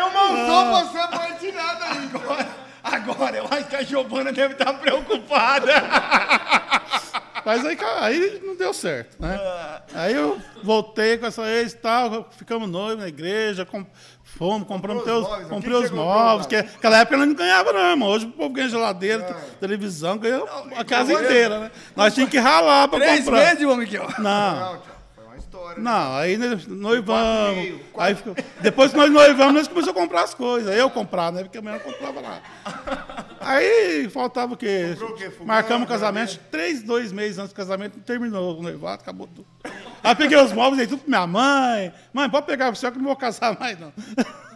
Tem 0.02 0.10
uma 0.10 0.32
unção 0.32 0.72
pra 0.72 0.86
ser 1.02 1.08
partilhada 1.10 1.86
aí, 1.86 2.10
Agora, 2.14 2.48
agora, 2.84 3.38
eu 3.38 3.46
acho 3.52 3.66
que 3.68 3.76
a 3.76 3.84
Giovana 3.84 4.32
deve 4.32 4.54
estar 4.54 4.74
preocupada. 4.74 5.72
Mas 7.46 7.66
aí, 7.66 7.78
aí 8.00 8.42
não 8.44 8.56
deu 8.56 8.72
certo, 8.72 9.20
né? 9.20 9.40
Aí 9.96 10.14
eu 10.14 10.40
voltei 10.64 11.18
com 11.18 11.26
essa 11.26 11.42
ex 11.50 11.72
e 11.74 11.78
tal, 11.78 12.30
ficamos 12.38 12.70
noivos 12.70 13.00
na 13.02 13.08
igreja, 13.08 13.66
com, 13.66 13.84
fomos, 14.24 14.68
compramos 14.68 15.04
teus, 15.04 15.28
móveis, 15.28 15.48
comprei 15.48 15.74
os 15.74 15.90
você 15.90 15.96
móveis, 15.96 16.46
que 16.46 16.56
naquela 16.62 16.98
época 17.00 17.18
nós 17.18 17.28
não 17.28 17.34
ganhava 17.36 17.74
não, 17.74 17.80
irmão. 17.90 18.10
Hoje 18.10 18.26
o 18.28 18.32
povo 18.32 18.50
ganha 18.54 18.70
geladeira, 18.70 19.24
te- 19.24 19.56
televisão, 19.60 20.20
ganha 20.20 20.44
a 20.78 20.84
casa 20.86 21.14
inteira, 21.14 21.60
né? 21.62 21.72
Nós 21.96 22.14
tínhamos 22.14 22.32
que 22.32 22.38
ralar 22.40 22.88
pra 22.88 23.00
Três 23.00 23.26
comprar. 23.26 23.40
meses, 23.46 23.64
ô 23.66 23.76
Miguel. 23.76 24.08
Não, 24.20 24.56
Não, 24.60 24.82
não, 25.78 26.16
aí 26.16 26.38
noivamos. 26.68 27.56
meio, 27.56 27.82
Aí, 27.98 28.16
ficou- 28.16 28.36
depois 28.62 28.92
que 28.92 28.98
nós 28.98 29.10
noivamos, 29.12 29.54
nós 29.54 29.68
começamos 29.68 29.98
a 29.98 30.02
comprar 30.02 30.24
as 30.24 30.34
coisas. 30.34 30.76
Eu 30.76 30.90
comprava, 30.90 31.38
né? 31.38 31.44
Porque 31.44 31.58
a 31.58 31.62
mulher 31.62 31.76
não 31.84 31.92
comprava 31.92 32.20
lá. 32.22 32.42
Aí 33.40 34.10
faltava 34.10 34.54
o 34.54 34.58
quê? 34.58 34.96
O 35.02 35.14
quê? 35.16 35.32
Marcamos 35.44 35.84
o 35.86 35.88
casamento, 35.88 36.40
três, 36.52 36.84
dois 36.84 37.12
meses 37.12 37.38
antes 37.38 37.52
do 37.54 37.56
casamento, 37.56 38.00
terminou 38.00 38.60
o 38.60 38.62
noivado, 38.62 39.02
acabou 39.02 39.28
tudo. 39.28 39.48
Aí 40.04 40.16
peguei 40.16 40.38
os 40.38 40.52
móveis, 40.54 40.78
dei 40.78 40.88
tudo 40.88 41.00
pra 41.04 41.10
minha 41.10 41.28
mãe. 41.28 41.94
Mãe, 42.14 42.30
pode 42.30 42.46
pegar 42.46 42.68
pro 42.68 42.76
senhor 42.76 42.92
que 42.92 42.98
eu 42.98 43.02
não 43.02 43.08
vou 43.08 43.16
casar 43.16 43.58
mais, 43.60 43.80
não. 43.80 43.92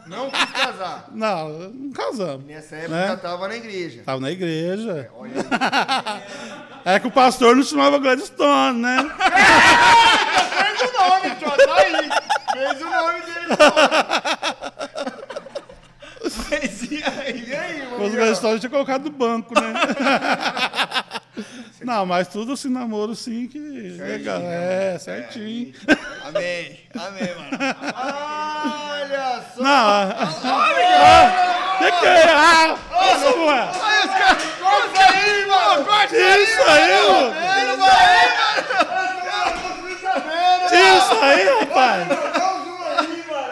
Não 0.08 0.30
quis 0.30 0.52
casar. 0.52 1.06
Não, 1.14 1.50
não 1.50 1.92
casamos. 1.92 2.46
Nessa 2.46 2.76
época 2.76 2.96
Né? 2.96 3.16
tava 3.16 3.48
na 3.48 3.56
igreja. 3.56 4.04
Tava 4.06 4.20
na 4.22 4.32
igreja. 4.32 5.10
Olha 5.18 5.32
aí. 5.34 6.22
É 6.88 7.00
que 7.00 7.08
o 7.08 7.12
pastor 7.12 7.56
não 7.56 7.64
chamava 7.64 7.98
Gladstone, 7.98 8.80
né? 8.80 8.98
Fez 9.00 10.82
o 10.82 10.94
nome, 10.94 11.36
tio. 11.36 11.50
Tá 11.66 11.76
aí. 11.78 12.10
Fez 12.54 12.80
o 12.80 12.86
nome 12.86 13.22
dele. 13.22 13.48
Mas 16.50 16.84
e 16.84 17.04
aí? 17.04 17.46
E 17.48 17.56
aí, 17.56 17.88
Os? 18.00 18.14
Gladstone 18.14 18.60
tinha 18.60 18.70
colocado 18.70 19.06
no 19.06 19.10
banco, 19.12 19.54
né? 19.60 19.74
Não, 21.84 22.06
mas 22.06 22.28
tudo 22.28 22.54
assim, 22.54 22.70
namoro 22.70 23.16
sim, 23.16 23.48
que 23.48 23.58
legal. 23.60 24.40
É, 24.42 24.98
certinho. 25.00 25.74
Amém. 26.24 26.80
Amém, 26.96 27.36
mano. 27.36 27.50
Olha 28.92 29.44
só. 29.56 29.62
Não, 29.62 29.70
ah, 29.70 30.16
que 31.78 31.92
que 31.92 32.06
é? 32.06 32.32
Ah, 32.32 32.76
isso, 33.16 33.40
ué. 33.46 33.70
Aí 33.84 34.00
os 34.00 34.06
caras. 34.12 34.44
Corta 34.60 35.02
aí, 35.02 35.46
mano. 35.46 35.86
Corta 35.86 36.16
Isso 36.16 36.62
aí, 36.68 37.08
mano. 37.08 37.36
Ele 37.62 37.76
vai 37.78 38.06
aí, 38.06 38.28
mano. 38.38 38.56
Tira 40.70 40.98
isso 40.98 41.16
aí, 41.22 41.44
rapaz. 41.60 42.08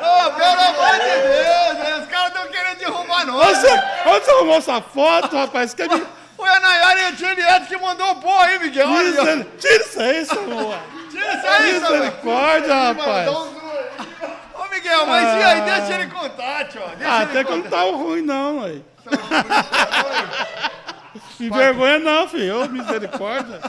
Ô, 0.02 0.32
pelo 0.32 0.62
amor 0.62 0.94
de 0.94 1.16
Deus, 1.22 1.74
né? 1.78 1.96
os 2.02 2.08
caras 2.08 2.28
estão 2.30 2.48
querendo 2.48 2.78
derrubar 2.78 3.26
nós. 3.26 3.58
Onde 4.06 4.26
você, 4.26 4.32
arrumou 4.32 4.58
essa 4.58 4.82
foto, 4.82 5.36
rapaz? 5.36 5.74
Que 5.74 5.88
me... 5.88 6.04
Foi 6.44 6.52
a 6.52 6.60
Nayara 6.60 7.00
e 7.00 7.06
a 7.06 7.12
Juliette 7.14 7.68
que 7.68 7.78
mandou 7.78 8.12
o 8.12 8.16
pô 8.18 8.30
aí, 8.38 8.60
Miguel. 8.60 8.89
Olha, 8.89 9.22
ó. 9.22 9.26
Miser- 9.26 9.48
Tira 9.58 9.76
isso 9.86 10.02
aí, 10.02 10.26
Samuel. 10.26 10.78
Tira 11.10 11.34
isso 11.38 11.48
aí, 11.48 11.80
Samuel. 11.80 11.94
Misericórdia, 12.04 12.76
rapaz. 12.76 13.30
Ô, 13.30 14.68
Miguel, 14.70 15.06
mas 15.06 15.24
e 15.24 15.44
aí? 15.44 15.62
Deixa 15.62 15.94
ele 16.02 16.12
contar, 16.12 16.66
tio. 16.66 16.82
Deixa 16.98 17.14
Ah, 17.14 17.22
até 17.22 17.44
que 17.46 17.50
não 17.52 17.62
contar. 17.62 17.78
tava 17.78 17.91
ruim, 17.91 18.22
não, 18.24 18.60
ué. 18.60 18.76
Me 21.39 21.50
vergonha 21.50 22.00
não, 22.00 22.28
filho. 22.28 22.62
Ô, 22.62 22.68
misericórdia. 22.68 23.62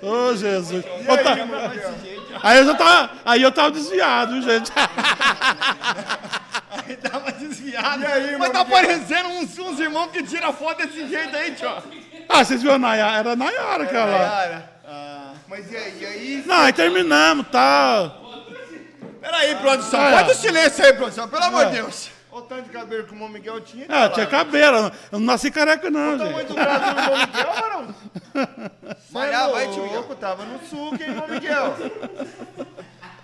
Ô, 0.00 0.36
Jesus. 0.36 0.84
Ô, 1.08 1.16
tá- 1.16 1.36
Aí 2.44 2.58
eu 2.58 2.66
já 2.66 2.74
tava, 2.74 3.10
aí 3.24 3.42
eu 3.42 3.50
tava 3.50 3.72
desviado, 3.72 4.40
gente. 4.42 4.70
Ele 6.86 6.96
tava 6.96 7.32
desviado. 7.32 8.02
E 8.02 8.06
aí, 8.06 8.36
mas 8.38 8.50
tá 8.50 8.64
Miguel? 8.64 8.76
parecendo 8.80 9.28
uns, 9.30 9.58
uns 9.58 9.78
irmãos 9.80 10.10
que 10.12 10.22
tiram 10.22 10.52
foto 10.52 10.86
desse 10.86 11.08
jeito 11.08 11.36
aí, 11.36 11.50
tio. 11.52 11.72
Ah, 12.28 12.44
vocês 12.44 12.62
viram 12.62 12.74
a 12.76 12.78
Nayara? 12.78 13.18
Era 13.18 13.32
a 13.32 13.36
Nayara 13.36 13.84
aquela 13.84 14.04
lá. 14.06 14.18
Nayara. 14.18 14.70
Ah. 14.86 15.32
Mas 15.48 15.70
e 15.70 15.76
aí? 15.76 15.98
E 16.00 16.06
aí? 16.06 16.44
Não, 16.46 16.56
aí 16.56 16.72
terminamos, 16.72 17.46
tá. 17.48 18.12
Peraí, 19.20 19.54
produção. 19.56 20.00
Ah, 20.00 20.12
Faz 20.12 20.28
é. 20.28 20.32
o 20.32 20.34
silêncio 20.34 20.84
aí, 20.84 20.92
produção. 20.94 21.28
Pelo 21.28 21.44
amor 21.44 21.62
É. 21.62 21.66
de 21.66 21.72
Deus. 21.72 22.10
Olha 22.34 22.42
o 22.44 22.46
tanto 22.46 22.62
de 22.62 22.70
cabelo 22.70 23.04
que 23.04 23.12
o 23.12 23.14
irmão 23.14 23.28
Miguel 23.28 23.60
tinha. 23.60 23.84
Ah, 23.90 24.08
tinha 24.08 24.26
cabelo. 24.26 24.90
Eu 25.12 25.18
não 25.18 25.26
nasci 25.26 25.50
careca, 25.50 25.90
não, 25.90 26.14
O 26.14 26.18
tamanho 26.18 26.36
gente. 26.38 26.48
do 26.48 26.54
braço 26.54 26.94
do 26.94 27.00
irmão 27.00 27.26
Miguel, 27.26 27.52
varão. 27.52 27.94
Vai 29.12 29.28
Cê 29.28 29.36
lá, 29.36 29.48
é 29.48 29.52
vai, 29.52 29.68
tio 29.68 29.82
Miguel. 29.82 29.94
louco, 29.98 30.14
Tava 30.14 30.44
no 30.46 30.58
suco, 30.66 30.94
hein, 30.94 31.10
irmão 31.10 31.28
Miguel. 31.28 31.76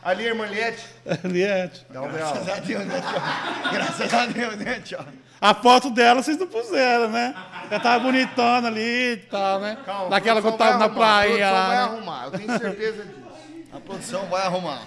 Ali, 0.04 0.24
irmã 0.24 0.44
Liette. 0.46 0.84
Eliette. 1.24 1.86
Dá 1.90 2.02
um 2.02 2.10
real. 2.12 2.32
Graças 2.34 2.48
a 2.50 2.60
Deus, 2.60 2.84
né, 2.84 3.00
tio? 3.00 3.70
Graças 3.72 4.14
a 4.14 4.26
Deus, 4.26 4.56
né, 4.56 4.80
tio? 4.84 4.98
A 5.40 5.54
foto 5.54 5.90
dela 5.90 6.22
vocês 6.22 6.36
não 6.36 6.46
puseram, 6.46 7.08
né? 7.08 7.34
Ela 7.70 7.80
tava 7.80 8.04
bonitona 8.04 8.68
ali 8.68 9.12
e 9.12 9.16
tal, 9.30 9.60
né? 9.60 9.76
Calma, 9.84 10.10
Daquela 10.10 10.40
que 10.40 10.46
eu 10.48 10.52
tava 10.52 10.78
na 10.78 10.86
vai 10.88 10.88
arrumar, 10.88 11.06
a 11.06 11.26
praia 11.26 11.28
produção 11.28 11.50
vai 11.50 11.52
lá. 11.52 11.68
né? 11.68 11.82
arrumar, 11.82 12.24
eu 12.24 12.30
tenho 12.32 12.58
certeza 12.58 13.04
disso. 13.04 13.18
A 13.72 13.80
produção 13.80 14.26
vai 14.26 14.42
arrumar. 14.42 14.82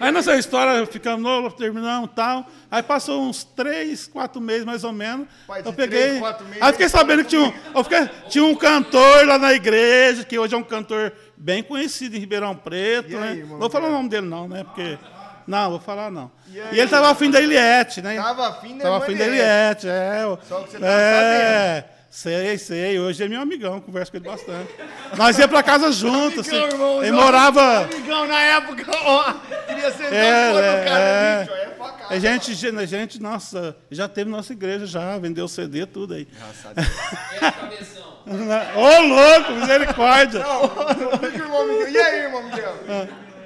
Aí 0.00 0.10
nessa 0.10 0.34
história, 0.36 0.84
ficamos 0.86 1.22
novos, 1.22 1.54
terminamos 1.54 2.10
e 2.10 2.14
tal. 2.14 2.44
Aí 2.68 2.82
passou 2.82 3.22
uns 3.22 3.44
três, 3.44 4.08
quatro 4.08 4.40
meses 4.40 4.64
mais 4.64 4.82
ou 4.82 4.92
menos. 4.92 5.28
Pai, 5.46 5.62
eu 5.64 5.72
peguei. 5.72 6.00
três, 6.06 6.18
quatro 6.18 6.44
meses, 6.46 6.62
aí 6.62 6.72
fiquei 6.72 6.88
sabendo 6.88 7.22
que 7.22 7.28
tinha 7.28 7.42
um, 7.42 7.52
eu 7.76 7.84
fiquei- 7.84 8.10
tinha 8.28 8.44
um 8.44 8.56
cantor 8.56 9.24
lá 9.24 9.38
na 9.38 9.52
igreja, 9.54 10.24
que 10.24 10.36
hoje 10.36 10.52
é 10.52 10.58
um 10.58 10.64
cantor 10.64 11.12
bem 11.36 11.62
conhecido 11.62 12.16
em 12.16 12.18
Ribeirão 12.18 12.56
Preto, 12.56 13.12
E 13.12 13.14
né? 13.14 13.46
Não 13.48 13.58
vou 13.60 13.70
falar 13.70 13.86
o 13.86 13.92
nome 13.92 14.08
dele, 14.08 14.26
não, 14.26 14.48
né? 14.48 14.64
Porque. 14.64 14.98
Não, 15.46 15.70
vou 15.70 15.78
falar 15.78 16.10
não. 16.10 16.28
E 16.48 16.56
E, 16.56 16.60
aí? 16.60 16.80
ele 16.80 16.88
tava 16.88 17.10
afim 17.10 17.30
da 17.30 17.40
Eliette, 17.40 18.00
né? 18.02 18.16
Tava 18.16 18.48
afim 18.48 18.76
da 18.78 18.82
Tava 18.82 18.94
irmã 18.96 19.04
afim 19.04 19.16
da 19.16 19.24
Eliette. 19.26 19.86
Eliette, 19.86 19.88
é. 19.88 20.38
Só 20.48 20.60
que 20.62 20.70
você 20.72 20.78
tava 20.78 20.90
é, 20.92 21.84
sei, 22.14 22.58
sei. 22.58 22.98
Hoje 23.00 23.24
é 23.24 23.28
meu 23.28 23.40
amigão, 23.40 23.80
converso 23.80 24.10
com 24.12 24.18
ele 24.18 24.26
bastante. 24.26 24.72
Nós 25.16 25.36
ia 25.38 25.48
pra 25.48 25.62
casa 25.62 25.90
juntos, 25.90 26.40
assim. 26.46 26.56
Amigão, 26.56 26.68
irmão, 26.78 27.02
Ele 27.02 27.08
João. 27.08 27.22
morava. 27.24 27.84
Amigão, 27.84 28.26
na 28.26 28.40
época, 28.40 28.84
ó. 29.02 29.32
Queria 29.66 29.90
sentar 29.90 30.12
É, 30.12 30.50
é, 30.50 30.52
do 30.52 30.84
cara. 30.88 31.00
é. 31.00 31.40
Bicho, 31.40 31.52
é 31.54 31.66
facada. 31.76 32.14
A 32.14 32.18
gente, 32.18 32.66
a 32.78 32.86
gente, 32.86 33.20
nossa, 33.20 33.76
já 33.90 34.08
teve 34.08 34.30
nossa 34.30 34.52
igreja 34.52 34.86
já, 34.86 35.18
vendeu 35.18 35.48
CD, 35.48 35.86
tudo 35.86 36.14
aí. 36.14 36.28
Ô, 38.26 39.02
louco, 39.02 39.52
misericórdia. 39.52 40.40
Não, 40.40 40.62
o 40.64 41.26
irmão 41.26 41.66
Miguel. 41.66 41.90
E 41.90 41.98
aí, 41.98 42.20
irmão 42.20 42.42
Miguel? 42.44 42.74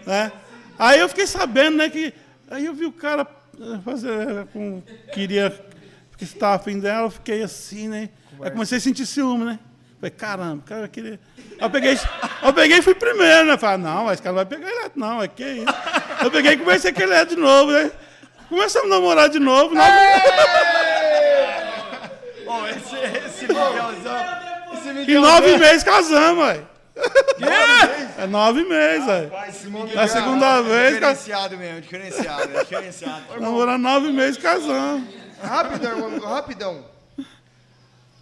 né? 0.06 0.32
Aí 0.78 1.00
eu 1.00 1.08
fiquei 1.08 1.26
sabendo, 1.26 1.78
né, 1.78 1.88
que... 1.88 2.12
Aí 2.50 2.66
eu 2.66 2.74
vi 2.74 2.86
o 2.86 2.92
cara 2.92 3.26
eh, 3.60 3.78
fazer, 3.84 4.46
com, 4.52 4.80
queria, 5.12 5.50
que 6.16 6.22
estava 6.24 6.54
afim 6.54 6.78
dela, 6.78 7.06
eu 7.06 7.10
fiquei 7.10 7.42
assim, 7.42 7.88
né? 7.88 8.08
Aí 8.42 8.50
comecei 8.50 8.78
a 8.78 8.80
sentir 8.80 9.06
ciúme, 9.06 9.44
né? 9.44 9.58
Falei, 10.00 10.10
caramba, 10.12 10.56
o 10.56 10.68
cara 10.68 10.88
queria... 10.88 11.18
Aí 11.38 11.66
eu 11.66 11.70
peguei, 11.70 11.98
eu 12.42 12.52
peguei 12.52 12.78
e 12.78 12.82
fui 12.82 12.94
primeiro, 12.94 13.46
né? 13.48 13.58
Falei, 13.58 13.78
não, 13.78 14.04
mas 14.04 14.14
esse 14.14 14.22
cara 14.22 14.36
não 14.36 14.44
vai 14.44 14.46
pegar 14.46 14.68
ele, 14.68 14.90
não, 14.94 15.22
é 15.22 15.28
que 15.28 15.42
isso. 15.44 15.66
Eu 16.22 16.30
peguei 16.30 16.52
e 16.52 16.56
conversei 16.56 16.92
com 16.92 17.02
ele 17.02 17.24
de 17.24 17.36
novo, 17.36 17.72
né? 17.72 17.90
Começamos 18.48 18.90
a 18.90 18.94
namorar 18.94 19.28
de 19.28 19.38
novo, 19.38 19.74
né? 19.74 19.82
Ó, 22.46 22.66
esse, 22.68 22.96
esse 23.26 23.46
Miguelzão. 23.46 24.26
Esse 24.72 25.10
Em 25.10 25.20
nove 25.20 25.56
meses 25.58 25.82
casamos, 25.82 26.44
ué. 26.44 26.62
É 28.18 28.26
nove 28.26 28.64
meses, 28.64 29.06
velho. 29.06 29.32
Na 29.94 30.08
segunda 30.08 30.62
vez, 30.62 30.98
cara. 30.98 31.12
Diferenciado 31.12 31.56
mesmo, 31.56 31.80
diferenciado, 31.80 32.56
é 32.56 32.62
diferenciado. 32.62 33.22
Namorando 33.38 33.82
nove 33.82 34.12
meses 34.12 34.38
casando. 34.38 35.06
Rapidão, 35.42 35.90
irmão, 35.90 36.28
rapidão. 36.28 36.97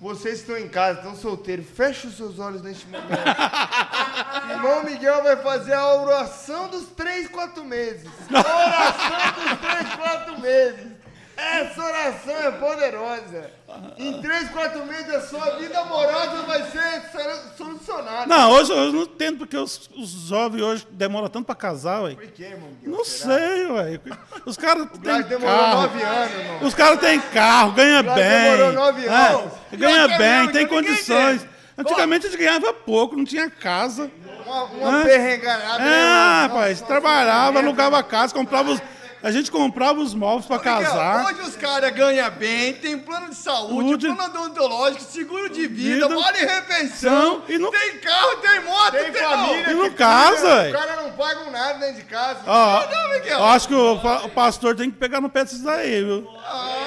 Vocês 0.07 0.39
estão 0.39 0.57
em 0.57 0.69
casa, 0.69 1.01
estão 1.01 1.17
solteiros, 1.17 1.67
fecha 1.69 2.07
os 2.07 2.17
seus 2.17 2.39
olhos 2.39 2.63
neste 2.63 2.87
momento. 2.87 3.09
Irmão 4.49 4.85
Miguel 4.85 5.21
vai 5.25 5.37
fazer 5.39 5.73
a 5.73 5.95
oração 5.97 6.69
dos 6.69 6.87
três, 6.91 7.27
quatro 7.27 7.65
meses. 7.65 8.09
Oração 8.31 9.35
dos 9.35 9.59
três, 9.59 9.95
quatro 9.97 10.41
meses. 10.41 10.96
Essa 11.37 11.85
oração 11.85 12.35
é 12.35 12.51
poderosa. 12.53 13.51
Em 13.99 14.21
três, 14.23 14.49
quatro 14.51 14.87
meses 14.87 15.15
a 15.15 15.21
sua 15.21 15.57
vida 15.59 15.79
amorosa 15.81 16.43
vai 16.45 16.63
ser 16.71 17.03
so- 17.13 17.57
solucionada. 17.59 18.27
Não, 18.27 18.53
hoje 18.53 18.73
eu 18.73 18.91
não 18.93 19.03
entendo 19.03 19.39
porque 19.39 19.57
os, 19.57 19.91
os 19.97 20.09
jovens 20.29 20.63
hoje 20.63 20.87
demoram 20.91 21.29
tanto 21.29 21.45
pra 21.45 21.55
casar, 21.55 22.03
velho. 22.05 22.17
Por 22.17 22.27
quê, 22.29 22.45
irmão? 22.45 22.71
Não 22.83 23.05
Será? 23.05 23.35
sei, 23.39 23.67
velho. 23.67 24.01
Os 24.47 24.57
caras 24.57 24.89
têm 25.03 25.23
demorou 25.25 25.57
carro. 25.59 25.83
nove 25.83 26.03
anos, 26.03 26.35
irmão. 26.39 26.59
Os 26.63 26.75
caras 26.75 27.01
têm 27.01 27.21
carro, 27.21 27.73
ganha 27.73 28.03
bem. 28.03 28.15
demorou 28.15 28.73
nove 28.73 29.07
é, 29.07 29.11
anos. 29.11 29.53
ganha 29.73 30.09
que 30.09 30.15
é 30.15 30.19
bem, 30.19 30.39
mesmo, 30.39 30.53
tem 30.53 30.67
condições. 30.67 31.47
Antigamente 31.77 32.27
a 32.27 32.31
gente 32.31 32.39
ganhava 32.39 32.73
pouco, 32.73 33.15
não 33.15 33.25
tinha 33.27 33.51
casa. 33.51 34.11
Uma, 34.47 34.65
uma 34.65 35.05
né, 35.05 35.13
É, 35.13 35.35
irmão? 35.35 36.49
rapaz, 36.49 36.81
Nossa, 36.81 36.87
trabalhava, 36.87 37.53
nossa, 37.53 37.67
alugava 37.67 38.03
casa, 38.03 38.33
comprava 38.33 38.71
os. 38.71 38.81
A 39.23 39.31
gente 39.31 39.51
comprava 39.51 39.99
os 40.01 40.15
móveis 40.15 40.47
pra 40.47 40.59
Miguel, 40.59 40.73
casar. 40.75 41.25
Hoje 41.27 41.41
os 41.43 41.57
caras 41.57 41.91
ganham 41.93 42.31
bem, 42.33 42.75
tem 42.75 42.99
plano 42.99 43.31
de 43.31 43.35
saúde, 43.35 43.89
Saúde. 43.89 44.15
plano 44.15 44.41
odontológico, 44.45 45.03
seguro 45.03 45.49
de 45.49 45.67
vida, 45.67 46.07
Vida. 46.07 46.21
vale 46.21 46.39
refeição, 46.39 47.43
E 47.49 47.59
não- 47.59 47.71
tem 47.71 47.99
carro, 47.99 48.37
tem 48.37 48.61
moto, 48.61 48.93
Tem 48.93 49.13
família. 49.13 49.71
E 49.71 49.75
não 49.75 49.91
casa. 49.91 50.67
Os 50.67 50.73
caras 50.73 50.97
não 51.03 51.13
pagam 51.13 51.51
nada 51.51 51.79
dentro 51.79 51.97
de 51.97 52.03
casa. 52.03 52.41
Ó, 52.47 52.81
Não, 52.87 53.11
Miguel. 53.15 53.39
eu 53.39 53.45
acho 53.47 53.69
que 53.69 53.75
o, 53.75 53.95
o 53.95 54.29
pastor 54.31 54.77
tem 54.77 54.91
que 54.91 54.97
pegar 54.97 55.21
no 55.21 55.29
pé 55.31 55.45
desses 55.45 55.63
daí, 55.63 56.05
viu? 56.05 56.29
Ah, 56.45 56.86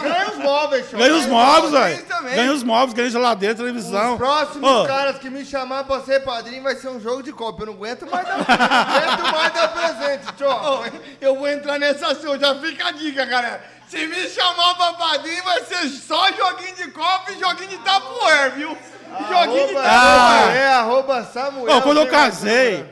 Ganha 0.00 0.30
os 0.30 0.38
móveis, 0.38 0.90
show. 0.90 0.98
Ganha 0.98 1.14
os 1.16 1.26
móveis, 1.26 1.72
velho. 1.72 2.04
Ganha 2.34 2.52
os 2.52 2.62
móveis, 2.62 2.92
ganha 2.94 3.10
geladeira, 3.10 3.54
televisão. 3.54 4.12
Os 4.12 4.18
próximos 4.18 4.70
Ô, 4.70 4.84
caras 4.86 5.18
que 5.18 5.28
me 5.30 5.44
chamar 5.44 5.84
pra 5.84 6.00
ser 6.00 6.20
padrinho 6.24 6.62
vai 6.62 6.74
ser 6.76 6.88
um 6.88 7.00
jogo 7.00 7.22
de 7.22 7.32
copa. 7.32 7.62
Eu 7.62 7.66
não 7.66 7.72
aguento 7.74 8.10
mais 8.10 8.26
dar, 8.26 8.38
não 8.38 8.44
aguento 8.48 9.32
mais 9.32 9.52
dar 9.52 9.68
presente, 9.68 10.32
tio. 10.36 10.46
Eu 11.20 11.36
vou 11.36 11.48
entrar 11.48 11.78
nessa 11.78 12.08
ação, 12.08 12.38
já 12.38 12.54
fica 12.56 12.88
a 12.88 12.90
dica, 12.92 13.24
galera. 13.24 13.62
Se 13.88 14.06
me 14.06 14.28
chamar 14.28 14.74
pra 14.74 14.92
padrinho, 14.94 15.44
vai 15.44 15.62
ser 15.64 15.88
só 15.88 16.26
joguinho 16.32 16.74
de 16.76 16.90
copa 16.90 17.30
e 17.32 17.38
joguinho 17.38 17.68
de 17.68 17.78
tapoer, 17.78 18.50
viu? 18.52 18.76
Joguinho 19.28 19.68
de 19.68 19.76
Arroba, 19.76 19.82
tapoer. 19.82 20.56
é, 20.56 20.66
arroba 20.68 21.24
Samuel. 21.24 21.82
Quando 21.82 21.98
eu 21.98 22.02
sem 22.04 22.10
casei, 22.12 22.84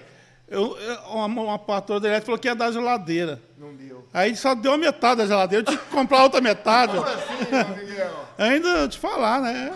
eu, 0.49 0.79
eu- 0.79 0.99
uma, 1.11 1.27
uma 1.43 1.59
patroa 1.59 1.99
da 1.99 2.07
elétrica 2.09 2.27
falou 2.27 2.39
que 2.39 2.47
ia 2.47 2.55
dar 2.55 2.71
geladeira. 2.71 3.41
Não 3.59 3.75
deu. 3.75 3.92
Aí 4.15 4.37
só 4.37 4.55
deu 4.55 4.73
a 4.75 4.79
metade 4.79 5.19
da 5.23 5.27
geladeira, 5.27 5.63
eu 5.63 5.67
tinha 5.67 5.79
que 5.79 5.91
comprar 5.91 6.23
outra 6.23 6.41
metade. 6.41 6.93
Como 6.97 7.07
assim, 7.07 7.75
meu 7.77 7.87
Miguel? 7.87 8.27
Ainda 8.39 8.69
eu 8.69 8.89
te 8.89 8.99
falar, 8.99 9.41
né? 9.41 9.73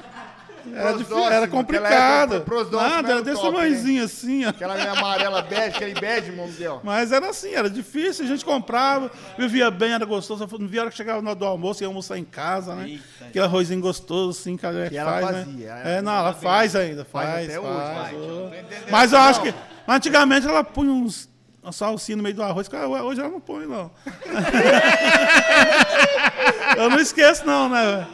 Era, 0.74 0.88
era 0.90 0.96
aquela 0.98 1.46
complicado. 1.48 2.34
época, 2.34 2.40
prosdóximo 2.50 2.90
Nada, 2.90 3.08
era 3.08 3.18
era 3.18 3.22
desse 3.22 3.40
né? 3.40 3.50
tamanhozinho 3.50 4.04
assim, 4.04 4.44
ó. 4.44 4.48
Aquela 4.48 4.74
minha 4.74 4.90
amarela 4.92 5.40
bege, 5.40 5.76
aquele 5.76 5.94
bege, 5.94 6.30
irmão 6.30 6.48
Miguel. 6.48 6.80
Mas 6.82 7.12
era 7.12 7.30
assim, 7.30 7.52
era 7.54 7.70
difícil, 7.70 8.24
a 8.24 8.28
gente 8.28 8.44
comprava, 8.44 9.08
vivia 9.38 9.70
bem, 9.70 9.92
era 9.92 10.04
gostoso. 10.04 10.44
Não 10.58 10.66
via 10.66 10.80
hora 10.82 10.90
que 10.90 10.96
chegava 10.96 11.22
na 11.22 11.30
hora 11.30 11.38
do 11.38 11.44
almoço, 11.44 11.84
ia 11.84 11.86
almoçar 11.86 12.18
em 12.18 12.24
casa, 12.24 12.74
né? 12.74 12.98
Aquele 13.28 13.44
arrozinho 13.44 13.80
gostoso, 13.80 14.38
assim, 14.40 14.56
que 14.56 14.66
a 14.66 14.72
mulher 14.72 14.90
Que 14.90 14.96
ela 14.98 15.12
faz, 15.12 15.26
fazia, 15.26 15.74
né? 15.74 15.80
ela 15.84 15.90
É, 15.98 16.02
não, 16.02 16.12
ela 16.12 16.32
faz 16.34 16.74
ainda, 16.74 17.04
Faz 17.04 17.28
faz, 17.30 17.44
até 17.48 17.60
faz. 17.60 18.14
hoje, 18.16 18.56
faz. 18.60 18.90
Mas 18.90 19.12
eu 19.12 19.18
acho 19.20 19.42
que, 19.42 19.54
mas 19.86 19.96
antigamente 19.98 20.48
ela 20.48 20.64
punha 20.64 20.90
uns 20.90 21.28
uma 21.66 21.72
salsinha 21.72 22.16
no 22.16 22.22
meio 22.22 22.36
do 22.36 22.44
arroz, 22.44 22.70
hoje 23.02 23.20
ela 23.20 23.28
não 23.28 23.40
põe, 23.40 23.66
não. 23.66 23.90
eu 26.78 26.88
não 26.88 27.00
esqueço, 27.00 27.44
não, 27.44 27.68
né? 27.68 28.06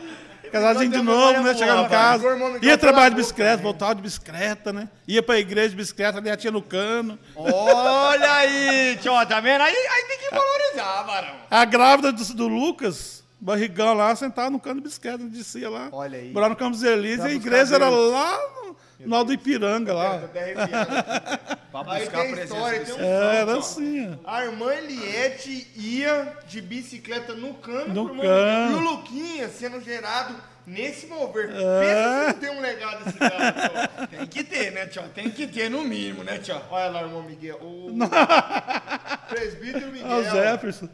Casadinho 0.50 0.90
de 0.90 1.02
novo, 1.02 1.42
né? 1.42 1.54
Chegava 1.54 1.82
em 1.82 1.88
casa, 1.88 2.26
ia 2.62 2.78
trabalhar 2.78 3.10
de 3.10 3.16
bicicleta, 3.16 3.62
voltava 3.62 3.94
de 3.94 4.02
bicicleta, 4.02 4.72
né? 4.72 4.88
Ia 5.06 5.22
pra 5.22 5.38
igreja 5.38 5.70
de 5.70 5.76
bicicleta, 5.76 6.16
ali 6.16 6.30
a 6.30 6.36
tia 6.36 6.50
no 6.50 6.62
cano. 6.62 7.18
Olha 7.36 8.32
aí, 8.32 8.96
tio, 9.02 9.12
tá 9.26 9.40
vendo? 9.40 9.60
Aí, 9.60 9.74
aí 9.74 10.04
tem 10.04 10.18
que 10.18 10.34
valorizar, 10.34 11.02
varão. 11.02 11.34
A 11.50 11.64
grávida 11.66 12.10
do, 12.10 12.34
do 12.34 12.48
Lucas, 12.48 13.22
barrigão 13.38 13.92
lá, 13.92 14.16
sentava 14.16 14.48
no 14.48 14.60
cano 14.60 14.76
de 14.76 14.88
bicicleta, 14.88 15.18
descia 15.24 15.68
lá. 15.68 15.90
Olha 15.92 16.18
aí. 16.18 16.32
Morava 16.32 16.50
no 16.50 16.56
Campos 16.56 16.82
Elíseos 16.82 17.26
e 17.26 17.32
a 17.32 17.34
igreja 17.34 17.74
era 17.74 17.90
lá 17.90 18.38
no, 18.61 18.61
no 19.06 19.16
Alto 19.16 19.28
do 19.28 19.32
Ipiranga, 19.34 19.92
lá. 19.92 20.14
Arrepiado. 20.14 21.52
Pra 21.72 21.80
Aí 21.86 22.02
buscar 22.02 22.22
tem 22.22 22.32
presença 22.32 22.54
história, 22.54 22.80
tem 22.80 22.94
um. 22.94 22.98
Era 22.98 23.58
assim, 23.58 24.18
ó. 24.22 24.30
A 24.30 24.44
irmã 24.44 24.74
Eliette 24.74 25.68
ia 25.74 26.36
de 26.46 26.60
bicicleta 26.60 27.32
no 27.32 27.54
cano 27.54 27.94
No 27.94 28.10
pro 28.10 28.20
cano. 28.20 28.72
E 28.72 28.74
o 28.74 28.80
Luquinha 28.90 29.48
sendo 29.48 29.80
gerado 29.80 30.34
nesse 30.66 31.06
mover. 31.06 31.50
É. 31.50 31.80
Pensa 31.80 32.20
se 32.20 32.26
não 32.26 32.40
tem 32.40 32.50
um 32.50 32.60
legado 32.60 33.08
esse 33.08 33.18
cara. 33.18 33.88
Tem 34.06 34.26
que 34.26 34.44
ter, 34.44 34.70
né, 34.72 34.86
tio? 34.86 35.02
Tem 35.14 35.30
que 35.30 35.46
ter, 35.46 35.70
no 35.70 35.82
mínimo, 35.82 36.22
né, 36.22 36.36
tio? 36.38 36.60
Olha 36.70 36.90
lá, 36.90 37.02
irmão 37.02 37.22
Miguel. 37.22 37.56
O 37.62 37.96
presbítero 39.30 39.86
Miguel. 39.90 40.10
É 40.10 40.14
o 40.14 40.24
Jefferson. 40.24 40.88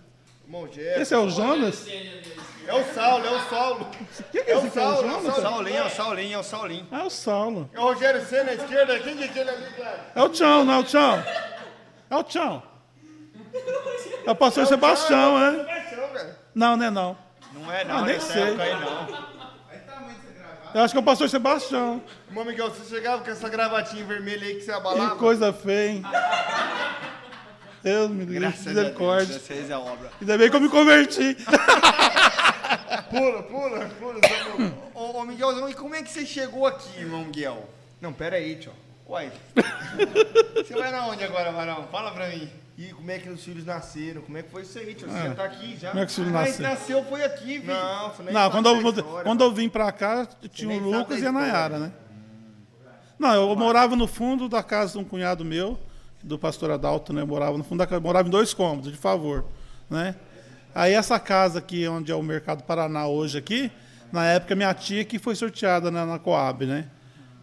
Irmão 0.44 0.68
Jefferson. 0.68 1.00
Esse 1.02 1.14
é 1.14 1.18
o 1.18 1.28
Jonas? 1.28 1.86
É 2.68 2.74
o 2.74 2.84
Saulo, 2.94 3.26
é 3.26 3.30
o 3.30 3.40
Saulo. 3.48 3.88
Quem 4.30 4.44
que 4.44 4.50
É 4.50 4.52
é 4.52 4.56
o 4.56 4.58
esse 4.60 4.70
que 4.70 4.78
é 4.78 4.82
o 4.82 4.84
Saulo, 4.92 5.08
é 5.08 5.16
o? 5.16 5.22
Saulo. 5.22 5.42
Saulinho, 5.42 5.76
é 5.78 5.84
o 5.84 5.90
Saulinho, 5.90 6.34
é 6.34 6.38
o 6.38 6.42
Saulinho. 6.42 6.86
Ah, 6.92 7.04
o 7.04 7.10
Saulo. 7.10 7.70
É 7.72 7.80
o 7.80 7.82
Rogério 7.82 8.24
Senna 8.26 8.50
à 8.50 8.54
esquerda. 8.54 8.98
Quem 9.00 9.16
que 9.16 9.22
é 9.22 9.26
aquele 9.26 9.50
ali, 9.50 9.66
cara? 9.72 10.00
É 10.14 10.22
o 10.22 10.28
Tchão, 10.28 10.64
não 10.64 10.74
é 10.74 10.78
o 10.78 10.84
Tchão? 10.84 11.24
É 12.10 12.16
o 12.16 12.22
Tchão. 12.24 12.62
É 14.26 14.30
o 14.30 14.34
pastor 14.36 14.66
Sebastião, 14.66 15.38
é? 15.42 15.48
é? 15.48 15.52
Sebastião, 15.64 16.08
velho. 16.12 16.34
Não, 16.54 16.76
não 16.76 16.84
é 16.86 16.90
não. 16.90 17.18
Não 17.54 17.72
é, 17.72 17.82
Ah, 17.82 17.84
não, 17.86 18.04
nem 18.04 18.14
nessa 18.14 18.32
sei. 18.34 18.42
época 18.42 18.62
aí, 18.62 18.74
não. 18.80 19.28
Eu 20.74 20.82
acho 20.82 20.92
que 20.92 20.98
é 20.98 21.00
o 21.00 21.04
pastor 21.04 21.28
Sebastião. 21.30 22.02
Irmão 22.28 22.44
Miguel, 22.44 22.68
você 22.68 22.94
chegava 22.94 23.24
com 23.24 23.30
essa 23.30 23.48
gravatinha 23.48 24.04
vermelha 24.04 24.46
aí 24.46 24.56
que 24.56 24.60
você 24.60 24.72
abalava. 24.72 25.12
Que 25.12 25.16
coisa 25.18 25.50
feia, 25.52 25.92
hein? 25.92 26.02
Deus 27.82 28.10
me 28.10 28.24
livre, 28.24 28.40
Graças 28.40 28.60
a 28.60 28.64
Deus, 28.64 28.76
misericórdia. 28.76 29.38
vocês 29.38 29.70
é 29.70 29.72
a 29.72 29.78
obra. 29.78 30.10
Ainda 30.20 30.38
bem 30.38 30.50
que 30.50 30.56
eu 30.56 30.60
me 30.60 30.68
converti. 30.68 31.36
Pula, 33.10 33.42
pula, 33.44 33.86
pula. 33.98 34.20
Ô, 34.94 35.18
ô, 35.18 35.24
Miguelzão, 35.24 35.68
e 35.68 35.74
como 35.74 35.94
é 35.94 36.02
que 36.02 36.10
você 36.10 36.26
chegou 36.26 36.66
aqui, 36.66 37.00
irmão 37.00 37.24
Miguel? 37.24 37.68
Não, 38.00 38.12
pera 38.12 38.36
aí, 38.36 38.56
tio. 38.56 38.72
Uai. 39.08 39.32
Você 40.54 40.74
vai 40.74 40.90
na 40.92 41.06
onde 41.06 41.24
agora, 41.24 41.50
Varão? 41.50 41.88
Fala 41.90 42.10
pra 42.10 42.28
mim. 42.28 42.46
E 42.76 42.92
como 42.92 43.10
é 43.10 43.18
que 43.18 43.30
os 43.30 43.42
filhos 43.42 43.64
nasceram? 43.64 44.20
Como 44.20 44.36
é 44.36 44.42
que 44.42 44.50
foi 44.50 44.62
isso 44.62 44.78
aí, 44.78 44.94
tio? 44.94 45.08
Você 45.08 45.16
Ah, 45.18 45.26
já 45.28 45.34
tá 45.34 45.44
aqui 45.44 45.76
já? 45.80 45.88
Como 45.90 46.02
é 46.02 46.04
que 46.04 46.10
os 46.10 46.14
filhos 46.16 46.30
Mas 46.32 46.48
nasceram? 46.58 46.70
nasceu, 46.70 47.04
foi 47.04 47.24
aqui, 47.24 47.60
filho. 47.60 47.66
Não, 47.72 48.10
foi 48.12 48.24
na 48.26 48.32
Não, 48.32 48.50
quando 48.50 48.66
eu, 48.68 48.76
história, 48.82 49.22
quando 49.24 49.44
eu 49.44 49.52
vim 49.52 49.68
pra 49.70 49.90
cá, 49.90 50.28
tinha 50.52 50.76
o 50.76 50.90
Lucas 50.90 51.20
e 51.22 51.26
a. 51.26 51.32
Nayara, 51.32 51.78
né? 51.78 51.92
Não, 53.18 53.34
eu 53.34 53.56
morava 53.56 53.96
no 53.96 54.06
fundo 54.06 54.46
da 54.48 54.62
casa 54.62 54.92
de 54.92 54.98
um 54.98 55.04
cunhado 55.04 55.42
meu, 55.44 55.78
do 56.28 56.38
pastor 56.38 56.70
Adalto, 56.70 57.12
né? 57.12 57.24
Morava 57.24 57.56
no 57.56 57.64
fundo 57.64 57.78
da 57.78 57.86
casa, 57.86 58.00
morava 58.00 58.28
em 58.28 58.30
dois 58.30 58.52
cômodos, 58.54 58.92
de 58.92 58.98
favor, 58.98 59.44
né? 59.88 60.14
Aí 60.74 60.92
essa 60.92 61.18
casa 61.18 61.58
aqui, 61.58 61.88
onde 61.88 62.12
é 62.12 62.14
o 62.14 62.22
Mercado 62.22 62.62
Paraná 62.62 63.06
hoje 63.08 63.38
aqui, 63.38 63.72
na 64.12 64.24
época 64.26 64.54
minha 64.54 64.72
tia 64.74 65.04
que 65.04 65.18
foi 65.18 65.34
sorteada 65.34 65.90
né, 65.90 66.04
na 66.04 66.18
Coab, 66.18 66.66
né? 66.66 66.86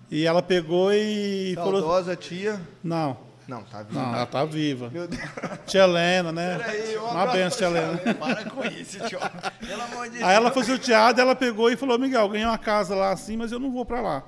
E 0.09 0.25
ela 0.25 0.41
pegou 0.41 0.93
e 0.93 1.53
falou... 1.55 1.81
Saudosa 1.81 2.15
tia. 2.15 2.61
Não, 2.83 3.17
Não, 3.47 3.63
tá 3.63 3.81
vivo. 3.81 3.99
não, 3.99 4.15
ela 4.15 4.25
tá 4.27 4.45
viva. 4.45 4.89
Meu 4.91 5.07
Deus. 5.07 5.21
Tia 5.65 5.83
Helena, 5.83 6.31
né? 6.31 6.59
Peraí, 6.59 6.97
um 6.97 7.05
Uma 7.05 7.25
benção, 7.25 7.57
tia 7.57 7.67
Helena. 7.67 8.13
Para 8.13 8.45
com 8.45 8.63
isso, 8.65 8.99
tio. 9.07 9.19
Pelo 9.59 9.81
amor 9.81 10.05
de 10.05 10.11
Deus. 10.11 10.23
Aí 10.23 10.35
ela 10.35 10.51
foi 10.51 10.63
sorteada, 10.63 11.21
ela 11.21 11.35
pegou 11.35 11.71
e 11.71 11.75
falou, 11.75 11.97
Miguel, 11.97 12.29
ganhei 12.29 12.45
uma 12.45 12.57
casa 12.57 12.93
lá 12.95 13.11
assim, 13.11 13.35
mas 13.35 13.51
eu 13.51 13.59
não 13.59 13.71
vou 13.71 13.83
pra 13.83 13.99
lá. 13.99 14.23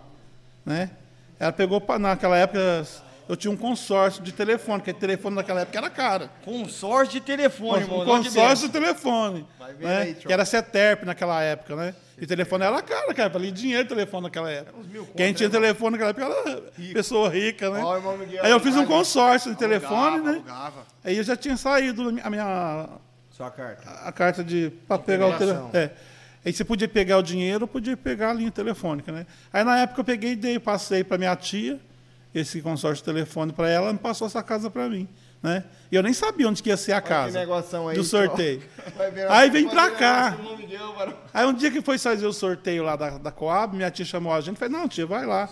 Né? 0.66 0.90
Ela 1.40 1.54
pegou, 1.54 1.82
naquela 2.00 2.36
época, 2.36 2.86
eu 3.28 3.36
tinha 3.36 3.52
um 3.52 3.58
consórcio 3.58 4.24
de 4.24 4.32
telefone, 4.32 4.80
porque 4.80 4.94
telefone 4.94 5.36
naquela 5.36 5.62
época 5.62 5.78
era 5.78 5.90
caro. 5.90 6.30
Consórcio 6.46 7.20
de 7.20 7.22
telefone, 7.22 7.84
irmão. 7.84 8.02
Um 8.02 8.06
consórcio 8.06 8.68
de 8.68 8.74
telefone. 8.74 9.46
Vai 9.60 9.74
ver 9.74 9.86
Né? 9.86 9.98
aí, 10.02 10.14
que 10.16 10.32
era 10.32 10.46
CETERP 10.46 11.04
naquela 11.06 11.42
época, 11.42 11.76
né? 11.76 11.94
E 12.20 12.26
telefone 12.26 12.64
era 12.64 12.82
caro, 12.82 13.14
cara. 13.14 13.30
Valia 13.30 13.52
dinheiro 13.52 13.88
telefone 13.88 14.24
naquela 14.24 14.50
época. 14.50 14.78
mil 14.92 15.06
conto, 15.06 15.18
Quem 15.18 15.34
tinha 15.34 15.50
né, 15.50 15.54
telefone 15.54 15.92
naquela 15.98 16.10
época 16.10 16.26
era 16.26 16.62
pessoa 16.94 17.30
rica, 17.30 17.70
né? 17.70 17.82
Ó, 17.84 18.18
Miguel, 18.18 18.44
Aí 18.44 18.52
eu 18.52 18.60
fiz 18.60 18.76
um 18.76 18.86
consórcio 18.86 19.52
de 19.52 19.58
telefone, 19.58 19.96
Alugava, 19.96 20.32
né? 20.32 20.38
alugava. 20.38 20.86
Aí 21.04 21.18
eu 21.18 21.24
já 21.24 21.36
tinha 21.36 21.58
saído 21.58 22.10
a 22.24 22.30
minha 22.30 22.90
Sua 23.30 23.52
carta. 23.52 23.90
a 24.04 24.12
carta 24.12 24.44
de 24.44 24.72
para 24.88 24.98
pegar 25.00 25.28
o 25.28 25.38
telefone. 25.38 25.70
É. 25.74 25.92
Aí 26.46 26.54
você 26.54 26.64
podia 26.64 26.88
pegar 26.88 27.18
o 27.18 27.22
dinheiro 27.22 27.64
ou 27.66 27.68
podia 27.68 27.96
pegar 27.98 28.30
a 28.30 28.34
linha 28.34 28.50
telefônica, 28.50 29.12
né? 29.12 29.26
Aí 29.52 29.64
na 29.64 29.80
época 29.80 30.00
eu 30.02 30.06
peguei 30.06 30.32
e 30.32 30.36
dei, 30.36 30.58
passei 30.58 31.04
para 31.04 31.18
minha 31.18 31.36
tia 31.36 31.80
esse 32.34 32.62
consórcio 32.62 33.04
de 33.04 33.04
telefone 33.04 33.52
para 33.52 33.70
ela, 33.70 33.86
ela 33.86 33.94
me 33.94 34.00
passou 34.00 34.28
essa 34.28 34.44
casa 34.44 34.70
para 34.70 34.88
mim, 34.90 35.08
né? 35.42 35.64
E 35.92 35.96
eu 35.96 36.04
nem 36.04 36.14
sabia 36.14 36.48
onde 36.48 36.62
que 36.62 36.70
ia 36.70 36.78
ser 36.78 36.92
a 36.92 37.02
casa 37.02 37.40
aí, 37.40 37.46
do 37.96 38.02
tio. 38.02 38.10
sorteio. 38.10 38.62
Aí 39.30 39.50
vem 39.50 39.66
do 39.66 39.72
cá. 39.92 40.38
Aí 41.34 41.46
um 41.46 41.54
dia 41.54 41.72
que 41.72 41.82
foi 41.82 41.98
fazer 41.98 42.26
o 42.26 42.34
sorteio 42.34 42.84
lá 42.84 42.96
da, 42.96 43.18
da 43.18 43.32
Coab, 43.32 43.76
minha 43.76 43.90
tia 43.90 44.06
chamou 44.06 44.34
a 44.34 44.42
gente, 44.42 44.58
falei, 44.58 44.78
não, 44.78 44.88
tia, 44.88 45.06
vai 45.06 45.26
lá. 45.26 45.50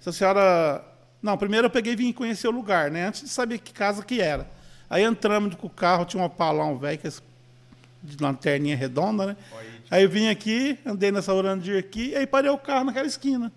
Se 0.00 0.08
a 0.08 0.12
senhora 0.12 0.84
Não, 1.22 1.36
primeiro 1.36 1.66
eu 1.66 1.70
peguei 1.70 1.92
e 1.92 1.96
vim 1.96 2.12
conhecer 2.12 2.48
o 2.48 2.50
lugar, 2.50 2.90
né? 2.90 3.06
Antes 3.08 3.22
de 3.22 3.28
saber 3.28 3.58
que 3.58 3.72
casa 3.72 4.02
que 4.02 4.20
era. 4.20 4.46
Aí 4.88 5.04
entramos 5.04 5.54
com 5.54 5.68
o 5.68 5.70
carro, 5.70 6.04
tinha 6.04 6.22
um 6.22 6.26
opalão 6.26 6.76
velho, 6.76 6.98
que 6.98 7.06
é 7.06 7.12
de 8.02 8.16
lanterninha 8.20 8.76
redonda, 8.76 9.26
né? 9.26 9.36
Aí 9.90 10.02
eu 10.02 10.08
vim 10.08 10.28
aqui, 10.28 10.78
andei 10.86 11.12
nessa 11.12 11.34
Orandir 11.34 11.78
aqui, 11.78 12.14
aí 12.16 12.26
parei 12.26 12.50
o 12.50 12.58
carro 12.58 12.84
naquela 12.84 13.06
esquina, 13.06 13.52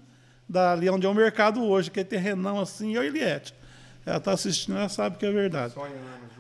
dali 0.48 0.90
onde 0.90 1.06
é 1.06 1.10
o 1.10 1.14
mercado 1.14 1.64
hoje, 1.64 1.90
que 1.90 2.00
é 2.00 2.04
terrenão 2.04 2.60
assim, 2.60 2.96
eu 2.96 3.04
e 3.04 3.08
Eliette. 3.08 3.54
Ela 4.06 4.18
está 4.18 4.34
assistindo, 4.34 4.78
ela 4.78 4.90
sabe 4.90 5.18
que 5.18 5.26
é 5.26 5.32
verdade. 5.32 5.74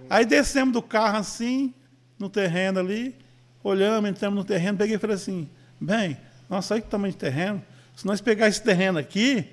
Aí 0.09 0.25
descemos 0.25 0.73
do 0.73 0.81
carro 0.81 1.17
assim, 1.17 1.73
no 2.19 2.29
terreno 2.29 2.79
ali, 2.79 3.15
olhamos, 3.63 4.09
entramos 4.09 4.37
no 4.37 4.43
terreno, 4.43 4.77
peguei 4.77 4.95
e 4.95 4.99
falei 4.99 5.15
assim, 5.15 5.49
bem, 5.79 6.17
nossa, 6.49 6.73
olha 6.73 6.81
que 6.83 6.89
tamanho 6.89 7.13
de 7.13 7.17
terreno. 7.17 7.63
Se 7.95 8.05
nós 8.05 8.19
pegar 8.19 8.47
esse 8.47 8.61
terreno 8.61 8.99
aqui, 8.99 9.47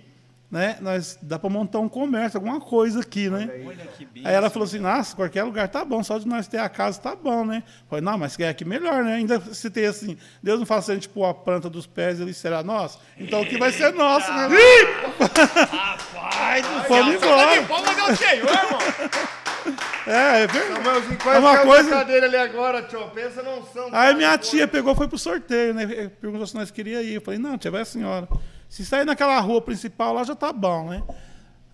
né, 0.50 0.76
nós 0.80 1.16
dá 1.22 1.38
para 1.38 1.48
montar 1.48 1.78
um 1.78 1.88
comércio, 1.88 2.36
alguma 2.38 2.60
coisa 2.60 3.00
aqui, 3.00 3.30
né? 3.30 3.48
Olha 3.64 3.86
que 3.86 4.04
bicho. 4.04 4.26
Aí 4.26 4.34
ela 4.34 4.50
falou 4.50 4.66
assim, 4.66 4.80
nossa, 4.80 5.14
qualquer 5.14 5.44
lugar 5.44 5.68
tá 5.68 5.84
bom, 5.84 6.02
só 6.02 6.18
de 6.18 6.26
nós 6.26 6.48
ter 6.48 6.58
a 6.58 6.68
casa 6.68 7.00
tá 7.00 7.14
bom, 7.14 7.44
né? 7.44 7.62
Falei, 7.88 8.04
não, 8.04 8.18
mas 8.18 8.36
quer 8.36 8.48
aqui 8.48 8.64
melhor, 8.64 9.04
né? 9.04 9.14
Ainda 9.14 9.40
se 9.40 9.70
tem 9.70 9.86
assim, 9.86 10.16
Deus 10.42 10.58
não 10.58 10.66
fala 10.66 10.80
assim, 10.80 10.98
tipo, 10.98 11.24
a 11.24 11.32
planta 11.32 11.70
dos 11.70 11.86
pés 11.86 12.20
ali 12.20 12.34
será 12.34 12.62
nosso, 12.64 12.98
então 13.16 13.42
aqui 13.42 13.56
vai 13.58 13.70
ser 13.70 13.92
nosso, 13.94 14.28
né? 14.32 14.48
Rapaz, 15.38 16.64
Vamos 16.88 17.14
embora. 17.14 17.60
Vamos 17.62 17.88
ligar 17.88 18.12
o 18.12 18.16
senhor, 18.16 18.48
irmão. 18.48 18.80
É, 20.06 20.42
é 20.42 20.46
verdade. 20.46 20.82
Samuelzinho, 20.82 21.18
É 21.34 21.38
uma 21.38 21.58
coisa- 21.58 21.90
da 21.90 21.96
cadeira 21.98 22.26
ali 22.26 22.36
agora, 22.36 22.82
tio. 22.82 23.08
Pensa 23.10 23.42
num 23.42 23.62
são. 23.66 23.88
Aí 23.92 24.14
minha 24.14 24.36
tia 24.38 24.66
pegou, 24.66 24.94
foi 24.94 25.06
pro 25.06 25.18
sorteio, 25.18 25.74
né? 25.74 26.10
Perguntou 26.20 26.46
se 26.46 26.54
nós 26.54 26.70
queríamos 26.70 27.06
ir. 27.06 27.14
Eu 27.14 27.20
falei, 27.20 27.38
não, 27.38 27.56
tia, 27.58 27.70
vai 27.70 27.82
a 27.82 27.84
senhora. 27.84 28.26
Se 28.70 28.86
sair 28.86 29.04
naquela 29.04 29.38
rua 29.40 29.60
principal 29.60 30.14
lá 30.14 30.24
já 30.24 30.34
tá 30.34 30.50
bom, 30.52 30.88
né? 30.88 31.02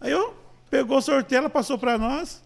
Aí 0.00 0.10
eu 0.10 0.34
pegou 0.68 0.98
o 0.98 1.02
sorteio, 1.02 1.38
ela 1.38 1.50
passou 1.50 1.78
para 1.78 1.96
nós. 1.96 2.42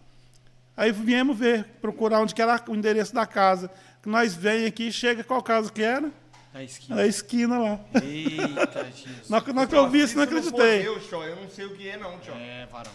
Aí 0.77 0.93
viemos 0.93 1.39
ver, 1.39 1.65
procurar 1.81 2.21
onde 2.21 2.35
que 2.35 2.43
era 2.43 2.63
o 2.69 2.75
endereço 2.75 3.15
da 3.15 3.25
casa. 3.27 3.71
Nós 4.05 4.35
vem 4.35 4.67
aqui, 4.67 4.91
chega 4.93 5.23
qual 5.25 5.43
casa 5.43 5.71
que 5.73 5.83
era? 5.83 6.11
Da 6.53 6.65
esquina. 6.65 7.01
A 7.01 7.07
esquina 7.07 7.59
lá. 7.59 7.81
Eita, 8.03 8.85
Jesus. 8.93 9.29
Na 9.31 9.37
hora 9.37 9.67
que 9.69 9.75
eu 9.77 9.89
vi 9.89 10.01
isso, 10.03 10.17
não 10.17 10.25
acreditei. 10.25 10.87
Eu, 10.87 10.99
tio, 11.01 11.23
eu 11.23 11.37
não 11.37 11.49
sei 11.49 11.65
o 11.67 11.77
que 11.77 11.89
é, 11.89 11.97
não, 11.97 12.19
tio. 12.19 12.35
É, 12.35 12.67
varão. 12.67 12.91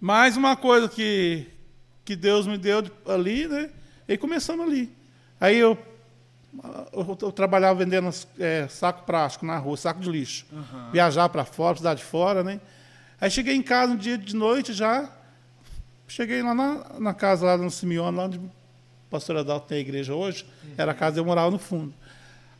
Mais 0.00 0.36
uma 0.36 0.56
coisa 0.56 0.88
que, 0.88 1.46
que 2.04 2.16
Deus 2.16 2.46
me 2.48 2.58
deu 2.58 2.82
de- 2.82 2.90
ali, 3.06 3.46
né? 3.46 3.70
E 4.08 4.18
começamos 4.18 4.66
ali. 4.66 4.92
Aí 5.40 5.56
eu, 5.56 5.78
eu, 6.92 7.18
eu 7.22 7.32
trabalhava 7.32 7.78
vendendo 7.78 8.10
é, 8.38 8.66
saco 8.68 9.04
plástico 9.04 9.46
na 9.46 9.56
rua, 9.58 9.76
saco 9.76 10.00
de 10.00 10.10
lixo. 10.10 10.46
Viajar 10.92 11.28
para 11.28 11.44
fora, 11.44 11.76
cidade 11.76 12.02
fora, 12.02 12.42
né? 12.44 12.60
Aí 13.20 13.30
cheguei 13.30 13.54
em 13.54 13.62
casa 13.62 13.92
um 13.92 13.96
dia 13.96 14.18
de 14.18 14.34
noite 14.34 14.72
já. 14.72 15.08
Cheguei 16.06 16.42
lá 16.42 16.54
na, 16.54 16.84
na 16.98 17.14
casa, 17.14 17.46
lá 17.46 17.56
no 17.56 17.70
Simeone, 17.70 18.16
lá 18.16 18.24
onde 18.24 18.38
o 18.38 18.50
pastor 19.10 19.36
Adalto 19.36 19.68
tem 19.68 19.78
a 19.78 19.80
igreja 19.80 20.14
hoje. 20.14 20.46
Era 20.76 20.92
a 20.92 20.94
casa, 20.94 21.18
eu 21.18 21.24
morava 21.24 21.50
no 21.50 21.58
fundo. 21.58 21.94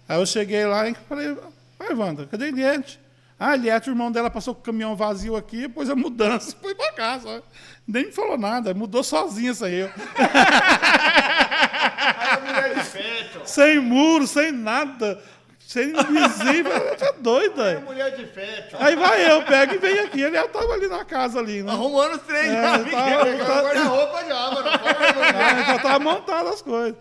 Aí 0.09 0.20
eu 0.20 0.26
cheguei 0.26 0.64
lá 0.66 0.88
e 0.88 0.95
falei, 0.95 1.36
vai, 1.78 1.95
Wanda, 1.95 2.26
cadê 2.26 2.47
a 2.47 2.49
Eliette? 2.49 3.01
Ah, 3.38 3.51
a 3.51 3.55
Eliette, 3.55 3.88
o 3.88 3.92
irmão 3.92 4.12
dela 4.12 4.30
passou 4.30 4.55
com 4.55 4.61
o 4.61 4.64
caminhão 4.64 4.95
vazio 4.95 5.34
aqui, 5.36 5.62
depois 5.62 5.90
a 5.90 5.97
mudança, 5.97 6.57
foi 6.62 6.74
pra 6.74 6.92
casa. 6.92 7.42
Nem 7.86 8.07
me 8.07 8.12
falou 8.12 8.38
nada, 8.38 8.72
mudou 8.72 9.03
sozinha, 9.03 9.53
saiu. 9.53 9.86
Aí 9.86 9.92
a 12.30 12.40
mulher 12.40 12.74
de 12.74 12.80
fé, 12.84 13.28
tio. 13.32 13.34
Sem 13.47 13.78
muro, 13.80 14.26
sem 14.26 14.53
nada, 14.53 15.22
sem 15.59 15.92
vizinho, 15.92 16.68
eu 16.68 16.97
tá 16.97 17.12
doido, 17.18 17.61
Aí 17.62 17.74
a 17.74 17.78
aí. 17.78 17.84
mulher 17.84 18.16
de 18.16 18.26
fé, 18.26 18.62
tio. 18.68 18.78
Aí 18.80 18.97
vai 18.97 19.30
eu, 19.30 19.42
pego 19.45 19.74
e 19.74 19.78
venho 19.78 20.05
aqui. 20.05 20.20
Ele 20.20 20.40
tava 20.49 20.72
ali 20.72 20.86
na 20.88 21.05
casa 21.05 21.38
ali, 21.38 21.62
né? 21.62 21.72
Arrumando 21.72 22.14
os 22.16 22.22
três, 22.22 22.47
É, 22.47 22.62
já, 22.62 22.78
o 22.78 23.62
guarda-roupa 23.62 24.24
já, 24.24 24.51
mano. 24.51 24.68
Ah, 24.68 25.62
já 25.66 25.78
tava 25.78 25.99
montado 26.01 26.49
as 26.49 26.62
coisas. 26.62 26.97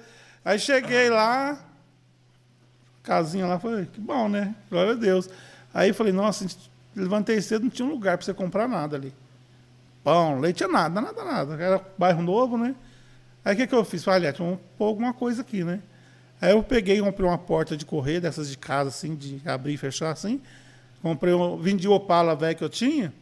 Aí 0.45 0.59
cheguei 0.59 1.09
lá, 1.09 1.57
casinha 3.01 3.45
lá, 3.45 3.59
falei, 3.59 3.85
que 3.85 3.99
bom, 3.99 4.27
né? 4.29 4.55
Glória 4.69 4.93
a 4.93 4.95
Deus. 4.95 5.29
Aí 5.73 5.93
falei, 5.93 6.13
nossa, 6.13 6.45
levantei 6.95 7.41
cedo, 7.41 7.63
não 7.63 7.69
tinha 7.69 7.85
um 7.87 7.91
lugar 7.91 8.17
para 8.17 8.25
você 8.25 8.33
comprar 8.33 8.67
nada 8.67 8.95
ali. 8.95 9.13
Pão, 10.03 10.39
leite, 10.39 10.65
nada, 10.67 10.99
nada, 10.99 11.23
nada. 11.23 11.61
Era 11.61 11.81
bairro 11.97 12.21
novo, 12.21 12.57
né? 12.57 12.75
Aí 13.43 13.53
o 13.53 13.57
que, 13.57 13.67
que 13.67 13.75
eu 13.75 13.83
fiz? 13.85 14.03
Falei, 14.03 14.31
vamos 14.33 14.59
pôr 14.77 14.85
alguma 14.85 15.13
coisa 15.13 15.41
aqui, 15.41 15.63
né? 15.63 15.79
Aí 16.43 16.51
eu 16.51 16.61
peguei 16.61 16.97
e 16.97 17.01
comprei 17.01 17.25
uma 17.25 17.37
porta 17.37 17.77
de 17.77 17.85
correio, 17.85 18.19
dessas 18.19 18.49
de 18.49 18.57
casa, 18.57 18.89
assim, 18.89 19.15
de 19.15 19.41
abrir 19.45 19.75
e 19.75 19.77
fechar, 19.77 20.11
assim. 20.11 20.41
Comprei, 21.01 21.33
um, 21.33 21.55
vendi 21.55 21.87
o 21.87 21.93
Opala 21.93 22.35
velho 22.35 22.53
que 22.53 22.61
eu 22.61 22.67
tinha. 22.67 23.13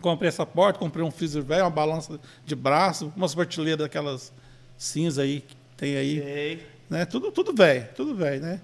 Comprei 0.00 0.30
essa 0.30 0.44
porta, 0.44 0.76
comprei 0.76 1.04
um 1.04 1.12
freezer 1.12 1.44
velho, 1.44 1.62
uma 1.62 1.70
balança 1.70 2.18
de 2.44 2.56
braço, 2.56 3.12
umas 3.16 3.36
prateleira 3.36 3.84
daquelas 3.84 4.32
cinza 4.76 5.22
aí 5.22 5.42
que 5.42 5.54
tem 5.76 5.96
aí. 5.96 6.66
Né? 6.90 7.04
Tudo, 7.04 7.30
tudo 7.30 7.54
velho, 7.54 7.86
tudo 7.94 8.16
velho, 8.16 8.42
né? 8.42 8.60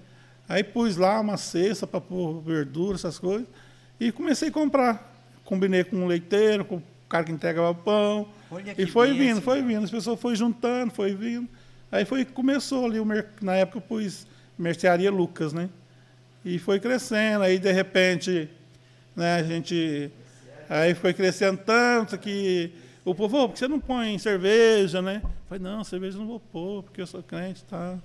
Aí 0.49 0.65
pus 0.65 0.97
lá 0.97 1.21
uma 1.21 1.37
cesta 1.37 1.87
para 1.87 2.01
pôr 2.01 2.41
verdura, 2.41 2.95
essas 2.95 3.17
coisas, 3.17 3.47
e 3.97 4.11
comecei 4.11 4.49
a 4.49 4.51
comprar. 4.51 5.15
Combinei 5.45 5.85
com 5.85 5.95
um 5.95 6.07
leiteiro, 6.07 6.65
com 6.65 6.75
o 6.75 6.83
cara 7.07 7.23
que 7.23 7.31
entregava 7.31 7.73
pão. 7.73 8.27
Olha 8.51 8.75
E 8.77 8.85
foi 8.85 9.13
vindo, 9.13 9.41
foi 9.41 9.61
vindo. 9.61 9.85
As 9.85 9.91
pessoas 9.91 10.19
foram 10.19 10.35
juntando, 10.35 10.91
foi 10.91 11.15
vindo. 11.15 11.47
Aí 11.91 12.05
foi, 12.05 12.23
começou 12.25 12.85
ali, 12.85 12.99
o 12.99 13.05
na 13.41 13.55
época 13.55 13.77
eu 13.77 13.81
pus 13.81 14.25
Mercearia 14.57 15.11
Lucas, 15.11 15.51
né? 15.53 15.69
E 16.45 16.57
foi 16.57 16.79
crescendo, 16.79 17.43
aí 17.43 17.59
de 17.59 17.71
repente, 17.71 18.49
né, 19.15 19.35
a 19.35 19.43
gente. 19.43 20.11
Aí 20.69 20.93
foi 20.95 21.13
crescendo 21.13 21.57
tanto 21.65 22.17
que 22.17 22.71
o 23.03 23.13
povo, 23.13 23.37
"Ô, 23.37 23.47
por 23.49 23.53
que 23.53 23.59
você 23.59 23.67
não 23.67 23.79
põe 23.79 24.17
cerveja, 24.17 25.01
né? 25.01 25.21
Eu 25.23 25.29
falei, 25.49 25.63
não, 25.63 25.83
cerveja 25.83 26.15
eu 26.15 26.21
não 26.21 26.27
vou 26.27 26.39
pôr, 26.39 26.83
porque 26.83 27.01
eu 27.01 27.07
sou 27.07 27.21
crente, 27.21 27.63
tá? 27.65 27.97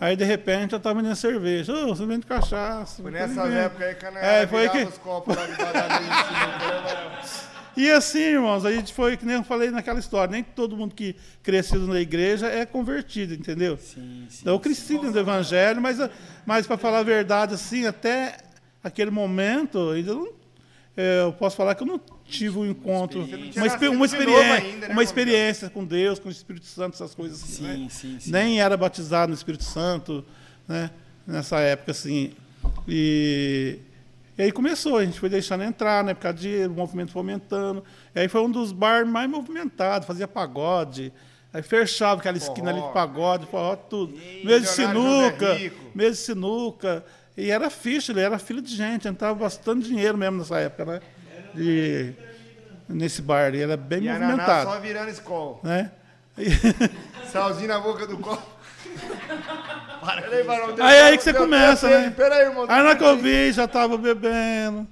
Aí 0.00 0.16
de 0.16 0.24
repente 0.24 0.72
eu 0.72 0.78
estava 0.78 1.00
vendendo 1.00 1.16
cerveja. 1.16 1.72
Ô, 1.74 1.88
você 1.88 2.06
vende 2.06 2.24
cachaça. 2.24 3.02
Foi 3.02 3.10
"Vendo." 3.10 3.56
épocas 3.58 3.86
aí 3.88 3.94
que 3.96 4.06
a 4.06 4.10
É, 4.20 4.46
foi 4.46 4.68
que- 4.70 4.84
os 4.84 4.98
copos 4.98 5.36
lá 5.36 5.44
de. 5.46 5.52
E 7.78 7.90
assim, 7.92 8.18
irmãos, 8.18 8.64
a 8.64 8.72
gente 8.72 8.92
foi, 8.92 9.16
que 9.16 9.24
nem 9.24 9.36
eu 9.36 9.44
falei 9.44 9.70
naquela 9.70 10.00
história, 10.00 10.32
nem 10.32 10.42
todo 10.42 10.76
mundo 10.76 10.94
que 10.96 11.14
crescido 11.44 11.86
na 11.86 12.00
igreja 12.00 12.48
é 12.48 12.66
convertido, 12.66 13.32
entendeu? 13.34 13.76
Sim, 13.78 14.26
sim. 14.28 14.38
Então, 14.42 14.54
eu 14.54 14.58
cresci 14.60 14.94
dentro 14.94 15.12
do 15.12 15.18
evangelho, 15.20 15.80
mas, 15.80 15.96
mas 16.44 16.66
para 16.66 16.76
falar 16.76 16.98
a 16.98 17.02
verdade, 17.04 17.54
assim, 17.54 17.86
até 17.86 18.38
aquele 18.82 19.12
momento, 19.12 19.90
ainda 19.90 20.12
não, 20.12 20.28
é, 20.96 21.20
eu 21.22 21.32
posso 21.34 21.54
falar 21.56 21.76
que 21.76 21.84
eu 21.84 21.86
não 21.86 22.00
tive 22.24 22.58
um 22.58 22.66
encontro, 22.68 23.20
Experiência. 23.22 23.60
uma, 23.62 23.66
expe- 23.68 23.86
Você 23.88 23.94
uma 23.94 24.04
experiência, 24.06 24.78
né, 24.78 24.88
uma 24.90 25.02
experiência 25.04 25.70
com 25.70 25.84
Deus, 25.84 26.18
com 26.18 26.28
o 26.28 26.32
Espírito 26.32 26.66
Santo, 26.66 26.94
essas 26.94 27.14
coisas 27.14 27.40
assim. 27.40 27.62
né? 27.62 27.74
Sim, 27.76 27.88
sim, 27.88 28.16
sim. 28.18 28.30
Nem 28.32 28.60
era 28.60 28.76
batizado 28.76 29.28
no 29.30 29.34
Espírito 29.36 29.62
Santo, 29.62 30.24
né? 30.66 30.90
Nessa 31.24 31.60
época, 31.60 31.92
assim. 31.92 32.32
E, 32.88 33.78
e 34.38 34.42
aí 34.42 34.52
começou, 34.52 34.98
a 34.98 35.04
gente 35.04 35.18
foi 35.18 35.28
deixando 35.28 35.64
entrar, 35.64 36.04
né? 36.04 36.14
Por 36.14 36.20
causa 36.22 36.38
de 36.38 36.64
o 36.66 36.70
movimento 36.70 37.10
foi 37.10 37.20
aumentando. 37.20 37.82
E 38.14 38.20
aí 38.20 38.28
foi 38.28 38.40
um 38.40 38.50
dos 38.50 38.70
bar 38.70 39.04
mais 39.04 39.28
movimentados, 39.28 40.06
fazia 40.06 40.28
pagode. 40.28 41.12
Aí 41.52 41.60
fechava 41.60 42.20
aquela 42.20 42.36
esquina 42.36 42.70
ali 42.70 42.80
de 42.80 42.92
pagode, 42.92 43.46
forró, 43.46 43.74
tudo. 43.74 44.14
Mesa 44.44 44.60
de 44.60 44.66
José 44.66 44.86
sinuca, 44.86 45.58
mesa 45.92 46.10
de 46.12 46.16
sinuca. 46.18 47.04
E 47.36 47.50
era 47.50 47.68
ficha, 47.68 48.12
ele 48.12 48.20
era 48.20 48.38
filho 48.38 48.62
de 48.62 48.74
gente, 48.76 49.08
entrava 49.08 49.34
bastante 49.34 49.88
dinheiro 49.88 50.16
mesmo 50.16 50.38
nessa 50.38 50.58
época, 50.60 50.84
né? 50.84 51.00
De, 51.54 52.14
nesse 52.88 53.20
bar, 53.20 53.48
ele 53.48 53.62
era 53.62 53.76
bem 53.76 54.04
E 54.04 54.08
movimentado. 54.08 54.70
só 54.70 54.78
virando 54.78 55.08
escola. 55.10 55.58
Né? 55.64 55.90
Salzinho 57.32 57.68
na 57.68 57.80
boca 57.80 58.06
do 58.06 58.18
copo. 58.18 58.57
Peraí, 60.20 60.42
varão, 60.44 60.74
deu- 60.74 60.84
Aí, 60.84 61.00
aí 61.00 61.18
que 61.18 61.24
você 61.24 61.34
começa, 61.34 61.88
né? 61.88 62.10
Peraí, 62.10 62.46
irmão. 62.46 62.66
Aí 62.68 62.82
na 62.82 62.96
Covid 62.96 63.52
já 63.52 63.64
estava 63.64 63.96
bebendo. 63.98 64.86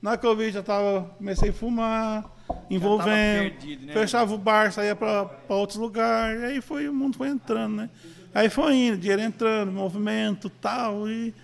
Na 0.00 0.16
Covid 0.16 0.52
já 0.52 0.62
tava, 0.62 1.10
comecei 1.16 1.48
a 1.48 1.52
fumar, 1.52 2.24
envolvendo. 2.70 3.50
perdido, 3.50 3.86
né, 3.86 3.92
fechava 3.94 4.34
o 4.34 4.38
bar, 4.38 4.70
saía 4.72 4.94
para 4.94 5.30
outros 5.48 5.78
lugares. 5.78 6.42
Aí 6.42 6.60
foi, 6.60 6.88
o 6.88 6.92
mundo 6.94 7.16
foi 7.16 7.28
entrando, 7.28 7.76
né? 7.76 7.90
Aí 8.34 8.50
foi 8.50 8.74
indo, 8.74 8.98
dinheiro 8.98 9.22
entrando, 9.22 9.72
movimento 9.72 10.50
tal. 10.50 11.08
E, 11.08 11.34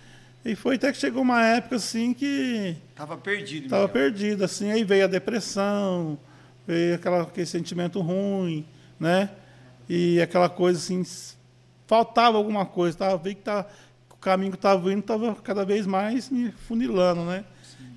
e 0.45 0.55
foi 0.55 0.75
até 0.75 0.91
que 0.91 0.97
chegou 0.99 1.21
uma 1.23 1.43
época 1.43 1.77
assim 1.77 2.13
que 2.13 2.75
Tava 2.95 3.17
perdido, 3.17 3.65
estava 3.65 3.87
Miguel. 3.87 3.93
perdido. 3.93 4.43
Assim, 4.45 4.69
aí 4.71 4.83
veio 4.83 5.05
a 5.05 5.07
depressão, 5.07 6.19
veio 6.67 6.95
aquela, 6.95 7.23
aquele 7.23 7.45
sentimento 7.47 7.99
ruim, 7.99 8.65
né? 8.99 9.29
E 9.89 10.21
aquela 10.21 10.47
coisa 10.49 10.77
assim, 10.79 11.03
faltava 11.95 12.37
alguma 12.37 12.65
coisa, 12.65 12.97
tava, 12.97 13.17
veio 13.17 13.35
que 13.35 13.41
tá, 13.41 13.65
o 14.09 14.15
caminho 14.15 14.51
que 14.51 14.57
estava 14.57 14.89
indo 14.93 15.01
estava 15.01 15.35
cada 15.35 15.65
vez 15.65 15.85
mais 15.85 16.29
me 16.29 16.49
funilando, 16.65 17.25
né? 17.25 17.43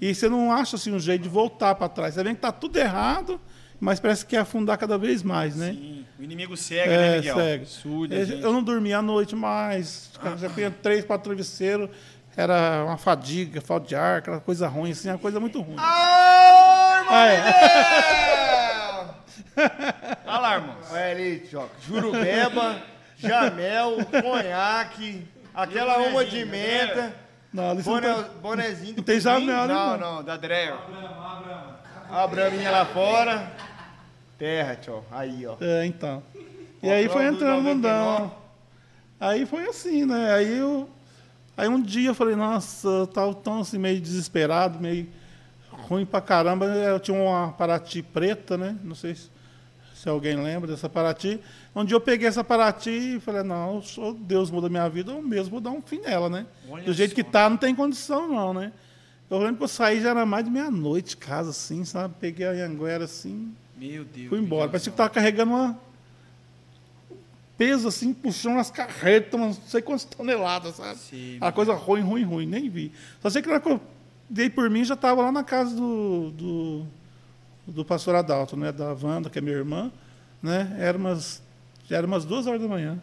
E 0.00 0.12
você 0.12 0.28
não 0.28 0.50
acha 0.50 0.74
assim, 0.74 0.92
um 0.92 0.98
jeito 0.98 1.22
de 1.22 1.28
voltar 1.28 1.76
para 1.76 1.88
trás. 1.88 2.14
Você 2.14 2.24
vê 2.24 2.30
que 2.30 2.34
está 2.36 2.50
tudo 2.50 2.76
errado, 2.76 3.40
mas 3.78 4.00
parece 4.00 4.24
que 4.24 4.30
quer 4.30 4.38
afundar 4.40 4.76
cada 4.78 4.98
vez 4.98 5.22
mais, 5.22 5.54
né? 5.54 5.70
Sim. 5.74 6.04
O 6.18 6.24
inimigo 6.24 6.56
cega, 6.56 6.90
né, 6.90 7.12
É, 7.12 7.16
Miguel? 7.18 7.36
segue. 7.36 7.66
Suda, 7.66 8.14
Eu, 8.16 8.26
gente. 8.26 8.42
eu 8.42 8.52
não 8.52 8.64
dormia 8.64 8.98
à 8.98 9.02
noite 9.02 9.36
mais. 9.36 10.10
Já 10.40 10.48
tinha 10.50 10.72
três, 10.72 11.04
quatro 11.04 11.26
travesseiros. 11.30 11.88
Era 12.36 12.84
uma 12.84 12.98
fadiga, 12.98 13.60
falta 13.60 13.86
de 13.86 13.94
ar, 13.94 14.18
aquela 14.18 14.40
coisa 14.40 14.66
ruim, 14.66 14.90
assim, 14.90 15.08
uma 15.08 15.18
coisa 15.18 15.38
muito 15.38 15.60
ruim. 15.60 15.76
Ah, 15.78 16.96
irmão! 16.98 17.14
Ah, 17.14 17.26
é. 17.28 17.36
É! 19.56 20.20
Olha 20.26 20.38
lá, 20.40 20.54
irmão. 20.56 20.76
Olha 20.90 21.10
ali, 21.12 21.46
Choca. 21.48 21.70
Jurubeba, 21.86 22.82
jamel, 23.26 23.96
conhaque, 24.22 25.26
aquela 25.55 25.98
uma 25.98 26.24
de 26.24 26.44
menta, 26.44 27.14
Não, 27.52 27.74
não 27.74 28.24
bonezinho 28.40 28.94
do 28.94 28.96
Não 28.98 29.05
tem 29.05 29.20
jamel, 29.20 29.66
né, 29.66 29.74
Não, 29.74 29.98
não, 29.98 30.24
da 30.24 30.36
Dreyer. 30.36 30.76
A 32.10 32.26
braminha 32.26 32.70
lá 32.70 32.84
fora. 32.84 33.51
Terra, 34.38 34.76
tio. 34.76 35.05
Aí, 35.10 35.46
ó. 35.46 35.56
É, 35.60 35.86
então. 35.86 36.22
E 36.82 36.90
aí 36.90 37.09
foi 37.09 37.26
entrando 37.26 37.62
99. 37.62 37.74
mundão. 37.74 38.34
Aí 39.18 39.46
foi 39.46 39.66
assim, 39.66 40.05
né? 40.05 40.34
Aí 40.34 40.59
eu. 40.59 40.88
Aí 41.56 41.68
um 41.68 41.80
dia 41.80 42.10
eu 42.10 42.14
falei, 42.14 42.34
nossa, 42.34 42.86
eu 42.86 43.06
tava 43.06 43.32
tão 43.34 43.60
assim, 43.60 43.78
meio 43.78 44.01
desesperado, 44.01 44.78
meio 44.80 45.09
ruim 45.70 46.05
pra 46.05 46.20
caramba. 46.20 46.66
Eu 46.66 46.98
tinha 47.01 47.16
uma 47.16 47.52
Paraty 47.52 48.02
preta, 48.02 48.59
né? 48.59 48.76
Não 48.82 48.94
sei 48.94 49.14
se, 49.14 49.30
se 50.05 50.09
alguém 50.10 50.36
lembra 50.36 50.70
dessa 50.70 50.86
Paraty. 50.86 51.40
Um 51.74 51.82
dia 51.82 51.97
eu 51.97 52.01
peguei 52.01 52.28
essa 52.28 52.44
Paraty 52.44 53.16
e 53.16 53.20
falei, 53.20 53.43
não, 53.43 53.81
só 53.81 54.12
Deus 54.12 54.51
muda 54.51 54.68
minha 54.68 54.86
vida, 54.86 55.12
eu 55.12 55.22
mesmo 55.22 55.52
vou 55.52 55.60
dar 55.62 55.70
um 55.70 55.81
fim 55.81 55.98
nela, 55.98 56.28
né? 56.28 56.44
Olha 56.68 56.85
Do 56.85 56.93
jeito 56.93 57.12
só. 57.12 57.14
que 57.16 57.24
tá, 57.24 57.48
não 57.48 57.56
tem 57.56 57.74
condição, 57.74 58.28
não, 58.28 58.52
né? 58.52 58.70
Eu 59.31 59.39
lembro 59.39 59.56
que 59.56 59.64
eu 59.64 59.68
saí, 59.68 60.02
já 60.02 60.10
era 60.10 60.26
mais 60.26 60.44
de 60.44 60.51
meia-noite 60.51 61.10
de 61.10 61.16
casa, 61.16 61.48
assim, 61.48 61.86
sabe? 61.86 62.14
Peguei 62.20 62.47
a 62.47 62.66
Anguera 62.66 63.05
assim, 63.05 63.55
Meu 63.78 64.05
Deus. 64.05 64.28
Fui 64.28 64.39
embora. 64.39 64.68
Parecia 64.68 64.93
que 64.93 64.97
tava 64.98 65.09
carregando 65.09 65.52
uma 65.52 65.78
peso 67.56 67.89
assim, 67.89 68.12
puxando 68.12 68.55
umas 68.56 68.70
carretas, 68.70 69.40
não 69.40 69.55
sei 69.55 69.81
quantas 69.81 70.05
toneladas, 70.05 70.74
sabe? 70.74 70.98
Sei, 70.98 71.36
Aquela 71.36 71.52
coisa 71.52 71.72
ruim, 71.72 72.02
ruim, 72.02 72.24
ruim, 72.24 72.47
nem 72.47 72.68
vi. 72.68 72.93
Só 73.22 73.31
sei 73.31 73.40
que 73.40 73.48
na 73.48 73.55
hora 73.55 73.62
que 73.62 73.70
eu 73.70 73.81
dei 74.28 74.51
por 74.51 74.68
mim, 74.68 74.85
já 74.85 74.93
estava 74.93 75.22
lá 75.22 75.32
na 75.32 75.43
casa 75.44 75.74
do, 75.74 76.31
do, 76.31 76.86
do 77.66 77.85
pastor 77.85 78.15
Adalto, 78.15 78.57
né? 78.57 78.70
Da 78.73 78.93
Wanda, 78.95 79.28
que 79.31 79.39
é 79.39 79.43
minha 79.43 79.57
irmã, 79.57 79.91
né? 80.43 80.77
Era 80.78 80.97
umas, 80.99 81.43
era 81.91 82.07
umas 82.07 82.24
duas 82.24 82.47
horas 82.47 82.61
da 82.61 82.69
manhã. 82.69 82.99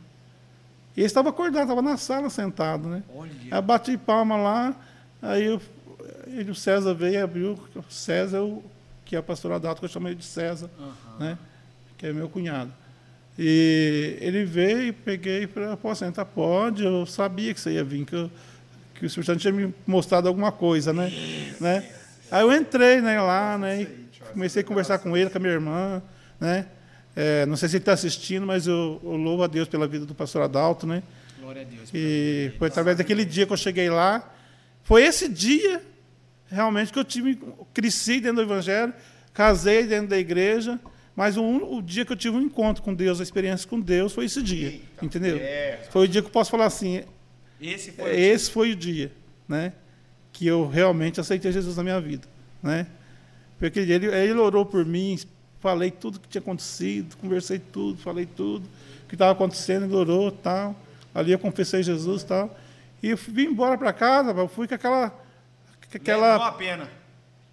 E 0.95 0.99
ele 1.01 1.07
estava 1.07 1.29
acordado, 1.29 1.63
estava 1.63 1.81
na 1.81 1.97
sala 1.97 2.29
sentado, 2.29 2.87
né? 2.89 3.03
Olha. 3.15 3.31
Aí 3.49 3.61
bati 3.61 3.97
palma 3.97 4.35
lá, 4.37 4.75
aí 5.21 5.45
eu- 5.45 5.61
ele, 6.27 6.51
o 6.51 6.55
César 6.55 6.93
veio 6.93 7.13
e 7.13 7.17
abriu. 7.17 7.59
O 7.75 7.83
César, 7.91 8.37
é 8.39 8.57
que 9.05 9.15
é 9.15 9.19
o 9.19 9.23
pastor 9.23 9.51
Adalto, 9.53 9.79
que 9.79 9.85
eu 9.85 9.89
chamo 9.89 10.07
ele 10.07 10.15
de 10.15 10.25
César, 10.25 10.69
né? 11.19 11.37
que 11.97 12.05
é 12.07 12.13
meu 12.13 12.27
cunhado. 12.29 12.71
E 13.37 14.17
ele 14.19 14.43
veio, 14.43 14.93
peguei 14.93 15.43
e 15.43 15.47
falei, 15.47 15.75
pô, 15.77 15.93
senta, 15.95 16.25
pode, 16.25 16.83
eu 16.83 17.05
sabia 17.05 17.53
que 17.53 17.59
você 17.59 17.71
ia 17.71 17.83
vir, 17.83 18.05
que, 18.05 18.15
eu- 18.15 18.31
que 18.95 19.03
o 19.03 19.07
Espírito 19.07 19.27
Santo 19.27 19.39
tinha 19.39 19.53
me 19.53 19.73
mostrado 19.87 20.27
alguma 20.27 20.51
coisa, 20.51 20.91
né? 20.91 21.09
né? 21.59 21.89
Aí 22.29 22.41
eu 22.41 22.51
entrei 22.53 23.01
né, 23.01 23.21
lá, 23.21 23.57
né? 23.57 23.87
Comecei 24.31 24.61
a 24.61 24.65
conversar 24.65 24.99
com 24.99 25.15
ele, 25.15 25.29
com 25.29 25.37
a 25.37 25.41
minha 25.41 25.53
irmã, 25.53 26.01
né? 26.39 26.67
É, 27.15 27.45
não 27.45 27.57
sei 27.57 27.67
se 27.69 27.75
ele 27.75 27.81
está 27.81 27.93
assistindo, 27.93 28.45
mas 28.45 28.67
eu, 28.67 28.99
eu 29.03 29.15
louvo 29.15 29.43
a 29.43 29.47
Deus 29.47 29.67
pela 29.67 29.87
vida 29.87 30.05
do 30.05 30.15
pastor 30.15 30.41
Adalto, 30.43 30.87
né? 30.87 31.03
Glória 31.39 31.61
a 31.61 31.65
Deus. 31.65 31.89
E 31.93 32.53
foi 32.57 32.67
através 32.69 32.97
daquele 32.97 33.25
dia 33.25 33.45
que 33.45 33.51
eu 33.51 33.57
cheguei 33.57 33.89
lá. 33.89 34.33
Foi 34.83 35.03
esse 35.03 35.27
dia, 35.27 35.81
realmente, 36.49 36.91
que 36.91 36.99
eu 36.99 37.03
tive, 37.03 37.39
cresci 37.73 38.19
dentro 38.19 38.37
do 38.37 38.41
Evangelho, 38.43 38.93
casei 39.33 39.85
dentro 39.85 40.07
da 40.07 40.17
igreja, 40.17 40.79
mas 41.15 41.35
o, 41.35 41.43
o 41.43 41.81
dia 41.81 42.05
que 42.05 42.13
eu 42.13 42.17
tive 42.17 42.37
um 42.37 42.41
encontro 42.41 42.81
com 42.81 42.93
Deus, 42.93 43.19
a 43.19 43.23
experiência 43.23 43.67
com 43.67 43.79
Deus, 43.79 44.13
foi 44.13 44.25
esse 44.25 44.41
dia. 44.41 44.79
entendeu? 45.01 45.37
é. 45.37 45.79
Foi 45.89 46.05
o 46.05 46.07
dia 46.07 46.21
que 46.21 46.27
eu 46.27 46.31
posso 46.31 46.49
falar 46.49 46.65
assim, 46.65 47.03
Esse 47.59 47.91
foi 47.91 48.09
o 48.09 48.13
esse 48.13 48.51
foi 48.51 48.71
o 48.71 48.75
dia, 48.75 49.11
né? 49.47 49.73
Que 50.31 50.47
eu 50.47 50.67
realmente 50.67 51.19
aceitei 51.19 51.51
Jesus 51.51 51.75
na 51.75 51.83
minha 51.83 51.99
vida, 51.99 52.27
né? 52.63 52.87
Porque 53.61 53.79
ele, 53.79 54.07
ele 54.07 54.33
orou 54.39 54.65
por 54.65 54.83
mim, 54.83 55.19
falei 55.59 55.91
tudo 55.91 56.19
que 56.19 56.27
tinha 56.27 56.41
acontecido, 56.41 57.15
conversei 57.17 57.59
tudo, 57.59 57.99
falei 57.99 58.25
tudo 58.25 58.67
que 59.07 59.13
estava 59.13 59.33
acontecendo, 59.33 59.85
ele 59.85 59.93
orou, 59.93 60.31
tal. 60.31 60.75
Ali 61.13 61.31
eu 61.31 61.37
confessei 61.37 61.83
Jesus, 61.83 62.23
tal. 62.23 62.57
E 63.03 63.09
eu 63.09 63.17
vim 63.17 63.43
embora 63.43 63.77
para 63.77 63.93
casa, 63.93 64.31
eu 64.31 64.47
fui 64.47 64.67
com 64.67 64.73
aquela 64.73 65.09
com 65.09 65.97
Aquela... 65.97 66.35
aquela 66.35 66.47
a 66.47 66.51
pena. 66.53 66.89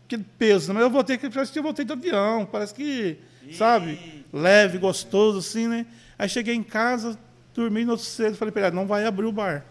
aquele 0.06 0.24
peso, 0.38 0.72
mas 0.72 0.82
eu 0.82 0.88
voltei, 0.88 1.18
parece 1.18 1.52
que 1.52 1.58
eu 1.58 1.62
voltei 1.62 1.84
do 1.84 1.92
avião, 1.92 2.46
parece 2.46 2.72
que, 2.72 3.18
sabe, 3.52 4.24
leve, 4.32 4.78
gostoso, 4.78 5.38
assim, 5.40 5.68
né? 5.68 5.84
Aí 6.18 6.28
cheguei 6.28 6.54
em 6.54 6.62
casa, 6.62 7.18
dormi 7.54 7.84
no 7.84 7.90
outro 7.92 8.06
cedo, 8.06 8.36
falei 8.36 8.50
para 8.52 8.68
ele, 8.68 8.76
não 8.76 8.86
vai 8.86 9.04
abrir 9.04 9.26
o 9.26 9.32
bar, 9.32 9.62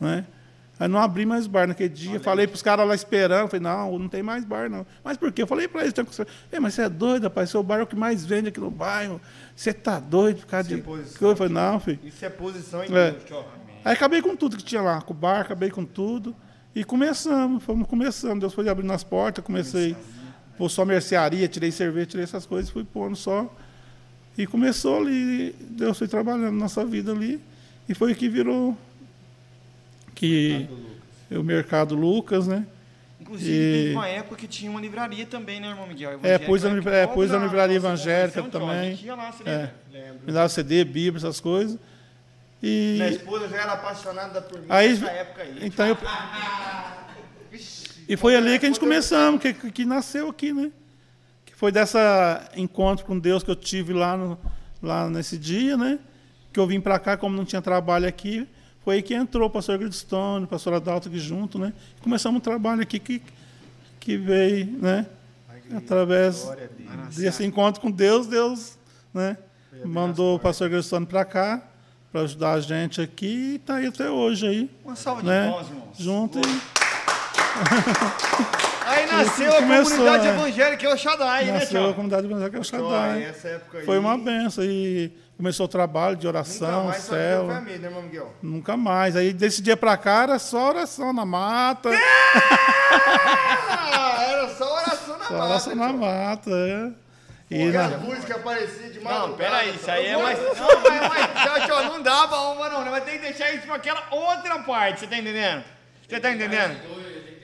né? 0.00 0.24
Aí 0.78 0.88
não 0.88 0.98
abri 0.98 1.24
mais 1.24 1.46
bar 1.46 1.66
naquele 1.66 1.88
dia, 1.88 2.20
falei 2.20 2.46
para 2.46 2.54
os 2.54 2.60
caras 2.62 2.86
lá 2.86 2.94
esperando, 2.94 3.48
falei, 3.48 3.62
não, 3.62 3.98
não 3.98 4.08
tem 4.08 4.22
mais 4.22 4.44
bar, 4.44 4.68
não. 4.68 4.86
Mas 5.02 5.16
por 5.16 5.32
quê? 5.32 5.42
Eu 5.42 5.46
falei 5.46 5.66
para 5.66 5.82
eles. 5.82 5.94
Ei, 6.52 6.60
mas 6.60 6.74
você 6.74 6.82
é 6.82 6.88
doido, 6.88 7.24
rapaz, 7.24 7.48
seu 7.48 7.62
bar 7.62 7.78
é 7.78 7.82
o 7.82 7.86
que 7.86 7.96
mais 7.96 8.26
vende 8.26 8.48
aqui 8.48 8.60
no 8.60 8.70
bairro, 8.70 9.18
você 9.54 9.72
tá 9.72 9.98
doido 9.98 10.40
por 10.40 10.46
causa 10.48 10.66
Isso 10.68 10.74
é 10.74 10.76
de... 10.76 10.82
posição. 10.82 11.30
Eu 11.30 11.36
falei, 11.36 11.52
não, 11.54 11.80
filho. 11.80 11.98
Isso 12.04 12.24
é 12.24 12.28
posição 12.28 12.84
em 12.84 12.94
É. 12.94 13.10
Deus. 13.12 13.44
Aí 13.84 13.92
acabei 13.94 14.20
com 14.20 14.36
tudo 14.36 14.56
que 14.56 14.64
tinha 14.64 14.82
lá, 14.82 15.00
com 15.00 15.14
o 15.14 15.16
bar, 15.16 15.40
acabei 15.40 15.70
com 15.70 15.84
tudo. 15.84 16.36
E 16.74 16.84
começamos, 16.84 17.64
fomos 17.64 17.88
começando. 17.88 18.40
Deus 18.40 18.52
foi 18.52 18.68
abrindo 18.68 18.92
as 18.92 19.02
portas, 19.02 19.42
comecei 19.42 19.92
a 20.52 20.56
pôr 20.58 20.68
só 20.68 20.84
mercearia, 20.84 21.48
tirei 21.48 21.72
cerveja, 21.72 22.06
tirei 22.06 22.24
essas 22.24 22.44
coisas, 22.44 22.70
fui 22.70 22.84
pondo 22.84 23.16
só. 23.16 23.50
E 24.36 24.46
começou 24.46 24.98
ali, 24.98 25.54
Deus 25.70 25.96
foi 25.96 26.06
trabalhando 26.06 26.52
nossa 26.52 26.84
vida 26.84 27.12
ali. 27.12 27.40
E 27.88 27.94
foi 27.94 28.12
o 28.12 28.14
que 28.14 28.28
virou 28.28 28.76
que 30.16 30.68
o 31.30 31.42
Mercado 31.44 31.94
Lucas, 31.94 32.48
né? 32.48 32.66
Inclusive, 33.20 33.52
E- 33.52 33.82
teve 33.84 33.94
uma 33.94 34.08
época 34.08 34.36
que 34.36 34.46
tinha 34.48 34.70
uma 34.70 34.80
livraria 34.80 35.26
também, 35.26 35.60
né, 35.60 35.68
irmão 35.68 35.86
Miguel? 35.86 36.18
É, 36.22 36.38
pôs 36.38 36.64
a 36.64 36.68
livra- 36.70 36.94
é, 36.96 37.06
pôs 37.06 37.32
a 37.32 37.38
livraria 37.38 37.76
evangélica 37.76 38.42
também. 38.44 38.68
A 38.70 38.82
gente 38.84 39.04
ia 39.06 39.14
lá, 39.14 39.30
você 39.32 39.48
É. 39.48 39.70
Me 40.26 40.32
dava 40.32 40.48
CD, 40.48 40.84
Bíblia, 40.84 41.18
essas 41.18 41.38
coisas. 41.40 41.78
E 42.62 42.94
Minha 42.98 43.10
esposa 43.10 43.48
já 43.48 43.56
era 43.58 43.72
apaixonada 43.74 44.40
por 44.42 44.58
mim 44.60 44.66
Aí- 44.68 44.88
nessa 44.90 45.06
época 45.10 45.42
aí. 45.42 45.58
então 45.62 45.86
eu 45.86 45.96
E 48.08 48.16
foi 48.16 48.36
ali 48.36 48.58
que 48.58 48.66
a 48.66 48.68
gente 48.68 48.78
começamos, 48.80 49.40
que, 49.40 49.52
que 49.52 49.84
nasceu 49.84 50.28
aqui, 50.28 50.52
né? 50.52 50.70
Que 51.44 51.54
foi 51.54 51.72
dessa 51.72 52.48
encontro 52.56 53.04
com 53.04 53.18
Deus 53.18 53.42
que 53.42 53.50
eu 53.50 53.56
tive 53.56 53.92
lá, 53.92 54.16
no- 54.16 54.38
lá 54.80 55.10
nesse 55.10 55.36
dia, 55.36 55.76
né? 55.76 55.98
Que 56.52 56.60
eu 56.60 56.66
vim 56.66 56.80
para 56.80 56.98
cá, 57.00 57.16
como 57.16 57.36
não 57.36 57.44
tinha 57.44 57.60
trabalho 57.60 58.06
aqui, 58.06 58.46
foi 58.86 58.94
aí 58.94 59.02
que 59.02 59.14
entrou 59.14 59.48
o 59.48 59.50
pastor 59.50 59.76
Gridstone, 59.78 60.44
o 60.44 60.46
pastor 60.46 60.72
Adalto 60.72 61.08
aqui 61.08 61.18
junto, 61.18 61.58
né? 61.58 61.72
Começamos 62.00 62.38
um 62.38 62.40
trabalho 62.40 62.82
aqui 62.82 63.00
que, 63.00 63.20
que 63.98 64.16
veio, 64.16 64.66
né? 64.80 65.06
Através 65.76 66.48
desse 67.16 67.44
encontro 67.44 67.80
com 67.80 67.90
Deus, 67.90 68.28
Deus, 68.28 68.78
né? 69.12 69.36
Mandou 69.84 70.36
o 70.36 70.38
pastor 70.38 70.68
Gridstone 70.68 71.04
para 71.04 71.24
cá, 71.24 71.60
para 72.12 72.20
ajudar 72.20 72.52
a 72.52 72.60
gente 72.60 73.00
aqui, 73.00 73.26
e 73.26 73.56
está 73.56 73.74
aí 73.74 73.88
até 73.88 74.08
hoje 74.08 74.46
aí, 74.46 74.70
Uma 74.84 74.94
salva 74.94 75.20
de 75.20 75.26
né? 75.26 75.50
palmas, 75.50 75.68
irmãos. 75.68 75.98
Junto 75.98 76.38
e 76.38 76.42
Aí 78.86 79.04
nasceu 79.06 79.52
a 79.52 79.56
Começou, 79.56 79.96
comunidade 79.96 80.28
né? 80.28 80.34
evangélica 80.34 80.86
El 80.86 80.96
Shaddai, 80.96 81.46
né, 81.46 81.52
Nasceu 81.54 81.90
a 81.90 81.92
comunidade 81.92 82.26
evangélica 82.26 82.60
Tio, 82.60 82.76
aí 82.76 82.92
Shaddai. 82.92 83.24
essa 83.24 83.48
época 83.48 83.78
aí. 83.78 83.84
Foi 83.84 83.98
uma 83.98 84.16
benção. 84.16 84.62
E 84.62 85.10
começou 85.36 85.66
o 85.66 85.68
trabalho 85.68 86.16
de 86.16 86.26
Nunca 86.26 86.38
oração, 86.38 86.84
mais 86.84 87.02
só 87.02 87.12
céu. 87.14 87.46
foi 87.46 87.54
a 87.54 87.60
mesma, 87.60 87.78
né, 87.78 87.86
irmão 87.88 88.02
Miguel? 88.02 88.32
Nunca 88.42 88.76
mais. 88.76 89.16
Aí 89.16 89.32
desse 89.32 89.60
dia 89.62 89.76
pra 89.76 89.96
cá 89.96 90.22
era 90.24 90.38
só 90.38 90.68
oração 90.68 91.12
na 91.12 91.24
mata. 91.24 91.90
Ah, 92.88 94.22
era 94.28 94.48
só 94.54 94.74
oração 94.76 95.18
na 95.18 95.24
Só 95.24 95.32
mata. 95.34 95.44
oração 95.46 95.74
na 95.74 95.88
tio. 95.88 95.98
mata, 95.98 96.50
é. 96.50 96.90
E 97.50 97.64
na- 97.66 97.86
as 97.86 98.00
músicas 98.00 98.36
apareciam 98.38 98.90
de 98.90 99.00
madrugada. 99.00 99.26
Não, 99.28 99.36
peraí, 99.36 99.74
isso 99.74 99.90
aí 99.90 100.06
é 100.06 100.16
mais. 100.16 100.38
Não, 100.38 100.54
mas, 100.54 101.00
mas 101.34 101.64
tio, 101.64 101.82
não 101.84 102.02
dá 102.02 102.28
pra 102.28 102.40
uma, 102.40 102.68
não. 102.68 102.84
Vai 102.90 103.00
ter 103.02 103.12
que 103.12 103.18
deixar 103.18 103.52
isso 103.52 103.66
pra 103.66 103.76
aquela 103.76 104.02
outra 104.10 104.58
parte, 104.60 105.00
você 105.00 105.06
tá 105.06 105.16
entendendo? 105.18 105.64
Você 106.08 106.20
tá 106.20 106.30
entendendo? 106.32 106.76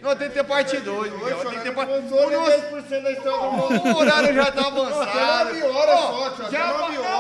Não, 0.03 0.17
tem 0.17 0.29
que 0.29 0.35
ter 0.35 0.45
parte 0.45 0.77
2, 0.79 1.13
Miguel. 1.13 1.39
Tem 1.39 1.51
que 1.53 1.61
ter 1.61 1.75
parte. 1.75 1.93
O 1.93 2.01
nosso 2.31 2.51
10% 2.51 3.03
da 3.03 3.11
história 3.13 3.39
do 3.41 3.53
mundo. 3.53 3.87
o 3.89 3.97
horário 3.99 4.35
já 4.35 4.51
tá 4.53 4.67
avançado. 4.67 5.55
Nove 5.55 5.63
horas 5.63 6.01
só, 6.01 6.31
tio, 6.31 6.51
Já, 6.51 6.75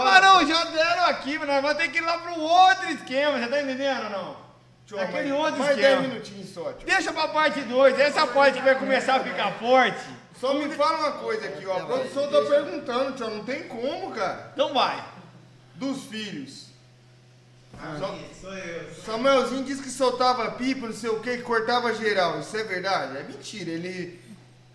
mas 0.04 0.22
não, 0.22 0.46
já 0.46 0.64
deram 0.64 1.04
aqui, 1.06 1.38
mas 1.38 1.48
nós 1.48 1.62
vamos 1.62 1.76
ter 1.76 1.88
que 1.90 1.98
ir 1.98 2.00
lá 2.00 2.18
pro 2.18 2.40
outro 2.40 2.90
esquema, 2.90 3.38
você 3.38 3.46
tá 3.46 3.62
entendendo 3.62 4.04
ou 4.04 4.10
não? 4.10 4.36
Tio, 4.84 5.00
Aquele 5.00 5.30
mais- 5.30 5.40
outro 5.44 5.58
Mais 5.60 5.76
esquema. 5.78 6.00
10 6.02 6.08
minutinhos 6.12 6.48
só, 6.50 6.72
tio. 6.72 6.84
Deixa 6.86 7.12
pra 7.12 7.28
parte 7.28 7.60
2, 7.60 7.98
essa 8.00 8.26
parte 8.26 8.58
que 8.58 8.64
vai 8.64 8.74
começar 8.74 9.14
a 9.14 9.20
ficar 9.20 9.52
forte. 9.52 10.04
Só 10.40 10.52
me 10.54 10.68
fala 10.70 10.98
uma 10.98 11.12
coisa 11.12 11.46
aqui, 11.46 11.64
ó. 11.64 11.76
A 11.78 11.86
produção 11.86 12.28
tá 12.28 12.40
perguntando, 12.50 13.12
tio. 13.12 13.30
Não 13.30 13.44
tem 13.44 13.62
como, 13.68 14.10
cara. 14.10 14.50
Então 14.54 14.74
vai. 14.74 15.00
Dos 15.76 16.02
filhos. 16.06 16.71
Só- 17.98 18.14
Samuelzinho 19.04 19.64
disse 19.64 19.82
que 19.82 19.90
soltava 19.90 20.50
pipa, 20.52 20.86
não 20.86 20.94
sei 20.94 21.10
o 21.10 21.20
que, 21.20 21.36
que 21.38 21.42
cortava 21.42 21.92
geral. 21.94 22.38
Isso 22.40 22.56
é 22.56 22.62
verdade? 22.64 23.16
É 23.18 23.22
mentira. 23.24 23.70
Ele 23.70 24.20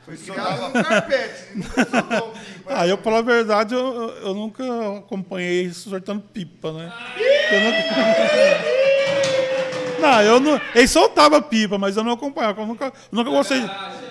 foi 0.05 0.17
criado 0.17 0.61
no 0.73 0.83
carpete. 0.83 1.43
Ele 1.51 1.63
nunca 1.63 1.85
soltou 1.85 2.31
pipa. 2.53 2.63
Ah, 2.67 2.87
eu, 2.87 2.97
pela 2.97 3.21
verdade, 3.21 3.73
eu, 3.73 3.79
eu- 3.79 4.09
eu 4.27 4.33
nunca 4.33 4.63
acompanhei 4.97 5.63
isso 5.63 5.89
soltando 5.89 6.21
pipa, 6.21 6.71
né? 6.73 6.91
Eu 7.51 7.61
nunca... 7.61 8.77
Não, 9.99 10.21
eu 10.21 10.39
não. 10.39 10.61
Ele 10.75 10.87
soltava 10.87 11.41
pipa, 11.41 11.77
mas 11.79 11.97
eu 11.97 12.03
não 12.03 12.11
acompanhava. 12.11 12.61
Eu 12.61 12.67
nunca, 12.67 12.85
eu 12.85 12.91
nunca 13.11 13.29
gostei. 13.31 13.61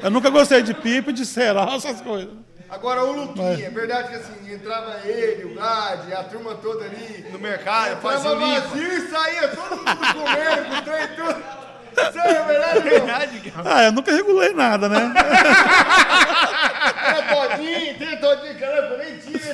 Eu 0.03 0.11
nunca 0.11 0.31
gostei 0.31 0.61
de 0.61 0.75
pipa 0.75 1.11
e 1.11 1.13
de 1.13 1.25
cerol, 1.25 1.77
essas 1.77 2.01
coisas. 2.01 2.35
Agora 2.69 3.05
o 3.05 3.13
Luquinha, 3.13 3.67
é 3.67 3.71
verdade 3.71 4.09
que 4.09 4.15
assim, 4.17 4.53
entrava 4.53 5.01
ele, 5.05 5.45
o 5.45 5.55
Gad, 5.55 6.13
a 6.13 6.25
turma 6.25 6.55
toda 6.57 6.85
ali. 6.85 7.25
No 7.31 7.39
mercado, 7.39 7.93
Entrava 7.93 8.01
fazia 8.21 8.31
o 8.33 8.39
limpo. 8.39 8.69
vazio 8.69 8.93
e 8.93 9.09
saía 9.09 9.49
todo 9.49 9.77
mundo 9.77 9.85
comendo, 9.85 10.65
com 10.69 10.77
o 10.77 10.83
trem 10.83 11.05
e 11.05 11.09
tudo. 11.09 11.45
Isso 11.97 12.21
aí 12.21 12.35
é 12.37 12.43
verdade, 12.45 12.75
não? 12.79 12.83
Verdade. 12.91 13.53
Ah, 13.65 13.83
eu 13.85 13.93
nunca 13.93 14.13
regulei 14.13 14.53
nada, 14.53 14.89
né? 14.89 15.13
Era 17.07 17.23
todinho, 17.23 17.99
tem 17.99 18.17
todinho, 18.19 18.59
caramba, 18.59 18.95
eu 18.95 18.99
nem 18.99 19.19
tinha. 19.19 19.53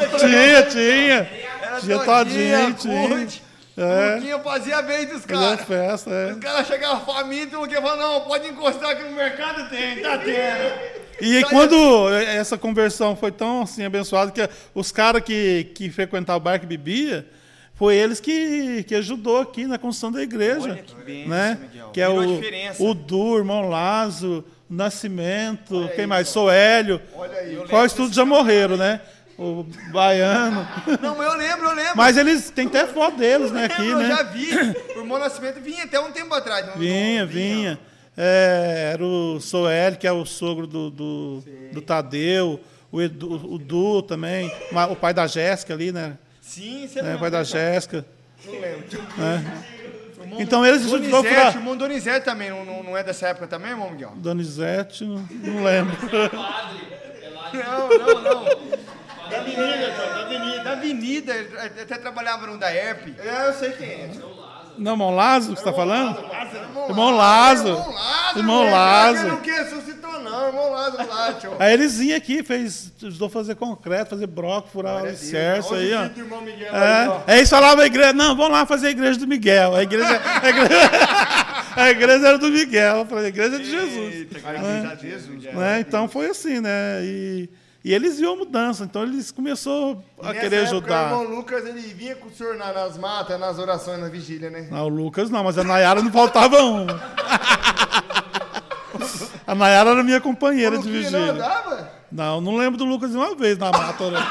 é 0.00 0.06
que 0.06 0.16
tinha, 0.18 0.62
tinha. 0.64 1.30
Era 1.62 1.80
Tinha 1.80 1.98
todinho, 2.00 2.74
tinha. 2.74 3.48
É. 3.78 3.82
O 3.82 4.14
Luquinha 4.16 4.38
fazia 4.40 4.76
a 4.78 4.82
vez 4.82 5.08
dos 5.08 5.24
Fazia 5.24 5.56
caras. 5.56 5.64
festa, 5.64 6.10
é. 6.10 6.32
Os 6.32 6.38
caras 6.40 6.66
chegavam 6.66 7.06
famintos, 7.06 7.54
o 7.56 7.60
Luquinha 7.60 7.80
falava, 7.80 8.02
não, 8.02 8.20
pode 8.22 8.48
encostar 8.48 8.90
aqui 8.90 9.04
no 9.04 9.12
mercado, 9.12 9.68
tem, 9.70 10.02
tá 10.02 10.18
tendo. 10.18 11.07
E 11.20 11.42
quando 11.44 12.08
essa 12.12 12.56
conversão 12.56 13.16
foi 13.16 13.32
tão 13.32 13.62
assim 13.62 13.84
abençoada 13.84 14.30
que 14.30 14.48
os 14.74 14.92
caras 14.92 15.22
que, 15.22 15.64
que 15.74 15.90
frequentavam 15.90 16.38
o 16.40 16.44
bar 16.44 16.58
que 16.60 16.66
bebia, 16.66 17.26
foi 17.74 17.94
eles 17.96 18.18
que, 18.20 18.82
que 18.84 18.94
ajudou 18.94 19.40
aqui 19.40 19.66
na 19.66 19.78
construção 19.78 20.10
da 20.12 20.22
igreja. 20.22 20.62
Olha 20.72 20.82
que 20.82 20.94
bênção, 20.96 21.28
né? 21.28 21.58
Miguel. 21.60 21.90
Que 21.90 22.00
é 22.00 22.08
Virou 22.08 22.22
o, 22.24 22.36
diferença. 22.36 22.82
o 22.82 22.94
Du, 22.94 23.38
irmão 23.38 23.68
Lazo, 23.68 24.44
o 24.70 24.74
Nascimento, 24.74 25.88
quem 25.94 26.06
mais? 26.06 26.28
Soélio. 26.28 27.00
Olha 27.14 27.38
aí. 27.38 27.56
Quais 27.68 27.92
tudo 27.92 28.12
já 28.14 28.24
morreram, 28.24 28.76
né? 28.76 29.00
O 29.38 29.64
Baiano. 29.92 30.66
Não, 31.00 31.16
mas 31.16 31.26
eu 31.32 31.38
lembro, 31.38 31.68
eu 31.68 31.74
lembro. 31.74 31.92
Mas 31.96 32.16
eles 32.16 32.50
tem 32.50 32.66
até 32.66 32.84
foto 32.88 33.16
deles, 33.18 33.52
né, 33.52 33.66
aqui, 33.66 33.86
eu 33.86 34.04
já 34.04 34.24
né? 34.24 34.30
vi. 34.34 34.48
O 34.96 35.00
irmão 35.02 35.16
Nascimento 35.18 35.60
vinha 35.60 35.84
até 35.84 36.00
um 36.00 36.10
tempo 36.10 36.34
atrás. 36.34 36.66
não- 36.66 36.74
Vinha, 36.74 37.22
não 37.22 37.28
vinha. 37.28 37.78
É, 38.20 38.90
era 38.94 39.04
o 39.04 39.40
Soel, 39.40 39.94
que 39.96 40.06
é 40.06 40.10
o 40.12 40.26
sogro 40.26 40.66
do, 40.66 40.90
do, 40.90 41.44
do 41.72 41.80
Tadeu, 41.80 42.58
o, 42.90 43.00
Edu, 43.00 43.32
o 43.54 43.58
Du 43.58 44.02
também, 44.02 44.50
o 44.90 44.96
pai 44.96 45.14
da 45.14 45.26
Jéssica 45.28 45.72
ali, 45.72 45.92
né? 45.92 46.18
Sim, 46.40 46.88
você 46.88 46.98
É, 46.98 47.14
o 47.14 47.18
pai 47.20 47.30
da 47.30 47.44
Jéssica. 47.44 48.04
Não 48.44 48.52
lembro. 48.60 48.84
Irmão 50.20 50.40
Então 50.40 50.66
eles 50.66 50.82
Donizete, 50.84 51.10
vão 51.10 51.22
pra- 51.22 51.48
O 51.48 51.54
irmão 51.54 51.76
Donizete 51.76 52.24
também, 52.24 52.50
não, 52.50 52.64
não, 52.64 52.82
não 52.82 52.96
é 52.96 53.04
dessa 53.04 53.28
época 53.28 53.46
também, 53.46 53.70
irmão 53.70 53.90
Miguel? 53.90 54.12
Donizete, 54.16 55.04
não, 55.04 55.24
não 55.30 55.62
lembro. 55.62 55.96
Não, 57.52 57.88
não, 57.98 58.22
não. 58.22 58.44
Da 59.30 59.38
avenida, 59.38 59.90
da 59.90 60.20
avenida. 60.24 60.64
Da 60.64 60.72
avenida, 60.72 61.32
até 61.82 61.96
trabalhava 61.98 62.46
no 62.46 62.58
da 62.58 62.74
ERP. 62.74 63.14
É, 63.18 63.48
eu 63.48 63.52
sei 63.54 63.72
quem 63.72 63.88
é. 63.88 64.10
Não, 64.78 64.92
irmão 64.92 65.14
Lázaro 65.14 65.54
que 65.54 65.60
você 65.62 65.68
está 65.68 65.72
falando? 65.72 66.18
Irmão 66.88 67.10
Lázaro. 67.10 67.68
Irmão 67.68 67.92
Lázaro. 67.92 68.38
Irmão. 68.38 68.70
Lázaro. 68.70 69.28
Não 69.28 69.36
que 69.40 69.50
ressuscitou, 69.50 70.20
não. 70.20 70.46
Irmão 70.46 70.70
Lázaro 70.70 71.08
lá, 71.08 71.32
tio. 71.34 71.56
Aí 71.58 71.72
eles 71.72 71.98
vinham 71.98 72.16
aqui, 72.16 72.42
fez, 72.42 72.92
ajudou 73.02 73.26
a 73.28 73.30
fazer 73.30 73.54
concreto, 73.56 74.10
fazer 74.10 74.26
broco, 74.26 74.68
furar 74.68 74.98
alicerce 74.98 75.74
aí, 75.74 75.92
ó. 75.92 76.02
Miguel 76.40 76.68
aí, 76.72 77.08
ó. 77.08 77.14
É, 77.16 77.22
aí 77.26 77.38
eles 77.38 77.50
falavam 77.50 77.82
a 77.82 77.86
igreja, 77.86 78.12
não, 78.12 78.36
vamos 78.36 78.52
lá 78.52 78.64
fazer 78.64 78.88
a 78.88 78.90
igreja 78.90 79.18
do 79.18 79.26
Miguel. 79.26 79.74
A 79.74 79.82
igreja, 79.82 80.20
a 80.42 80.48
igreja, 80.48 80.90
a 81.76 81.90
igreja 81.90 82.28
era 82.28 82.38
do 82.38 82.50
Miguel, 82.50 82.98
eu 82.98 83.06
falei, 83.06 83.26
a 83.26 83.28
igreja 83.28 83.56
é 83.56 83.58
de 83.58 83.70
Jesus. 83.70 84.14
Eita, 84.14 84.40
já 84.40 84.94
Jesus. 84.94 85.44
Né? 85.44 85.80
Então 85.80 86.08
foi 86.08 86.26
assim, 86.30 86.60
né? 86.60 87.00
E, 87.02 87.50
e 87.88 87.94
eles 87.94 88.18
viam 88.18 88.34
a 88.34 88.36
mudança, 88.36 88.84
então 88.84 89.02
eles 89.02 89.30
começaram 89.32 90.02
a 90.22 90.32
querer 90.34 90.56
época, 90.56 90.62
ajudar. 90.76 91.02
O 91.16 91.22
irmão 91.22 91.36
Lucas, 91.36 91.64
ele 91.66 91.80
vinha 91.80 92.14
com 92.16 92.28
o 92.28 92.30
senhor 92.30 92.54
na- 92.56 92.72
nas 92.72 92.98
matas, 92.98 93.40
nas 93.40 93.58
orações, 93.58 93.98
na 93.98 94.08
vigília, 94.08 94.50
né? 94.50 94.68
Não, 94.70 94.84
o 94.84 94.88
Lucas 94.88 95.30
não, 95.30 95.42
mas 95.42 95.56
a 95.56 95.64
Nayara 95.64 96.02
não 96.02 96.12
faltava 96.12 96.62
um. 96.62 96.86
A 99.46 99.54
Nayara 99.54 99.90
era 99.90 100.02
minha 100.02 100.20
companheira 100.20 100.78
O 100.78 100.82
de 100.82 100.88
Luquinha 100.88 101.10
não 101.10 101.18
vigília. 101.20 101.32
andava? 101.46 101.90
Não, 102.10 102.40
não 102.40 102.56
lembro 102.56 102.76
do 102.78 102.84
Lucas 102.84 103.14
uma 103.14 103.34
vez 103.34 103.56
na 103.58 103.70
mata. 103.70 104.10
né? 104.10 104.18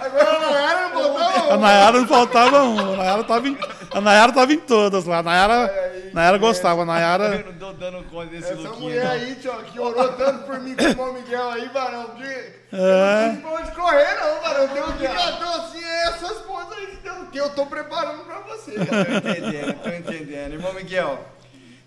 Agora 0.00 0.40
não 0.40 0.54
era, 0.56 0.88
não 0.88 1.02
botava 1.12 1.54
A 1.54 1.56
Nayara 1.56 2.00
não 2.00 2.06
faltava 2.08 2.62
um. 2.62 2.78
A 2.94 2.96
Nayara 2.96 3.24
tava 3.24 3.48
em, 3.48 3.56
a 3.96 4.00
Nayara 4.00 4.32
tava 4.32 4.52
em 4.52 4.58
todas 4.58 5.06
lá. 5.06 5.18
A 5.18 5.22
Nayara, 5.22 6.10
Nayara 6.12 6.38
gostava. 6.38 6.82
A 6.82 6.84
Nayara. 6.84 7.24
Eu 7.36 7.52
não 7.52 7.58
tô 7.58 7.72
dando 7.72 8.04
conta 8.10 8.26
desse 8.26 8.52
Essa 8.52 8.54
Luquinha. 8.54 8.80
mulher 8.80 9.04
não. 9.04 9.10
aí, 9.12 9.34
tio, 9.36 9.52
que 9.72 9.80
orou 9.80 10.12
tanto 10.12 10.44
por 10.44 10.60
mim 10.60 10.76
com 10.76 10.82
o 10.84 10.86
irmão 10.86 11.12
Miguel 11.14 11.48
aí, 11.50 11.68
varão. 11.68 12.14
De... 12.14 12.24
É. 12.24 12.54
Eu 12.72 12.78
não 12.78 13.30
tive 13.30 13.42
pra 13.42 13.50
onde 13.52 13.70
correr, 13.72 14.14
não, 14.20 14.40
varão. 14.42 14.66
Deu 14.68 14.86
um 14.86 14.90
indicador 14.90 15.48
assim, 15.60 15.82
é 15.82 16.12
sua 16.18 16.32
esposa 16.32 16.74
aí 16.74 16.86
que 16.86 17.06
que 17.32 17.40
eu 17.40 17.50
tô 17.50 17.66
preparando 17.66 18.24
pra 18.24 18.40
você. 18.40 18.72
cara. 18.72 19.04
Tô 19.04 19.28
entendendo, 19.28 19.82
tô 19.82 19.88
entendendo. 19.88 20.52
Irmão 20.54 20.72
Miguel, 20.74 21.26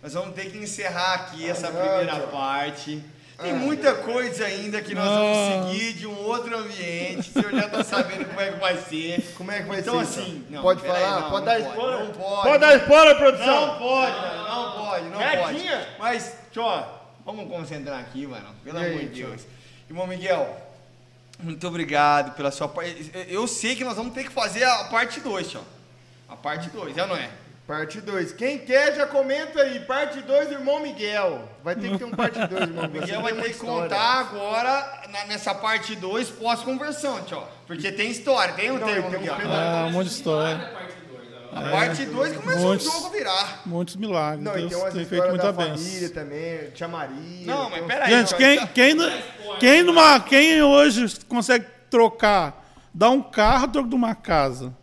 nós 0.01 0.13
vamos 0.13 0.33
ter 0.33 0.51
que 0.51 0.57
encerrar 0.57 1.13
aqui 1.13 1.47
essa 1.49 1.67
primeira 1.67 2.19
parte. 2.27 3.03
Tem 3.41 3.53
muita 3.53 3.93
coisa 3.95 4.45
ainda 4.45 4.81
que 4.81 4.93
nós 4.93 5.05
vamos 5.07 5.69
seguir 5.71 5.93
de 5.93 6.05
um 6.07 6.17
outro 6.25 6.57
ambiente. 6.57 7.29
O 7.29 7.33
senhor 7.33 7.51
já 7.53 7.69
tá 7.69 7.83
sabendo 7.83 8.25
como 8.25 8.39
é 8.41 8.51
que 8.51 8.59
vai 8.59 8.77
ser. 8.77 9.33
Como 9.37 9.51
é 9.51 9.61
que 9.61 9.67
vai 9.67 9.79
Então, 9.79 9.95
ser? 10.05 10.21
assim, 10.21 10.37
então? 10.47 10.55
não, 10.57 10.61
pode 10.61 10.81
falar? 10.81 11.21
não, 11.21 11.29
pode 11.29 11.45
não 11.45 11.45
dar 11.45 11.55
pode, 11.61 11.69
spoiler? 11.69 11.99
não 12.05 12.11
pode. 12.13 12.41
Pode 12.49 12.59
dar 12.59 12.75
spoiler, 12.77 13.17
produção? 13.17 13.67
Não 13.67 13.77
pode, 13.79 14.15
mano, 14.19 14.43
não 14.47 14.71
pode, 14.85 15.05
não 15.05 15.17
Quietinha. 15.19 15.77
pode. 15.77 15.99
Mas, 15.99 16.35
tio, 16.51 16.83
vamos 17.25 17.47
concentrar 17.49 17.99
aqui, 17.99 18.27
mano. 18.27 18.47
Pelo 18.63 18.77
aí, 18.77 18.91
amor 18.91 19.01
de? 19.09 19.23
Deus. 19.23 19.41
Irmão 19.89 20.05
Miguel, 20.05 20.57
muito 21.39 21.65
obrigado 21.67 22.35
pela 22.35 22.51
sua 22.51 22.67
parte. 22.67 23.09
Eu 23.29 23.47
sei 23.47 23.75
que 23.75 23.83
nós 23.85 23.95
vamos 23.95 24.13
ter 24.13 24.23
que 24.25 24.31
fazer 24.31 24.63
a 24.65 24.83
parte 24.85 25.19
2, 25.21 25.47
tio. 25.49 25.61
A 26.27 26.35
parte 26.35 26.69
2, 26.69 26.97
é 26.97 27.01
ou 27.03 27.07
não 27.07 27.15
é? 27.15 27.29
Parte 27.69 28.01
2. 28.01 28.31
Quem 28.33 28.57
quer, 28.57 28.95
já 28.95 29.05
comenta 29.05 29.61
aí. 29.61 29.79
Parte 29.81 30.21
2, 30.21 30.51
irmão 30.51 30.79
Miguel. 30.81 31.47
Vai 31.63 31.75
ter 31.75 31.91
que 31.91 31.99
ter 31.99 32.03
um 32.05 32.09
parte 32.09 32.39
2, 32.47 32.61
irmão 32.63 32.85
Miguel. 32.89 33.01
Miguel 33.03 33.21
vai 33.21 33.33
ter 33.33 33.43
que 33.43 33.49
história. 33.51 33.81
contar 33.83 34.19
agora 34.21 35.01
na- 35.11 35.25
nessa 35.25 35.53
parte 35.53 35.95
2 35.95 36.31
pós-conversão, 36.31 37.21
tio. 37.21 37.43
Porque 37.67 37.91
tem 37.91 38.09
história, 38.09 38.55
tem 38.55 38.71
um 38.71 38.79
Não, 38.79 38.87
termo, 38.87 39.09
tem 39.11 39.19
um 39.19 39.21
Miguel. 39.21 39.35
pedaço. 39.35 39.55
Ah, 39.55 39.85
um 39.87 39.91
monte 39.91 40.07
de 40.07 40.13
história. 40.15 40.89
A 41.53 41.61
parte 41.61 42.05
2 42.07 42.37
começa 42.37 42.59
Muitos. 42.59 42.87
o 42.87 42.91
jogo 42.91 43.09
virar. 43.11 43.61
Muitos 43.67 43.95
milagres. 43.97 44.43
Não, 44.43 44.53
Deus 44.53 44.83
tem 44.85 44.91
tem 44.93 45.05
feito 45.05 45.27
muita 45.29 45.51
da 45.51 45.53
família 45.53 45.75
bênção. 45.99 46.09
também. 46.15 46.71
Tia 46.71 46.87
Maria. 46.87 47.45
Não, 47.45 47.69
mas 47.69 47.81
uns- 47.83 47.87
peraí. 47.87 48.09
Gente, 48.11 48.35
quem, 48.35 48.59
tá- 48.59 48.67
quem, 48.73 48.97
quem, 49.59 49.83
numa, 49.83 50.19
quem 50.19 50.63
hoje 50.63 51.19
consegue 51.27 51.67
trocar, 51.87 52.65
dar 52.91 53.11
um 53.11 53.21
carro 53.21 53.67
troco 53.67 53.89
de 53.89 53.95
uma 53.95 54.15
casa? 54.15 54.73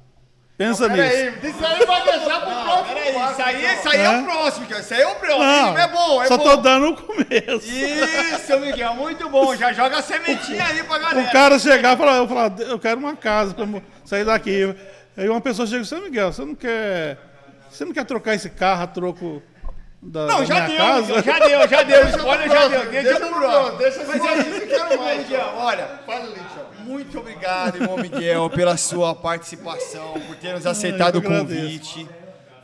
Pensa 0.58 0.88
nisso. 0.88 1.02
Peraí, 1.02 1.38
isso 1.50 1.66
aí 1.66 1.84
vai 1.86 2.02
deixar 2.04 2.40
pro 2.40 2.50
Não, 2.50 2.64
próximo 2.64 2.86
peraí, 2.94 3.10
isso 3.10 3.42
aí, 3.42 3.56
então. 3.62 3.74
isso 3.74 3.88
aí 3.90 4.00
é 4.00 4.04
É? 4.04 4.10
o 4.18 4.24
próximo, 4.24 4.66
cara. 4.66 4.80
Isso 4.80 4.94
aí 4.94 5.00
é 5.02 5.06
o 5.06 5.14
próximo. 5.16 5.44
Não, 5.44 5.78
é 5.78 5.88
bom, 5.88 6.22
é 6.22 6.26
só 6.28 6.36
bom. 6.38 6.44
tô 6.44 6.56
dando 6.56 6.86
o 6.88 6.96
começo. 6.96 7.66
Isso, 7.68 8.60
Miguel, 8.60 8.94
muito 8.94 9.28
bom. 9.28 9.54
Já 9.54 9.72
joga 9.74 9.98
a 9.98 10.02
sementinha 10.02 10.64
aí 10.64 10.82
pra 10.84 10.98
galera. 10.98 11.28
O 11.28 11.30
cara 11.32 11.58
chegar 11.58 11.92
e 11.94 11.96
falar, 11.98 12.16
eu 12.16 12.26
falar, 12.28 12.52
eu 12.60 12.78
quero 12.78 12.98
uma 12.98 13.14
casa 13.14 13.52
para 13.52 13.66
sair 14.04 14.24
daqui. 14.24 14.74
Aí 15.14 15.28
uma 15.28 15.40
pessoa 15.42 15.66
chega 15.66 15.78
e 15.78 15.80
diz, 15.82 15.88
"Seu 15.90 16.00
Miguel, 16.00 16.32
você 16.32 16.44
não 16.44 16.54
quer. 16.54 17.18
Você 17.70 17.84
não 17.84 17.92
quer 17.92 18.04
trocar 18.06 18.34
esse 18.34 18.48
carro 18.48 18.82
a 18.84 18.86
troco 18.86 19.42
da, 20.00 20.24
Não, 20.26 20.38
da 20.40 20.44
já 20.46 20.54
minha 20.54 20.66
deu, 20.68 20.76
casa? 20.78 21.22
Já 21.22 21.38
deu, 21.38 21.68
já 21.68 21.82
deu. 21.82 22.02
Deixa 22.04 22.18
pro 22.18 22.26
já 22.26 22.36
próximo, 22.48 22.70
deu. 22.70 22.90
Deixa 22.90 23.02
deixa 23.02 23.20
pro 23.20 23.28
pro 23.28 23.38
próximo. 23.38 23.76
próximo, 23.76 23.78
deixa 23.78 24.04
Mas 24.06 24.24
é 24.24 24.48
isso 24.50 24.60
que 24.66 24.72
eu 24.74 24.86
quero 24.88 25.02
mais, 25.02 25.18
Miguel, 25.18 25.52
olha, 25.56 25.88
Fala 26.06 26.20
tio. 26.26 26.65
Muito 26.86 27.18
obrigado, 27.18 27.82
irmão 27.82 27.98
Miguel, 27.98 28.48
pela 28.48 28.76
sua 28.76 29.14
participação, 29.14 30.14
por 30.26 30.36
ter 30.36 30.54
nos 30.54 30.66
aceitado 30.66 31.16
o 31.16 31.22
convite. 31.22 32.08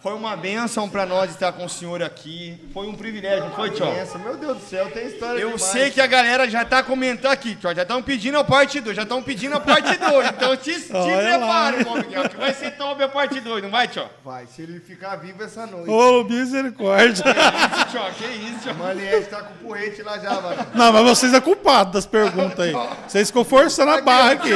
Foi 0.03 0.15
uma 0.15 0.37
bênção 0.37 0.89
pra 0.89 1.07
nós 1.07 1.31
estar 1.31 1.53
com 1.53 1.65
o 1.65 1.69
senhor 1.69 2.03
aqui. 2.03 2.59
Foi 2.75 2.89
um 2.89 2.95
privilégio, 2.95 3.45
não 3.45 3.53
foi, 3.55 3.71
tio? 3.71 3.87
Pensa, 3.87 4.19
meu 4.19 4.37
Deus 4.37 4.59
do 4.59 4.65
céu, 4.69 4.91
tem 4.91 5.07
história 5.07 5.39
Eu 5.39 5.51
demais. 5.53 5.63
sei 5.63 5.93
que 5.93 6.01
a 6.01 6.09
galera 6.09 6.51
já 6.51 6.65
tá 6.65 6.83
comentando 6.83 7.31
aqui, 7.31 7.55
tio. 7.55 7.73
Já 7.73 7.83
estão 7.83 8.03
pedindo 8.03 8.37
a 8.37 8.43
parte 8.43 8.81
2, 8.81 8.97
já 8.97 9.03
estão 9.05 9.23
pedindo 9.23 9.55
a 9.55 9.61
parte 9.61 9.97
2. 9.97 10.27
Então 10.31 10.57
te, 10.57 10.73
te 10.81 10.89
prepara, 10.89 11.77
irmão 11.77 11.95
Miguel, 11.99 12.29
que 12.29 12.37
vai 12.37 12.53
ser 12.53 12.73
top 12.73 13.01
a 13.01 13.09
parte 13.09 13.39
2, 13.39 13.63
não 13.63 13.71
vai, 13.71 13.87
tio? 13.87 14.05
Vai, 14.25 14.45
se 14.47 14.63
ele 14.63 14.81
ficar 14.81 15.15
vivo 15.17 15.41
essa 15.41 15.67
noite. 15.69 15.89
Ô, 15.89 16.25
misericórdia. 16.25 17.23
Isso, 17.23 17.87
tio, 17.93 18.01
que 18.19 18.25
isso, 18.25 18.59
tio. 18.65 18.75
Maliette 18.75 19.27
tá 19.29 19.37
com 19.43 19.55
o 19.55 19.69
porrete 19.69 20.03
lá 20.03 20.19
já, 20.19 20.33
mano. 20.41 20.67
Não, 20.75 20.93
mas 20.93 21.05
vocês 21.05 21.33
é 21.33 21.41
culpado 21.41 21.93
das 21.93 22.07
perguntas 22.07 22.59
aí. 22.59 22.75
Vocês 23.07 23.29
ficam 23.29 23.45
forçando 23.45 23.93
a 23.93 24.01
barra 24.01 24.33
aqui. 24.33 24.51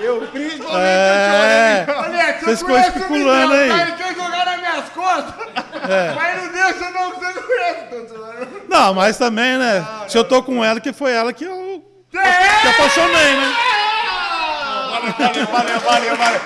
Eu, 0.00 0.22
principalmente, 0.32 0.76
É. 0.76 1.84
eu 1.86 1.94
Maliette, 1.96 2.44
Vocês 2.44 2.58
você 2.58 2.64
ficam 2.64 2.68
conhece 2.74 2.90
o 2.90 3.00
especulando 3.00 3.48
Miguel, 3.54 3.62
aí. 3.62 3.68
tá? 3.68 3.82
Ele 3.82 3.92
quer 3.92 4.14
jogar 4.16 4.48
nas 4.88 4.90
costas. 4.90 5.34
Mas 6.14 6.42
não 6.42 6.52
deixa 6.52 6.90
não, 6.90 7.12
que 7.12 7.20
você 7.20 7.32
não 7.32 7.42
conhece. 7.42 7.84
Tô 7.90 8.06
zoando. 8.06 8.62
Não, 8.68 8.94
mas 8.94 9.18
também, 9.18 9.58
né? 9.58 9.86
Se 10.08 10.16
eu 10.16 10.24
tô 10.24 10.42
com 10.42 10.64
ela, 10.64 10.80
que 10.80 10.92
foi 10.92 11.12
ela 11.12 11.32
que 11.32 11.44
eu 11.44 11.84
que 12.10 12.18
apaixonei, 12.68 13.36
né? 13.36 13.56
Valeu, 15.18 15.46
valeu, 15.46 15.80
valeu, 15.80 16.16
valeu. 16.16 16.40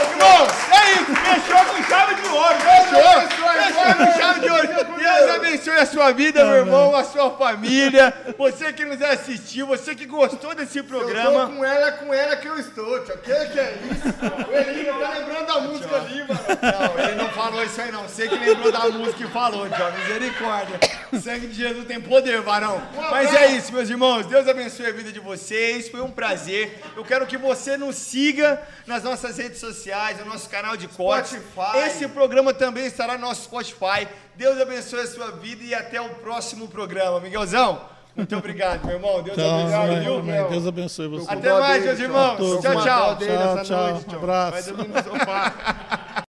Irmãos, 0.00 0.52
é 0.72 0.92
isso. 0.92 1.14
Fechou 1.14 1.64
com 1.66 1.82
chave 1.84 2.14
de 2.14 2.28
ouro. 2.28 2.54
Fechou. 2.60 3.20
Fechou 3.52 3.94
com 3.94 4.18
chave 4.18 4.40
de 4.40 4.50
ouro. 4.50 4.68
Deus 4.98 5.30
abençoe 5.30 5.76
a 5.78 5.86
sua 5.86 6.12
vida, 6.12 6.44
meu 6.44 6.54
irmão, 6.56 6.96
a 6.96 7.04
sua 7.04 7.30
família. 7.32 8.12
Você 8.38 8.72
que 8.72 8.84
nos 8.84 9.00
assistiu, 9.02 9.66
você 9.66 9.94
que 9.94 10.06
gostou 10.06 10.54
desse 10.54 10.78
Eu 10.78 10.84
tô 10.84 10.88
programa. 10.90 11.46
com 11.46 11.64
ela, 11.64 11.88
é 11.88 11.90
com 11.92 12.12
ela 12.14 12.36
que 12.36 12.48
eu 12.48 12.58
estou, 12.58 13.04
tio. 13.04 13.16
Que 13.18 13.32
que 13.46 13.60
é 13.60 13.78
isso? 13.90 14.48
O 14.48 14.56
Elinho 14.56 14.98
tá 14.98 15.10
lembrando 15.10 15.46
da 15.46 15.60
música 15.60 15.96
ali, 15.96 16.18
mano. 16.20 16.40
Não, 16.62 17.04
ele 17.04 17.14
não 17.22 17.28
falou 17.30 17.62
isso 17.64 17.80
aí, 17.80 17.92
não. 17.92 18.02
Você 18.04 18.28
que 18.28 18.34
lembrou 18.36 18.72
da 18.72 18.88
música 18.88 19.24
e 19.24 19.30
falou, 19.30 19.68
Tio. 19.68 19.92
Misericórdia. 19.98 20.80
Sangue 21.22 21.46
de 21.46 21.54
Jesus 21.54 21.86
tem 21.86 22.00
poder, 22.00 22.40
varão. 22.40 22.82
Mas 23.10 23.32
é 23.34 23.46
isso, 23.48 23.72
meus 23.72 23.88
irmãos. 23.88 24.26
Deus 24.26 24.48
abençoe 24.48 24.86
a 24.86 24.92
vida 24.92 25.12
de 25.12 25.20
vocês. 25.20 25.88
Foi 25.88 26.00
um 26.00 26.10
prazer. 26.10 26.80
Eu 26.96 27.04
quero 27.04 27.26
que 27.26 27.36
você 27.36 27.76
nos 27.76 27.96
siga 27.96 28.60
nas 28.86 29.02
nossas 29.02 29.38
redes 29.38 29.58
sociais, 29.60 29.83
no 30.18 30.32
nosso 30.32 30.48
canal 30.48 30.76
de 30.76 30.88
corte. 30.88 31.36
Spotify. 31.36 31.78
Esse 31.86 32.08
programa 32.08 32.54
também 32.54 32.86
estará 32.86 33.14
no 33.14 33.26
nosso 33.26 33.44
Spotify. 33.44 34.08
Deus 34.34 34.60
abençoe 34.60 35.00
a 35.00 35.06
sua 35.06 35.30
vida 35.32 35.62
e 35.62 35.74
até 35.74 36.00
o 36.00 36.08
próximo 36.16 36.68
programa. 36.68 37.20
Miguelzão, 37.20 37.80
muito 38.16 38.36
obrigado, 38.36 38.84
meu 38.86 38.96
irmão. 38.96 39.22
Deus 39.22 39.36
Tchau, 39.36 39.60
abençoe, 39.60 39.74
amém, 39.74 40.00
viu? 40.00 40.18
amém. 40.18 40.48
Deus 40.48 40.66
abençoe 40.66 41.08
você. 41.08 41.30
Até 41.30 41.52
mais, 41.52 41.84
meus 41.84 42.00
irmãos. 42.00 42.36
Tchau, 42.36 42.60
tchau. 42.60 42.82
Tchau, 42.82 43.64
tchau. 43.64 44.00
tchau. 44.06 44.16
Abraço. 44.16 44.52
Vai 44.52 44.62
dormir 44.62 44.88
no 44.88 45.02
sofá. 45.02 46.23